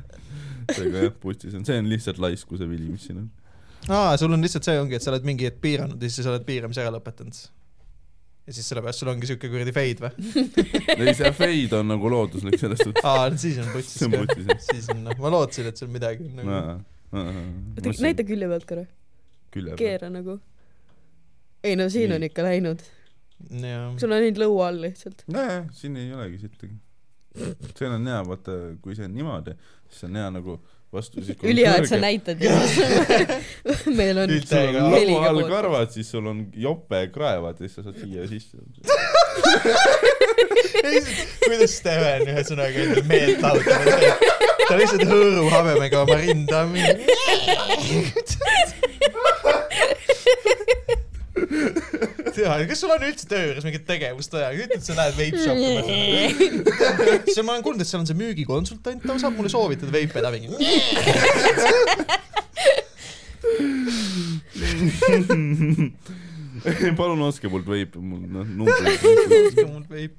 seega 0.75 1.05
jah, 1.07 1.15
pustis 1.23 1.55
on, 1.57 1.63
see 1.69 1.79
on 1.81 1.87
lihtsalt 1.91 2.19
laiskuse 2.23 2.69
vili, 2.69 2.89
mis 2.93 3.07
siin 3.09 3.23
on. 3.23 3.29
aa, 3.89 4.17
sul 4.21 4.35
on 4.35 4.43
lihtsalt 4.45 4.67
see 4.69 4.77
ongi, 4.81 4.99
et 4.99 5.05
sa 5.05 5.13
oled 5.15 5.25
mingi 5.29 5.49
hetk 5.49 5.63
piiranud 5.65 6.03
ja 6.03 6.11
siis 6.11 6.27
sa 6.27 6.35
oled 6.35 6.45
piiramise 6.49 6.85
ära 6.85 6.93
lõpetanud. 6.97 7.41
ja 8.49 8.57
siis 8.57 8.69
sellepärast 8.73 9.05
sul 9.05 9.13
ongi 9.15 9.31
siuke 9.31 9.51
kuradi 9.53 9.75
fade 9.77 10.01
või? 10.05 10.13
ei, 10.99 11.15
see 11.17 11.33
fade 11.37 11.81
on 11.81 11.87
nagu 11.95 12.13
looduslik 12.13 12.59
selles 12.61 12.85
suhtes. 12.85 13.05
aa, 13.09 13.31
siis 13.41 13.59
on 13.63 13.73
putsis 13.73 14.05
ka. 14.05 14.61
siis 14.69 14.93
on 14.95 14.99
noh, 15.09 15.17
ma 15.25 15.33
lootsin, 15.37 15.71
et 15.73 15.81
sul 15.81 15.91
midagi 15.93 16.29
on 16.29 16.33
nagu. 16.43 17.99
näita 18.05 18.29
külje 18.29 18.53
pealt 18.53 18.69
korra, 18.69 18.87
külje 19.55 19.75
peal. 19.75 19.81
keera 19.81 20.13
nagu. 20.13 20.41
Ei 21.65 21.77
no 21.77 21.89
siin 21.91 22.09
Nii. 22.11 22.17
on 22.17 22.23
ikka 22.29 22.43
läinud, 22.47 22.79
sul 23.99 24.11
on 24.11 24.17
ainult 24.19 24.39
lõua 24.45 24.65
all 24.71 24.81
lihtsalt. 24.87 25.19
nojah, 25.33 25.65
siin 25.75 25.97
ei 25.99 26.13
olegi 26.15 26.39
sittagi. 26.45 26.75
see 27.79 27.89
on 27.89 28.07
hea, 28.07 28.23
vaata, 28.27 28.53
kui 28.83 28.95
see 28.99 29.07
on 29.07 29.15
niimoodi, 29.15 29.53
siis 29.91 30.05
on 30.09 30.17
hea 30.19 30.31
nagu 30.35 30.53
vastu 30.93 31.25
siis 31.25 31.39
ülihea, 31.43 31.77
et 31.83 31.89
sa 31.91 31.97
näitad 32.01 32.41
ju. 32.43 32.51
meil 33.99 34.19
on 34.25 34.31
Üldse 34.33 34.57
sul 34.65 34.77
on 34.81 34.93
lõua 34.97 35.29
all 35.29 35.43
karvad, 35.51 35.89
siis 35.93 36.09
sul 36.15 36.27
on 36.31 36.39
jope 36.57 37.01
kraevad 37.15 37.57
ja 37.61 37.69
siis 37.69 37.75
sa 37.79 37.83
saad 37.87 37.97
siia 38.01 38.23
sisse. 38.31 38.57
kuidas 41.45 41.73
Steven 41.79 42.23
ühesõnaga 42.33 42.77
endale 42.85 43.05
meelt 43.11 43.39
lahutab, 43.45 43.81
ta 44.69 44.73
lihtsalt 44.81 45.05
hõõrub 45.11 45.49
habemega 45.53 45.97
oma 46.07 46.17
rinda. 46.23 46.59
tea, 52.39 52.67
kas 52.69 52.83
sul 52.83 52.93
on 52.95 53.05
üldse 53.09 53.27
töö 53.29 53.49
juures 53.49 53.67
mingit 53.67 53.85
tegevust 53.89 54.35
vaja, 54.35 54.51
ütle, 54.55 54.79
et 54.79 54.85
sa 54.87 54.97
lähed 54.99 55.17
vape 55.19 55.39
shop'i. 55.43 55.67
siis 57.29 57.43
ma 57.43 57.55
olen 57.55 57.65
kuulnud, 57.67 57.83
et 57.85 57.91
seal 57.91 58.03
on 58.03 58.09
see 58.09 58.19
müügikonsultant, 58.19 59.05
ta 59.05 59.19
saab 59.21 59.35
mulle 59.39 59.51
soovitada 59.53 59.93
veipe, 59.95 60.23
ta 60.25 60.31
mingi. 60.35 60.49
palun 66.99 67.27
ostke 67.29 67.51
mult 67.53 67.69
veipi, 67.69 68.03
mul 68.03 68.23
noh, 68.39 68.47
numbrid. 68.63 69.07
ostke 69.49 69.67
mul 69.67 69.85
veip. 69.91 70.17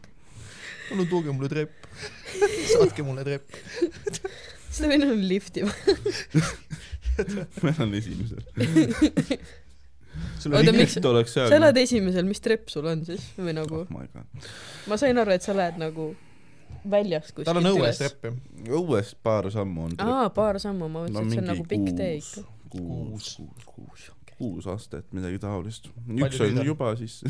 palun 0.89 1.07
tooge 1.11 1.35
mulle 1.35 1.49
trepp. 1.51 1.89
saatke 2.73 3.05
mulle 3.05 3.23
trepp. 3.27 3.47
seda 4.69 4.91
meil 4.91 5.07
on 5.07 5.25
lifti 5.29 5.65
vaja. 5.67 5.97
meil 7.65 7.81
on 7.83 7.97
esimesel. 7.99 8.41
sul 10.39 10.55
miks- 10.55 10.77
lift 10.77 11.05
oleks 11.11 11.35
seal. 11.35 11.49
sa 11.51 11.59
elad 11.59 11.77
esimesel, 11.81 12.25
mis 12.29 12.41
trepp 12.43 12.71
sul 12.71 12.87
on 12.89 13.05
siis 13.07 13.25
või 13.37 13.55
nagu 13.57 13.83
oh? 13.83 13.93
my 13.93 14.07
god. 14.13 14.49
ma 14.89 14.99
sain 15.01 15.17
aru, 15.21 15.35
et 15.35 15.45
sa 15.45 15.55
lähed 15.57 15.79
nagu 15.81 16.11
väljast 16.89 17.33
kuskilt 17.33 17.49
tal 17.49 17.59
on 17.61 17.69
õues. 17.73 17.99
trepp 17.99 18.29
ju. 18.29 18.31
õuest 18.79 19.19
paar 19.23 19.49
sammu 19.53 19.89
on. 19.89 19.97
aa, 20.05 20.29
paar 20.35 20.59
sammu, 20.61 20.87
ma 20.87 21.05
mõtlesin, 21.05 21.27
et 21.27 21.35
see 21.35 21.43
on 21.43 21.51
nagu 21.53 21.67
pikk 21.69 21.91
tee 21.97 22.13
ikka. 22.19 22.45
kuus, 22.69 23.35
kuus, 23.39 23.65
kuus, 23.73 24.09
kuus 24.37 24.69
astet, 24.71 25.05
midagi 25.15 25.41
taolist. 25.43 25.89
Üks 26.07 26.39
on 26.39 26.53
nüüd 26.53 26.63
on? 26.63 26.69
juba 26.71 26.93
siis. 26.99 27.19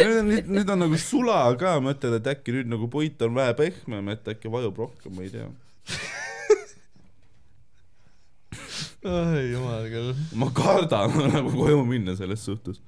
nüüd 0.00 0.18
on, 0.20 0.32
nüüd 0.56 0.74
on 0.74 0.84
nagu 0.86 1.00
sula 1.00 1.40
ka, 1.60 1.76
ma 1.82 1.94
ütlen, 1.96 2.18
et 2.20 2.30
äkki 2.34 2.54
nüüd 2.58 2.72
nagu 2.74 2.90
puit 2.92 3.22
on 3.26 3.34
vähe 3.36 3.54
pehmem, 3.58 4.14
et 4.14 4.34
äkki 4.34 4.52
vajub 4.52 4.84
rohkem, 4.86 5.14
ma 5.16 5.26
ei 5.26 5.32
tea. 5.34 5.48
Ai 9.04 9.44
jumal 9.52 9.86
küll. 9.92 10.14
ma 10.40 10.48
kardan 10.56 11.14
nagu 11.34 11.52
koju 11.54 11.84
minna 11.88 12.16
selles 12.18 12.44
suhtes. 12.46 12.80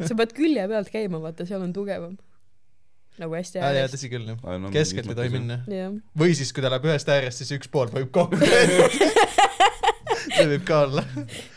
sa 0.00 0.16
pead 0.18 0.34
külje 0.36 0.66
pealt 0.68 0.92
käima, 0.92 1.22
vaata, 1.22 1.46
seal 1.48 1.62
on 1.64 1.72
tugevam. 1.76 2.16
nagu 3.20 3.36
hästi 3.36 3.62
aa 3.62 3.72
jaa, 3.76 3.92
tõsi 3.92 4.10
küll 4.12 4.28
jah. 4.32 4.68
keskelt 4.74 5.12
ei 5.12 5.18
tohi. 5.18 5.32
minna. 5.36 5.62
või 6.18 6.36
siis, 6.38 6.52
kui 6.52 6.64
ta 6.64 6.72
läheb 6.72 6.90
ühest 6.90 7.08
äärest, 7.12 7.42
siis 7.42 7.54
üks 7.58 7.70
pool 7.72 7.92
vajub 7.92 8.12
kokku. 8.14 8.40
see 10.32 10.46
võib 10.54 10.66
ka 10.68 10.84
olla. 10.88 11.06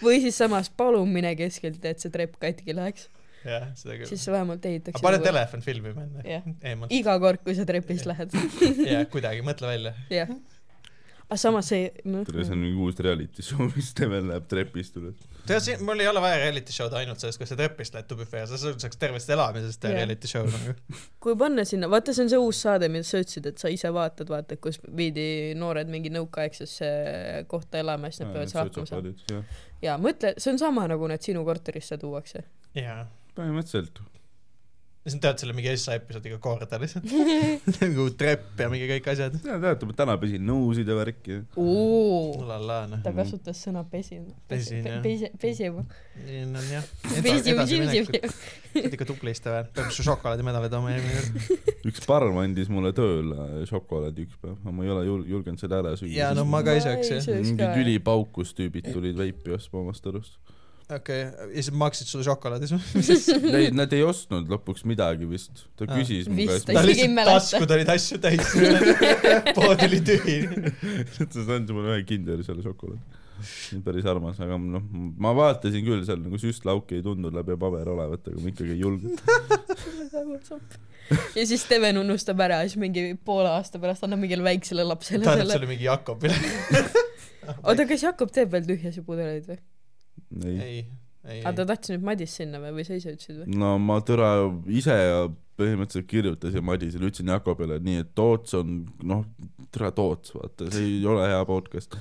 või 0.03 0.21
siis 0.23 0.37
samas 0.39 0.69
palun 0.69 1.11
mine 1.11 1.35
keskelt, 1.39 1.83
et 1.85 2.03
see 2.03 2.13
trepp 2.13 2.37
katki 2.41 2.75
läheks, 2.75 3.09
jah, 3.45 3.69
seda 3.77 3.97
küll. 3.99 4.09
siis 4.09 4.25
vähemalt 4.31 4.65
ehitaks 4.69 5.03
pane. 5.05 5.21
telefon 5.23 5.63
filmima 5.65 6.05
enne 6.05 6.89
iga 6.93 7.17
kord, 7.21 7.43
kui 7.45 7.55
sa 7.57 7.65
trepist 7.67 8.07
lähed. 8.09 8.35
jah, 8.93 9.05
kuidagi, 9.11 9.43
mõtle 9.45 9.71
välja. 9.71 9.95
jah. 10.13 10.31
Aga 11.25 11.37
samas 11.41 11.69
see, 11.71 11.87
noh. 12.05 12.23
tere, 12.27 12.43
see 12.45 12.53
on 12.53 12.61
mingi 12.61 12.77
uus 12.85 12.99
reality 13.01 13.43
show, 13.45 13.65
mis 13.75 13.87
Steven 13.93 14.27
läheb 14.29 14.45
trepist 14.51 14.97
üles. 14.99 15.17
tead, 15.49 15.63
siin 15.65 15.81
mul 15.87 16.03
ei 16.03 16.09
ole 16.09 16.21
vaja 16.21 16.37
reality 16.43 16.75
show'd 16.75 16.93
ainult 16.99 17.23
sellest, 17.23 17.39
kuidas 17.41 17.53
sa 17.53 17.57
trepist 17.59 17.97
lähed 17.97 18.13
fair, 18.29 18.45
sa 18.49 18.59
saaks 18.61 18.99
tervest 19.01 19.31
elamisest 19.33 19.81
teha 19.81 19.95
Jah. 19.95 20.03
reality 20.03 20.29
show 20.29 20.45
nagu. 20.45 20.75
kui 21.25 21.37
panna 21.41 21.65
sinna, 21.67 21.89
vaata, 21.91 22.13
see 22.13 22.27
on 22.27 22.33
see 22.33 22.41
uus 22.45 22.61
saade, 22.67 22.89
mida 22.93 23.07
sa 23.07 23.21
ütlesid, 23.23 23.49
et 23.49 23.61
sa 23.61 23.73
ise 23.73 23.89
vaatad, 23.95 24.29
vaata, 24.31 24.59
kus 24.61 24.77
viidi 25.01 25.27
noored 25.57 25.89
mingi 25.91 26.13
nõukaaegsesse 26.13 26.89
kohta 27.51 27.81
elama 27.81 28.11
ja 28.11 28.17
siis 28.17 28.25
nad 28.25 28.35
peavad 28.35 28.53
seal 28.53 28.67
hakkama 28.67 28.91
saama. 28.91 29.43
ja 29.85 29.97
mõtle, 30.01 30.35
see 30.37 30.53
on 30.53 30.61
sama 30.61 30.85
nagu 30.91 31.09
need 31.09 31.25
sinu 31.25 31.45
korterisse 31.47 31.97
tuuakse. 32.01 32.45
jaa. 32.77 33.05
põhimõtteliselt. 33.37 34.03
Siis 35.05 35.15
nad 35.15 35.21
teevad 35.21 35.41
selle 35.41 35.53
mingi 35.53 35.69
essa 35.69 35.93
episoodiga 35.93 36.39
korda 36.41 36.79
lihtsalt. 36.81 37.11
uut 38.01 38.15
trepp 38.17 38.61
ja 38.63 38.69
mingi 38.71 38.87
kõik 38.89 39.09
asjad. 39.13 39.35
ja 39.45 39.57
teate, 39.61 39.85
ma 39.85 39.93
täna 39.97 40.15
pesin 40.21 40.41
nõusid 40.47 40.89
ja 40.89 40.97
värki. 40.97 41.43
noh. 42.89 43.03
ta 43.05 43.13
kasutas 43.13 43.61
sõna 43.67 43.85
pesin. 43.91 44.25
Pesin, 44.49 44.81
jah. 44.81 45.03
pesi, 45.05 45.29
pesima. 45.41 45.85
nii 46.25 46.41
on 46.47 46.57
jah. 46.71 46.89
sa 48.81 48.91
ikka 48.97 49.07
tubli 49.07 49.35
Steven, 49.37 49.69
peab 49.77 49.93
su 49.93 50.03
šokolaadimedali 50.07 50.73
tooma 50.73 50.95
järgmine 50.95 51.21
kord. 51.21 51.69
üks 51.91 52.09
parm 52.09 52.41
andis 52.41 52.73
mulle 52.73 52.95
tööle 52.97 53.61
šokolaadi 53.69 54.25
üks 54.25 54.41
päev, 54.41 54.57
aga 54.57 54.73
ma 54.73 54.87
ei 54.87 54.93
ole 54.95 55.05
jul-, 55.05 55.25
julgenud 55.35 55.61
seda 55.61 55.83
ära 55.83 55.93
süüa. 55.99 56.15
Jaa, 56.17 56.33
no 56.37 56.49
ma 56.49 56.65
ka 56.65 56.73
ei 56.73 56.81
sööks, 56.83 57.13
jah. 57.13 57.29
mingid 57.45 57.81
ülipaukus 57.85 58.57
tüübid 58.57 58.89
tulid 58.89 59.21
veipi 59.21 59.53
ostma 59.53 59.85
omast 59.85 60.09
arust. 60.09 60.39
okei, 60.93 61.19
ja 61.25 61.63
siis 61.63 61.71
maksid 61.73 62.09
sulle 62.09 62.25
šokolaadi? 62.27 62.69
Neid, 63.45 63.75
nad 63.77 63.93
ei 63.95 64.03
ostnud 64.05 64.49
lõpuks 64.51 64.85
midagi 64.89 65.27
vist. 65.29 65.65
ta 65.79 65.87
Aa. 65.87 65.97
küsis 65.97 66.29
mu 66.29 66.45
käest 66.45 66.69
ta 66.69 66.77
ei 66.77 66.91
lihtsalt 66.91 67.29
taskud 67.31 67.75
olid 67.77 67.91
asju 67.95 68.21
täis, 68.23 68.55
pood 69.57 69.85
oli 69.87 70.01
tühi. 70.05 70.37
ta 70.47 71.45
andis 71.57 71.73
mulle 71.75 71.95
ühe 71.95 72.07
kinderi 72.07 72.45
selle 72.47 72.65
šokolaadi. 72.65 73.21
päris 73.85 74.05
armas, 74.09 74.39
aga 74.43 74.57
noh, 74.61 74.85
ma 75.21 75.33
vaatasin 75.37 75.85
küll 75.85 76.05
seal 76.07 76.21
nagu 76.23 76.39
süstlauki 76.41 76.99
ei 76.99 77.05
tundnud 77.05 77.33
läbi 77.35 77.57
paberi 77.59 77.91
olevat, 77.91 78.29
aga 78.31 78.41
ma 78.41 78.53
ikkagi 78.53 78.77
ei 78.77 78.81
julgenud. 78.85 79.19
ja 81.37 81.43
siis 81.45 81.61
Steven 81.65 81.99
unustab 82.01 82.39
ära 82.45 82.61
siis 82.63 82.77
mingi 82.81 83.11
poole 83.25 83.49
aasta 83.51 83.81
pärast 83.81 84.05
annab 84.07 84.21
mingile 84.23 84.45
väiksele 84.45 84.85
lapsele 84.87 85.25
ta 85.25 85.35
annab 85.35 85.51
selle. 85.53 85.69
mingi 85.69 85.89
Jakobile. 85.89 86.37
oota, 87.67 87.85
kas 87.89 88.05
Jakob 88.05 88.33
teeb 88.33 88.53
veel 88.53 88.65
tühjasi 88.69 89.03
pudeleid 89.05 89.49
või? 89.49 89.59
ei. 90.43 90.59
ei, 90.59 90.83
ei, 91.25 91.39
aga 91.41 91.55
ta 91.61 91.69
tahtis 91.73 91.93
nüüd 91.93 92.05
Madis 92.07 92.35
sinna 92.37 92.61
või, 92.63 92.75
või 92.79 92.87
sa 92.87 92.99
ise 92.99 93.15
ütlesid 93.15 93.41
või? 93.41 93.57
no 93.59 93.75
ma 93.81 93.99
türa 94.05 94.29
ise 94.71 94.95
põhimõtteliselt 95.55 96.07
kirjutasin 96.11 96.65
Madisele, 96.67 97.09
ütlesin 97.09 97.31
Jakobile 97.31 97.79
nii, 97.83 98.03
et 98.03 98.13
Toots 98.17 98.57
on 98.59 98.81
noh, 99.07 99.23
türa 99.73 99.91
Toots, 99.95 100.33
vaata, 100.35 100.67
see 100.73 100.97
ei 100.97 101.05
ole 101.07 101.27
hea 101.31 101.41
podcast. 101.47 101.95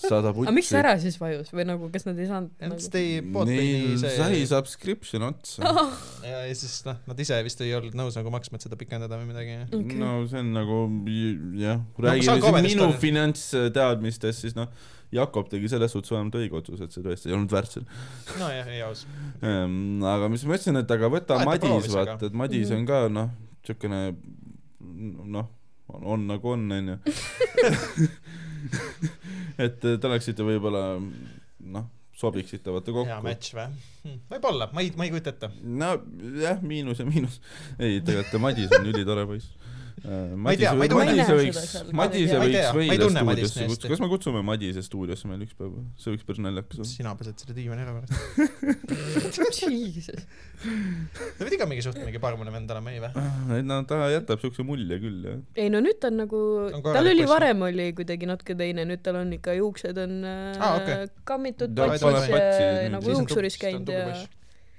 Saada 0.00 0.30
aga 0.32 0.52
miks 0.54 0.68
putsi. 0.70 0.78
ära 0.80 0.94
siis 1.02 1.18
vajus 1.20 1.50
või 1.54 1.66
nagu, 1.68 1.88
kas 1.94 2.06
nad 2.08 2.18
ei 2.18 2.28
saanud 2.30 2.50
sest 2.78 2.94
nagu...? 2.94 3.02
ei, 3.02 3.20
pood 3.34 3.50
Neil 3.50 3.60
pidi 3.62 3.98
sai 4.02 4.30
see 4.38 4.46
subscription 4.50 5.26
otsa. 5.28 5.74
ja, 6.24 6.40
ja 6.48 6.54
siis 6.56 6.80
noh, 6.88 6.98
nad 7.10 7.20
ise 7.24 7.38
vist 7.46 7.60
ei 7.64 7.72
olnud 7.76 7.96
nõus 7.98 8.16
nagu 8.18 8.32
maksma, 8.34 8.58
et 8.60 8.66
seda 8.66 8.78
pikendada 8.80 9.18
või 9.20 9.30
midagi. 9.32 9.58
Okei. 9.70 10.00
no 10.00 10.16
see 10.30 10.40
on 10.42 10.52
nagu 10.56 10.80
jah, 11.60 11.80
räägime 12.00 12.40
saan 12.42 12.42
siin 12.44 12.68
minu 12.70 12.90
finantsteadmistest, 13.04 14.44
siis 14.46 14.56
noh, 14.58 14.68
Jakob 15.14 15.46
tegi 15.52 15.68
selles 15.70 15.92
suhtes 15.94 16.10
vähemalt 16.10 16.34
õige 16.40 16.56
otsuse, 16.58 16.88
et 16.88 16.94
see 16.96 17.04
tõesti 17.04 17.28
ei 17.30 17.34
olnud 17.36 17.52
väärt 17.54 17.76
seda. 17.76 17.98
nojah, 18.40 18.70
ei 18.72 18.80
aus. 18.82 19.04
Ehm, 19.46 20.00
aga 20.08 20.26
mis 20.32 20.42
ma 20.48 20.56
ütlesin, 20.56 20.78
et 20.80 20.90
aga 20.90 21.10
võta 21.12 21.36
Vaata, 21.38 21.68
Madis, 21.70 21.92
vaata, 21.92 22.26
et 22.26 22.34
Madis 22.34 22.70
Mhm. 22.72 22.80
on 22.80 22.86
ka 22.88 23.02
noh, 23.12 23.30
siukene 23.66 24.00
noh, 25.36 25.46
on, 25.94 26.06
on 26.16 26.26
nagu 26.32 26.50
on, 26.56 26.64
onju. 26.72 26.98
Et 29.58 29.80
te 29.80 30.08
oleksite 30.08 30.46
võib-olla 30.46 30.84
noh, 31.74 31.86
sobiksite 32.14 32.72
vaata 32.72 32.92
hea 32.92 32.98
kokku. 33.00 33.26
match 33.26 33.56
või? 33.56 34.16
võib-olla, 34.30 34.68
ma 34.74 34.84
ei, 34.84 34.92
ma 34.96 35.06
ei 35.06 35.12
kujuta 35.14 35.34
ette. 35.34 35.50
nojah, 35.82 36.62
miinus 36.62 37.02
ja 37.02 37.08
miinus. 37.08 37.40
ei, 37.78 38.00
tegelikult 38.00 38.42
Madis 38.44 38.74
on 38.78 38.90
ülitore 38.92 39.26
poiss. 39.30 39.52
Ma 40.04 40.50
ei 40.52 40.58
tea, 40.60 40.72
ma 40.74 40.84
ei 40.84 40.90
tunne- 40.90 41.12
Madise 41.14 42.34
Ma 42.34 42.44
ei 42.44 42.50
näe 42.52 42.64
võiks 42.74 42.74
Madise 42.74 42.74
võiks 42.74 43.14
meile 43.24 43.46
stuudiosse 43.48 43.66
kutsuda, 43.70 43.90
kas 43.92 44.00
me 44.02 44.08
kutsume 44.10 44.42
Madise 44.44 44.82
stuudiosse 44.84 45.30
meil 45.30 45.44
üks 45.46 45.54
päev, 45.56 45.76
see 45.96 46.12
võiks 46.12 46.26
päris 46.28 46.42
naljakas 46.44 46.80
olla. 46.82 46.88
sina 46.90 47.14
pesed 47.20 47.38
selle 47.44 47.54
diivani 47.56 47.84
ära 47.86 47.94
pärast. 47.94 48.12
Jesus. 49.70 50.26
ta 51.38 51.46
pidi 51.46 51.58
ka 51.60 51.66
mingi 51.70 51.84
suht 51.86 51.98
mingi 52.02 52.20
parmune 52.22 52.52
vend 52.54 52.70
olema, 52.74 52.92
ei 52.92 53.00
või? 53.04 53.24
et 53.60 53.66
no 53.68 53.80
ta 53.88 54.02
jätab 54.12 54.42
siukse 54.44 54.66
mulje 54.66 54.98
küll 55.02 55.24
jah. 55.30 55.40
ei 55.56 55.72
no 55.72 55.80
nüüd 55.84 56.00
ta 56.02 56.10
on 56.12 56.20
nagu 56.24 56.40
tal 56.90 57.10
oli 57.14 57.26
varem 57.30 57.64
oli 57.70 57.90
kuidagi 57.96 58.28
natuke 58.28 58.56
teine, 58.58 58.84
nüüd 58.88 59.02
tal 59.06 59.20
on 59.22 59.32
ikka 59.38 59.56
juuksed 59.60 59.98
on 60.04 60.16
äh, 60.28 60.56
Aa, 60.58 60.78
okei. 60.82 61.10
kammitud 61.28 61.76
patsis 61.78 62.08
nii. 62.10 62.90
nagu 62.98 63.14
juuksuris 63.18 63.60
käinud 63.62 63.88
ja. 63.94 64.08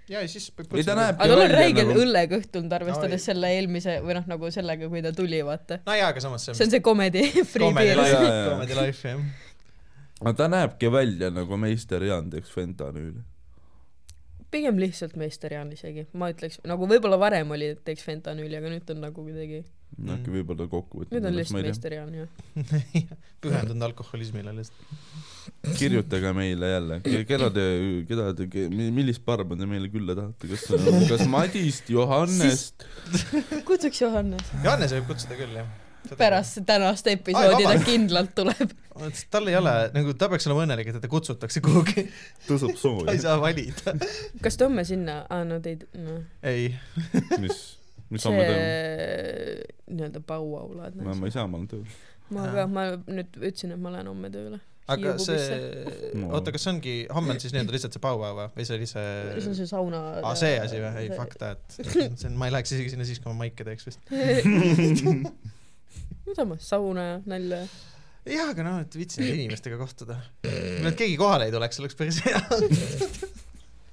ja, 0.10 0.22
ja 0.22 0.28
siis 0.30 0.52
Ei, 0.60 0.84
ta 0.86 0.96
näeb- 0.98 1.18
aga 1.20 1.28
tal 1.34 1.42
on 1.46 1.52
räige 1.54 1.84
nagu- 1.86 2.02
õlleköht 2.04 2.52
tulnud 2.54 2.74
arvestades 2.78 3.22
Oi. 3.22 3.26
selle 3.32 3.50
eelmise 3.58 3.98
või 4.06 4.18
noh, 4.20 4.28
nagu 4.30 4.52
sellega, 4.54 4.90
kui 4.90 5.02
ta 5.06 5.12
tuli, 5.18 5.40
vaata. 5.46 5.80
no 5.86 5.96
jaa, 5.98 6.10
aga 6.14 6.22
samas 6.24 6.46
see 6.50 6.56
on 6.68 6.72
see 6.76 6.80
comedy 6.86 7.24
free 7.54 7.66
Comedy 7.68 7.96
life 7.98 8.20
comedy 8.50 8.78
life 8.82 9.08
jah. 9.08 9.24
aga 10.22 10.34
ta 10.44 10.48
näebki 10.52 10.92
välja 10.94 11.32
nagu 11.34 11.58
meister 11.58 12.04
Jaan 12.04 12.30
teeks 12.30 12.52
fentanüüli. 12.54 13.24
pigem 14.52 14.78
lihtsalt 14.80 15.16
meister 15.20 15.52
Jaan 15.54 15.72
isegi, 15.76 16.06
ma 16.14 16.30
ütleks, 16.32 16.62
nagu 16.70 16.88
võib-olla 16.88 17.18
varem 17.20 17.50
oli, 17.52 17.74
et 17.76 17.82
teeks 17.84 18.06
fentanüüli, 18.08 18.56
aga 18.56 18.70
nüüd 18.72 18.92
on 18.94 19.02
nagu 19.04 19.26
kuidagi, 19.26 19.64
äkki 20.16 20.34
võib-olla 20.34 20.68
kokku 20.70 21.02
võtta. 21.02 21.16
nüüd 21.16 21.28
on 21.30 21.38
lihtsalt 21.38 21.64
meister 21.64 21.94
Jaan 21.96 22.12
jah. 22.18 22.28
pühendunud 23.44 23.86
alkoholismile 23.88 24.52
lihtsalt. 24.58 25.78
kirjutage 25.80 26.34
meile 26.36 26.72
jälle, 26.72 27.00
keda 27.30 27.50
te, 27.54 27.66
keda 28.10 28.28
te, 28.38 28.48
millist 28.96 29.24
parma 29.26 29.58
te 29.60 29.70
meile 29.70 29.90
külla 29.94 30.18
tahate, 30.18 30.50
kas, 30.52 30.66
kas 31.12 31.26
Madist, 31.32 31.90
Johannest, 31.94 32.88
kutsuks 33.68 34.04
Johannes. 34.04 34.52
Johannes 34.64 34.96
võib 34.98 35.14
kutsuda 35.14 35.40
küll 35.40 35.62
jah. 35.62 35.72
pärast 36.20 36.60
tänast 36.68 37.08
episoodi 37.10 37.56
ta 37.56 37.62
vabandust. 37.62 37.88
kindlalt 37.88 38.36
tuleb. 38.38 38.76
tal 39.32 39.48
ei 39.52 39.56
ole, 39.62 39.78
nagu 39.96 40.18
ta 40.20 40.30
peaks 40.34 40.50
olema 40.50 40.68
õnnelik, 40.68 40.92
et 40.92 41.00
teda 41.00 41.14
kutsutakse 41.14 41.64
kuhugi, 41.64 42.06
tõstab 42.50 42.76
ta 43.08 43.16
ei 43.16 43.24
saa 43.24 43.40
valida. 43.42 43.96
kas 44.44 44.60
te 44.60 44.68
homme 44.68 44.84
sinna, 44.88 45.24
aa 45.32 45.48
no 45.48 45.64
te 45.64 45.78
ei, 45.78 46.04
noh, 46.04 46.22
ei, 46.44 46.70
mis? 47.40 47.64
See 48.14 49.66
nii-öelda 49.92 50.22
pauaulad. 50.26 50.96
ei 51.26 51.34
saa, 51.34 51.48
ma 51.48 51.60
olen 51.60 51.68
tööl. 51.70 51.84
ma 52.34 52.48
ka, 52.54 52.66
ma 52.70 52.86
nüüd 52.96 53.38
ütlesin, 53.38 53.76
et 53.76 53.82
ma 53.82 53.92
lähen 53.94 54.10
homme 54.10 54.32
tööle. 54.34 54.60
aga 54.92 55.16
see 55.22 55.60
No., 56.20 56.32
oota, 56.38 56.54
kas 56.56 56.66
see 56.66 56.74
ongi, 56.76 56.96
homme 57.14 57.36
on 57.36 57.42
siis 57.42 57.56
nii-öelda 57.56 57.76
lihtsalt 57.76 57.98
see 57.98 58.04
paupäev 58.04 58.40
või, 58.40 58.48
või 58.58 58.68
see 58.70 58.80
oli 58.80 58.90
see 58.90 59.10
see 59.40 59.52
on 59.52 59.60
see 59.60 59.72
sauna. 59.72 60.04
aa, 60.22 60.36
see 60.40 60.56
asi 60.62 60.82
või? 60.82 60.94
ei, 61.04 61.12
fuck 61.14 61.38
that. 61.42 61.66
see 61.80 62.30
on, 62.30 62.40
ma 62.40 62.50
ei 62.50 62.56
läheks 62.56 62.76
isegi 62.78 62.94
sinna 62.94 63.08
siis, 63.08 63.22
kui 63.24 63.34
ma 63.34 63.46
maike 63.46 63.68
teeks 63.68 63.90
vist. 63.90 64.02
samas 66.36 66.66
sauna 66.68 67.06
ja 67.06 67.18
nalja 67.30 67.62
ja. 67.62 67.68
jah, 68.40 68.52
aga 68.52 68.66
noh, 68.66 68.82
et 68.86 68.98
viitsin 68.98 69.28
inimestega 69.28 69.80
kohtuda. 69.82 70.20
kui 70.46 70.86
nad 70.86 70.98
keegi 70.98 71.18
kohale 71.22 71.50
ei 71.50 71.56
tuleks, 71.56 71.82
oleks 71.84 72.00
päris 72.00 72.22
hea. 72.26 72.42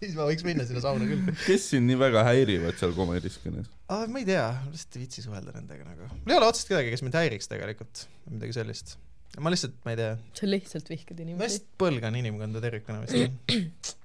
Siis 0.03 0.19
ma 0.19 0.27
võiks 0.29 0.45
minna 0.47 0.66
sinna 0.69 0.83
sauna 0.85 1.07
küll. 1.09 1.33
kes 1.49 1.70
sind 1.74 1.89
nii 1.91 2.01
väga 2.01 2.27
häirivad 2.29 2.79
seal 2.81 2.93
komediskõnes? 2.97 3.70
aa, 3.93 4.09
ma 4.11 4.23
ei 4.23 4.29
tea, 4.29 4.45
lihtsalt 4.73 4.99
ei 4.99 5.05
viitsi 5.07 5.24
suhelda 5.24 5.55
nendega 5.57 5.87
nagu. 5.87 6.11
mul 6.19 6.35
ei 6.35 6.41
ole 6.41 6.51
otseselt 6.51 6.74
kedagi, 6.74 6.93
kes 6.95 7.07
mind 7.07 7.19
häiriks 7.20 7.51
tegelikult, 7.53 8.05
midagi 8.31 8.59
sellist. 8.59 8.97
ma 9.39 9.53
lihtsalt, 9.55 9.79
ma 9.87 9.95
ei 9.95 10.01
tea, 10.03 10.12
sa 10.39 10.51
lihtsalt 10.51 10.93
vihkad 10.93 11.19
ma 11.19 11.27
inimesi. 11.27 11.49
lihtsalt 11.49 11.74
põlgan 11.83 12.23
inimkonda 12.23 12.62
tervikuna 12.65 13.05
vist. 13.07 13.93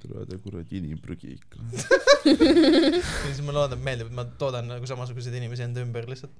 tuleb 0.00 0.30
kuradi 0.44 0.80
inimprügi 0.80 1.34
ikka. 1.36 1.64
ja 2.30 3.00
siis 3.26 3.40
mulle 3.44 3.60
vaadab, 3.60 3.82
meeldib, 3.84 4.10
et 4.10 4.16
ma 4.16 4.24
toodan 4.40 4.68
nagu 4.70 4.88
samasuguseid 4.88 5.36
inimesi 5.36 5.66
enda 5.66 5.84
ümber 5.84 6.08
lihtsalt. 6.10 6.32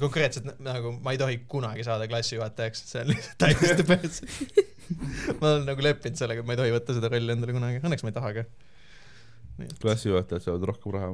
konkreetselt 0.00 0.60
nagu 0.64 0.94
ma 1.04 1.14
ei 1.14 1.20
tohi 1.20 1.40
kunagi 1.50 1.84
saada 1.86 2.08
klassijuhatajaks, 2.10 2.84
see 2.92 3.04
on 3.04 3.12
lihtsalt 3.14 3.40
täiesti 3.44 3.88
perse. 3.88 4.28
ma 5.40 5.54
olen 5.54 5.66
nagu 5.68 5.84
leppinud 5.84 6.18
sellega, 6.18 6.42
et 6.42 6.48
ma 6.48 6.56
ei 6.56 6.60
tohi 6.60 6.74
võtta 6.74 6.96
seda 6.96 7.10
rolli 7.12 7.34
endale 7.34 7.54
kunagi, 7.56 7.80
õnneks 7.84 8.04
ma 8.06 8.12
ei 8.12 8.16
taha 8.16 8.32
ka. 8.38 8.44
klassijuhatajad 9.82 10.46
saavad 10.46 10.68
rohkem 10.72 10.94
raha. 10.96 11.10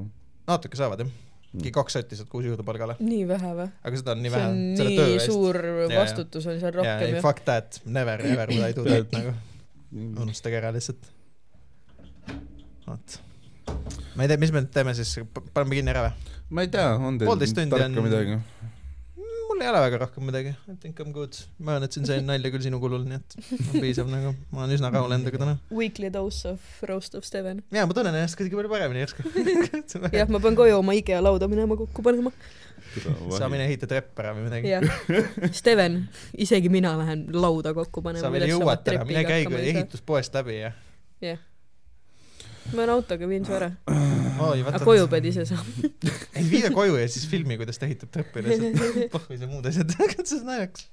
natuke 0.51 0.78
saavad 0.78 1.03
jah, 1.05 1.11
mingi 1.57 1.73
kaks 1.74 1.98
sotti 1.98 2.19
saad 2.19 2.31
kuus 2.32 2.47
juurde 2.48 2.65
palgale, 2.66 2.97
nii 3.03 3.27
vähe 3.28 3.53
või? 3.61 3.69
aga 3.89 4.01
seda 4.03 4.15
on 4.15 4.24
nii 4.24 4.32
see 4.32 4.39
vähe 4.39 4.53
on 4.53 4.62
selle 4.81 4.94
nii 4.94 5.19
eest. 5.19 5.31
suur 5.32 5.61
jaa. 5.66 5.93
vastutus 5.98 6.48
on 6.53 6.62
seal 6.62 6.74
rohkem 6.78 7.05
ei 7.09 7.16
ju. 7.16 7.23
fuck 7.24 7.44
that, 7.48 7.81
never, 7.85 8.23
never 8.24 8.53
would 8.53 8.70
I 8.70 8.77
do 8.77 8.86
that 8.89 9.15
nagu, 9.16 9.35
unustage 10.24 10.61
ära 10.61 10.73
lihtsalt. 10.77 11.11
vot. 12.86 13.19
ma 14.15 14.27
ei 14.27 14.32
tea, 14.32 14.40
mis 14.43 14.55
me 14.55 14.65
nüüd 14.65 14.73
teeme 14.74 14.97
siis, 14.98 15.16
paneme 15.53 15.81
kinni 15.81 15.94
ära 15.94 16.09
või? 16.09 16.32
ma 16.51 16.66
ei 16.66 16.73
tea, 16.73 16.89
on 16.94 17.19
teil 17.20 17.47
tarka 17.73 17.86
on- 17.90 18.03
midagi? 18.07 18.40
Mul 19.56 19.64
ei 19.64 19.70
ole 19.72 19.80
väga 19.80 19.98
rohkem 20.02 20.26
midagi, 20.28 20.52
I 20.68 20.76
think 20.80 21.00
I 21.00 21.04
m 21.06 21.12
good. 21.16 21.38
ma 21.58 21.74
arvan, 21.74 21.86
et 21.88 21.96
siin 21.96 22.06
sain 22.08 22.26
nalja 22.28 22.50
küll 22.52 22.64
sinu 22.66 22.80
kulul, 22.82 23.06
nii 23.08 23.16
et 23.16 23.36
on 23.56 23.80
piisav 23.80 24.10
nagu, 24.12 24.32
ma 24.52 24.64
olen 24.64 24.76
üsna 24.76 24.90
rahul 24.92 25.14
endaga 25.16 25.40
täna. 25.40 25.56
Weekly 25.72 26.10
dose 26.12 26.52
of 26.52 26.84
roast 26.90 27.16
of 27.18 27.24
Steven. 27.28 27.62
ja 27.72 27.86
ma 27.88 27.96
tunnen 27.96 28.18
ennast 28.18 28.36
kuidagi 28.38 28.58
palju 28.58 28.72
paremini 28.72 29.04
järsku. 29.04 29.24
jah, 30.18 30.30
ma 30.32 30.42
pean 30.44 30.58
koju 30.58 30.76
oma 30.82 30.96
IKEA 31.00 31.22
lauda 31.24 31.48
minema 31.50 31.78
kokku 31.80 32.04
panema. 32.04 32.32
sa 33.36 33.48
mine 33.52 33.66
ehita 33.70 33.88
trepp 33.90 34.20
ära 34.22 34.36
või 34.36 34.46
midagi. 34.50 34.74
jah, 34.74 35.52
Steven, 35.56 36.02
isegi 36.46 36.72
mina 36.72 36.92
lähen 37.00 37.26
lauda 37.34 37.72
kokku 37.76 38.04
panema. 38.04 38.26
sa 38.26 38.32
veel 38.34 38.50
jõuad 38.52 38.84
täna, 38.86 39.08
mine 39.08 39.24
käigu 39.28 39.56
ehituspoest 39.62 40.36
läbi 40.36 40.60
ja. 40.60 40.74
Ma 42.72 42.82
olen 42.82 42.94
autoga, 42.97 43.28
viin 43.28 43.44
su 43.47 43.55
ära. 43.56 43.70
aga 44.38 44.80
koju 44.84 45.06
pead 45.10 45.28
ise 45.30 45.44
saama. 45.48 45.93
ei 46.38 46.48
vii 46.51 46.62
ta 46.66 46.72
koju 46.74 46.97
ja 47.01 47.06
siis 47.10 47.28
filmi, 47.30 47.59
kuidas 47.60 47.78
ta 47.80 47.86
ehitab 47.88 48.16
lihtsalt. 48.16 49.06
pohhu 49.12 49.38
ja 49.38 49.51
muud 49.51 49.68
asjad, 49.70 49.94
see 50.24 50.40
on 50.40 50.51
naljakas. 50.51 50.88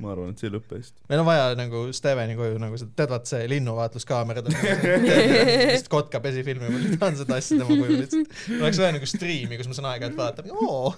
ma 0.00 0.14
arvan, 0.14 0.32
et 0.32 0.40
see 0.40 0.48
ei 0.48 0.54
lõpe 0.54 0.78
hästi. 0.78 1.04
meil 1.12 1.22
on 1.22 1.28
vaja 1.28 1.46
nagu 1.58 1.82
Steveni 1.96 2.36
koju 2.38 2.58
nagu 2.62 2.80
seda, 2.80 2.94
tead 3.02 3.12
vaat 3.12 3.30
see 3.30 3.46
linnuvaatluskaamera, 3.52 4.44
vist 4.48 5.90
kotka 5.94 6.22
pesi 6.24 6.44
filmi, 6.46 6.72
ma 6.72 6.82
tahan 6.96 7.20
seda 7.20 7.38
asja 7.40 7.60
tema 7.60 7.76
koju 7.76 8.00
lihtsalt. 8.00 8.36
oleks 8.58 8.82
vaja 8.82 8.96
nagu 8.96 9.10
striimi, 9.14 9.60
kus 9.60 9.70
ma 9.70 9.78
saan 9.78 9.90
aeg-ajalt 9.92 10.20
vaadata, 10.20 10.48
oo, 10.56 10.94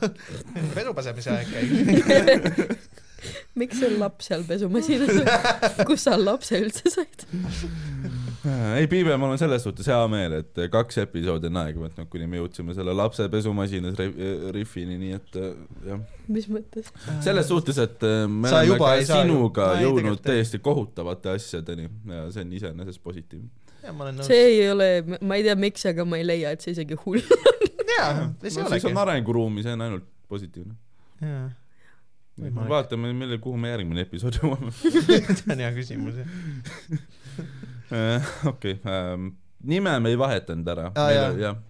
pesu 0.77 0.97
pesemise 0.99 1.35
aeg 1.35 1.49
käib. 1.51 1.71
miks 3.59 3.79
sul 3.79 3.99
laps 4.01 4.31
seal 4.31 4.47
pesumasinas 4.47 5.15
on? 5.21 5.87
kust 5.87 6.09
sa 6.09 6.19
lapse 6.19 6.59
üldse 6.63 6.95
said? 6.95 7.27
ei, 8.77 8.87
Piibe, 8.91 9.15
mul 9.21 9.35
on 9.35 9.39
selles 9.41 9.63
suhtes 9.63 9.87
hea 9.91 10.01
meel, 10.11 10.35
et 10.41 10.61
kaks 10.73 10.99
episoodi 11.05 11.49
on 11.51 11.59
aega 11.63 11.83
võtnud, 11.85 12.09
kuni 12.11 12.27
me 12.31 12.41
jõudsime 12.41 12.75
selle 12.77 12.95
lapse 12.97 13.27
pesumasinas 13.31 13.95
ri- 13.99 14.51
riffini, 14.57 14.99
nii 14.99 15.17
et 15.19 15.39
äh, 15.39 15.53
jah. 15.87 16.03
mis 16.33 16.49
mõttes? 16.51 16.91
selles 17.25 17.49
suhtes, 17.51 17.79
et 17.83 18.03
äh, 18.09 18.25
me 18.27 18.51
Sa 18.51 18.61
oleme 18.61 18.73
juba 18.73 18.91
ka 18.99 19.07
sinuga 19.13 19.69
ei, 19.77 19.87
jõudnud 19.87 20.23
täiesti 20.25 20.63
kohutavate 20.65 21.37
asjadeni 21.37 21.87
ja 21.87 22.27
see 22.35 22.47
on 22.47 22.53
iseenesest 22.59 23.03
positiivne. 23.05 23.49
ja 23.87 23.95
ma 23.95 24.09
olen 24.09 24.21
nõus. 24.21 24.31
see 24.33 24.45
ei 24.51 24.61
ole, 24.73 24.91
ma 25.21 25.39
ei 25.39 25.47
tea, 25.47 25.57
miks, 25.69 25.87
aga 25.93 26.07
ma 26.09 26.19
ei 26.19 26.27
leia, 26.27 26.55
et 26.57 26.67
see 26.67 26.75
isegi 26.75 26.99
hull. 27.07 27.23
jaa, 27.97 28.29
ei 28.43 28.51
see 28.51 28.63
no, 28.63 28.69
olegi 28.73 28.91
on. 28.91 29.03
arenguruumi, 29.07 29.67
see 29.67 29.79
on 29.79 29.87
ainult 29.87 30.09
positiivne. 30.33 30.75
jaa, 31.23 31.47
vaatame, 32.69 33.15
mille, 33.15 33.39
kuhu 33.39 33.61
me 33.61 33.71
järgmine 33.71 34.03
episood 34.03 34.41
jõuame. 34.41 34.75
see 34.83 35.53
on 35.53 35.63
hea 35.63 35.75
küsimus 35.79 36.23
jah. 36.25 36.39
okei, 38.53 38.79
nime 39.63 39.99
me 40.01 40.15
ei 40.15 40.19
vahetanud 40.19 40.73
ära. 40.75 40.89
Jah, 40.97 41.61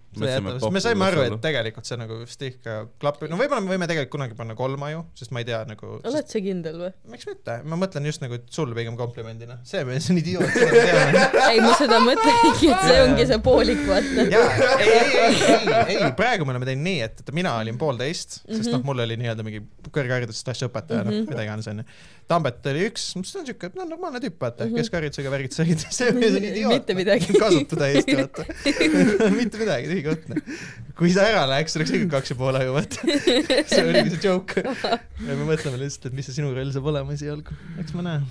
me 0.73 0.81
saime 0.83 1.05
aru, 1.07 1.23
et 1.25 1.35
tegelikult 1.41 1.87
see 1.87 1.97
nagu 1.97 2.19
vist 2.21 2.43
ikka 2.45 2.75
klapib, 3.01 3.31
no 3.31 3.37
võib-olla 3.39 3.63
me 3.65 3.73
võime 3.73 3.87
tegelikult 3.89 4.13
kunagi 4.13 4.37
panna 4.37 4.55
kolma 4.57 4.91
ju, 4.91 5.01
sest 5.17 5.33
ma 5.33 5.41
ei 5.41 5.47
tea 5.47 5.61
nagu, 5.69 5.97
oled 6.05 6.29
sa 6.29 6.41
kindel 6.43 6.77
või? 6.83 6.91
miks 7.13 7.27
mitte, 7.29 7.55
ma 7.69 7.79
mõtlen 7.81 8.05
just 8.09 8.21
nagu 8.23 8.37
sulle 8.53 8.77
pigem 8.77 8.97
komplimendina, 8.99 9.57
see 9.67 9.81
mees 9.87 10.09
on 10.13 10.21
idioot, 10.21 10.57
ei, 11.49 11.61
ma 11.63 11.73
seda 11.79 11.99
mõtlengi, 12.03 12.69
et 12.69 12.85
see 12.85 12.99
ongi 13.07 13.27
see 13.31 13.39
poolik, 13.47 13.81
vaata. 13.89 14.27
ei, 14.83 14.93
ei, 14.93 15.37
ei, 15.41 15.97
ei, 15.97 16.11
praegu 16.17 16.47
me 16.47 16.55
oleme 16.55 16.69
teinud 16.69 16.85
nii, 16.89 16.99
et, 17.07 17.23
et 17.25 17.33
mina 17.35 17.55
olin 17.61 17.79
poolteist, 17.81 18.43
sest 18.45 18.69
noh, 18.73 18.83
mul 18.85 19.05
oli 19.07 19.17
nii-öelda 19.21 19.45
mingi 19.47 19.63
kõrgharidus 19.89 20.43
slaš 20.45 20.67
õpetaja, 20.69 21.07
noh, 21.07 21.23
mida 21.25 21.47
iganes 21.47 21.69
onju. 21.73 21.87
Tambet 22.33 22.65
oli 22.71 22.87
üks, 22.87 23.03
see 23.13 23.39
on 23.39 23.45
siuke, 23.45 23.69
no 23.77 23.85
normaalne 23.85 24.19
tüüp, 24.23 24.39
vaata, 24.41 24.65
keskharidusega 24.73 25.29
värgid 25.33 25.53
sõid, 25.53 25.83
see 25.97 26.13
mees 26.17 26.37
on 26.39 26.47
idioot. 26.47 26.73
Mitte 26.73 26.95
midagi. 26.97 27.35
kasutu 27.43 27.77
täiesti, 27.77 28.15
vaata. 28.17 28.45
mitte 29.39 29.61
midagi, 29.61 29.89
tühi 29.91 30.05
koht, 30.07 30.25
noh. 30.31 30.55
kui 30.97 31.13
ta 31.13 31.27
ära 31.29 31.43
läheks, 31.51 31.77
oleks 31.77 31.93
ikka 31.93 32.09
kaks 32.15 32.33
ja 32.33 32.39
pool 32.39 32.57
aju, 32.57 32.73
vaata. 32.79 33.05
see 33.05 33.83
oligi 33.83 34.15
see 34.15 34.23
joke. 34.23 34.63
ja 34.63 35.37
me 35.37 35.45
mõtleme 35.45 35.81
lihtsalt, 35.83 36.09
et 36.09 36.17
mis 36.17 36.29
see 36.29 36.39
sinu 36.39 36.53
roll 36.55 36.73
saab 36.73 36.89
olema 36.93 37.13
esialgu, 37.13 37.59
eks 37.83 37.93
me 37.99 38.07
näe. 38.09 38.25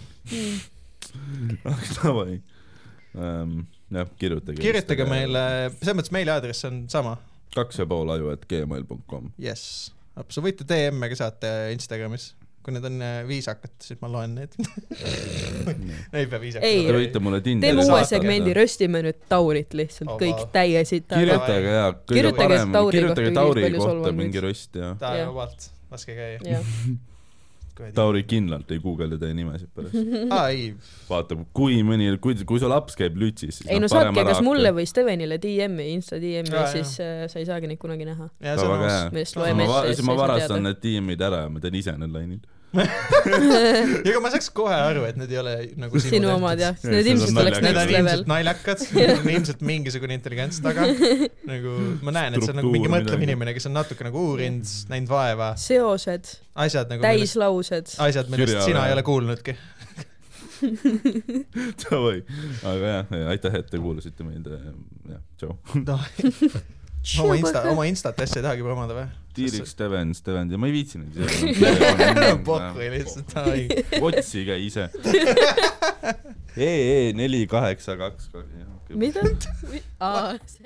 davai. 2.01 2.41
jah, 3.15 4.13
kirjutage. 4.19 4.59
kirjutage. 4.59 5.09
meile, 5.15 5.47
selles 5.79 5.99
mõttes 6.01 6.17
meiliaadress 6.19 6.71
on 6.73 6.85
sama, 6.91 7.17
kaks 7.55 7.85
ja 7.85 7.87
pool 7.87 8.11
aju, 8.17 8.35
et 8.35 8.47
gmail.com. 8.51 9.31
jess. 9.47 9.93
sa 10.27 10.45
võite 10.45 10.67
DM-e 10.67 11.15
ka 11.15 11.23
saata 11.23 11.57
Instagramis, 11.77 12.33
kui 12.63 12.75
need 12.77 12.85
on 12.87 12.99
äh, 13.03 13.21
viisakad, 13.27 13.73
siis 13.83 13.99
ma 14.03 14.11
loen 14.13 14.37
neid. 14.39 14.57
ei 16.19 16.27
pea 16.31 16.41
viisakad. 16.43 16.67
Te 16.89 16.97
võite 16.97 17.23
mulle 17.25 17.41
Tinderis 17.45 17.83
teeme 17.83 17.87
uue 17.97 18.09
segmendi, 18.09 18.57
röstime 18.57 19.03
nüüd 19.07 19.23
Taurit 19.31 19.75
lihtsalt 19.79 20.13
Oh, 20.13 20.19
kõik 20.21 20.45
täie 20.55 20.83
sitaga. 20.89 21.21
kirjutage 21.23 21.77
ja 21.77 21.87
kõige 21.95 22.19
Kirjutage 22.19 22.49
parem, 22.55 22.75
Tauri 22.75 22.99
kirjutage 22.99 23.31
kohta 23.31 23.41
Tauri 23.41 23.71
kohta 23.79 24.13
mingi 24.19 24.45
röst 24.45 24.77
ja 24.79 24.93
ta 25.01 25.15
vabalt, 25.27 25.71
laske 25.93 26.19
käia. 26.19 26.61
Tauri 27.97 28.23
kindlalt 28.29 28.71
ei 28.73 28.81
guugelda 28.83 29.19
teie 29.21 29.35
nimesid 29.37 29.71
pärast. 29.75 29.97
aa 30.37 30.49
ei, 30.55 30.71
vaatab, 31.09 31.45
kui 31.57 31.81
mõni, 31.87 32.09
kui, 32.23 32.37
kui 32.49 32.63
su 32.63 32.71
laps 32.71 32.97
käib 32.99 33.19
lütsis, 33.21 33.61
siis 33.61 33.71
ei 33.73 33.83
no 33.83 33.91
saatke 33.91 34.25
kas 34.29 34.43
mulle 34.45 34.73
või 34.77 34.87
Stevenile 34.89 35.41
DM-i, 35.43 35.91
Insta 35.97 36.21
DM-i 36.23 36.65
siis 36.73 36.95
äh, 37.03 37.27
sa 37.33 37.43
ei 37.43 37.49
saagi 37.49 37.71
neid 37.71 37.83
kunagi 37.83 38.09
näha. 38.09 38.31
Millest 38.41 39.35
siis 39.35 39.39
loeme 39.41 39.67
ma, 39.67 39.83
ette 39.83 39.99
siis 39.99 40.07
ma 40.09 40.19
varastan 40.19 40.67
need 40.69 40.83
tiimid 40.83 41.23
ära 41.29 41.47
ja 41.47 41.53
ma 41.53 41.63
teen 41.65 41.79
ise 41.83 41.97
need 41.99 42.15
lainid. 42.15 42.47
ega 44.09 44.21
ma 44.25 44.31
saaks 44.33 44.49
kohe 44.57 44.73
aru, 44.73 45.03
et 45.05 45.19
need 45.21 45.33
ei 45.35 45.39
ole 45.43 45.53
nagu 45.81 46.01
sinu, 46.01 46.15
sinu 46.15 46.31
omad 46.33 46.61
jah, 46.63 46.77
Need 46.81 46.95
need 46.95 47.11
on 47.11 47.11
ilmselt 47.13 47.41
oleks 47.43 47.61
next 47.61 47.81
on 47.83 47.91
level 47.93 47.99
ilmselt. 47.99 48.31
naljakad, 48.33 48.85
neil 48.97 49.13
on 49.19 49.29
ilmselt 49.35 49.65
mingisugune 49.69 50.17
intelligents 50.17 50.61
taga. 50.65 50.87
nagu 51.51 51.75
ma 52.07 52.15
näen, 52.17 52.39
et 52.39 52.47
see 52.47 52.55
on 52.55 52.61
nagu 52.63 52.73
mingi 52.73 52.93
mõtlev 52.93 53.27
inimene, 53.29 53.53
kes 53.57 53.69
on 53.69 53.77
natuke 53.77 54.07
nagu 54.09 54.25
uurinud, 54.33 54.73
näinud 54.93 55.13
vaeva, 55.13 55.53
seosed, 55.61 56.33
asjad 56.67 56.93
nagu, 56.95 57.05
täislaused. 57.05 57.95
asjad, 58.09 58.33
millest 58.33 58.63
sina 58.65 58.87
ei 58.89 58.97
ole 58.97 59.05
kuulnudki. 59.07 59.57
Davai, 61.83 62.21
aga 62.71 62.93
jah, 62.97 63.17
aitäh, 63.35 63.57
et 63.61 63.69
te 63.73 63.81
kuulasite 63.83 64.25
meid, 64.25 64.47
jah, 65.11 65.21
tšau. 65.43 65.57
oma 67.27 67.35
Insta, 67.37 67.65
oma 67.73 67.87
Instat 67.91 68.21
asja 68.25 68.41
ei 68.41 68.47
tahagi 68.47 68.65
promoda 68.65 68.97
või? 68.97 69.09
Tiiriks, 69.33 69.71
Steven, 69.73 70.15
Steven 70.15 70.51
ja 70.53 70.59
ma 70.61 70.69
ei 70.69 70.75
viitsinud 70.75 71.15
pohhu 72.49 72.89
lihtsalt, 72.93 73.33
ai. 73.41 73.67
otsige 74.01 74.59
ise. 74.61 74.89
EE 76.69 77.13
neli 77.17 77.47
kaheksa 77.49 77.97
kaks. 77.97 78.29
mida? 78.93 79.23
aa, 80.01 80.35
see 80.45 80.61